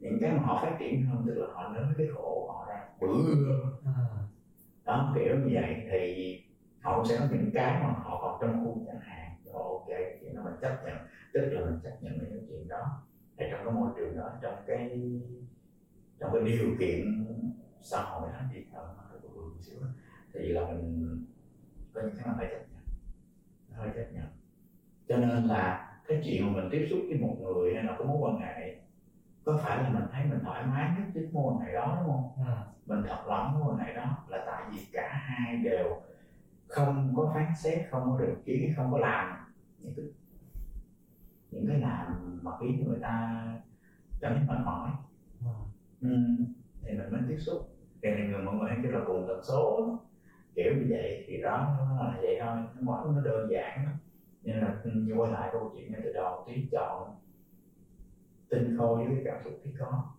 những 0.00 0.18
cái 0.20 0.32
mà 0.32 0.38
họ 0.42 0.62
phát 0.62 0.76
triển 0.80 1.06
hơn 1.06 1.24
tức 1.26 1.34
là 1.34 1.46
họ 1.54 1.68
nới 1.74 1.84
cái 1.98 2.06
khổ 2.14 2.48
họ 2.52 2.66
ra 2.68 2.84
bự 3.00 3.06
Ừ. 3.84 3.90
đó 4.84 5.12
kiểu 5.18 5.36
như 5.38 5.50
vậy 5.54 5.76
thì 5.90 6.36
họ 6.82 6.96
cũng 6.96 7.06
sẽ 7.06 7.16
có 7.18 7.26
những 7.30 7.50
cái 7.54 7.82
mà 7.82 7.88
họ 7.88 8.18
còn 8.22 8.38
trong 8.40 8.84
chẳng 8.86 9.00
hạn 9.00 9.30
rồi 9.44 9.62
ok 9.62 9.86
chuyện 10.20 10.34
đó 10.36 10.42
mình 10.44 10.54
chấp 10.60 10.84
nhận. 10.84 10.96
Tức 11.32 11.40
là 11.40 11.60
mình 11.60 11.80
chấp 11.82 12.02
nhận 12.02 12.18
những 12.18 12.46
chuyện 12.48 12.68
đó. 12.68 13.02
Ở 13.36 13.46
trong 13.50 13.60
cái 13.64 13.74
môi 13.74 13.90
trường 13.96 14.16
đó 14.16 14.30
trong 14.42 14.54
cái 14.66 15.10
trong 16.18 16.32
cái 16.32 16.42
điều 16.44 16.76
kiện 16.78 17.26
xã 17.80 18.02
hội 18.02 18.30
đó 18.32 18.38
thì 18.52 18.64
nó 18.72 18.80
hơi 18.80 19.20
bự 19.22 19.28
bự 19.34 19.40
một 19.40 19.60
xíu 19.60 19.80
đó. 19.80 19.86
thì 20.34 20.40
là 20.48 20.66
mình 20.66 21.26
có 21.92 22.00
những 22.00 22.16
cái 22.16 22.26
mà 22.26 22.34
phải 22.38 22.46
chấp 22.50 22.58
nhận. 22.72 22.82
Hơi 23.78 23.88
chấp 23.94 24.12
nhận. 24.12 24.26
Cho 25.08 25.16
nên 25.16 25.44
là 25.44 25.92
cái 26.08 26.22
chuyện 26.24 26.46
mà 26.46 26.62
mình 26.62 26.68
tiếp 26.72 26.86
xúc 26.90 26.98
với 27.08 27.18
một 27.18 27.36
người 27.40 27.74
hay 27.74 27.84
là 27.84 27.96
có 27.98 28.04
mối 28.04 28.16
quan 28.20 28.40
hệ 28.40 28.76
có 29.44 29.60
phải 29.64 29.82
là 29.82 29.88
mình 29.88 30.04
thấy 30.12 30.24
mình 30.24 30.38
thoải 30.44 30.66
mái 30.66 30.90
nhất 30.98 31.06
với 31.14 31.28
mối 31.32 31.52
quan 31.52 31.66
hệ 31.66 31.72
đó 31.72 31.98
đúng 32.00 32.12
không? 32.12 32.46
Ừ. 32.46 32.52
mình 32.86 33.02
thật 33.08 33.26
lòng 33.26 33.52
mối 33.52 33.62
quan 33.72 33.86
hệ 33.86 33.94
đó 33.94 34.24
là 34.28 34.42
tại 34.46 34.62
vì 34.72 34.86
cả 34.92 35.12
hai 35.12 35.56
đều 35.56 36.02
không 36.72 37.12
có 37.16 37.30
phán 37.34 37.52
xét 37.56 37.90
không 37.90 38.10
có 38.10 38.18
định 38.18 38.42
kiến 38.44 38.72
không 38.76 38.92
có 38.92 38.98
làm 38.98 39.36
những 39.78 39.92
cái 39.96 40.04
những 41.50 41.66
cái 41.68 41.78
làm 41.78 42.38
mà 42.42 42.50
khiến 42.60 42.84
người 42.88 42.98
ta 43.02 43.44
cảm 44.20 44.34
thấy 44.34 44.44
mệt 44.48 44.64
mỏi. 44.64 44.90
Ừ. 45.40 45.46
ừ. 46.00 46.08
thì 46.82 46.92
mình 46.94 47.10
mới 47.10 47.20
tiếp 47.28 47.38
xúc. 47.38 47.76
Thì 48.02 48.10
này 48.10 48.28
người 48.28 48.42
mọi 48.42 48.54
người 48.54 48.70
hay 48.70 48.78
kêu 48.82 48.92
là 48.92 49.00
cùng 49.06 49.24
tần 49.28 49.40
số 49.42 49.98
kiểu 50.54 50.74
như 50.74 50.86
vậy 50.88 51.24
thì 51.26 51.42
đó 51.42 51.76
nó 51.78 52.06
là 52.06 52.18
vậy 52.22 52.38
thôi. 52.40 52.56
Nó 52.74 52.80
món 52.80 53.16
nó 53.16 53.22
đơn 53.22 53.50
giản 53.50 53.84
lắm. 53.84 53.96
Nên 54.42 54.60
là 54.60 54.80
ừ, 54.84 54.90
như 54.90 55.14
quay 55.14 55.32
lại 55.32 55.48
câu 55.52 55.72
chuyện 55.74 55.92
ngay 55.92 56.00
từ 56.04 56.12
đầu 56.12 56.44
tí 56.46 56.68
chọn 56.72 57.16
tinh 58.48 58.76
khôi 58.78 59.06
với 59.06 59.16
cái 59.16 59.24
cảm 59.24 59.44
xúc 59.44 59.52
tí 59.64 59.70
có. 59.78 60.12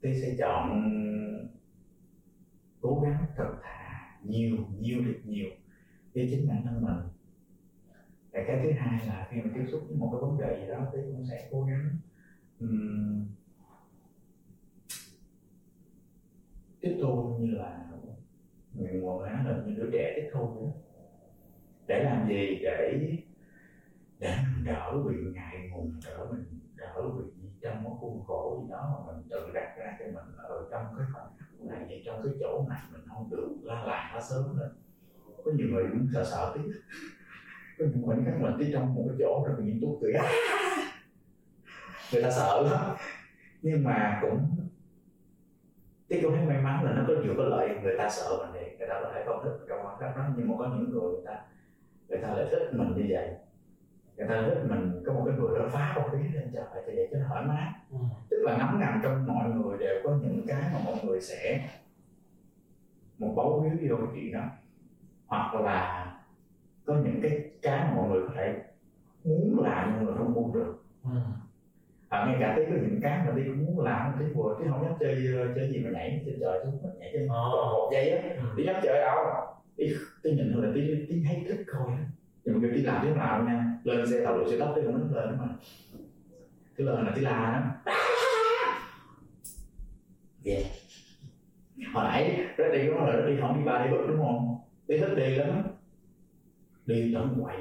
Tí 0.00 0.20
sẽ 0.20 0.34
chọn 0.38 0.82
cố 2.80 3.00
gắng 3.04 3.26
thật 3.36 3.54
thà 3.62 3.85
nhiều 4.28 4.56
nhiều 4.80 5.04
được 5.04 5.20
nhiều. 5.24 5.48
Với 6.14 6.28
chính 6.30 6.48
bản 6.48 6.62
thân 6.64 6.82
mình. 6.82 7.08
Và 8.32 8.44
cái 8.46 8.60
thứ 8.62 8.70
hai 8.72 9.06
là 9.06 9.28
khi 9.30 9.40
mà 9.42 9.50
tiếp 9.54 9.64
xúc 9.72 9.80
với 9.88 9.96
một 9.96 10.08
cái 10.12 10.20
vấn 10.20 10.38
đề 10.38 10.60
gì 10.60 10.68
đó 10.68 10.86
thì 10.92 10.98
cũng 11.02 11.26
sẽ 11.30 11.48
cố 11.50 11.64
gắng 11.64 11.96
um, 12.60 13.26
tiếp 16.80 16.98
thu 17.02 17.36
như 17.38 17.50
là 17.50 17.86
người 18.74 18.92
nguồn 18.92 19.18
người 19.18 19.30
là 19.30 19.62
như 19.66 19.74
đứa 19.74 19.90
trẻ 19.92 20.12
tiếp 20.16 20.30
thu 20.32 20.54
nữa 20.54 20.72
để 21.86 22.04
làm 22.04 22.28
gì? 22.28 22.58
Để 22.62 22.86
để 24.18 24.36
mình 24.54 24.64
đỡ 24.64 25.02
bị 25.08 25.16
ngại 25.34 25.68
ngùng 25.70 26.00
đỡ 26.04 26.26
mình 26.30 26.44
đỡ 26.76 27.02
bị 27.18 27.48
trong 27.60 27.82
một 27.82 27.96
khuôn 28.00 28.24
khổ 28.26 28.60
gì 28.62 28.70
đó 28.70 29.04
mà 29.06 29.12
mình 29.12 29.28
tự 29.30 29.50
đặt 29.54 29.74
ra 29.78 29.96
cho 29.98 30.04
mình 30.04 30.36
ở 30.36 30.68
trong 30.70 30.86
cái 30.98 31.06
khoảnh 31.12 31.35
này, 31.60 31.86
vậy 31.88 32.02
trong 32.06 32.20
cái 32.24 32.32
chỗ 32.40 32.66
này 32.68 32.80
mình 32.92 33.02
không 33.08 33.30
được 33.30 33.48
la 33.62 33.84
làng 33.84 34.10
nó 34.14 34.20
sớm 34.20 34.58
lên. 34.58 34.68
Có 35.44 35.52
nhiều 35.52 35.68
người 35.70 35.84
cũng 35.92 36.08
sợ 36.14 36.24
sợ 36.24 36.52
tí. 36.54 36.60
Có 37.78 37.84
những 37.84 38.02
khoảnh 38.06 38.24
khắc 38.24 38.40
mình 38.40 38.52
tí 38.58 38.72
trong 38.72 38.94
một 38.94 39.04
cái 39.08 39.16
chỗ 39.18 39.44
rồi 39.46 39.60
mình 39.60 39.78
tuốt 39.82 39.98
cười. 40.00 40.12
Người 42.12 42.22
ta 42.22 42.30
sợ 42.30 42.62
lắm. 42.62 42.96
Nhưng 43.62 43.84
mà 43.84 44.18
cũng, 44.22 44.46
tí 46.08 46.22
cũng 46.22 46.36
thấy 46.36 46.46
may 46.46 46.62
mắn 46.62 46.84
là 46.84 46.92
nó 46.92 47.04
có 47.08 47.14
nhiều 47.22 47.34
cái 47.36 47.46
lợi 47.46 47.68
người 47.82 47.98
ta 47.98 48.10
sợ 48.10 48.30
mình 48.38 48.50
thì 48.54 48.76
người 48.78 48.88
ta 48.88 49.00
có 49.02 49.10
thể 49.14 49.24
không 49.26 49.40
thích 49.44 49.66
trong 49.68 49.78
khoảnh 49.82 49.98
khắc 50.00 50.16
đó. 50.16 50.24
Nhưng 50.36 50.48
mà 50.48 50.54
có 50.58 50.68
những 50.68 50.90
người 50.90 51.12
người 51.12 51.22
ta 51.26 51.44
người 52.08 52.18
ta 52.22 52.34
lại 52.34 52.46
thích 52.50 52.68
mình 52.72 52.94
như 52.96 53.04
vậy 53.08 53.34
người 54.16 54.28
ta 54.28 54.42
thích 54.48 54.64
mình 54.68 55.02
có 55.06 55.12
một 55.12 55.22
cái 55.26 55.34
người 55.38 55.58
đó 55.58 55.64
phá 55.72 55.92
không 55.94 56.10
khí 56.12 56.28
lên 56.34 56.50
trời 56.54 56.64
thì 56.86 56.92
để 56.96 57.08
cho 57.12 57.18
thoải 57.28 57.44
mái 57.44 57.72
ừ. 57.90 57.98
tức 58.30 58.36
là 58.42 58.56
ngấm 58.56 58.80
ngầm 58.80 59.00
trong 59.02 59.26
mọi 59.26 59.50
người 59.50 59.78
đều 59.78 60.00
có 60.04 60.10
những 60.22 60.46
cái 60.46 60.62
mà 60.72 60.78
mọi 60.84 60.94
người 61.04 61.20
sẽ 61.20 61.68
một 63.18 63.34
báu 63.36 63.60
víu 63.60 63.90
vô 63.90 63.96
cái 63.96 64.14
chuyện 64.14 64.32
đó 64.32 64.44
hoặc 65.26 65.54
là 65.54 66.12
có 66.84 66.94
những 66.94 67.20
cái 67.22 67.50
cái 67.62 67.84
mà 67.84 67.94
mọi 67.96 68.08
người 68.08 68.22
có 68.28 68.34
thể 68.36 68.62
muốn 69.24 69.60
làm 69.64 69.94
nhưng 69.96 70.10
mà 70.10 70.18
không 70.18 70.34
muốn 70.34 70.52
được 70.52 70.84
ừ. 71.04 71.10
à, 72.08 72.26
ngay 72.26 72.36
cả 72.40 72.52
tới 72.56 72.66
có 72.66 72.72
những 72.72 73.00
cái 73.02 73.26
mà 73.26 73.32
đi 73.32 73.42
cũng 73.44 73.66
muốn 73.66 73.80
làm 73.84 74.12
tí 74.18 74.24
vừa 74.34 74.56
chứ 74.58 74.64
không 74.70 74.84
dám 74.84 74.92
chơi 75.00 75.14
chơi 75.56 75.70
gì 75.72 75.84
mà 75.84 75.90
nhảy 75.90 76.22
trên 76.26 76.36
trời 76.40 76.60
xuống 76.64 76.98
nhảy 76.98 77.10
trên 77.12 77.28
ờ. 77.28 77.48
một 77.72 77.90
giây 77.92 78.10
á 78.10 78.34
ừ. 78.36 78.48
đi 78.56 78.64
dám 78.64 78.76
chơi 78.82 79.00
đâu 79.00 79.16
đi 79.76 79.94
tôi 80.22 80.32
nhìn 80.32 80.52
thôi 80.54 80.66
là 80.66 80.72
tí 80.74 81.06
tí 81.08 81.22
hay 81.24 81.44
thích 81.48 81.64
coi 81.66 81.90
á 82.46 82.52
nhưng 82.52 82.54
mà 82.54 82.60
kêu 82.62 82.70
tí 82.76 82.82
làm 82.82 83.02
tiếng 83.02 83.16
nào 83.16 83.44
nha. 83.44 83.78
Lên 83.84 84.06
xe 84.10 84.24
tàu 84.24 84.50
xe 84.50 84.56
tóc 84.58 84.72
đấy 84.76 84.84
không 84.84 85.10
nó 85.12 85.20
lên 85.20 85.38
mà 85.38 85.48
cái 86.76 86.86
lên 86.86 87.04
là 87.04 87.12
tí 87.14 87.20
la 87.20 87.60
đó. 87.84 87.92
Yeah 90.44 90.66
hồi 91.94 92.04
nãy 92.04 92.46
rất 92.56 92.64
đi 92.72 92.90
có 92.94 93.06
là 93.06 93.26
đi 93.26 93.36
không 93.40 93.58
đi 93.58 93.64
ba 93.64 93.84
đi 93.84 93.90
bực 93.90 94.04
đúng 94.08 94.18
không? 94.18 94.58
Đi 94.88 94.98
thích 94.98 95.14
đi 95.16 95.34
lắm 95.34 95.62
đi 96.86 97.12
tận 97.14 97.42
quậy 97.42 97.56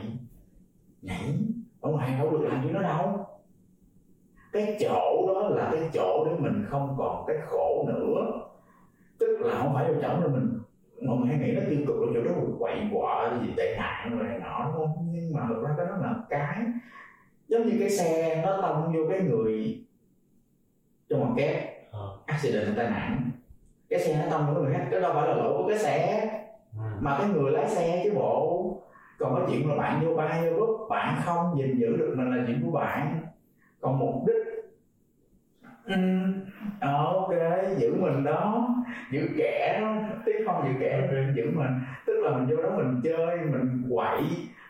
nhảy. 1.01 1.37
Ở 1.81 1.91
ngoài 1.91 2.17
đâu 2.17 2.31
được 2.31 2.47
làm 2.49 2.63
gì 2.63 2.69
nó 2.73 2.81
đâu. 2.81 3.27
Cái 4.51 4.77
chỗ 4.79 5.33
đó 5.33 5.49
là 5.49 5.69
cái 5.73 5.89
chỗ 5.93 6.25
để 6.25 6.39
mình 6.39 6.65
không 6.69 6.95
còn 6.97 7.25
cái 7.27 7.37
khổ 7.47 7.85
nữa. 7.87 8.41
Tức 9.19 9.37
là 9.39 9.57
không 9.57 9.73
phải 9.73 9.93
vô 9.93 10.01
chỗ 10.01 10.21
để 10.21 10.27
mình 10.27 10.54
mọi 11.01 11.17
người 11.17 11.27
hay 11.27 11.37
nghĩ 11.37 11.51
nó 11.51 11.61
tiêu 11.69 11.79
cực 11.87 11.95
ở 11.95 12.07
chỗ 12.13 12.23
đó 12.23 12.31
quậy 12.59 12.75
quọ 12.93 13.29
gì 13.41 13.53
tệ 13.57 13.75
nạn 13.77 14.17
rồi 14.17 14.27
này 14.27 14.39
nọ 14.39 14.65
đúng 14.65 14.87
không 14.87 15.11
nhưng 15.11 15.33
mà 15.33 15.41
thực 15.49 15.63
ra 15.63 15.69
cái 15.77 15.85
đó 15.85 15.97
là 16.01 16.15
cái 16.29 16.63
giống 17.47 17.67
như 17.67 17.75
cái 17.79 17.89
xe 17.89 18.41
nó 18.45 18.61
tông 18.61 18.93
vô 18.93 18.99
cái 19.09 19.19
người 19.19 19.81
trong 21.09 21.19
một 21.19 21.33
cái 21.37 21.75
ờ. 21.91 22.17
accident 22.25 22.77
tai 22.77 22.89
nạn 22.89 23.31
cái 23.89 23.99
xe 23.99 24.17
nó 24.17 24.31
tông 24.31 24.55
vô 24.55 24.61
người 24.61 24.73
khác 24.73 24.87
cái 24.91 25.01
đâu 25.01 25.11
phải 25.13 25.27
là 25.27 25.35
lỗi 25.35 25.53
của 25.57 25.69
cái 25.69 25.77
xe 25.77 26.21
ừ. 26.73 26.83
mà 26.99 27.17
cái 27.19 27.29
người 27.29 27.51
lái 27.51 27.69
xe 27.69 28.01
chứ 28.03 28.11
bộ 28.15 28.61
còn 29.19 29.35
có 29.35 29.47
chuyện 29.49 29.69
là 29.69 29.75
bạn 29.75 30.05
vô 30.05 30.15
ba 30.15 30.41
vô 30.41 30.55
group 30.55 30.89
bạn 30.89 31.21
không 31.25 31.57
gìn 31.57 31.79
giữ 31.79 31.97
được 31.97 32.13
mình 32.17 32.35
là 32.35 32.43
chuyện 32.47 32.61
của 32.65 32.71
bạn 32.71 33.21
còn 33.81 33.99
mục 33.99 34.27
đích 34.27 34.45
ok 36.79 37.29
giữ 37.77 37.95
mình 37.95 38.23
đó. 38.23 38.75
Giữ 39.11 39.29
kẻ 39.37 39.77
đó. 39.81 39.95
Tiếp 40.25 40.43
không 40.45 40.63
giữ 40.67 40.79
kẻ 40.79 41.09
giữ 41.35 41.51
mình. 41.53 41.71
Tức 42.05 42.13
là 42.23 42.37
mình 42.37 42.47
vô 42.49 42.63
đó 42.63 42.77
mình 42.77 43.01
chơi 43.03 43.37
mình 43.37 43.83
quậy. 43.89 44.21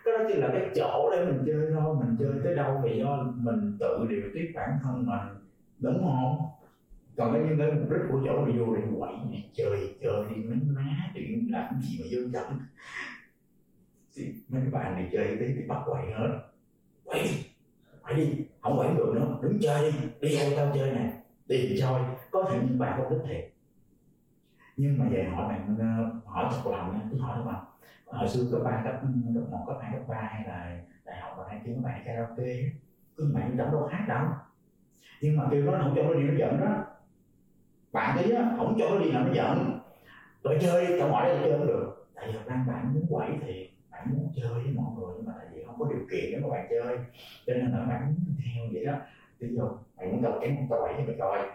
Cái 0.05 0.13
đó 0.17 0.23
chỉ 0.27 0.33
là 0.33 0.49
cái 0.53 0.69
chỗ 0.75 1.09
để 1.11 1.25
mình 1.25 1.43
chơi 1.45 1.71
thôi. 1.73 1.95
Mình 1.99 2.15
chơi 2.19 2.41
tới 2.43 2.55
đâu 2.55 2.81
thì 2.83 2.99
do 2.99 3.33
mình 3.35 3.77
tự 3.79 4.05
điều 4.09 4.23
tiết 4.33 4.51
bản 4.55 4.69
thân 4.83 5.05
mình. 5.05 5.41
Đúng 5.79 6.03
không? 6.03 6.37
Còn 7.17 7.33
cái 7.33 7.41
những 7.41 7.59
cái 7.59 7.71
mục 7.71 7.91
đích 7.91 8.01
của 8.11 8.21
chỗ 8.25 8.45
đi 8.45 8.59
vô 8.59 8.75
để 8.75 8.81
quậy 8.99 9.13
đi 9.31 9.43
chơi 9.53 9.95
chơi 10.01 10.23
đi 10.29 10.43
mấy 10.43 10.57
má 10.75 11.11
chuyện 11.13 11.47
làm 11.51 11.81
gì 11.81 11.99
mà 11.99 12.05
vô 12.11 12.19
chậm 12.33 12.59
thì 14.15 14.33
mấy 14.49 14.61
bạn 14.71 14.97
đi 14.97 15.03
chơi 15.11 15.37
tí 15.39 15.45
thì 15.47 15.67
bắt 15.67 15.77
quậy 15.85 16.03
hết. 16.17 16.39
Quậy 17.03 17.23
đi. 17.23 17.45
Quậy 18.03 18.15
đi. 18.15 18.45
Không 18.61 18.77
quậy 18.77 18.89
được 18.97 19.11
nữa. 19.15 19.37
Đứng 19.41 19.59
chơi 19.61 19.91
đi. 19.91 19.97
Đi 20.21 20.37
theo 20.37 20.51
tao 20.57 20.71
chơi 20.75 20.91
nè 20.91 21.11
tìm 21.47 21.75
chơi 21.79 22.01
có 22.31 22.43
thể 22.49 22.59
những 22.63 22.79
bạn 22.79 22.93
không 22.97 23.09
thích 23.09 23.23
thiệt. 23.27 23.51
Nhưng 24.77 24.97
mà 24.97 25.05
về 25.09 25.23
hỏi 25.23 25.47
bạn 25.49 25.77
ờ, 25.79 26.19
hỏi 26.25 26.45
thật 26.51 26.71
lòng 26.71 26.93
nha, 26.93 26.99
cứ 27.11 27.17
hỏi 27.17 27.45
mà 27.45 27.61
hồi 28.05 28.29
xưa 28.29 28.43
cấp 28.51 28.61
ba, 28.63 28.81
cấp 28.83 28.93
cấp 29.35 29.43
một, 29.51 29.63
cấp 29.67 29.77
hai, 29.81 29.93
cấp 29.93 30.07
ba 30.07 30.21
hay 30.21 30.43
là 30.47 30.79
đại 31.05 31.19
học 31.21 31.35
mà 31.37 31.43
hay 31.49 31.61
kêu 31.65 31.75
các 31.75 31.83
bạn 31.83 32.01
karaoke 32.05 32.55
cứ 33.17 33.31
bạn 33.33 33.55
chẳng 33.57 33.71
đâu 33.71 33.85
hát 33.91 34.05
đâu. 34.07 34.27
Nhưng 35.21 35.37
mà 35.37 35.43
kêu 35.51 35.63
nó 35.65 35.77
không 35.81 35.93
cho 35.95 36.03
nó 36.03 36.13
đi, 36.13 36.23
nó 36.23 36.33
giận 36.37 36.59
đó. 36.61 36.83
Bạn 37.91 38.17
ấy 38.17 38.31
á, 38.31 38.53
không 38.57 38.75
cho 38.79 38.89
nó 38.89 38.99
đi 38.99 39.11
là 39.11 39.23
nó 39.23 39.33
giận. 39.33 39.79
Rồi 40.43 40.57
chơi, 40.61 40.99
tao 40.99 41.09
mọi 41.09 41.29
đây 41.29 41.39
chơi 41.41 41.57
không 41.57 41.67
được. 41.67 42.07
Tại 42.15 42.27
vì 42.27 42.39
đang 42.49 42.67
bạn 42.67 42.93
muốn 42.93 43.05
quẩy 43.09 43.29
thì 43.41 43.69
bạn 43.91 44.07
muốn 44.13 44.31
chơi 44.35 44.53
với 44.53 44.73
mọi 44.75 44.85
người 44.97 45.13
nhưng 45.17 45.25
mà 45.25 45.33
tại 45.37 45.47
vì 45.53 45.63
không 45.63 45.79
có 45.79 45.85
điều 45.89 46.07
kiện 46.11 46.31
để 46.31 46.39
mà 46.39 46.49
bạn 46.49 46.67
chơi. 46.69 46.97
Cho 47.47 47.53
nên 47.53 47.71
là 47.71 47.85
bạn 47.85 48.05
muốn 48.05 48.35
theo 48.45 48.65
vậy 48.73 48.85
đó 48.85 48.93
ví 49.39 49.55
dụ, 49.55 49.69
bạn 49.97 50.11
muốn 50.11 50.23
tao 50.23 50.39
chén 50.41 50.67
tao 50.69 50.79
quậy 50.81 50.93
thì 50.97 51.03
mày 51.07 51.15
coi 51.19 51.49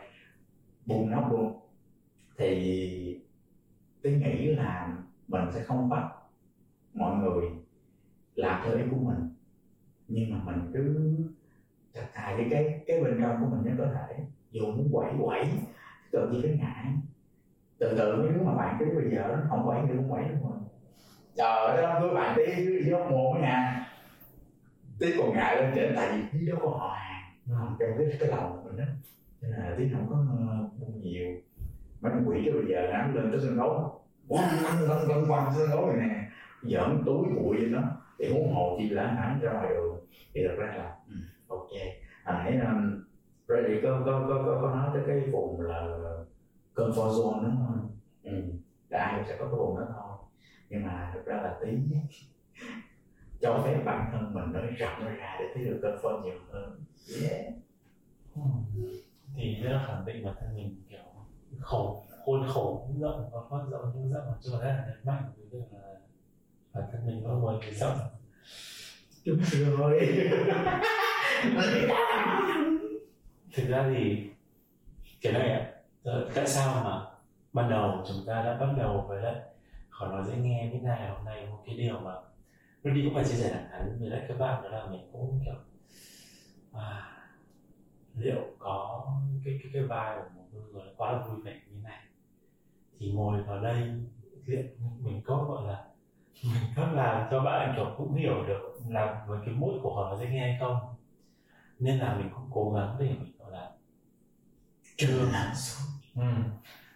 buông 0.87 1.11
nóc 1.11 1.33
luôn 1.33 1.61
thì 2.37 3.21
tôi 4.03 4.13
nghĩ 4.13 4.47
là 4.47 4.97
mình 5.29 5.53
sẽ 5.53 5.63
không 5.63 5.89
bắt 5.89 6.09
mọi 6.95 7.17
người 7.17 7.51
làm 8.35 8.61
theo 8.65 8.77
ý 8.77 8.83
của 8.91 8.97
mình. 8.97 9.29
Nhưng 10.09 10.33
mà 10.33 10.39
mình 10.45 10.71
cứ 10.75 11.15
thật 11.95 12.07
thà 12.15 12.35
với 12.37 12.47
cái 12.51 12.81
cái 12.87 13.01
bên 13.03 13.19
trong 13.23 13.41
của 13.41 13.57
mình 13.57 13.65
nhất 13.65 13.75
có 13.79 13.93
thể 13.95 14.25
dù 14.51 14.67
muốn 14.67 14.89
quậy 14.93 15.13
quậy 15.25 15.51
cần 16.13 16.33
gì 16.33 16.41
phải 16.43 16.57
ngại 16.57 16.85
từ 17.79 17.95
từ 17.99 18.17
mấy 18.17 18.33
đứa 18.33 18.43
mà 18.43 18.55
bạn 18.55 18.77
cứ 18.79 18.87
bây 18.95 19.11
giờ 19.11 19.29
nó 19.29 19.43
không 19.49 19.67
quậy 19.67 19.81
thì 19.89 19.97
không 19.97 20.11
quậy 20.11 20.25
đúng 20.25 20.43
không 20.43 20.69
trời 21.35 21.77
ơi 21.77 22.01
với 22.01 22.15
bạn 22.15 22.37
tí 22.37 22.65
dưới 22.65 22.93
hóc 22.93 23.11
môn 23.11 23.41
nha 23.41 23.49
nhà. 23.49 23.87
Tí 24.99 25.19
còn 25.19 25.33
ngại 25.33 25.57
lên 25.57 25.73
trên, 25.75 25.93
tại 25.97 26.09
vì 26.13 26.23
tí 26.33 26.47
đó 26.47 26.57
có 26.63 26.97
nó 27.51 27.57
không 27.59 27.77
trong 27.81 27.91
cái 27.99 28.17
cái 28.21 28.29
lòng 28.29 28.53
của 28.53 28.69
mình 28.69 28.77
đó 28.77 28.85
nên 29.43 29.51
là 29.51 29.75
tí 29.79 29.85
không 29.93 30.07
có 30.11 30.17
ờ, 30.39 30.69
buông 30.79 31.01
nhiều. 31.01 31.31
Mà 32.01 32.11
nó 32.11 32.31
quỷ 32.31 32.43
cái 32.45 32.55
bây 32.55 32.67
giờ 32.69 32.91
nó 32.93 33.07
lên 33.07 33.31
tới 33.31 33.41
sân 33.41 33.57
khấu 33.57 34.01
quăng 34.29 34.49
quăng 34.63 34.89
quăng 34.89 35.07
quăng 35.07 35.25
quăng 35.29 35.55
sân 35.55 35.69
khấu 35.69 35.87
này 35.87 36.09
nè. 36.09 36.31
Giỡn 36.63 37.03
túi 37.07 37.29
bụi 37.37 37.57
vậy 37.61 37.69
đó. 37.73 37.83
Thì 38.19 38.33
huống 38.33 38.55
hồ 38.55 38.77
chi 38.79 38.89
là 38.89 39.07
hắn 39.07 39.41
ra 39.43 39.53
ngoài 39.53 39.69
đường. 39.69 40.07
Thì 40.35 40.41
thật 40.49 40.55
ra 40.59 40.67
là 40.77 40.97
ừ, 41.09 41.15
ok. 41.49 41.69
Hãy 42.25 42.51
nãy 42.51 42.61
ờ, 42.67 42.73
um, 42.73 43.05
Brady 43.47 43.81
có 43.83 44.03
có 44.07 44.27
có 44.29 44.43
có, 44.47 44.59
có 44.63 44.75
nói 44.75 44.91
tới 44.95 45.03
cái 45.07 45.31
vùng 45.33 45.61
là 45.61 45.99
comfort 46.75 47.11
zone 47.11 47.43
đúng 47.43 47.57
không? 47.67 47.91
Ừ. 48.23 48.33
ai 48.91 49.15
cũng 49.17 49.29
sẽ 49.29 49.37
có 49.39 49.45
cái 49.45 49.55
vùng 49.55 49.79
đó 49.79 49.87
thôi. 49.93 50.17
Nhưng 50.71 50.87
mà 50.87 51.11
thực 51.15 51.27
ra 51.27 51.37
là 51.37 51.59
tí 51.61 51.69
cho 53.41 53.63
phép 53.65 53.83
bản 53.85 54.09
thân 54.13 54.35
mình 54.35 54.53
nó 54.53 54.61
rộng 54.61 55.17
ra 55.17 55.37
để 55.41 55.47
thấy 55.55 55.65
được 55.65 55.81
comfort 55.83 56.23
nhiều 56.25 56.39
hơn. 56.53 56.85
Yeah. 57.23 57.53
thì 59.37 59.55
rất 59.55 59.71
là 59.73 59.85
khẳng 59.87 60.05
định 60.05 60.25
bản 60.25 60.35
thân 60.41 60.57
mình 60.57 60.83
kiểu 60.89 60.99
khổ 61.61 62.05
khôn 62.25 62.49
khổ 62.49 62.85
cũng 62.87 63.01
rộng 63.01 63.31
và 63.33 63.41
phát 63.51 63.65
rộng 63.71 63.93
nhưng 63.95 64.13
rộng 64.13 64.33
cho 64.41 64.51
rất 64.51 64.65
là 64.65 64.85
nhấn 64.89 64.99
mạnh 65.05 65.23
với 65.37 65.47
việc 65.51 65.67
là 65.73 65.95
bản 66.75 66.85
thân 66.93 67.07
mình 67.07 67.23
có 67.25 67.35
muốn 67.35 67.59
cái 67.61 67.75
rộng. 67.75 67.99
Đúng 69.27 69.41
rồi. 69.79 70.01
Thực 73.55 73.69
ra 73.69 73.91
thì 73.95 74.31
cái 75.21 75.33
này 75.33 75.53
ạ 75.53 75.73
tại 76.35 76.47
sao 76.47 76.85
mà 76.85 77.07
ban 77.53 77.71
đầu 77.71 78.05
chúng 78.09 78.27
ta 78.27 78.43
đã 78.43 78.57
bắt 78.61 78.69
đầu 78.79 79.05
với 79.09 79.23
lại 79.23 79.35
khỏi 79.89 80.09
nói 80.09 80.25
dễ 80.27 80.37
nghe 80.37 80.71
như 80.73 80.81
này 80.81 81.09
hôm 81.09 81.25
nay 81.25 81.47
một 81.47 81.59
cái 81.67 81.77
điều 81.77 82.01
mà 82.01 82.13
Rudy 82.85 83.05
cũng 83.05 83.15
phải 83.15 83.25
chia 83.25 83.35
sẻ 83.35 83.51
thẳng 83.53 83.69
thắn 83.73 83.99
với 84.01 84.11
lại 84.11 84.25
các 84.29 84.39
bạn 84.39 84.63
đó 84.63 84.69
là 84.69 84.87
mình 84.87 85.09
cũng 85.13 85.41
kiểu 85.45 85.55
à, 86.73 87.17
liệu 88.17 88.43
có 88.59 89.07
cái 89.45 89.59
cái 89.63 89.71
cái 89.75 89.83
vai 89.83 90.17
của 90.17 90.29
một 90.35 90.47
người 90.73 90.85
quá 90.97 91.13
là 91.13 91.19
vui 91.19 91.41
vẻ 91.45 91.61
như 91.71 91.81
này? 91.83 92.05
Thì 92.99 93.11
ngồi 93.11 93.43
vào 93.43 93.61
đây 93.63 93.91
liệu 94.47 94.63
mình 94.99 95.21
có 95.25 95.45
gọi 95.45 95.69
là 95.69 95.85
mình 96.45 96.73
có 96.77 96.87
làm 96.93 97.29
cho 97.31 97.43
bạn 97.43 97.73
kiểu 97.77 97.95
cũng 97.97 98.15
hiểu 98.15 98.45
được 98.47 98.79
làm 98.89 99.29
với 99.29 99.39
cái 99.47 99.55
mũi 99.55 99.79
của 99.83 99.95
họ 99.95 100.17
dễ 100.17 100.27
nghe 100.31 100.41
hay 100.41 100.57
không? 100.61 100.95
Nên 101.79 101.99
là 101.99 102.17
mình 102.17 102.31
cũng 102.35 102.51
cố 102.53 102.73
gắng 102.73 102.97
để 103.01 103.07
mình 103.07 103.33
gọi 103.39 103.51
là 103.53 103.71
chưa 104.97 105.31
làm 105.33 105.55
xuống 105.55 105.87
ừ. 106.15 106.43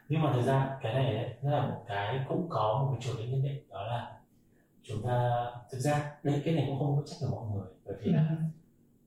nhưng 0.08 0.22
mà 0.22 0.32
thực 0.32 0.42
ra 0.42 0.78
cái 0.82 0.94
này 0.94 1.16
ấy, 1.16 1.34
nó 1.42 1.50
là 1.50 1.66
một 1.66 1.84
cái 1.88 2.24
cũng 2.28 2.46
có 2.48 2.78
một 2.82 2.88
cái 2.90 3.00
chủ 3.00 3.18
định 3.18 3.30
nhất 3.30 3.40
định 3.42 3.68
đó 3.70 3.82
là 3.86 4.13
chúng 4.84 5.02
ta 5.02 5.46
thực 5.70 5.78
ra 5.78 6.12
đây 6.22 6.42
cái 6.44 6.54
này 6.54 6.64
cũng 6.68 6.78
không 6.78 6.96
có 6.96 7.02
trách 7.06 7.16
được 7.20 7.28
mọi 7.30 7.44
người 7.54 7.66
bởi 7.84 7.96
vì 8.00 8.12
là 8.12 8.26
ừ. 8.28 8.36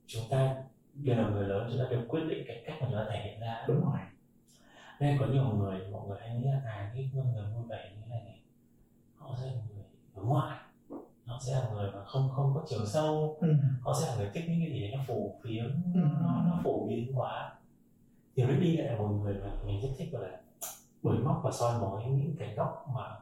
chúng 0.06 0.22
ta 0.30 0.56
đều 0.94 1.16
là 1.16 1.28
người 1.28 1.48
lớn 1.48 1.68
chúng 1.70 1.78
ta 1.78 1.90
đều 1.90 2.00
quyết 2.08 2.20
định 2.28 2.44
cái 2.46 2.62
cách 2.66 2.76
mà 2.80 2.86
chúng 2.90 2.98
ta 2.98 3.06
thể 3.10 3.22
hiện 3.24 3.40
ra 3.40 3.64
đúng 3.68 3.80
rồi 3.80 4.00
nên 5.00 5.18
có 5.18 5.26
nhiều 5.26 5.44
người 5.44 5.80
mọi 5.92 6.08
người 6.08 6.18
hay 6.20 6.38
nghĩ 6.38 6.44
là 6.44 6.62
à 6.66 6.90
cái 6.94 7.10
người 7.14 7.44
vui 7.54 7.64
vẻ 7.68 7.92
như 7.94 8.06
này 8.10 8.22
này 8.24 8.40
họ 9.14 9.34
sẽ 9.40 9.46
là 9.46 9.52
người 9.52 9.84
hướng 10.14 10.26
ngoại 10.26 10.58
họ 11.26 11.38
sẽ 11.46 11.52
là 11.52 11.68
người 11.72 11.90
mà 11.92 12.04
không 12.04 12.30
không 12.36 12.52
có 12.54 12.64
chiều 12.68 12.86
sâu 12.86 13.38
ừ. 13.40 13.48
họ 13.80 13.94
sẽ 14.00 14.08
là 14.08 14.16
người 14.16 14.30
thích 14.34 14.44
những 14.48 14.60
cái 14.60 14.70
gì 14.72 14.90
nó 14.96 15.04
phổ 15.06 15.30
phiếm 15.42 15.64
ừ. 15.94 16.00
nó 16.20 16.42
nó 16.46 16.60
phổ 16.64 16.86
biến 16.88 17.18
quá 17.18 17.52
thì 18.36 18.44
nó 18.44 18.54
đi 18.54 18.76
lại 18.76 18.86
là 18.86 18.98
một 18.98 19.08
người 19.08 19.34
mà 19.34 19.50
mình 19.66 19.80
rất 19.82 19.88
thích 19.98 20.08
gọi 20.12 20.22
là 20.22 20.40
bới 21.02 21.18
móc 21.18 21.40
và 21.44 21.50
soi 21.52 21.80
mói 21.80 22.04
những 22.04 22.36
cái 22.38 22.54
góc 22.54 22.86
mà 22.94 23.16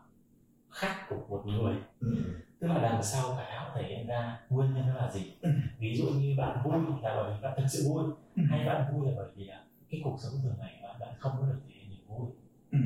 khác 0.71 1.07
của 1.09 1.17
một 1.29 1.43
người 1.47 1.75
ừ. 2.01 2.17
Tức 2.61 2.69
là 2.69 2.79
đằng 2.79 3.03
sau 3.03 3.35
cái 3.37 3.47
áo 3.47 3.71
thể 3.75 3.83
hiện 3.89 4.07
ra 4.07 4.41
nguyên 4.51 4.75
nhân 4.75 4.87
nó 4.87 4.95
là 4.95 5.11
gì? 5.11 5.33
Ừ. 5.41 5.51
ví 5.79 5.97
dụ 5.97 6.05
như 6.11 6.35
bạn 6.39 6.59
vui 6.65 6.75
là 7.03 7.15
bởi 7.17 7.35
vì 7.35 7.43
bạn 7.43 7.55
thực 7.57 7.67
sự 7.69 7.89
vui 7.89 8.05
ừ. 8.37 8.43
hay 8.51 8.67
bạn 8.67 8.93
vui 8.95 9.07
là 9.07 9.13
bởi 9.17 9.27
vì 9.37 9.45
là 9.45 9.65
cái 9.91 10.01
cuộc 10.05 10.17
sống 10.21 10.33
thường 10.43 10.55
ngày 10.59 10.81
bạn 10.83 10.97
bạn 11.01 11.15
không 11.19 11.33
có 11.41 11.47
được 11.47 11.61
thể 11.65 11.75
hiện 11.75 11.91
niềm 11.91 12.07
vui. 12.07 12.31
Ừ. 12.73 12.79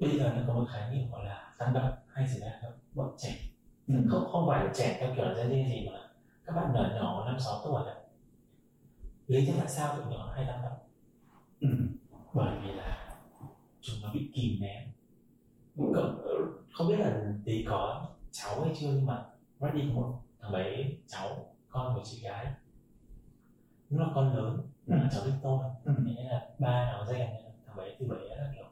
bây 0.00 0.18
giờ 0.18 0.32
nó 0.36 0.42
có 0.46 0.54
một 0.54 0.66
khái 0.72 0.90
niệm 0.94 1.10
gọi 1.10 1.24
là 1.24 1.52
tăng 1.58 1.74
động 1.74 1.92
hay 2.12 2.28
gì 2.28 2.40
đó 2.40 2.68
bọn 2.94 3.14
trẻ. 3.18 3.36
Không 4.08 4.28
không 4.32 4.44
phải 4.48 4.64
là 4.64 4.72
trẻ 4.74 4.96
theo 5.00 5.14
kiểu 5.16 5.24
là 5.24 5.46
gì 5.48 5.64
gì 5.70 5.88
mà 5.92 5.98
các 6.46 6.52
bạn 6.56 6.72
nhỏ 6.74 6.88
nhỏ 6.94 7.24
năm 7.26 7.40
sáu 7.40 7.60
tuổi 7.64 7.82
ạ 7.86 7.94
lý 9.26 9.44
do 9.46 9.52
tại 9.58 9.68
sao 9.68 9.96
tụi 9.96 10.06
nhỏ 10.12 10.32
hay 10.36 10.46
tăng 10.46 10.62
động? 10.62 10.78
Bởi 12.32 12.56
vì 12.62 12.72
là 12.72 13.16
chúng 13.80 13.96
nó 14.02 14.12
bị 14.14 14.30
kìm 14.34 14.60
nén. 14.60 14.88
Cậu- 15.94 16.14
không 16.72 16.88
biết 16.88 16.96
là 16.98 17.32
tí 17.44 17.64
có 17.68 18.06
cháu 18.32 18.60
hay 18.64 18.74
chưa 18.80 18.86
nhưng 18.92 19.06
mà 19.06 19.24
Reddy 19.60 19.80
có 19.88 19.94
một 20.00 20.20
thằng 20.40 20.52
bé 20.52 20.84
cháu 21.06 21.54
con 21.68 21.94
của 21.94 22.02
chị 22.04 22.20
gái 22.22 22.46
nó 23.90 24.06
là 24.06 24.12
con 24.14 24.36
lớn 24.36 24.60
nó 24.86 24.96
là 24.96 25.08
cháu 25.12 25.22
Victor 25.24 25.60
Ừ. 25.84 25.94
thế 26.16 26.24
là 26.24 26.48
ba 26.58 26.92
nó 26.92 27.04
dạy 27.04 27.18
là 27.18 27.50
thằng 27.66 27.76
bé 27.76 27.84
từ 28.00 28.06
bé 28.08 28.16
là 28.36 28.52
kiểu 28.54 28.64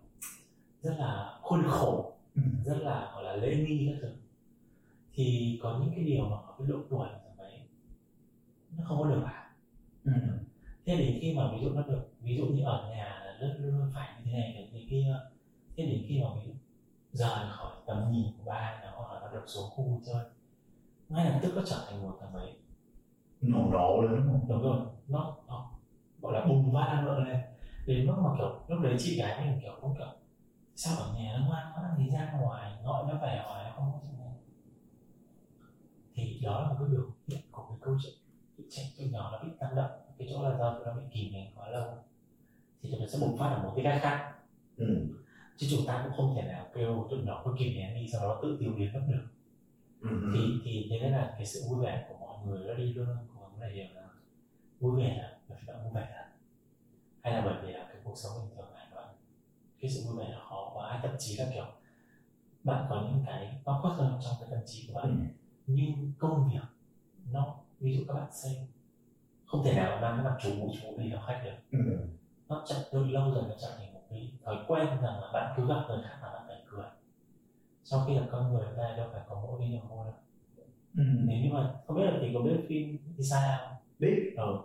rất 0.83 0.95
là 0.99 1.39
khuôn 1.43 1.63
khổ 1.69 2.13
Ừ. 2.35 2.43
rất 2.65 2.77
là 2.83 3.11
gọi 3.15 3.25
là 3.25 3.37
lễ 3.37 3.57
nghi 3.57 3.89
các 3.93 3.99
thứ 4.03 4.15
thì 5.13 5.59
có 5.63 5.79
những 5.81 5.91
cái 5.97 6.05
điều 6.05 6.25
mà 6.25 6.37
ở 6.37 6.55
cái 6.59 6.67
độ 6.69 6.77
tuổi 6.91 7.09
của 7.09 7.21
thằng 7.29 7.37
bé 7.39 7.59
nó 8.79 8.85
không 8.85 8.99
có 9.03 9.09
được 9.09 9.21
làm 9.23 9.47
Ừ. 10.05 10.13
thế 10.87 10.97
đến 10.97 11.19
khi 11.21 11.35
mà 11.37 11.53
ví 11.53 11.59
dụ 11.63 11.71
nó 11.71 11.83
được 11.83 12.09
ví 12.21 12.37
dụ 12.37 12.47
như 12.47 12.63
ở 12.65 12.91
nhà 12.91 13.05
là 13.25 13.39
luôn 13.41 13.57
luôn 13.79 13.91
phải 13.95 14.09
như 14.19 14.31
thế 14.33 14.39
này 14.39 14.55
như 14.55 14.69
thế 14.73 14.87
kia 14.91 15.17
thế 15.77 15.87
đến 15.87 16.05
khi 16.09 16.21
mà 16.23 16.29
ví 16.37 16.47
dụ 16.47 16.53
rời 17.17 17.47
khỏi 17.51 17.73
tầm 17.87 18.11
nhìn 18.11 18.33
của 18.39 18.45
ba 18.51 18.81
nó 18.83 18.91
hoặc 18.95 19.23
là 19.23 19.29
được 19.33 19.45
xuống 19.47 19.71
khu 19.71 20.01
chơi. 20.07 20.25
Ngay 21.09 21.25
lập 21.25 21.39
tức 21.43 21.53
nó 21.57 21.63
trở 21.67 21.85
thành 21.87 22.03
một 22.03 22.17
thằng 22.21 22.33
bé. 22.35 22.53
Nổ 23.41 23.71
nộ 23.73 24.03
lên 24.03 24.17
đúng 24.17 24.27
không? 24.27 24.49
Đúng 24.49 24.63
rồi. 24.63 24.87
Nó, 25.09 25.37
nó 25.49 25.71
gọi 26.23 26.33
là 26.33 26.45
bùng 26.45 26.75
phát 26.75 26.87
năng 26.95 27.07
lượng 27.07 27.25
lên. 27.25 27.41
Đến 27.87 28.07
mức 28.07 28.15
mà 28.19 28.31
kiểu 28.39 28.61
lúc 28.69 28.83
đấy 28.83 28.97
chị 28.99 29.19
gái 29.19 29.45
mình 29.45 29.59
kiểu 29.63 29.73
cũng 29.81 29.95
kiểu 29.99 30.07
sao 30.75 30.97
ở 30.97 31.15
nhà 31.15 31.37
nó 31.39 31.47
ngoan 31.47 31.73
quá 31.75 31.95
thì 31.99 32.11
ra 32.11 32.33
ngoài 32.41 32.73
gọi 32.85 33.05
nó 33.09 33.19
về 33.23 33.43
hỏi 33.45 33.65
nó 33.65 33.73
không 33.77 33.93
có 33.93 33.99
nghe 34.09 34.31
thì 36.15 36.41
đó 36.43 36.61
là 36.61 36.69
một 36.69 36.77
cái 36.79 36.89
biểu 36.89 37.11
hiện 37.29 37.41
của 37.51 37.67
cái 37.69 37.79
câu 37.81 37.97
chuyện 38.03 38.15
tụi 38.57 38.67
trẻ 38.71 38.83
tụi 38.99 39.09
nhỏ 39.09 39.31
nó 39.33 39.49
bị 39.49 39.49
tăng 39.59 39.77
động. 39.77 39.91
Cái 40.19 40.29
chỗ 40.31 40.43
là 40.43 40.59
do 40.59 40.79
nó 40.87 40.93
bị 40.93 41.03
kìm 41.11 41.33
nén 41.33 41.53
quá 41.57 41.69
lâu. 41.69 41.85
Thì 42.83 42.95
nó 43.01 43.07
sẽ 43.07 43.19
bùng 43.21 43.39
phát 43.39 43.49
ở 43.49 43.63
một 43.63 43.73
cái 43.77 43.85
cách 43.85 43.99
khác. 44.03 44.33
Ừ. 44.77 45.07
chứ 45.57 45.67
chúng 45.71 45.87
ta 45.87 46.03
cũng 46.05 46.17
không 46.17 46.35
thể 46.37 46.43
nào 46.49 46.67
kêu 46.75 47.07
tụi 47.11 47.19
nó 47.23 47.43
cứ 47.45 47.55
kìm 47.59 47.75
nén 47.75 47.95
đi 47.95 48.09
sau 48.13 48.21
đó 48.29 48.39
tự 48.43 48.57
tiêu 48.61 48.73
biến 48.77 48.93
mất 48.93 49.03
được 49.09 49.23
Ừ. 50.01 50.31
thì 50.35 50.61
thì 50.65 50.87
thế 50.91 51.01
nên 51.01 51.13
là 51.13 51.35
cái 51.37 51.47
sự 51.47 51.61
vui 51.71 51.85
vẻ 51.85 52.07
của 52.09 52.15
mọi 52.27 52.47
người 52.47 52.67
nó 52.67 52.75
đi 52.75 52.93
luôn 52.93 53.07
cố 53.35 53.41
gắng 53.41 53.61
là 53.61 53.69
hiểu 53.75 53.87
là 53.95 54.09
vui 54.81 55.01
vẻ 55.03 55.17
là 55.19 55.39
vì 55.49 55.67
bạn 55.67 55.77
vui 55.85 55.93
vẻ 55.95 56.09
thật 56.15 56.25
hay 57.23 57.33
là 57.33 57.43
bởi 57.45 57.55
vì 57.67 57.73
là 57.73 57.85
cái 57.93 57.97
cuộc 58.05 58.15
sống 58.19 58.33
bình 58.43 58.57
thường 58.57 58.75
này 58.75 58.87
bạn 58.95 59.09
cái 59.81 59.91
sự 59.91 60.01
vui 60.09 60.17
vẻ 60.19 60.29
là 60.33 60.39
khó 60.49 60.71
quá 60.75 61.01
thậm 61.03 61.15
chí 61.19 61.37
là 61.37 61.47
kiểu 61.55 61.65
bạn 62.65 62.87
có 62.91 63.03
những 63.11 63.23
cái 63.27 63.61
bao 63.65 63.81
quát 63.83 63.91
hơn 63.97 64.19
trong 64.25 64.35
cái 64.41 64.49
tâm 64.51 64.61
trí 64.67 64.89
của 64.93 64.99
Ừ. 65.01 65.09
bạn 65.09 65.29
nhưng 65.67 66.13
công 66.19 66.51
việc 66.53 66.61
nó 67.33 67.57
ví 67.81 67.97
dụ 67.97 68.05
các 68.09 68.15
bạn 68.15 68.33
xây 68.33 68.57
không 69.47 69.65
thể 69.65 69.75
nào 69.75 70.01
mang 70.01 70.17
cái 70.17 70.25
mặt 70.25 70.39
chủ 70.43 70.51
mũ 70.59 70.73
chủ 70.83 70.99
đi 70.99 71.11
gặp 71.11 71.21
khách 71.27 71.41
được 71.45 71.79
Ừ. 71.79 72.09
nó 72.49 72.63
chặt 72.67 72.77
từ 72.93 73.05
lâu 73.05 73.31
rồi 73.35 73.43
nó 73.49 73.55
trở 73.61 73.69
thành 73.79 73.95
một 73.95 74.01
cái 74.11 74.33
thói 74.45 74.57
quen 74.69 74.87
rằng 74.87 75.21
là 75.21 75.31
bạn 75.33 75.55
cứ 75.57 75.69
gặp 75.69 75.85
người 75.89 75.99
khác 76.03 76.19
là 76.23 76.29
bạn 76.33 76.43
phải 76.49 76.57
cười 76.71 76.85
sau 77.85 78.05
khi 78.07 78.15
là 78.15 78.23
con 78.31 78.53
người 78.55 78.67
ta 78.77 78.95
đâu 78.97 79.09
phải 79.13 79.23
có 79.29 79.41
mỗi 79.47 79.59
cái 79.61 79.69
niềm 79.69 79.83
vui 79.89 80.05
đâu 80.05 80.15
Ừ. 80.99 81.03
nếu 81.25 81.39
như 81.43 81.51
mà 81.53 81.75
không 81.87 81.97
biết 81.97 82.03
là 82.05 82.19
thì 82.21 82.31
có 82.35 82.41
biết 82.41 82.57
phim 82.69 82.99
Isaiah 83.19 83.61
không? 83.61 83.77
biết 83.99 84.35
Ừ. 84.37 84.57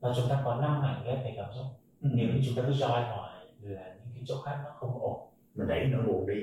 Và 0.00 0.12
chúng 0.16 0.28
ta 0.28 0.42
có 0.44 0.54
năm 0.54 0.82
mảnh 0.82 1.02
ghép 1.04 1.24
về 1.24 1.34
cảm 1.36 1.50
xúc. 1.54 1.66
ừ. 2.02 2.08
Nếu 2.14 2.26
như 2.28 2.40
chúng 2.46 2.54
ta 2.56 2.62
cứ 2.66 2.72
roi 2.74 3.00
ngoài 3.02 3.46
là 3.60 3.94
những 4.04 4.14
cái 4.14 4.22
chỗ 4.26 4.42
khác 4.42 4.58
nó 4.64 4.70
không 4.76 5.00
ổn. 5.02 5.20
mình 5.54 5.68
đẩy 5.68 5.84
nỗi 5.86 6.02
buồn 6.06 6.26
đi 6.26 6.34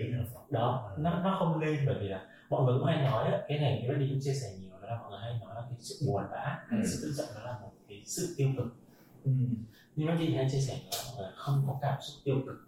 Đó, 0.50 0.92
nó 0.98 1.20
nó 1.24 1.36
không 1.40 1.60
lên 1.60 1.78
bởi 1.86 1.96
vì 2.00 2.08
là 2.08 2.26
mọi 2.50 2.64
người 2.64 2.78
cũng 2.80 2.88
hay 2.88 3.04
nói 3.04 3.32
á, 3.32 3.42
cái 3.48 3.60
này 3.60 3.86
Reddy 3.90 4.10
cũng 4.10 4.20
chia 4.22 4.34
sẻ 4.34 4.48
nhiều 4.60 4.72
đó 4.82 4.88
là 4.88 4.98
mọi 5.02 5.10
người 5.10 5.20
hay 5.20 5.40
nói 5.46 5.56
là 5.56 5.62
cái 5.62 5.78
sự 5.80 6.06
buồn 6.08 6.22
bã, 6.32 6.60
Ừ. 6.72 6.78
sự 6.84 7.00
tức 7.08 7.12
giận 7.14 7.28
đó 7.36 7.42
là 7.52 7.60
một 7.62 7.72
cái 7.90 8.02
sự 8.06 8.34
tiêu 8.38 8.50
cực. 8.58 8.68
Ừ. 9.24 9.32
Nhưng 9.96 10.08
Reddy 10.08 10.36
hay 10.36 10.48
chia 10.52 10.60
sẻ 10.60 10.80
là 11.20 11.32
không 11.36 11.64
có 11.68 11.78
cảm 11.82 11.98
xúc 12.02 12.22
tiêu 12.24 12.36
cực, 12.46 12.68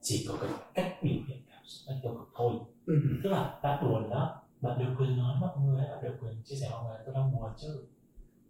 chỉ 0.00 0.26
có 0.28 0.34
cái 0.40 0.50
cách 0.74 0.96
biểu 1.02 1.16
hiện 1.28 1.38
cảm 1.50 1.62
xúc 1.64 1.94
tiêu 2.02 2.12
cực 2.14 2.28
thôi. 2.36 2.52
Ừ. 2.86 2.94
tức 3.24 3.30
là 3.30 3.58
bạn 3.62 3.84
buồn 3.84 4.10
đó 4.10 4.42
bạn 4.60 4.78
được 4.78 4.94
quyền 4.98 5.16
nói 5.18 5.36
mọi 5.40 5.50
người 5.64 5.84
bạn 5.88 6.02
được 6.02 6.14
quyền 6.20 6.42
chia 6.44 6.56
sẻ 6.56 6.68
mọi 6.70 6.84
người 6.84 6.96
tôi 7.06 7.14
đang 7.14 7.32
buồn 7.32 7.50
chứ 7.56 7.84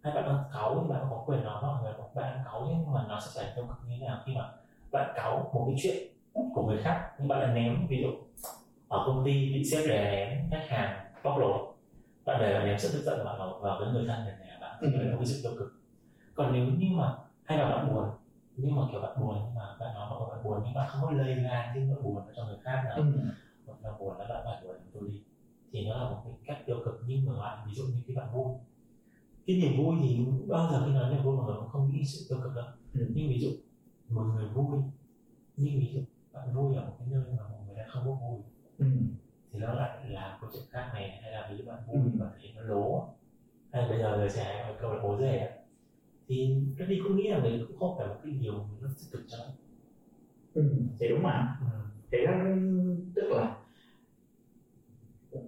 hay 0.03 0.13
bạn 0.13 0.25
đang 0.25 0.43
cáu 0.53 0.79
thì 0.83 0.89
bạn 0.89 1.05
có 1.09 1.23
quyền 1.27 1.43
nói 1.43 1.61
mọi 1.61 1.83
người 1.83 1.93
bạn 2.15 2.35
đang 2.35 2.41
cáu 2.45 2.67
nhưng 2.69 2.93
mà 2.93 3.05
nó 3.07 3.19
sẽ 3.19 3.31
trở 3.35 3.43
thành 3.43 3.51
tiêu 3.55 3.65
cực 3.67 3.77
như 3.89 3.95
thế 3.99 4.05
nào 4.07 4.21
khi 4.25 4.33
mà 4.35 4.51
bạn 4.91 5.11
cáu 5.15 5.51
một 5.53 5.65
cái 5.67 5.75
chuyện 5.83 6.07
của 6.53 6.67
người 6.67 6.77
khác 6.83 7.09
nhưng 7.19 7.27
bạn 7.27 7.39
lại 7.39 7.53
ném 7.53 7.87
ví 7.89 7.97
dụ 8.01 8.09
ở 8.87 9.03
công 9.05 9.25
ty 9.25 9.53
bị 9.53 9.63
sếp 9.65 9.87
đè 9.87 10.29
ném 10.35 10.49
khách 10.51 10.65
hàng 10.69 11.05
bóc 11.23 11.37
lột 11.37 11.75
bạn 12.25 12.37
để 12.41 12.53
bạn 12.53 12.65
ném 12.65 12.79
sự 12.79 12.89
tức 12.93 13.01
giận 13.05 13.25
vào, 13.25 13.59
vào 13.61 13.79
cái 13.83 13.93
người 13.93 14.05
thân 14.07 14.25
của 14.25 14.45
nhà 14.45 14.57
bạn 14.61 14.77
thì 14.81 14.87
Ừ. 14.87 14.97
đấy 14.97 15.05
là 15.05 15.11
một 15.11 15.17
cái 15.19 15.27
sự 15.27 15.39
tiêu 15.43 15.51
cực 15.59 15.78
còn 16.39 16.53
nếu 16.53 16.65
như 16.65 16.87
mà 16.97 17.17
hay 17.43 17.57
là 17.57 17.69
bạn 17.69 17.93
buồn 17.93 18.09
nhưng 18.55 18.75
mà 18.75 18.81
kiểu 18.91 19.01
bạn 19.01 19.21
buồn 19.21 19.35
nhưng 19.45 19.55
mà 19.55 19.75
bạn 19.79 19.93
nói 19.93 20.07
mọi 20.09 20.29
bạn 20.35 20.43
buồn 20.43 20.61
nhưng 20.65 20.73
bạn 20.73 20.87
không 20.91 21.01
có 21.03 21.11
lây 21.11 21.35
lan 21.35 21.71
cái 21.73 21.83
nỗi 21.83 22.01
buồn 22.01 22.23
cho 22.35 22.45
người 22.45 22.57
khác 22.63 22.81
nào 22.85 22.97
Ừ. 22.97 23.03
một 23.67 23.75
là 23.83 23.91
buồn 23.99 24.17
là 24.17 24.25
bạn 24.27 24.41
phải 24.45 24.57
đuổi 24.63 24.75
tôi 24.93 25.03
đi 25.09 25.21
thì 25.71 25.85
nó 25.87 25.97
là 26.03 26.09
một 26.09 26.21
cái 26.25 26.33
cách 26.45 26.65
tiêu 26.65 26.77
cực 26.85 27.01
nhưng 27.07 27.25
ngược 27.25 27.37
lại 27.39 27.57
ví 27.67 27.73
dụ 27.73 27.83
như 27.83 28.01
khi 28.07 28.13
bạn 28.15 28.27
vui 28.33 28.45
cái 29.47 29.55
niềm 29.61 29.77
vui 29.83 29.95
thì 30.01 30.19
bao 30.47 30.71
giờ 30.71 30.83
khi 30.85 30.91
nói 30.91 31.11
niềm 31.13 31.23
vui 31.23 31.35
mọi 31.35 31.45
người 31.45 31.55
cũng 31.59 31.69
không 31.69 31.91
nghĩ 31.91 32.05
sự 32.05 32.25
tiêu 32.29 32.39
cực 32.43 32.55
đâu 32.55 32.65
Ừ. 32.93 33.05
nhưng 33.15 33.29
ví 33.29 33.39
dụ 33.39 33.49
một 34.09 34.21
người 34.35 34.45
vui 34.45 34.77
nhưng 35.57 35.79
ví 35.79 35.91
dụ 35.93 35.99
bạn 36.33 36.53
vui 36.53 36.75
ở 36.75 36.81
một 36.85 36.95
cái 36.99 37.07
nơi 37.11 37.23
mà 37.37 37.43
mọi 37.51 37.59
người 37.67 37.75
đang 37.75 37.87
không 37.89 38.03
có 38.05 38.11
vui 38.27 38.39
Ừ. 38.77 38.85
thì 39.51 39.59
nó 39.59 39.73
lại 39.73 40.05
là 40.09 40.37
câu 40.41 40.49
chuyện 40.53 40.63
khác 40.69 40.89
này 40.93 41.19
hay 41.21 41.31
là 41.31 41.47
ví 41.51 41.57
dụ 41.57 41.63
bạn 41.71 41.79
vui 41.87 41.95
Ừ. 42.03 42.09
mà 42.19 42.25
thấy 42.41 42.51
nó 42.55 42.61
lố 42.61 43.07
hay 43.71 43.87
bây 43.89 43.99
giờ 43.99 44.17
người 44.17 44.29
trẻ 44.29 44.61
hay 44.63 44.73
câu 44.81 44.91
là 44.93 44.99
bố 45.03 45.17
rể 45.19 45.58
thì 46.29 46.55
nó 46.77 46.85
đi 46.85 46.99
cũng 47.03 47.15
nghĩ 47.17 47.27
là 47.27 47.39
đấy 47.39 47.65
cũng 47.67 47.77
không 47.79 47.95
phải 47.97 48.07
một 48.07 48.15
cái 48.23 48.33
điều 48.41 48.53
nó 48.81 48.87
tích 48.87 49.07
cực 49.11 49.21
cho 49.27 49.37
Ừ. 50.53 50.63
thì 50.99 51.07
đúng 51.09 51.23
mà 51.23 51.57
ừ. 51.61 51.67
thì 52.11 52.17
đó 52.25 52.31
tức 53.15 53.31
là 53.31 53.55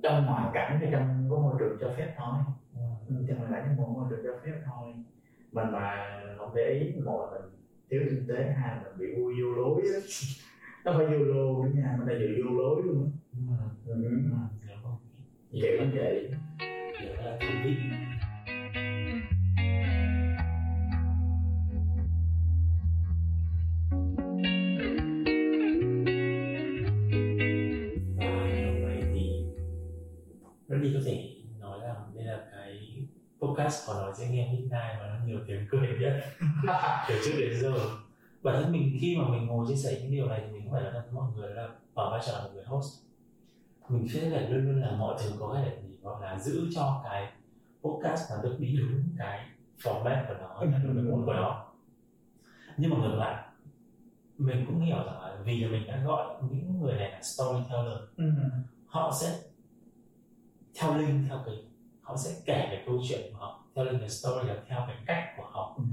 trong 0.04 0.24
hoàn 0.26 0.52
cảnh 0.54 0.80
hay 0.80 0.90
trong 0.92 1.08
cái 1.08 1.40
môi 1.40 1.56
trường 1.60 1.78
cho 1.82 1.94
phép 1.98 2.14
thôi 2.18 2.34
Ừ. 3.10 3.16
Trong 3.28 3.38
hoàn 3.38 3.52
cảnh 3.52 3.76
trong 3.78 3.94
môi 3.94 4.06
trường 4.10 4.20
cho 4.24 4.40
phép 4.46 4.62
thôi 4.66 4.94
mình 5.52 5.72
mà 5.72 6.08
không 6.38 6.56
để 6.56 6.80
ý 6.96 7.02
một 7.02 7.30
là 7.32 7.40
mình 7.40 7.52
thiếu 7.90 8.02
tinh 8.10 8.26
tế 8.30 8.44
hai 8.58 8.76
là 8.76 8.84
mình 8.84 8.98
bị 9.00 9.22
vui 9.22 9.34
vô 9.42 9.52
lối 9.56 9.82
á 9.82 10.00
nó 10.86 10.94
phải 10.98 11.06
vô 11.08 11.26
lô 11.26 11.64
nữa 11.64 11.70
nha 11.76 11.96
mình 12.00 12.08
là 12.08 12.14
vừa 12.20 12.44
vô 12.50 12.58
lối 12.58 12.82
luôn 12.86 13.04
á 13.06 13.10
Ừ. 13.86 13.94
ừ. 13.94 14.04
Ừ. 14.04 14.18
Đúng 14.68 14.84
không? 14.84 14.98
kiểu 15.52 15.78
như 15.86 15.92
vậy 15.96 16.32
đó 17.18 17.24
là 17.24 17.38
thú 17.42 17.47
vị 17.64 17.76
podcast 33.63 33.88
của 33.88 33.93
nói 33.93 34.12
sẽ 34.17 34.28
nghe 34.29 34.51
midnight 34.51 35.00
và 35.00 35.08
nó 35.08 35.25
nhiều 35.25 35.39
tiếng 35.47 35.67
cười 35.70 35.89
nhất 36.00 36.24
từ 37.09 37.16
trước 37.25 37.32
đến 37.39 37.59
giờ. 37.62 37.74
Bản 38.43 38.63
thân 38.63 38.71
mình 38.71 38.97
khi 39.01 39.17
mà 39.17 39.28
mình 39.28 39.47
ngồi 39.47 39.66
chia 39.67 39.75
sẻ 39.75 40.00
những 40.01 40.12
điều 40.12 40.28
này 40.28 40.42
thì 40.46 40.51
mình 40.51 40.63
cũng 40.63 40.74
phải 40.74 40.82
nói 40.82 40.92
thật. 40.93 41.04
Với 41.05 41.13
mọi 41.13 41.32
người 41.36 41.50
là 41.50 41.70
ở 41.93 42.12
vai 42.12 42.21
trò 42.25 42.32
là 42.32 42.50
người 42.54 42.63
host. 42.63 43.04
Mình 43.89 44.08
sẽ 44.08 44.29
phải 44.32 44.50
luôn 44.50 44.66
luôn 44.66 44.82
là 44.82 44.92
mọi 44.92 45.17
thứ 45.20 45.32
có 45.39 45.62
để 45.66 45.78
gì 45.83 45.97
gọi 46.01 46.21
là 46.21 46.39
giữ 46.39 46.67
cho 46.75 47.01
cái 47.04 47.32
podcast 47.83 48.32
nó 48.32 48.43
được 48.43 48.55
đi 48.59 48.78
đúng 48.78 49.04
cái 49.17 49.46
format 49.83 50.28
của 50.28 50.33
nó 50.39 50.63
đúng 50.83 50.96
cái 50.96 51.25
của 51.25 51.33
nó. 51.33 51.66
Nhưng 52.78 52.92
mà 52.92 52.97
ngược 52.97 53.16
lại 53.16 53.46
mình 54.38 54.66
cũng 54.67 54.79
hiểu 54.79 54.97
rằng 54.97 55.21
là 55.21 55.38
vì 55.46 55.66
mình 55.66 55.88
đã 55.88 56.04
gọi 56.05 56.36
những 56.51 56.82
người 56.82 56.96
này 56.96 57.12
là 57.12 57.21
storyteller 57.21 58.00
ừ. 58.17 58.32
họ 58.86 59.12
sẽ 59.21 59.39
theo 60.79 60.97
linh 60.97 61.25
theo 61.28 61.43
cái 61.46 61.55
họ 62.12 62.17
sẽ 62.17 62.29
kể 62.46 62.67
cái 62.71 62.83
câu 62.86 63.00
chuyện 63.09 63.20
của 63.32 63.38
họ 63.39 63.63
theo 63.75 63.86
cái 64.00 64.09
story 64.09 64.47
là 64.47 64.55
theo 64.67 64.79
cái 64.88 64.96
cách 65.05 65.24
của 65.38 65.43
họ 65.51 65.75
Ừ. 65.78 65.83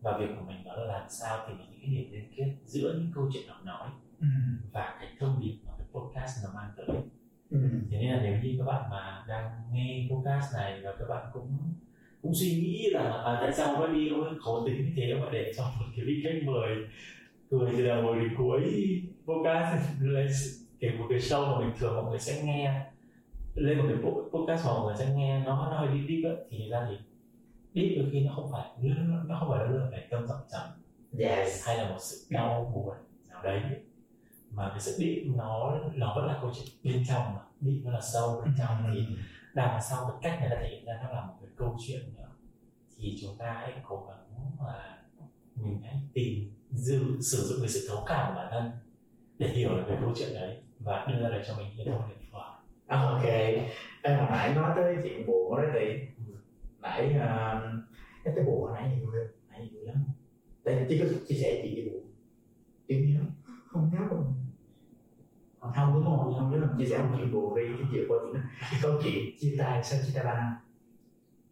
và 0.00 0.18
việc 0.18 0.26
của 0.38 0.44
mình 0.46 0.64
đó 0.64 0.72
là 0.76 0.84
làm 0.98 1.06
sao 1.08 1.38
tìm 1.48 1.56
những 1.58 1.80
cái 1.80 1.90
điểm 1.90 2.12
liên 2.12 2.24
kết 2.36 2.54
giữa 2.64 2.92
những 2.92 3.10
câu 3.14 3.30
chuyện 3.32 3.42
họ 3.48 3.60
nói 3.64 3.88
Ừ. 4.20 4.26
và 4.72 4.96
cái 5.00 5.08
thông 5.20 5.40
điệp 5.40 5.54
mà 5.66 5.72
cái 5.78 5.86
podcast 5.92 6.44
nó 6.44 6.50
mang 6.54 6.70
tới 6.76 6.86
Ừ. 7.50 7.58
thế 7.90 7.98
nên 7.98 8.10
là 8.12 8.20
nếu 8.22 8.38
như 8.42 8.54
các 8.58 8.64
bạn 8.64 8.90
mà 8.90 9.24
đang 9.28 9.50
nghe 9.72 10.08
podcast 10.10 10.54
này 10.54 10.80
và 10.84 10.92
các 10.98 11.04
bạn 11.08 11.26
cũng 11.32 11.58
cũng 12.22 12.32
suy 12.34 12.50
nghĩ 12.50 12.86
là 12.92 13.22
à, 13.24 13.38
tại 13.40 13.52
sao 13.52 13.80
nó 13.80 13.86
đi 13.86 14.10
nó 14.10 14.16
khó 14.44 14.62
tính 14.66 14.76
như 14.84 14.92
thế 14.96 15.14
mà 15.14 15.26
để 15.32 15.52
cho 15.56 15.62
một 15.64 15.86
cái 15.96 16.04
vị 16.04 16.20
khách 16.24 16.38
mời 16.46 16.76
cười 17.50 17.72
từ 17.76 17.86
đầu 17.86 18.14
đến 18.14 18.28
cuối 18.38 18.62
podcast 19.26 19.82
lên 20.00 20.26
kể 20.80 20.90
một 20.98 21.06
cái 21.10 21.18
show 21.18 21.46
mà 21.54 21.60
bình 21.66 21.76
thường 21.78 21.94
mọi 21.94 22.04
người 22.10 22.18
sẽ 22.18 22.42
nghe 22.44 22.87
lên 23.60 23.78
một 23.78 23.84
cái 23.88 23.96
po- 23.96 24.38
podcast 24.38 24.66
mà 24.66 24.72
mọi 24.72 24.86
người 24.86 24.96
sẽ 24.96 25.14
nghe 25.14 25.44
nó 25.44 25.70
nó 25.70 25.78
hơi 25.78 25.88
deep 25.88 26.08
deep 26.08 26.36
ấy, 26.36 26.46
thì 26.50 26.68
ra 26.68 26.86
thì 26.90 26.96
deep 27.74 27.98
đôi 27.98 28.08
khi 28.12 28.20
nó 28.20 28.32
không 28.34 28.52
phải 28.52 28.68
nó 28.78 29.22
nó 29.26 29.36
không 29.40 29.48
phải 29.48 29.58
là 29.58 29.70
luôn 29.70 29.88
phải 29.90 30.06
tâm 30.10 30.26
giọng 30.26 30.40
trầm 30.52 30.66
yes. 31.18 31.66
Hay 31.66 31.76
là 31.78 31.90
một 31.90 31.98
sự 32.00 32.26
đau 32.30 32.72
buồn 32.74 32.96
nào 33.28 33.42
đấy. 33.42 33.62
Mà 34.50 34.68
cái 34.70 34.80
sự 34.80 34.92
deep 34.92 35.36
nó 35.36 35.78
nó 35.94 36.14
vẫn 36.16 36.26
là 36.26 36.38
câu 36.40 36.50
chuyện 36.54 36.68
bên 36.84 37.04
trong 37.08 37.34
mà. 37.34 37.40
Deep 37.60 37.84
nó 37.84 37.92
là 37.92 38.00
sâu 38.00 38.40
bên 38.44 38.54
trong. 38.58 38.94
Thì 38.94 39.06
đằng 39.54 39.82
sau 39.82 40.06
cái 40.06 40.16
cách 40.22 40.40
người 40.40 40.50
ta 40.50 40.56
thể 40.62 40.68
hiện 40.68 40.84
ra 40.84 41.00
nó 41.02 41.08
là 41.12 41.26
một 41.26 41.34
cái 41.40 41.50
câu 41.56 41.76
chuyện 41.86 42.00
thì 42.98 43.16
chúng 43.20 43.36
ta 43.36 43.52
hãy 43.52 43.72
cố 43.88 44.06
gắng 44.08 44.66
là 44.66 44.98
mình 45.54 45.80
hãy 45.84 46.00
tìm 46.12 46.52
dư 46.70 47.20
sử 47.20 47.38
dụng 47.38 47.58
cái 47.60 47.68
sự 47.68 47.86
thấu 47.88 48.04
cảm 48.06 48.28
của 48.28 48.36
bản 48.36 48.48
thân 48.50 48.70
để 49.38 49.48
hiểu 49.48 49.68
được 49.68 49.84
cái 49.88 49.96
câu 50.00 50.12
chuyện 50.16 50.34
đấy 50.34 50.62
và 50.78 51.06
đưa 51.08 51.22
ra 51.22 51.28
được 51.28 51.42
cho 51.46 51.56
mình 51.56 51.66
những 51.76 51.88
thông 51.88 52.08
điệp 52.08 52.17
ok. 52.88 53.24
Em 54.02 54.18
hồi 54.18 54.28
nãy 54.30 54.54
nói 54.54 54.72
tới 54.76 54.96
chuyện 55.02 55.26
buồn 55.26 55.56
đó 55.56 55.62
thì 55.72 56.00
nãy 56.80 57.06
uh, 57.06 57.62
nhắc 58.24 58.34
tới 58.34 58.44
buồn 58.44 58.60
hồi 58.60 58.70
nãy 58.74 58.98
vui 59.02 59.12
không 59.12 59.50
nãy 59.50 59.70
vui 59.72 59.84
lắm. 59.86 59.96
Đây 60.64 60.86
chỉ 60.88 60.98
có 60.98 61.04
chia 61.26 61.34
sẻ 61.34 61.60
chuyện 61.62 61.74
gì 61.76 61.90
buồn 61.90 62.02
chuyện 62.88 63.02
gì 63.02 63.16
không? 63.18 63.32
Không 63.66 63.90
nhớ 63.92 63.98
không 64.08 64.34
không 65.60 65.94
đúng 65.94 66.04
không? 66.04 66.34
Không 66.38 66.50
nhớ 66.50 66.68
chia 66.78 66.86
sẻ 66.86 66.98
một 66.98 67.08
chuyện 67.16 67.32
buồn 67.32 67.56
đi 67.56 67.62
cái 67.78 67.86
chuyện 67.92 68.04
qua 68.08 68.18
chuyện 68.22 68.34
đó. 68.34 68.40
Câu 68.82 68.92
chuyện 69.02 69.24
chia 69.38 69.56
tay 69.58 69.84
sau 69.84 70.00
chia 70.06 70.12
tay 70.14 70.24
ba. 70.24 70.34
Năm 70.34 70.60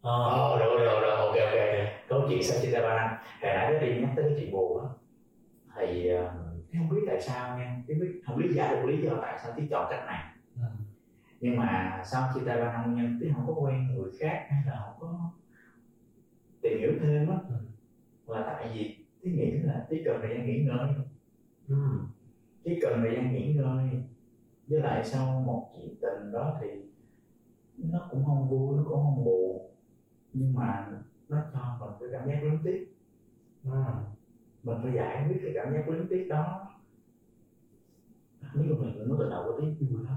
ờ 0.01 0.59
rồi 0.59 0.85
rồi 0.85 1.01
rồi 1.01 1.17
ok 1.17 1.35
ok 1.35 1.87
câu 2.07 2.25
chuyện 2.29 2.43
sau 2.43 2.59
chia 2.61 2.71
tay 2.71 2.81
ba. 2.81 2.95
Năm 2.95 3.09
hồi 3.41 3.53
nãy 3.53 3.73
đó 3.73 3.79
đi 3.79 4.01
nhắc 4.01 4.09
tới 4.15 4.25
cái 4.25 4.35
chuyện 4.39 4.51
buồn 4.51 4.83
á 4.83 4.89
thì 5.75 6.13
uh, 6.13 6.19
không 6.73 6.89
biết 6.89 7.01
tại 7.07 7.21
sao 7.21 7.57
nha. 7.57 7.83
Không 7.87 7.99
biết 7.99 8.21
không 8.25 8.37
lý 8.37 8.53
giải 8.53 8.75
được 8.75 8.85
lý 8.85 9.01
do 9.01 9.11
tại 9.21 9.39
sao 9.43 9.53
tí 9.57 9.63
chọn 9.69 9.87
cách 9.89 10.03
này. 10.05 10.23
Nhưng 11.39 11.55
mà 11.57 12.01
sau 12.11 12.31
chia 12.33 12.41
tay 12.45 12.59
ba 12.59 12.71
năm 12.73 12.95
nhân 12.95 13.17
tí 13.21 13.31
không 13.33 13.47
có 13.47 13.53
quen 13.53 13.87
người 13.95 14.11
khác 14.19 14.47
hay 14.49 14.63
là 14.65 14.81
không 14.85 14.95
có 14.99 15.31
tìm 16.61 16.77
hiểu 16.79 16.91
thêm 17.01 17.29
á? 17.29 17.37
Ừ. 17.49 17.55
là 18.33 18.43
tại 18.45 18.71
vì 18.73 18.95
tí 19.21 19.31
nghĩ 19.31 19.51
là 19.51 19.85
tí 19.89 20.03
cần 20.05 20.19
thời 20.21 20.35
gian 20.35 20.45
nghỉ 20.45 20.63
ngơi. 20.63 20.87
Ừ. 21.67 21.75
tí 22.63 22.79
cần 22.81 23.01
thời 23.01 23.15
gian 23.15 23.33
nghỉ 23.33 23.53
ngơi. 23.53 24.03
Với 24.67 24.79
lại 24.79 25.05
sau 25.05 25.43
một 25.45 25.69
chuyện 25.75 25.95
tình 26.01 26.31
đó 26.31 26.57
thì 26.61 26.67
nó 27.77 28.07
cũng 28.11 28.25
không 28.25 28.49
vui 28.49 28.77
nó 28.77 28.83
cũng 28.89 29.03
không 29.03 29.25
buồn. 29.25 29.71
Nhưng 30.33 30.55
mà 30.55 30.87
nó 31.29 31.37
cho 31.53 31.77
mình 31.79 31.89
cái 31.99 32.09
cảm 32.11 32.29
giác 32.29 32.43
luyến 32.43 32.59
tiếc. 32.63 32.87
Ừ. 33.63 33.83
mình 34.63 34.77
phải 34.83 34.93
giải 34.93 35.25
quyết 35.27 35.37
cái 35.43 35.51
cảm 35.55 35.73
giác 35.73 35.89
luyến 35.89 36.07
tiếc 36.09 36.27
đó. 36.29 36.67
Nếu 38.53 38.75
mà 38.75 38.85
mình 38.85 39.09
nói 39.09 39.17
từ 39.19 39.29
đầu 39.29 39.43
có 39.43 39.59
tí 39.61 39.85
vui 39.85 40.03
lắm 40.03 40.15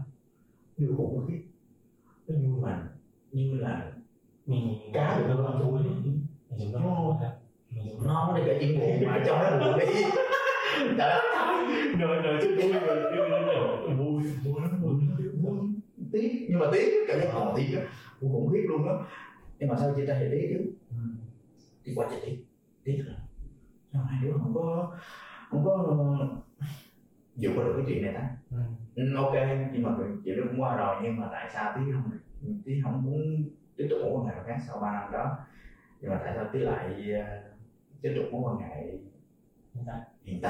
vui 0.81 0.97
khủng 0.97 1.27
khiếp 1.28 1.43
nó 2.28 2.35
vui 2.36 2.62
mà 2.62 2.89
như 3.32 3.55
là 3.55 3.93
mình 4.47 4.74
cá 4.93 5.19
được 5.19 5.24
nó 5.28 5.35
không 5.47 5.70
vui 5.70 5.82
mình 5.82 6.73
ta 6.73 6.78
Đúng 6.82 6.82
không? 6.82 7.20
mình 7.70 7.86
chúng 7.93 8.07
nó 8.07 8.35
để 8.36 8.43
cả 8.47 8.59
chuyện 8.61 8.81
buồn 8.81 9.05
mà 9.07 9.23
cho 9.27 9.51
nó 9.51 9.59
buồn 9.70 9.78
đi. 9.78 9.86
Trời 10.98 11.11
ơi. 11.11 11.20
Nói 11.98 12.23
nói 12.23 12.39
chút 12.43 12.51
vui 12.62 12.73
rồi 12.73 13.31
nó 13.31 13.52
kiểu 13.86 13.97
vui 14.44 14.61
lắm 14.62 14.82
buồn 15.43 15.81
tiếc 16.12 16.47
nhưng 16.51 16.59
mà 16.59 16.66
tiếc 16.73 17.05
cảm 17.09 17.20
giác 17.20 17.31
còn 17.32 17.57
tiếc 17.57 17.77
á 17.77 17.82
vui 18.20 18.31
khủng 18.32 18.48
khiếp 18.52 18.62
luôn 18.69 18.89
á. 18.89 18.94
Nhưng 19.59 19.69
mà 19.69 19.77
sao 19.78 19.94
chia 19.97 20.07
tay 20.07 20.16
thì 20.20 20.27
tiếc 20.31 20.48
chứ? 20.55 20.73
Qua 21.94 22.09
thì 22.11 22.16
tiếc. 22.27 22.36
Tiếc 22.85 23.02
rồi 23.07 23.15
sao 23.93 24.02
hai 24.02 24.20
đứa 24.23 24.32
không 24.32 24.55
có 24.55 24.97
không 25.51 25.65
có 25.65 25.73
ờ, 25.89 26.66
vượt 27.36 27.51
qua 27.57 27.65
được 27.65 27.74
cái 27.77 27.85
chuyện 27.89 28.02
này 28.02 28.15
ta? 28.15 28.28
Ừ. 28.51 28.57
ừ, 28.57 28.62
ok 29.17 29.33
nhưng 29.73 29.83
mà 29.83 29.91
chuyện 30.25 30.37
đó 30.37 30.45
cũng 30.51 30.61
qua 30.61 30.77
rồi 30.77 30.97
nhưng 31.03 31.17
mà 31.17 31.29
tại 31.33 31.51
sao 31.55 31.73
tí 31.77 31.81
không 31.93 32.11
tí 32.65 32.81
không 32.83 33.05
muốn 33.05 33.49
tiếp 33.77 33.87
tục 33.91 33.99
mối 34.03 34.11
quan 34.12 34.27
hệ 34.27 34.43
khác 34.47 34.57
sau 34.67 34.79
ba 34.79 34.93
năm 34.93 35.12
đó. 35.12 35.37
Nhưng 36.01 36.11
mà 36.11 36.19
tại 36.21 36.33
sao 36.35 36.49
tí 36.53 36.59
lại 36.59 37.12
ờ, 37.12 37.43
tiếp 38.03 38.12
tục 38.17 38.25
mối 38.33 38.43
quan 38.45 38.71
hệ 38.71 38.99
Hiện 39.75 39.85
tại. 39.87 40.01
hiện 40.25 40.41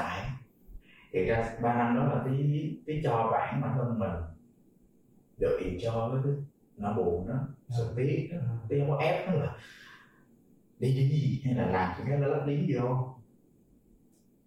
thì 1.11 1.25
ra 1.25 1.43
ba 1.61 1.77
năm 1.77 1.95
đó 1.95 2.05
là 2.05 2.23
tí 2.25 2.31
tí 2.85 3.01
cho 3.03 3.29
bản 3.31 3.61
bản 3.61 3.73
thân 3.75 3.99
mình 3.99 4.11
được 5.37 5.59
cho 5.81 6.09
với 6.11 6.21
cái 6.23 6.33
nỗi 6.77 6.93
buồn 6.93 7.27
đó 7.27 7.35
sự 7.69 7.93
tiếc 7.95 8.29
đó. 8.31 8.37
Tí 8.69 8.79
không 8.79 8.89
có 8.89 8.97
ép 8.97 9.27
nó 9.27 9.33
là 9.33 9.55
đi 10.79 10.93
đi 10.93 11.41
hay 11.45 11.55
là 11.55 11.65
làm 11.65 11.93
chuyện 11.97 12.07
cái 12.07 12.17
nó 12.17 12.27
lắp 12.27 12.45
lý 12.45 12.75
vô 12.75 13.15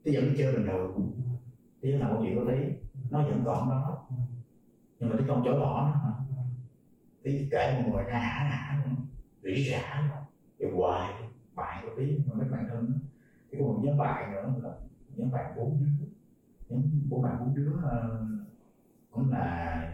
tí 0.03 0.17
vẫn 0.17 0.35
chơi 0.39 0.53
bình 0.53 0.67
thường 0.67 1.13
thì 1.85 1.93
là 1.93 2.09
một 2.09 2.21
chuyện 2.23 2.35
của 2.37 2.45
tí 2.53 2.59
nó 3.11 3.23
vẫn 3.23 3.43
còn 3.47 3.71
đó. 3.71 4.07
Nhưng 5.01 5.11
mà 5.11 5.17
tí 5.19 5.25
không 5.29 5.43
chối 5.45 5.59
bỏ 5.61 5.91
nó 6.05 6.15
tí 7.23 7.49
kể 7.51 7.83
một 7.83 7.93
người 7.93 8.05
ra 8.05 8.19
hả 8.19 8.45
hả 8.45 8.83
rỉ 9.43 9.71
rả, 9.71 10.09
rồi 10.59 10.73
hoài 10.73 11.13
bại 11.55 11.83
của 11.83 11.91
tí 11.97 12.19
mà 12.27 12.35
mấy 12.35 12.49
bạn 12.49 12.67
thân 12.69 12.89
đó. 12.91 12.95
thì 13.51 13.59
có 13.59 13.65
một 13.65 13.81
nhóm 13.83 13.97
bạn 13.99 14.33
nữa, 14.33 14.55
là 14.63 14.71
nhóm 15.17 15.31
bạn 15.31 15.53
bốn 15.57 15.79
đứa. 15.81 16.07
Nhóm 16.69 16.83
bốn 17.11 17.23
bạn 17.23 17.39
bốn 17.41 17.55
đứa 17.55 17.73
ờ, 17.83 18.21
cũng 19.11 19.31
là 19.31 19.89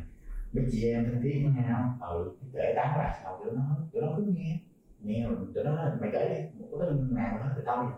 mấy 0.53 0.65
chị 0.71 0.93
em 0.93 1.05
thân 1.05 1.21
thiết 1.23 1.43
với 1.45 1.63
nhau. 1.63 1.97
Ừ 2.01 2.31
kể 2.53 2.73
tán 2.77 2.99
bài 2.99 3.21
sau 3.23 3.39
tụi 3.45 3.53
nó 3.53 3.63
tụi 3.93 4.03
nó 4.03 4.09
cứ 4.17 4.23
nghe. 4.23 4.59
Nghe 5.01 5.25
rồi 5.25 5.37
tụi 5.55 5.65
nó 5.65 5.73
nói 5.73 5.91
mày 6.01 6.11
kể 6.13 6.29
đi 6.29 6.65
có 6.71 6.79
cái 6.79 6.89
nào 7.11 7.39
đó 7.39 7.47
thì 7.57 7.63
tao 7.65 7.77
mày 7.77 7.89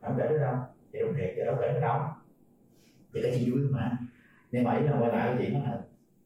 không 0.00 0.14
kể 0.18 0.28
đến 0.28 0.40
đâu. 0.40 0.54
Thì 0.92 1.00
đúng 1.00 1.14
thiệt 1.16 1.32
thì 1.36 1.42
đâu 1.44 1.56
kể 1.60 1.72
đến 1.72 1.80
đâu 1.80 2.00
thì 3.14 3.22
cái 3.22 3.32
chuyện 3.38 3.54
vui 3.54 3.70
mà. 3.70 3.98
Nên 4.52 4.64
mà 4.64 4.76
ý 4.76 4.84
là 4.84 5.00
quay 5.00 5.12
lại 5.12 5.28
cái 5.28 5.36
chuyện 5.38 5.54
đó 5.54 5.60
là 5.60 5.82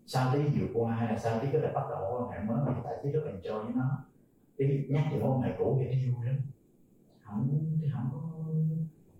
sau 0.07 0.31
tí 0.33 0.49
vừa 0.49 0.67
qua 0.75 0.95
hay 0.95 1.09
là 1.09 1.19
sau 1.19 1.41
tí 1.41 1.49
cái 1.53 1.61
là 1.61 1.73
bắt 1.75 1.85
đầu 1.91 2.01
mối 2.01 2.23
quan 2.23 2.31
hệ 2.31 2.49
mới 2.49 2.65
mà 2.67 2.81
tại 2.85 2.95
tí 3.03 3.13
rất 3.13 3.21
là 3.25 3.33
enjoy 3.33 3.65
với 3.65 3.73
nó. 3.75 4.05
Tí 4.57 4.87
nhắc 4.89 5.05
về 5.13 5.19
mối 5.19 5.31
quan 5.31 5.43
hệ 5.43 5.57
cũ 5.59 5.79
thì 5.81 5.85
nó 5.87 6.17
vui 6.17 6.27
lắm. 6.27 6.37
Không 7.23 7.49
thì 7.83 7.89
không 7.93 8.09
có 8.13 8.21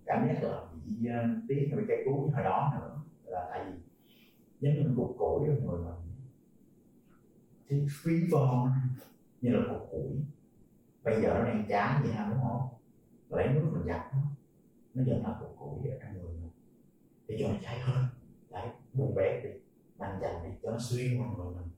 cảm 0.05 0.27
giác 0.27 0.43
là 0.43 0.61
bị 0.85 1.09
uh, 1.09 1.43
tiếc 1.47 1.67
hay 1.69 1.79
bị 1.79 1.85
cây 1.87 2.03
cú 2.05 2.11
như 2.11 2.33
hồi 2.33 2.43
đó 2.43 2.73
nữa. 2.75 3.01
Là 3.25 3.47
tại 3.49 3.65
vì 3.65 3.79
giống 4.59 4.73
như 4.73 4.89
một 4.89 4.93
cục 5.07 5.17
củi 5.17 5.47
ở 5.47 5.55
người 5.55 5.79
mình 5.79 5.95
thì 7.69 7.85
phí 7.89 8.11
von 8.31 8.71
như 9.41 9.49
là 9.49 9.73
cục 9.73 9.87
củi. 9.91 10.11
Bây 11.03 11.21
giờ 11.21 11.33
nó 11.33 11.43
đang 11.43 11.65
cháy 11.69 12.01
vậy 12.03 12.13
ha 12.13 12.29
đúng 12.29 12.43
không? 12.43 12.67
Lấy 13.29 13.47
nước 13.53 13.69
mình 13.73 13.87
giặt 13.87 14.01
nó. 14.13 14.19
Nó 14.93 15.03
dần 15.03 15.23
là 15.23 15.35
cục 15.39 15.55
củi 15.59 15.89
ở 15.89 15.97
trong 16.01 16.13
người 16.13 16.34
để 17.27 17.37
cho 17.39 17.47
nó 17.47 17.55
cháy 17.63 17.79
hơn. 17.79 18.05
Đấy 18.49 18.67
buồn 18.93 19.15
bét 19.15 19.43
đi 19.43 19.49
đành 19.99 20.19
dành 20.21 20.43
đi 20.43 20.49
cho 20.63 20.71
nó 20.71 20.77
xuyên 20.79 21.19
qua 21.19 21.27
người 21.37 21.55
mình 21.55 21.69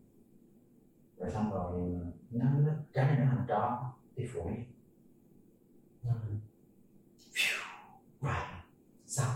rồi 1.17 1.31
xong 1.31 1.51
rồi 1.51 1.71
ờ, 1.71 2.11
nó, 2.31 2.45
nó 2.59 2.71
cái 2.93 3.05
này 3.05 3.17
nó 3.19 3.25
thành 3.25 3.45
tro 3.47 3.93
thì 4.15 4.27
phủi. 4.27 4.53
Ừ. 6.03 6.09
rồi 8.21 8.33
xong. 9.05 9.35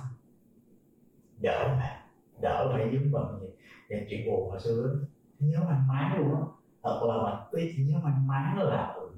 Đỡ 1.41 1.75
mà 1.79 2.05
đỡ 2.41 2.69
phải 2.73 2.89
giống 2.93 3.11
bận 3.11 3.39
gì 3.41 3.47
thì 3.89 3.95
chuyện 4.09 4.27
buồn 4.27 4.49
hồi 4.49 4.59
xưa. 4.59 4.99
Nhớ 5.39 5.59
mang 5.59 5.87
má 5.87 6.15
luôn 6.17 6.35
á. 6.35 6.41
Thật 6.83 7.01
là 7.07 7.23
mà 7.23 7.45
tí 7.51 7.73
chỉ 7.75 7.83
nhớ 7.83 7.99
mang 8.03 8.27
má 8.27 8.55
là 8.57 8.93
ừ, 8.95 9.09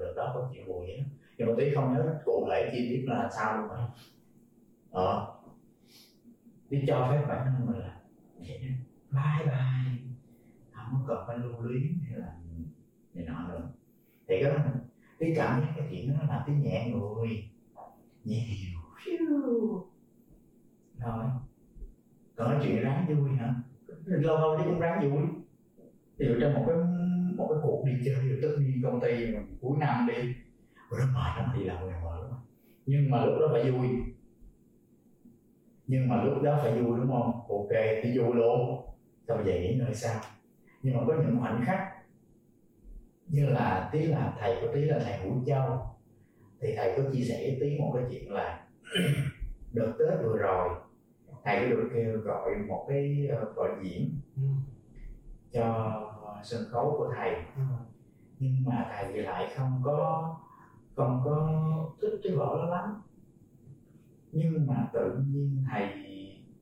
đợt 0.00 0.12
đó 0.16 0.32
có 0.34 0.50
chuyện 0.54 0.66
buồn 0.66 0.80
vậy 0.80 0.96
đó. 0.98 1.04
Nhưng 1.38 1.48
mà 1.48 1.54
tí 1.58 1.74
không 1.74 1.94
nhớ 1.94 2.20
cụ 2.24 2.46
thể 2.50 2.70
chi 2.72 2.88
tiết 2.90 3.04
là 3.08 3.30
sao 3.36 3.58
luôn 3.58 3.68
mà 3.68 3.88
ờ 4.90 5.34
đi 6.72 6.84
cho 6.86 7.08
phép 7.10 7.24
bản 7.28 7.44
thân 7.44 7.66
mình 7.66 7.78
là 7.78 8.00
vậy 8.38 8.58
đó. 8.58 8.74
bye 9.10 9.46
bye. 9.46 9.92
Không 10.72 10.94
có 10.94 11.14
cần 11.14 11.24
phải 11.26 11.38
lưu 11.38 11.60
luyến 11.60 11.98
hay 12.08 12.18
là 12.18 12.36
này 13.14 13.24
nọ 13.24 13.48
nữa. 13.48 13.68
Thì 14.28 14.42
cái 14.42 14.50
đó 14.50 14.58
cái 15.18 15.32
cảm 15.36 15.60
giác, 15.60 15.72
cái 15.76 15.88
chuyện 15.90 16.08
đó 16.08 16.24
làm 16.28 16.42
cái 16.46 16.56
nhẹ 16.56 16.90
người. 16.90 17.50
Nhẹ 18.24 18.46
nhiều. 18.48 18.80
Rồi 20.98 21.24
còn 22.36 22.50
nói 22.50 22.60
chuyện 22.62 22.82
ráng 22.82 23.06
vui 23.08 23.30
hả? 23.30 23.54
Lâu 24.04 24.38
lâu 24.38 24.58
thì 24.58 24.64
cũng 24.64 24.80
ráng 24.80 25.10
vui. 25.10 25.22
Ví 26.16 26.26
dụ 26.26 26.34
trong 26.40 26.54
một 26.54 26.64
cái 26.66 26.76
một 27.36 27.46
cái 27.50 27.58
cuộc 27.62 27.84
đi 27.86 27.92
chơi 28.04 28.28
rồi 28.28 28.38
tất 28.42 28.56
nhiên 28.58 28.82
công 28.82 29.00
ty 29.00 29.34
mà 29.34 29.40
cuối 29.60 29.78
năm 29.78 30.08
đi. 30.08 30.34
Rồi 30.90 31.00
nó 31.00 31.06
mệt 31.06 31.42
lắm, 31.42 31.50
đi 31.58 31.64
làm 31.64 31.82
người 31.82 31.92
mệt 31.92 32.22
lắm. 32.22 32.40
Nhưng 32.86 33.10
mà 33.10 33.24
lúc 33.24 33.34
đó 33.40 33.48
phải 33.52 33.70
vui 33.70 33.88
nhưng 35.86 36.08
mà 36.08 36.22
lúc 36.24 36.42
đó 36.42 36.58
phải 36.62 36.72
vui 36.82 36.98
đúng 37.00 37.08
không? 37.10 37.32
Ok 37.48 37.68
thì 38.02 38.18
vui 38.18 38.34
luôn. 38.34 38.82
Xong 39.28 39.36
rồi 39.38 39.46
về 39.46 39.60
nghỉ 39.60 39.78
ngơi 39.78 39.94
sao 39.94 40.20
nhưng 40.82 40.96
mà 40.96 41.02
có 41.06 41.14
những 41.22 41.40
khoảnh 41.40 41.62
khắc 41.66 41.88
như 43.26 43.46
là 43.46 43.88
tí 43.92 44.06
là 44.06 44.36
thầy 44.40 44.56
của 44.60 44.66
tí 44.74 44.80
là 44.80 44.98
thầy 45.04 45.16
Hữu 45.18 45.44
Châu. 45.46 45.86
Thì 46.60 46.74
thầy 46.76 46.94
có 46.96 47.02
chia 47.12 47.24
sẻ 47.24 47.56
tí 47.60 47.78
một 47.78 47.92
cái 47.94 48.04
chuyện 48.10 48.32
là 48.32 48.66
đợt 49.72 49.92
Tết 49.98 50.18
vừa 50.22 50.36
rồi 50.38 50.68
thầy 51.44 51.60
có 51.60 51.66
được 51.70 51.90
kêu 51.94 52.18
gọi 52.18 52.50
một 52.68 52.86
cái 52.88 53.28
ờ, 53.30 53.52
vở 53.56 53.68
diễn 53.82 54.10
Ừ. 54.36 54.42
cho 55.52 55.98
sân 56.44 56.60
khấu 56.70 56.94
của 56.98 57.12
thầy. 57.16 57.30
Ừ. 57.34 57.62
nhưng 58.38 58.56
mà 58.66 58.86
thầy 58.92 59.12
thì 59.12 59.20
lại 59.20 59.52
không 59.56 59.80
có 59.84 60.34
không 60.96 61.20
có 61.24 61.48
thích 62.02 62.20
cái 62.24 62.36
vở 62.36 62.56
đó 62.62 62.76
lắm 62.76 63.02
nhưng 64.32 64.66
mà 64.66 64.90
tự 64.92 65.18
nhiên 65.26 65.64
thầy 65.70 65.92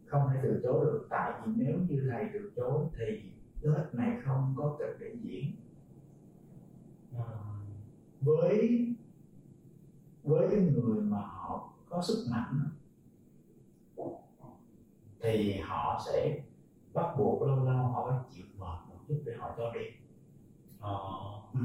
không 0.07 0.29
thể 0.31 0.41
từ 0.43 0.61
chối 0.63 0.85
được 0.85 1.07
tại 1.11 1.33
vì 1.45 1.53
nếu 1.57 1.79
như 1.89 2.09
thầy 2.11 2.25
từ 2.33 2.53
chối 2.57 2.87
thì 2.99 3.31
Tết 3.63 3.95
này 3.95 4.19
không 4.25 4.55
có 4.57 4.77
kịch 4.79 4.97
để 5.01 5.15
diễn 5.23 5.53
à, 7.13 7.25
với 8.21 8.87
với 10.23 10.49
cái 10.51 10.61
người 10.61 11.01
mà 11.01 11.19
họ 11.19 11.73
có 11.89 12.03
sức 12.03 12.27
mạnh 12.31 12.69
thì 15.23 15.61
họ 15.61 16.03
sẽ 16.07 16.41
bắt 16.93 17.15
buộc 17.19 17.43
lâu 17.43 17.65
lâu 17.65 17.77
họ 17.77 18.11
phải 18.11 18.19
chịu 18.31 18.45
mệt 18.59 18.79
một 18.89 18.99
chút 19.09 19.23
để 19.27 19.33
họ 19.39 19.55
cho 19.59 19.73
đi 19.73 19.81
à, 20.81 20.91
ừ. 21.55 21.61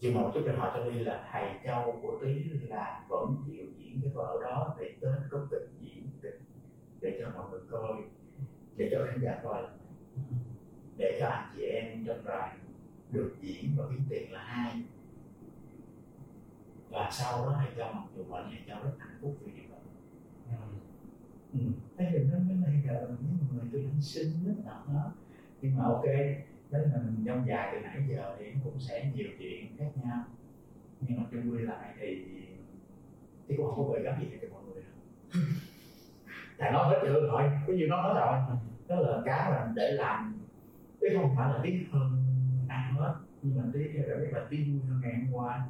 chịu 0.00 0.12
mệt 0.12 0.20
một 0.20 0.30
chút 0.34 0.42
để 0.46 0.56
họ 0.56 0.72
cho 0.76 0.90
đi 0.90 0.98
là 0.98 1.28
thầy 1.32 1.60
châu 1.64 1.98
của 2.02 2.18
tí 2.22 2.44
là 2.44 3.04
vẫn 3.08 3.36
chịu 3.46 3.66
diễn 3.92 4.02
cái 4.02 4.12
vở 4.14 4.40
đó 4.42 4.76
để 4.80 4.94
tới 5.00 5.12
công 5.30 5.46
trình 5.50 5.68
diễn 5.80 6.06
kịch 6.22 6.40
để 7.00 7.18
cho 7.20 7.30
mọi 7.34 7.50
người 7.50 7.60
coi, 7.70 8.02
để 8.76 8.88
cho 8.92 9.06
khán 9.10 9.20
giả 9.22 9.40
coi. 9.44 9.62
Để 10.96 11.18
cho 11.20 11.26
anh 11.26 11.52
chị 11.56 11.62
em 11.62 12.04
trong 12.06 12.24
đoàn 12.24 12.58
được 13.10 13.34
diễn 13.40 13.70
và 13.76 13.84
kiếm 13.90 14.00
tiền 14.08 14.32
là 14.32 14.44
hai 14.44 14.82
và 16.90 17.10
sau 17.12 17.46
đó 17.46 17.54
thầy 17.58 17.70
cho 17.76 17.92
mặc 17.92 18.04
dù 18.16 18.24
mọi 18.24 18.44
thầy 18.50 18.58
cho 18.68 18.74
rất 18.84 18.92
hạnh 18.98 19.18
phúc 19.20 19.36
vì 19.44 19.52
điều 19.52 19.70
đó. 19.70 19.76
Ừ. 21.52 21.58
thế 21.96 22.08
thì 22.12 22.18
nó 22.18 22.38
mới 22.38 22.56
bây 22.66 22.82
giờ 22.86 23.08
những 23.08 23.38
người 23.52 23.68
tôi 23.72 23.82
đang 23.82 24.02
sinh 24.02 24.32
rất 24.46 24.54
nặng 24.64 24.84
đó. 24.94 25.12
Nhưng 25.62 25.76
mà 25.76 25.84
ok 25.84 26.04
nếu 26.70 26.82
mình 26.94 27.24
trong 27.26 27.46
dài 27.46 27.68
từ 27.72 27.80
nãy 27.80 28.02
giờ 28.08 28.36
thì 28.38 28.46
cũng 28.64 28.80
sẽ 28.80 29.12
nhiều 29.14 29.28
chuyện 29.38 29.76
khác 29.78 29.90
nhau. 30.04 30.24
Nhưng 31.00 31.18
mà 31.18 31.24
chung 31.30 31.50
quy 31.50 31.62
lại 31.62 31.94
thì 32.00 32.24
thì 33.52 33.56
cũng 33.56 33.66
không 33.66 33.86
có 33.86 33.92
gợi 33.92 34.02
gắm 34.02 34.20
gì 34.20 34.38
cho 34.42 34.48
mọi 34.52 34.62
người 34.64 34.82
tại 36.58 36.72
nói 36.72 36.88
hết 36.88 36.98
chưa 37.02 37.28
hỏi 37.30 37.50
có 37.66 37.72
gì 37.72 37.86
nó 37.86 38.02
nói 38.02 38.14
rồi. 38.14 38.56
Đó 38.88 38.96
là 38.96 39.22
cái 39.24 39.50
mà 39.50 39.72
để 39.74 39.90
làm 39.92 40.34
chứ 41.00 41.06
không 41.16 41.36
phải 41.36 41.52
là 41.52 41.60
tiếc 41.62 41.84
hơn 41.92 42.24
ai 42.68 42.92
hết. 42.92 43.14
Nhưng 43.42 43.56
mà 43.56 43.62
tiếc 43.72 43.92
là 43.94 44.16
biết 44.16 44.28
là 44.32 44.46
tiếc 44.50 44.64
vui 44.68 44.80
hơn 44.88 45.00
ngày 45.02 45.14
hôm 45.14 45.32
qua. 45.32 45.66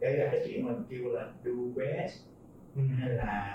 Để 0.00 0.16
là 0.16 0.28
cái 0.32 0.40
chuyện 0.46 0.66
mình 0.66 0.82
kêu 0.88 1.12
là 1.12 1.28
do 1.44 1.52
best 1.76 2.14
ừ. 2.74 2.82
hay 3.00 3.08
là 3.08 3.54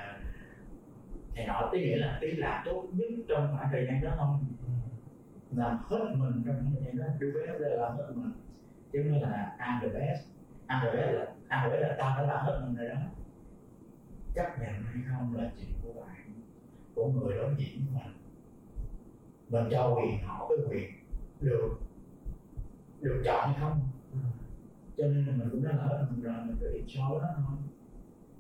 thì 1.35 1.45
nọ 1.45 1.69
tí 1.71 1.80
nghĩa 1.80 1.97
là 1.97 2.17
tí 2.21 2.31
làm 2.31 2.63
tốt 2.65 2.88
nhất 2.93 3.07
trong 3.27 3.55
khoảng 3.57 3.69
thời 3.71 3.85
gian 3.85 4.01
đó 4.03 4.11
thôi. 4.17 4.38
Làm 5.51 5.77
hết 5.84 6.13
mình 6.17 6.43
trong 6.45 6.55
những 6.55 6.73
thời 6.73 6.84
gian 6.85 6.97
đó 6.97 7.05
do 7.19 7.27
best 7.35 7.61
là 7.61 7.69
làm 7.69 7.97
hết 7.97 8.13
mình. 8.15 8.31
Chứ 8.93 9.05
không 9.09 9.21
là 9.21 9.55
I'm 9.59 9.81
the 9.81 9.99
best. 9.99 10.27
I'm 10.67 10.81
the 10.81 10.97
best 10.97 11.13
là 11.15 11.25
I'm 11.49 11.69
the 11.69 11.69
best 11.69 11.81
là 11.81 11.95
tao 11.99 12.17
đã 12.17 12.34
làm 12.34 12.45
hết 12.45 12.61
mình 12.65 12.75
rồi 12.75 12.89
đó 12.89 12.95
chấp 14.34 14.60
nhận 14.60 14.84
hay 14.84 15.03
không 15.10 15.35
là 15.35 15.51
chuyện 15.57 15.69
của 15.84 16.01
bạn, 16.01 16.41
của 16.95 17.07
người 17.07 17.38
đối 17.38 17.55
diện 17.57 17.85
của 17.85 17.99
mình. 17.99 18.14
Mình 19.49 19.72
cho 19.72 19.95
quyền 19.95 20.23
họ 20.23 20.49
cái 20.49 20.57
quyền 20.69 20.91
được 21.39 21.80
được 23.01 23.22
chọn 23.26 23.53
hay 23.53 23.61
không. 23.61 23.88
Cho 24.97 25.03
nên 25.03 25.26
là 25.26 25.34
mình 25.35 25.49
cũng 25.51 25.64
đã 25.64 25.72
lỡ 25.72 26.07
mình 26.11 26.22
rồi 26.23 26.34
mình 26.45 26.57
tự 26.60 26.84
cho 26.88 27.19
đó 27.22 27.27
thôi. 27.35 27.57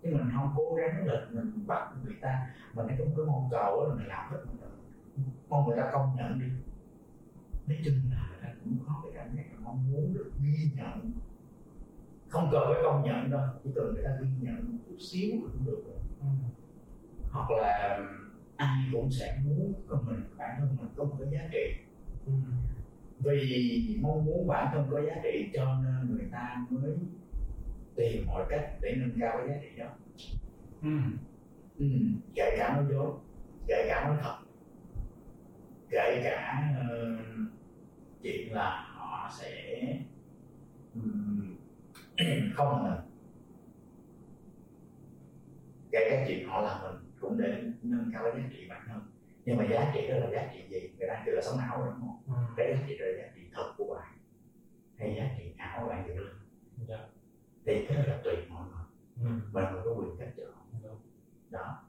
Chứ 0.01 0.09
mình 0.11 0.29
không 0.35 0.53
cố 0.55 0.75
gắng 0.75 1.05
là 1.05 1.27
mình 1.31 1.67
bắt 1.67 1.93
người 2.03 2.15
ta. 2.21 2.55
Mình 2.73 2.87
cũng 2.97 3.15
cái 3.15 3.25
mong 3.25 3.49
cầu 3.51 3.87
là 3.87 3.95
mình 3.95 4.07
làm 4.07 4.31
hết 4.31 4.37
mình 4.45 4.57
được. 4.61 4.67
Mong 5.49 5.67
người 5.67 5.77
ta 5.77 5.89
công 5.93 6.15
nhận 6.15 6.39
đi. 6.39 6.45
Nói 7.67 7.77
chung 7.85 7.95
là 8.11 8.27
người 8.29 8.39
ta 8.41 8.53
cũng 8.63 8.77
có 8.87 9.01
cái 9.03 9.11
cảm 9.15 9.35
giác 9.35 9.43
là 9.53 9.59
mong 9.63 9.91
muốn 9.91 10.13
được 10.13 10.31
ghi 10.41 10.69
nhận 10.75 11.11
không 12.33 12.49
cần 12.51 12.63
phải 12.65 12.83
công 12.83 13.03
nhận 13.03 13.31
đâu 13.31 13.41
chỉ 13.63 13.69
cần 13.75 13.93
người 13.93 14.03
ta 14.03 14.09
ghi 14.21 14.27
nhận 14.41 14.55
một 14.55 14.77
chút 14.89 14.95
xíu 14.99 15.31
cũng 15.41 15.65
được 15.65 15.83
rồi. 15.85 15.97
Ừ. 16.19 16.27
hoặc 17.31 17.51
là 17.51 17.99
ai 18.55 18.83
cũng 18.91 19.11
sẽ 19.11 19.39
muốn 19.45 19.73
của 19.87 19.97
mình 20.05 20.23
bản 20.37 20.55
thân 20.59 20.77
mình 20.81 20.89
có 20.95 21.03
một 21.03 21.15
cái 21.19 21.29
giá 21.31 21.49
trị 21.51 21.73
ừ. 22.25 22.33
vì 23.19 23.99
mong 24.01 24.25
muốn 24.25 24.47
bản 24.47 24.69
thân 24.73 24.87
có 24.91 25.01
giá 25.01 25.15
trị 25.23 25.49
cho 25.53 25.79
nên 25.83 26.15
người 26.15 26.27
ta 26.31 26.65
mới 26.69 26.91
tìm 27.95 28.25
mọi 28.27 28.45
cách 28.49 28.71
để 28.81 28.95
nâng 28.97 29.19
cao 29.19 29.37
cái 29.37 29.47
giá 29.47 29.61
trị 29.61 29.77
đó 29.77 29.89
ừ. 30.81 30.97
Ừ. 31.77 31.85
kể 32.35 32.55
cả 32.57 32.75
nói 32.75 32.85
dối 32.89 33.11
kể 33.67 33.85
cả 33.89 34.07
nói 34.07 34.17
thật 34.21 34.35
kể 35.89 36.21
cả 36.23 36.71
uh, 36.81 37.19
chuyện 38.23 38.53
là 38.53 38.85
họ 38.95 39.29
sẽ 39.31 39.77
um, 40.95 41.22
không 42.55 42.67
là 42.67 42.81
mình 42.81 42.99
kể 45.91 46.07
cả 46.09 46.25
chuyện 46.27 46.47
họ 46.47 46.61
là 46.61 46.81
mình 46.83 47.11
cũng 47.21 47.37
để 47.37 47.63
nâng 47.81 48.11
cao 48.13 48.23
giá 48.23 48.43
trị 48.51 48.67
bản 48.69 48.81
thân 48.87 49.01
nhưng 49.45 49.57
mà 49.57 49.65
giá 49.65 49.91
trị 49.93 50.07
đó 50.07 50.15
là 50.15 50.29
giá 50.31 50.49
trị 50.53 50.59
gì 50.69 50.89
người 50.97 51.07
ta 51.07 51.23
kêu 51.25 51.35
là 51.35 51.41
sống 51.41 51.57
ảo 51.57 51.85
đúng 51.85 51.93
không 51.99 52.21
ừ. 52.27 52.53
cái 52.57 52.73
giá 52.73 52.83
trị 52.87 52.97
đó 52.99 53.05
là 53.05 53.23
giá 53.23 53.31
trị 53.35 53.41
thật 53.53 53.73
của 53.77 53.95
bạn 53.95 54.17
hay 54.97 55.15
giá 55.17 55.29
trị 55.37 55.53
ảo 55.57 55.87
bạn 55.87 56.03
dựng 56.07 56.17
lên 56.17 56.33
yeah. 56.87 56.89
Dạ. 56.89 57.07
thì 57.65 57.85
cái 57.85 57.97
đó 57.97 58.03
là 58.07 58.21
tùy 58.23 58.33
mọi 58.49 58.63
người 58.63 58.85
ừ. 59.29 59.39
mình 59.51 59.65
có 59.85 59.93
quyền 59.97 60.17
cách 60.19 60.33
chọn 60.37 60.81
ừ. 60.83 60.89
đó 61.49 61.83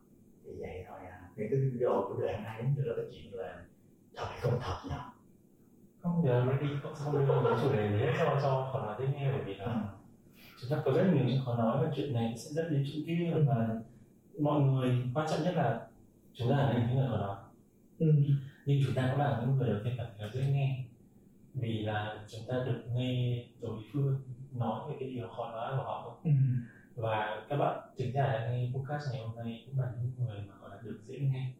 thì 0.44 0.50
vậy 0.60 0.84
thôi 0.88 0.98
à 1.10 1.20
thì 1.36 1.44
cái 1.50 1.58
video 1.58 2.04
của 2.08 2.20
đoạn 2.20 2.44
này 2.44 2.62
giống 2.62 2.74
như 2.76 2.82
là 2.82 2.94
cái 2.96 3.06
chuyện 3.12 3.34
là 3.34 3.64
thật 4.16 4.24
hay 4.28 4.38
không 4.40 4.58
thật 4.60 4.80
nhỉ 4.84 4.96
không 6.02 6.22
giờ 6.26 6.44
mới 6.44 6.56
đi 6.60 6.68
không 6.82 6.94
xong 6.96 7.18
đi 7.18 7.26
nói 7.26 7.58
chủ 7.62 7.72
đề 7.72 7.88
hết 7.88 8.12
cho 8.18 8.38
cho 8.42 8.70
còn 8.72 8.86
nói 8.86 8.94
tiếp 8.98 9.06
nghe 9.14 9.32
bởi 9.32 9.42
vì 9.44 9.54
là 9.54 9.64
ừ. 9.64 9.72
Chúng 10.68 10.78
ta 10.78 10.82
có 10.84 10.92
rất 10.92 11.04
nhiều 11.14 11.24
chuyện 11.26 11.40
khó 11.44 11.56
nói 11.56 11.84
và 11.84 11.92
chuyện 11.96 12.12
này 12.12 12.34
sẽ 12.36 12.50
rất 12.52 12.68
đến 12.70 12.84
chuyện 12.92 13.06
kia 13.06 13.34
mà 13.46 13.68
mọi 14.38 14.60
người 14.60 15.02
quan 15.14 15.26
trọng 15.30 15.42
nhất 15.42 15.54
là 15.56 15.86
chúng 16.34 16.50
ta 16.50 16.56
là 16.56 16.72
những 16.72 16.96
người 16.96 17.06
ở 17.06 17.18
đó 17.18 17.44
ừ. 17.98 18.14
nhưng 18.66 18.80
chúng 18.86 18.94
ta 18.94 19.08
cũng 19.10 19.20
là 19.20 19.40
những 19.40 19.56
người 19.56 19.68
đầu 19.68 19.78
tiên 19.84 19.94
cảm 19.96 20.06
thấy 20.18 20.30
dễ 20.32 20.52
nghe 20.52 20.84
vì 21.54 21.82
là 21.82 22.24
chúng 22.28 22.40
ta 22.48 22.54
được 22.66 22.82
nghe 22.94 23.44
đối 23.60 23.78
phương 23.92 24.20
nói 24.52 24.80
về 24.88 24.96
cái 25.00 25.10
điều 25.10 25.28
khó 25.28 25.50
nói 25.50 25.76
của 25.76 25.84
họ 25.84 26.16
ừ. 26.24 26.30
và 26.96 27.46
các 27.48 27.56
bạn 27.56 27.80
chính 27.96 28.12
ra 28.12 28.22
là 28.22 28.50
nghe 28.50 28.70
podcast 28.74 29.12
ngày 29.12 29.22
hôm 29.22 29.36
nay 29.36 29.64
cũng 29.66 29.80
là 29.80 29.92
những 30.02 30.26
người 30.26 30.38
mà 30.48 30.54
họ 30.60 30.68
là 30.68 30.76
được 30.82 30.98
dễ 31.04 31.18
nghe 31.18 31.50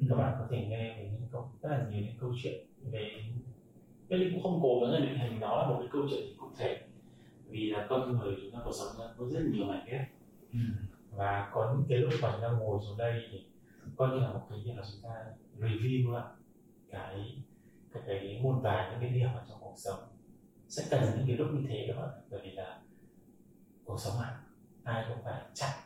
ừ. 0.00 0.06
các 0.08 0.16
bạn 0.16 0.36
có 0.38 0.46
thể 0.50 0.66
nghe 0.66 0.96
về 0.96 1.10
những 1.12 1.28
câu 1.32 1.50
rất 1.62 1.68
là 1.70 1.86
nhiều 1.90 2.02
những 2.02 2.16
câu 2.20 2.34
chuyện 2.42 2.66
về 2.90 3.10
cái 4.08 4.30
cũng 4.32 4.42
không 4.42 4.60
cố 4.62 4.80
gắng 4.80 4.90
là 4.90 5.00
định 5.00 5.18
hình 5.18 5.40
nó 5.40 5.62
là 5.62 5.68
một 5.68 5.76
cái 5.78 5.88
câu 5.92 6.02
chuyện 6.10 6.24
cụ 6.38 6.46
thể 6.58 6.82
vì 7.50 7.70
là 7.70 7.86
con 7.88 8.18
người 8.18 8.36
chúng 8.42 8.52
ta 8.52 8.58
cuộc 8.64 8.72
sống 8.72 9.14
có 9.18 9.26
rất 9.26 9.40
nhiều 9.52 9.64
mảnh 9.64 9.86
ghép. 9.90 10.08
Ừ. 10.52 10.58
Và 11.10 11.50
có 11.52 11.74
những 11.74 11.86
cái 11.88 11.98
lúc 11.98 12.12
mà 12.22 12.32
chúng 12.32 12.42
ta 12.42 12.48
ngồi 12.48 12.78
xuống 12.86 12.98
đây 12.98 13.22
thì 13.30 13.44
coi 13.96 14.08
như 14.08 14.18
là 14.18 14.32
một 14.32 14.46
cái 14.50 14.58
việc 14.64 14.72
là 14.76 14.82
chúng 14.92 15.02
ta 15.02 15.24
review 15.58 16.12
lại 16.12 16.24
cái 16.90 17.42
cái, 17.92 18.02
cái 18.06 18.40
muôn 18.42 18.60
vàn 18.60 18.90
những 18.90 19.00
cái 19.00 19.10
điều 19.10 19.28
ở 19.28 19.44
trong 19.48 19.58
cuộc 19.60 19.74
sống. 19.76 20.00
Sẽ 20.68 20.86
cần 20.90 21.02
những 21.16 21.26
cái 21.26 21.36
lúc 21.36 21.48
như 21.52 21.64
thế 21.68 21.86
đó 21.86 22.08
bởi 22.30 22.40
vì 22.44 22.50
là 22.50 22.80
cuộc 23.84 24.00
sống 24.00 24.12
mà 24.18 24.40
ai 24.84 25.04
cũng 25.08 25.24
phải 25.24 25.42
chạy 25.54 25.78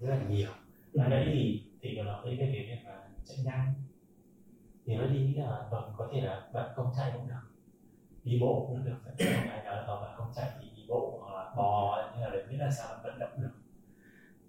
rất 0.00 0.08
là 0.08 0.28
nhiều. 0.28 0.50
Và 0.94 1.08
đấy 1.08 1.30
thì 1.34 1.62
thì 1.80 1.96
nó 1.96 2.02
nói 2.02 2.24
về 2.24 2.36
cái 2.38 2.50
việc 2.50 2.84
là 2.84 3.08
chạy 3.24 3.36
nhanh. 3.44 3.74
Thì 4.86 4.96
nó 4.96 5.06
đi 5.06 5.34
là 5.34 5.68
vâng 5.70 5.92
có 5.96 6.08
thể 6.12 6.20
là 6.20 6.48
bạn 6.52 6.70
không 6.74 6.92
chạy 6.96 7.10
cũng 7.14 7.28
được. 7.28 7.34
Đi 8.24 8.38
bộ 8.40 8.66
cũng 8.68 8.84
được 8.84 8.96
ai 9.28 9.64
nói 9.64 9.76
là 9.76 10.00
bạn 10.02 10.14
không 10.16 10.32
chạy 10.34 10.50
thì 10.60 10.69
bộ 10.90 11.18
hoặc 11.22 11.34
là 11.34 11.54
bò 11.56 12.02
như 12.14 12.20
là 12.20 12.30
để 12.32 12.44
biết 12.50 12.56
là 12.58 12.70
sao 12.70 12.88
bạn 12.88 13.00
vận 13.02 13.18
động 13.18 13.42
được. 13.42 13.52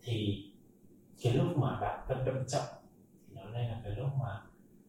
Thì 0.04 0.46
cái 1.24 1.34
lúc 1.34 1.58
mà 1.58 1.80
bạn 1.80 2.06
vận 2.08 2.26
động 2.26 2.44
chậm 2.48 2.64
thì 3.28 3.36
nó 3.36 3.52
đây 3.52 3.64
là 3.64 3.82
cái 3.84 3.96
lúc 3.96 4.08
mà 4.22 4.42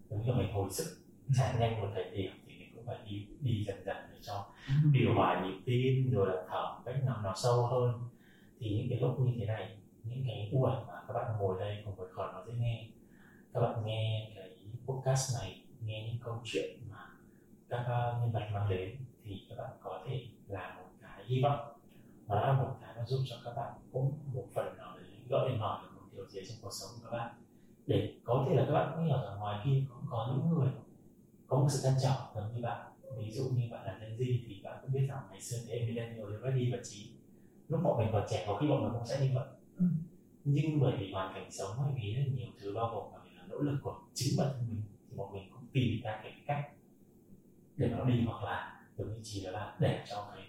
giống 0.09 0.23
như 0.23 0.33
mình 0.33 0.53
hồi 0.53 0.71
sức 0.71 0.99
chạy 1.37 1.55
nhanh 1.61 1.81
một 1.81 1.89
thời 1.95 2.11
điểm 2.11 2.33
thì 2.47 2.59
mình 2.59 2.73
cũng 2.75 2.87
phải 2.87 2.97
đi 3.09 3.27
đi 3.41 3.65
dần 3.65 3.85
dần 3.85 3.97
để 4.13 4.19
cho 4.23 4.47
ừ. 4.69 4.75
điều 4.93 5.15
hòa 5.15 5.45
nhịp 5.45 5.61
tim 5.67 6.11
rồi 6.11 6.27
là 6.29 6.43
thở 6.49 6.79
cách 6.85 7.05
nào 7.05 7.21
nó 7.23 7.35
sâu 7.37 7.67
hơn. 7.67 8.09
Thì 8.61 8.71
những 8.77 8.87
cái 8.91 9.01
lúc 9.01 9.21
như 9.21 9.33
thế 9.39 9.47
này 9.47 9.79
những 10.05 10.25
cái 10.27 10.51
buổi 10.53 10.71
mà 10.87 11.03
các 11.09 11.13
bạn 11.15 11.37
ngồi 11.39 11.61
đây 11.61 11.83
cùng 11.85 11.95
với 11.95 12.09
khỏi 12.13 12.33
nó 12.33 12.45
dễ 12.47 12.53
nghe. 12.53 12.87
Các 13.55 13.61
bạn 13.61 13.87
nghe 13.87 14.33
cái 14.35 14.51
podcast 14.87 15.41
này 15.41 15.63
nghe 15.81 16.07
những 16.07 16.19
câu 16.25 16.41
chuyện 16.45 16.79
mà 16.91 17.07
các 17.69 17.85
nhân 18.21 18.33
vật 18.33 18.49
mang 18.53 18.71
đến 18.71 18.97
thì 19.25 19.47
các 19.49 19.57
bạn 19.59 19.71
có 19.83 20.05
thể 20.07 20.27
làm 20.49 20.82
hy 21.27 21.43
vọng. 21.43 21.61
Đó 22.29 22.41
là 22.47 22.53
một 22.53 22.77
cái 22.81 22.95
nó 22.97 23.05
giúp 23.05 23.19
cho 23.27 23.37
các 23.45 23.53
bạn 23.57 23.73
cũng 23.93 24.19
một 24.35 24.45
phần 24.55 24.77
nào 24.77 24.97
gợi 25.29 25.57
mở 25.59 25.81
được 25.83 25.89
một 25.95 26.07
điều 26.13 26.27
gì 26.27 26.41
trong 26.49 26.59
cuộc 26.63 26.73
sống 26.73 26.91
của 26.97 27.11
các 27.11 27.17
bạn. 27.17 27.35
Để 27.87 28.15
có 28.25 28.47
thể 28.49 28.55
là 28.55 28.65
các 28.67 28.73
bạn 28.73 28.93
cũng 28.95 29.07
hiểu 29.07 29.23
rằng 29.25 29.39
ngoài 29.39 29.61
kia 29.65 29.83
cũng 29.89 30.05
có 30.11 30.35
những 30.37 30.59
người 30.59 30.69
có 31.47 31.59
một 31.59 31.67
sự 31.71 31.81
trân 31.83 31.95
trọng 32.03 32.21
giống 32.35 32.55
như 32.55 32.63
bạn 32.63 32.93
ví 33.19 33.31
dụ 33.31 33.45
như 33.45 33.63
bạn 33.71 33.87
là 33.87 33.99
Gen 34.01 34.17
Z 34.17 34.39
thì 34.47 34.61
bạn 34.65 34.79
cũng 34.83 34.93
biết 34.93 35.07
rằng 35.09 35.23
ngày 35.31 35.41
xưa 35.41 35.57
thế 35.67 35.87
millennial 35.87 36.43
ready 36.43 36.73
và 36.73 36.79
trí 36.85 37.13
lúc 37.69 37.81
bọn 37.85 37.99
mình 37.99 38.09
còn 38.13 38.27
trẻ 38.31 38.45
có 38.47 38.59
khi 38.61 38.69
bọn 38.69 38.83
mình 38.83 38.93
cũng 38.93 39.07
sẽ 39.07 39.21
như 39.21 39.31
vậy. 39.35 39.47
Ừ. 39.79 39.85
nhưng 40.45 40.81
bởi 40.81 40.97
vì 40.99 41.13
hoàn 41.13 41.35
cảnh 41.35 41.51
sống 41.51 41.71
bởi 41.79 41.93
vì 42.03 42.15
rất 42.15 42.23
nhiều 42.35 42.49
thứ 42.61 42.75
bao 42.75 42.91
gồm 42.95 43.13
cả 43.13 43.31
là 43.37 43.47
nỗ 43.49 43.59
lực 43.59 43.79
của 43.83 44.01
chính 44.15 44.39
bản 44.39 44.49
thân 44.53 44.67
mình 44.69 44.83
thì 45.11 45.17
bọn 45.17 45.33
mình 45.33 45.51
cũng 45.53 45.67
tìm 45.73 46.01
ra 46.05 46.21
cái 46.23 46.35
cách 46.47 46.73
để 47.77 47.89
nó 47.89 48.05
đi 48.05 48.25
hoặc 48.27 48.43
là 48.43 48.81
giống 48.97 49.09
như 49.09 49.21
chỉ 49.23 49.41
là 49.41 49.53
bạn 49.53 49.77
để 49.81 50.05
cho 50.11 50.31
cái 50.35 50.47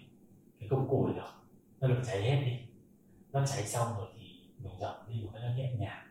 cái 0.64 0.78
công 0.78 0.88
cụ 0.88 1.08
đó 1.16 1.32
nó 1.80 1.88
được 1.88 2.00
cháy 2.06 2.22
hết 2.22 2.42
đi. 2.46 2.58
Nó 3.32 3.46
cháy 3.46 3.62
xong 3.62 3.88
rồi 3.98 4.06
thì 4.16 4.24
mình 4.58 4.72
dập 4.80 5.04
đi 5.08 5.20
một 5.24 5.30
cách 5.34 5.42
nhẹ 5.56 5.72
nhàng. 5.78 6.06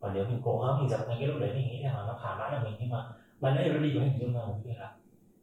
Còn 0.00 0.14
nếu 0.14 0.24
mình 0.24 0.40
cố 0.44 0.60
gắng 0.66 0.80
mình 0.80 0.90
dập 0.90 1.00
ngay 1.08 1.16
cái 1.18 1.28
lúc 1.28 1.40
đấy 1.40 1.54
mình 1.54 1.68
nghĩ 1.68 1.82
rằng 1.82 1.96
là 1.96 2.06
nó 2.06 2.18
thỏa 2.22 2.38
mãn 2.38 2.52
được 2.52 2.58
mình 2.70 2.76
nhưng 2.80 2.90
mà 2.90 3.04
ban 3.40 3.54
nãy 3.54 3.68
nó 3.68 3.78
đi 3.78 3.92
có 3.94 4.00
hình 4.00 4.18
dung 4.20 4.36
là 4.36 4.46
một 4.46 4.58
cái 4.64 4.76
là 4.76 4.96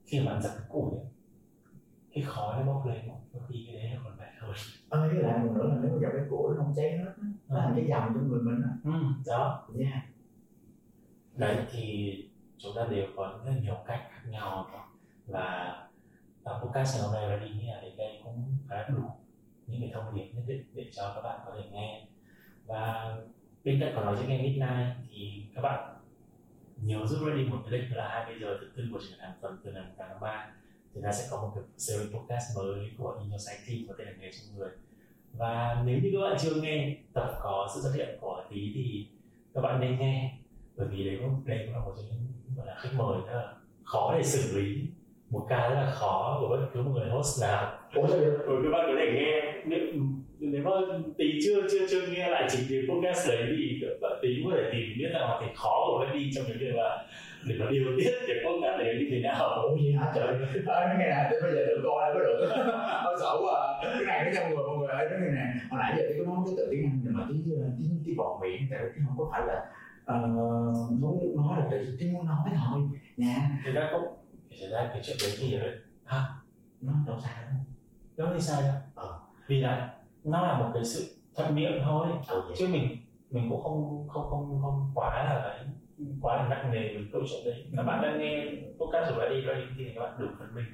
khi 0.05 0.19
mà 0.19 0.31
bạn 0.31 0.41
dập 0.41 0.51
cái 0.57 0.67
củi 0.69 0.91
ấy, 0.91 1.05
cái 2.13 2.23
khói 2.23 2.55
nó 2.59 2.73
bốc 2.73 2.85
lên 2.85 3.07
đôi 3.33 3.43
khi 3.47 3.67
cái 3.67 3.75
đấy 3.75 3.91
nó 3.95 4.01
còn 4.03 4.17
mệt 4.17 4.31
hơn 4.39 4.51
ơ 4.89 5.09
với 5.09 5.23
lại 5.23 5.39
một 5.39 5.51
nữa 5.55 5.67
là 5.67 5.75
nếu 5.81 5.91
mà 5.91 5.97
dập 6.01 6.11
cái 6.17 6.25
củi 6.29 6.55
nó 6.55 6.63
không 6.63 6.73
cháy 6.75 6.97
hết 6.97 7.13
nó 7.47 7.57
làm 7.57 7.75
cái 7.75 7.85
dầm 7.89 8.13
trong 8.13 8.27
người 8.27 8.41
mình 8.41 8.61
á. 8.63 8.69
Ừ, 8.83 8.91
đó. 9.25 9.67
Yeah. 9.79 10.03
đấy 11.35 11.65
thì 11.71 12.15
chúng 12.57 12.71
ta 12.75 12.87
đều 12.91 13.07
có 13.15 13.39
rất 13.45 13.51
nhiều 13.61 13.75
cách 13.87 14.07
khác 14.11 14.21
nhau 14.29 14.67
và 15.27 15.84
và 16.45 16.59
podcast 16.59 16.95
ngày 16.95 17.03
hôm 17.03 17.13
nay 17.13 17.29
là 17.29 17.45
đi 17.45 17.49
nghĩ 17.53 17.67
là 17.67 17.81
đến 17.81 17.97
đây 17.97 18.19
cũng 18.23 18.57
khá 18.69 18.87
đủ 18.87 19.03
những 19.67 19.81
cái 19.81 19.91
thông 19.93 20.15
điệp 20.15 20.31
nhất 20.33 20.43
định 20.47 20.63
để 20.73 20.85
cho 20.95 21.11
các 21.15 21.21
bạn 21.21 21.39
có 21.45 21.53
thể 21.55 21.69
nghe. 21.71 22.05
Và 22.65 23.15
bên 23.63 23.79
cạnh 23.79 23.93
còn 23.95 24.05
nói 24.05 24.15
dễ 24.19 24.27
nghe 24.27 24.41
midnight 24.41 24.95
thì 25.09 25.45
các 25.55 25.61
bạn 25.61 25.95
nhớ 26.77 27.05
giúp 27.05 27.19
ready 27.25 27.45
một 27.45 27.57
cái 27.63 27.79
lịch 27.79 27.91
là 27.91 28.09
20 28.09 28.35
giờ 28.41 28.57
thứ 28.61 28.67
tư 28.75 28.83
của 28.91 28.99
trường 29.01 29.19
hàng 29.19 29.33
tuần 29.41 29.57
từ 29.63 29.71
ngày 29.71 29.83
tháng 29.97 30.19
ba. 30.19 30.51
Thì 30.93 31.01
ta 31.03 31.11
sẽ 31.11 31.27
có 31.31 31.41
một 31.41 31.51
cái 31.55 31.63
series 31.77 32.13
podcast 32.13 32.57
mới 32.57 32.91
của 32.97 33.17
Inyo 33.21 33.37
Cycling 33.37 33.87
Team 33.87 33.87
có 33.87 33.95
tên 33.97 34.07
là 34.07 34.13
nghề 34.19 34.31
trong 34.31 34.57
người. 34.57 34.69
Và 35.33 35.83
nếu 35.85 35.99
như 35.99 36.09
các 36.13 36.29
bạn 36.29 36.37
chưa 36.41 36.61
nghe 36.61 36.97
tập 37.13 37.39
có 37.41 37.69
sự 37.75 37.81
xuất 37.81 37.93
hiện 37.95 38.17
của 38.21 38.43
tí 38.49 38.71
thì 38.75 39.07
các 39.53 39.61
bạn 39.61 39.79
nên 39.79 39.99
nghe, 39.99 40.37
bởi 40.75 40.87
vì 40.87 41.05
đấy 41.05 41.17
cũng 41.21 41.41
đây 41.45 41.63
cũng 41.65 41.75
là 41.75 41.79
một 41.79 41.93
trong 41.97 42.05
những, 42.05 42.55
gọi 42.57 42.67
là 42.67 42.75
khách 42.79 42.93
mời 42.95 43.17
rất 43.27 43.33
là 43.33 43.53
khó 43.83 44.13
để 44.17 44.23
xử 44.23 44.59
lý 44.59 44.87
một 45.35 45.45
ca 45.49 45.69
rất 45.69 45.75
là 45.75 45.91
khó 45.91 46.37
của 46.41 46.47
bất 46.49 46.65
cứ 46.73 46.81
một 46.81 46.91
người 46.95 47.09
host 47.09 47.41
nào. 47.41 47.73
Ủa 47.95 48.07
sao 48.07 48.19
rồi 48.19 48.61
các 48.63 48.69
bạn 48.71 48.85
có 48.87 48.93
thể 48.99 49.07
nghe. 49.15 49.53
Nếu, 49.65 49.79
nếu 50.39 50.63
mà 50.63 50.71
tí 51.17 51.25
chưa 51.45 51.61
chưa 51.71 51.87
chưa 51.89 52.01
nghe 52.07 52.29
lại 52.29 52.47
chính 52.49 52.61
cái 52.69 52.79
podcast 52.89 53.29
đấy 53.29 53.43
thì 53.57 53.87
bạn 54.01 54.11
tí 54.21 54.29
có 54.45 54.51
thể 54.55 54.63
tìm 54.71 54.85
biết 54.99 55.09
là 55.11 55.37
cảnh 55.41 55.55
khó 55.55 55.75
của 55.87 56.05
Wendy 56.05 56.29
trong 56.35 56.45
cái 56.47 56.57
việc 56.59 56.75
là 56.75 57.05
để 57.47 57.55
mà 57.59 57.65
điều 57.71 57.85
tiết 57.97 58.11
cái 58.27 58.37
podcast 58.45 58.79
đấy 58.79 58.95
như 58.99 59.07
thế 59.11 59.19
nào. 59.19 59.49
Ủa 59.49 59.75
gì 59.75 59.91
hả? 59.91 60.11
Trời? 60.15 60.27
Ờ, 60.65 60.81
cái 60.85 60.97
này 60.97 61.27
tới 61.31 61.41
bây 61.41 61.51
giờ 61.51 61.65
được 61.65 61.81
coi 61.83 62.13
có 62.13 62.19
được. 62.19 62.47
Hơi 63.05 63.15
sợ 63.19 63.31
quá 63.41 63.53
à. 63.81 63.91
Cái 63.93 64.05
này 64.05 64.25
nó 64.25 64.31
trong 64.35 64.49
người 64.49 64.63
mọi 64.67 64.77
người 64.77 64.87
ơi, 64.87 65.07
cái 65.09 65.19
này 65.19 65.29
nè. 65.35 65.45
Hồi 65.69 65.79
nãy 65.83 65.93
giờ 65.97 66.03
tôi 66.07 66.25
có 66.25 66.33
nói 66.33 66.43
cái 66.45 66.55
tự 66.57 66.67
tiếng 66.71 66.83
Anh 66.83 67.13
mà 67.15 67.23
tiếng 67.29 67.43
tiếng 67.79 68.01
tiếng 68.05 68.17
bọt 68.17 68.41
miệng 68.41 68.61
tại 68.71 68.79
vì 68.83 69.01
không 69.05 69.15
có 69.17 69.29
phải 69.31 69.41
là 69.47 69.61
ờ, 70.05 70.17
muốn 70.99 71.35
nói 71.37 71.59
là 71.59 71.65
tự 71.71 71.97
tiếng 71.99 72.13
muốn 72.13 72.25
nói 72.25 72.49
thôi. 72.57 72.81
Nha 73.17 73.35
thì 73.65 73.71
ra 73.71 73.89
không 74.59 74.69
xảy 74.69 74.83
ra 74.83 74.89
cái 74.93 75.01
chuyện 75.05 75.17
đấy 75.21 75.31
thì 75.39 75.57
hả? 76.05 76.25
Nó 76.81 76.93
đâu 77.07 77.17
sao 77.19 77.31
đâu 77.45 77.55
đâu 78.17 78.27
thì 78.33 78.39
sao 78.41 78.61
đâu 78.61 78.73
Ờ. 78.95 79.19
vì 79.47 79.61
là 79.61 79.93
nó 80.23 80.41
là 80.47 80.59
một 80.59 80.71
cái 80.73 80.85
sự 80.85 81.15
thuận 81.35 81.55
miệng 81.55 81.81
thôi. 81.83 82.07
Ừ, 82.29 82.41
chứ 82.57 82.67
mình 82.71 82.97
mình 83.31 83.49
cũng 83.49 83.63
không 83.63 84.07
không 84.07 84.29
không 84.29 84.59
không 84.61 84.91
quá 84.95 85.23
là 85.23 85.41
cái 85.57 85.65
quá 86.21 86.35
là 86.35 86.47
nặng 86.49 86.71
nề 86.71 86.93
với 86.93 87.05
câu 87.13 87.21
chuyện 87.29 87.45
đấy. 87.45 87.65
Các 87.77 87.83
bạn 87.83 88.01
đang 88.01 88.19
nghe 88.19 88.45
podcast 88.79 89.15
của 89.15 89.21
Ready 89.21 89.41
Ready 89.47 89.65
thì 89.77 89.91
các 89.95 90.01
bạn 90.01 90.15
đủ 90.19 90.27
phân 90.39 90.55
minh 90.55 90.65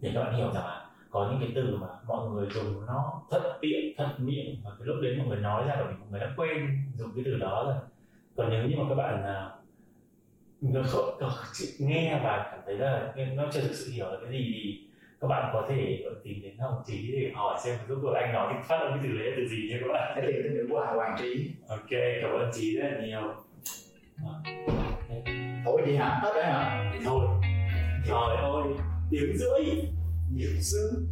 để 0.00 0.10
các 0.14 0.22
bạn 0.24 0.34
hiểu 0.34 0.52
rằng 0.52 0.64
là 0.64 0.84
có 1.10 1.28
những 1.30 1.40
cái 1.40 1.52
từ 1.54 1.76
mà 1.80 1.86
mọi 2.06 2.28
người 2.30 2.48
dùng 2.54 2.86
nó 2.86 3.22
thất 3.30 3.42
tiện 3.60 3.94
thất 3.96 4.14
miệng 4.18 4.60
và 4.64 4.70
cái 4.78 4.86
lúc 4.86 4.96
đến 5.02 5.18
mọi 5.18 5.26
người 5.28 5.36
nói 5.40 5.64
ra 5.68 5.76
rồi 5.76 5.92
mọi 5.98 6.08
người 6.10 6.20
đã 6.20 6.32
quên 6.36 6.76
dùng 6.94 7.10
cái 7.14 7.24
từ 7.26 7.38
đó 7.38 7.64
rồi. 7.66 7.76
Còn 8.36 8.50
nếu 8.50 8.64
như 8.68 8.76
mà 8.78 8.84
các 8.88 8.94
bạn 8.94 9.22
à, 9.22 9.50
nó 10.60 10.82
không, 10.86 11.16
không, 11.20 11.30
nghe 11.78 12.20
và 12.24 12.48
cảm 12.50 12.60
thấy 12.66 12.74
là 12.74 13.14
nó 13.34 13.44
chưa 13.52 13.60
thực 13.60 13.74
sự 13.74 13.92
hiểu 13.92 14.06
là 14.06 14.16
cái 14.22 14.32
gì 14.32 14.50
thì 14.54 14.88
các 15.20 15.28
bạn 15.28 15.50
có 15.52 15.66
thể 15.68 16.04
tìm 16.24 16.42
đến 16.42 16.58
Hồng 16.58 16.82
Trí 16.86 17.12
để 17.12 17.30
hỏi 17.34 17.58
xem 17.64 17.78
rốt 17.88 17.98
cuộc 18.02 18.12
anh 18.12 18.32
nói 18.32 18.54
phát 18.68 18.78
âm 18.80 18.90
cái 18.90 19.00
từ 19.02 19.18
đấy 19.18 19.32
từ 19.36 19.48
gì 19.48 19.68
nha 19.70 19.76
các 19.80 19.92
bạn? 19.92 20.18
Tiền 20.26 20.42
tới 20.42 20.50
nữ 20.54 20.66
của 20.70 20.86
Hoàng 20.96 21.16
Trí. 21.18 21.50
Ok 21.68 21.90
cảm 22.22 22.30
ơn 22.30 22.50
Trí 22.54 22.76
rất 22.76 22.88
là 22.92 23.06
nhiều. 23.06 23.34
Thôi 25.64 25.82
gì 25.86 25.96
hả? 25.96 26.20
Hết 26.22 26.32
rồi 26.34 26.44
hả? 26.44 26.90
thì 26.92 26.98
thôi. 27.04 27.26
Trời 28.08 28.36
ơi 28.36 28.62
tiếng 29.10 29.36
rưỡi. 29.36 29.64
Nhiều 30.34 30.50
xứ 30.60 31.06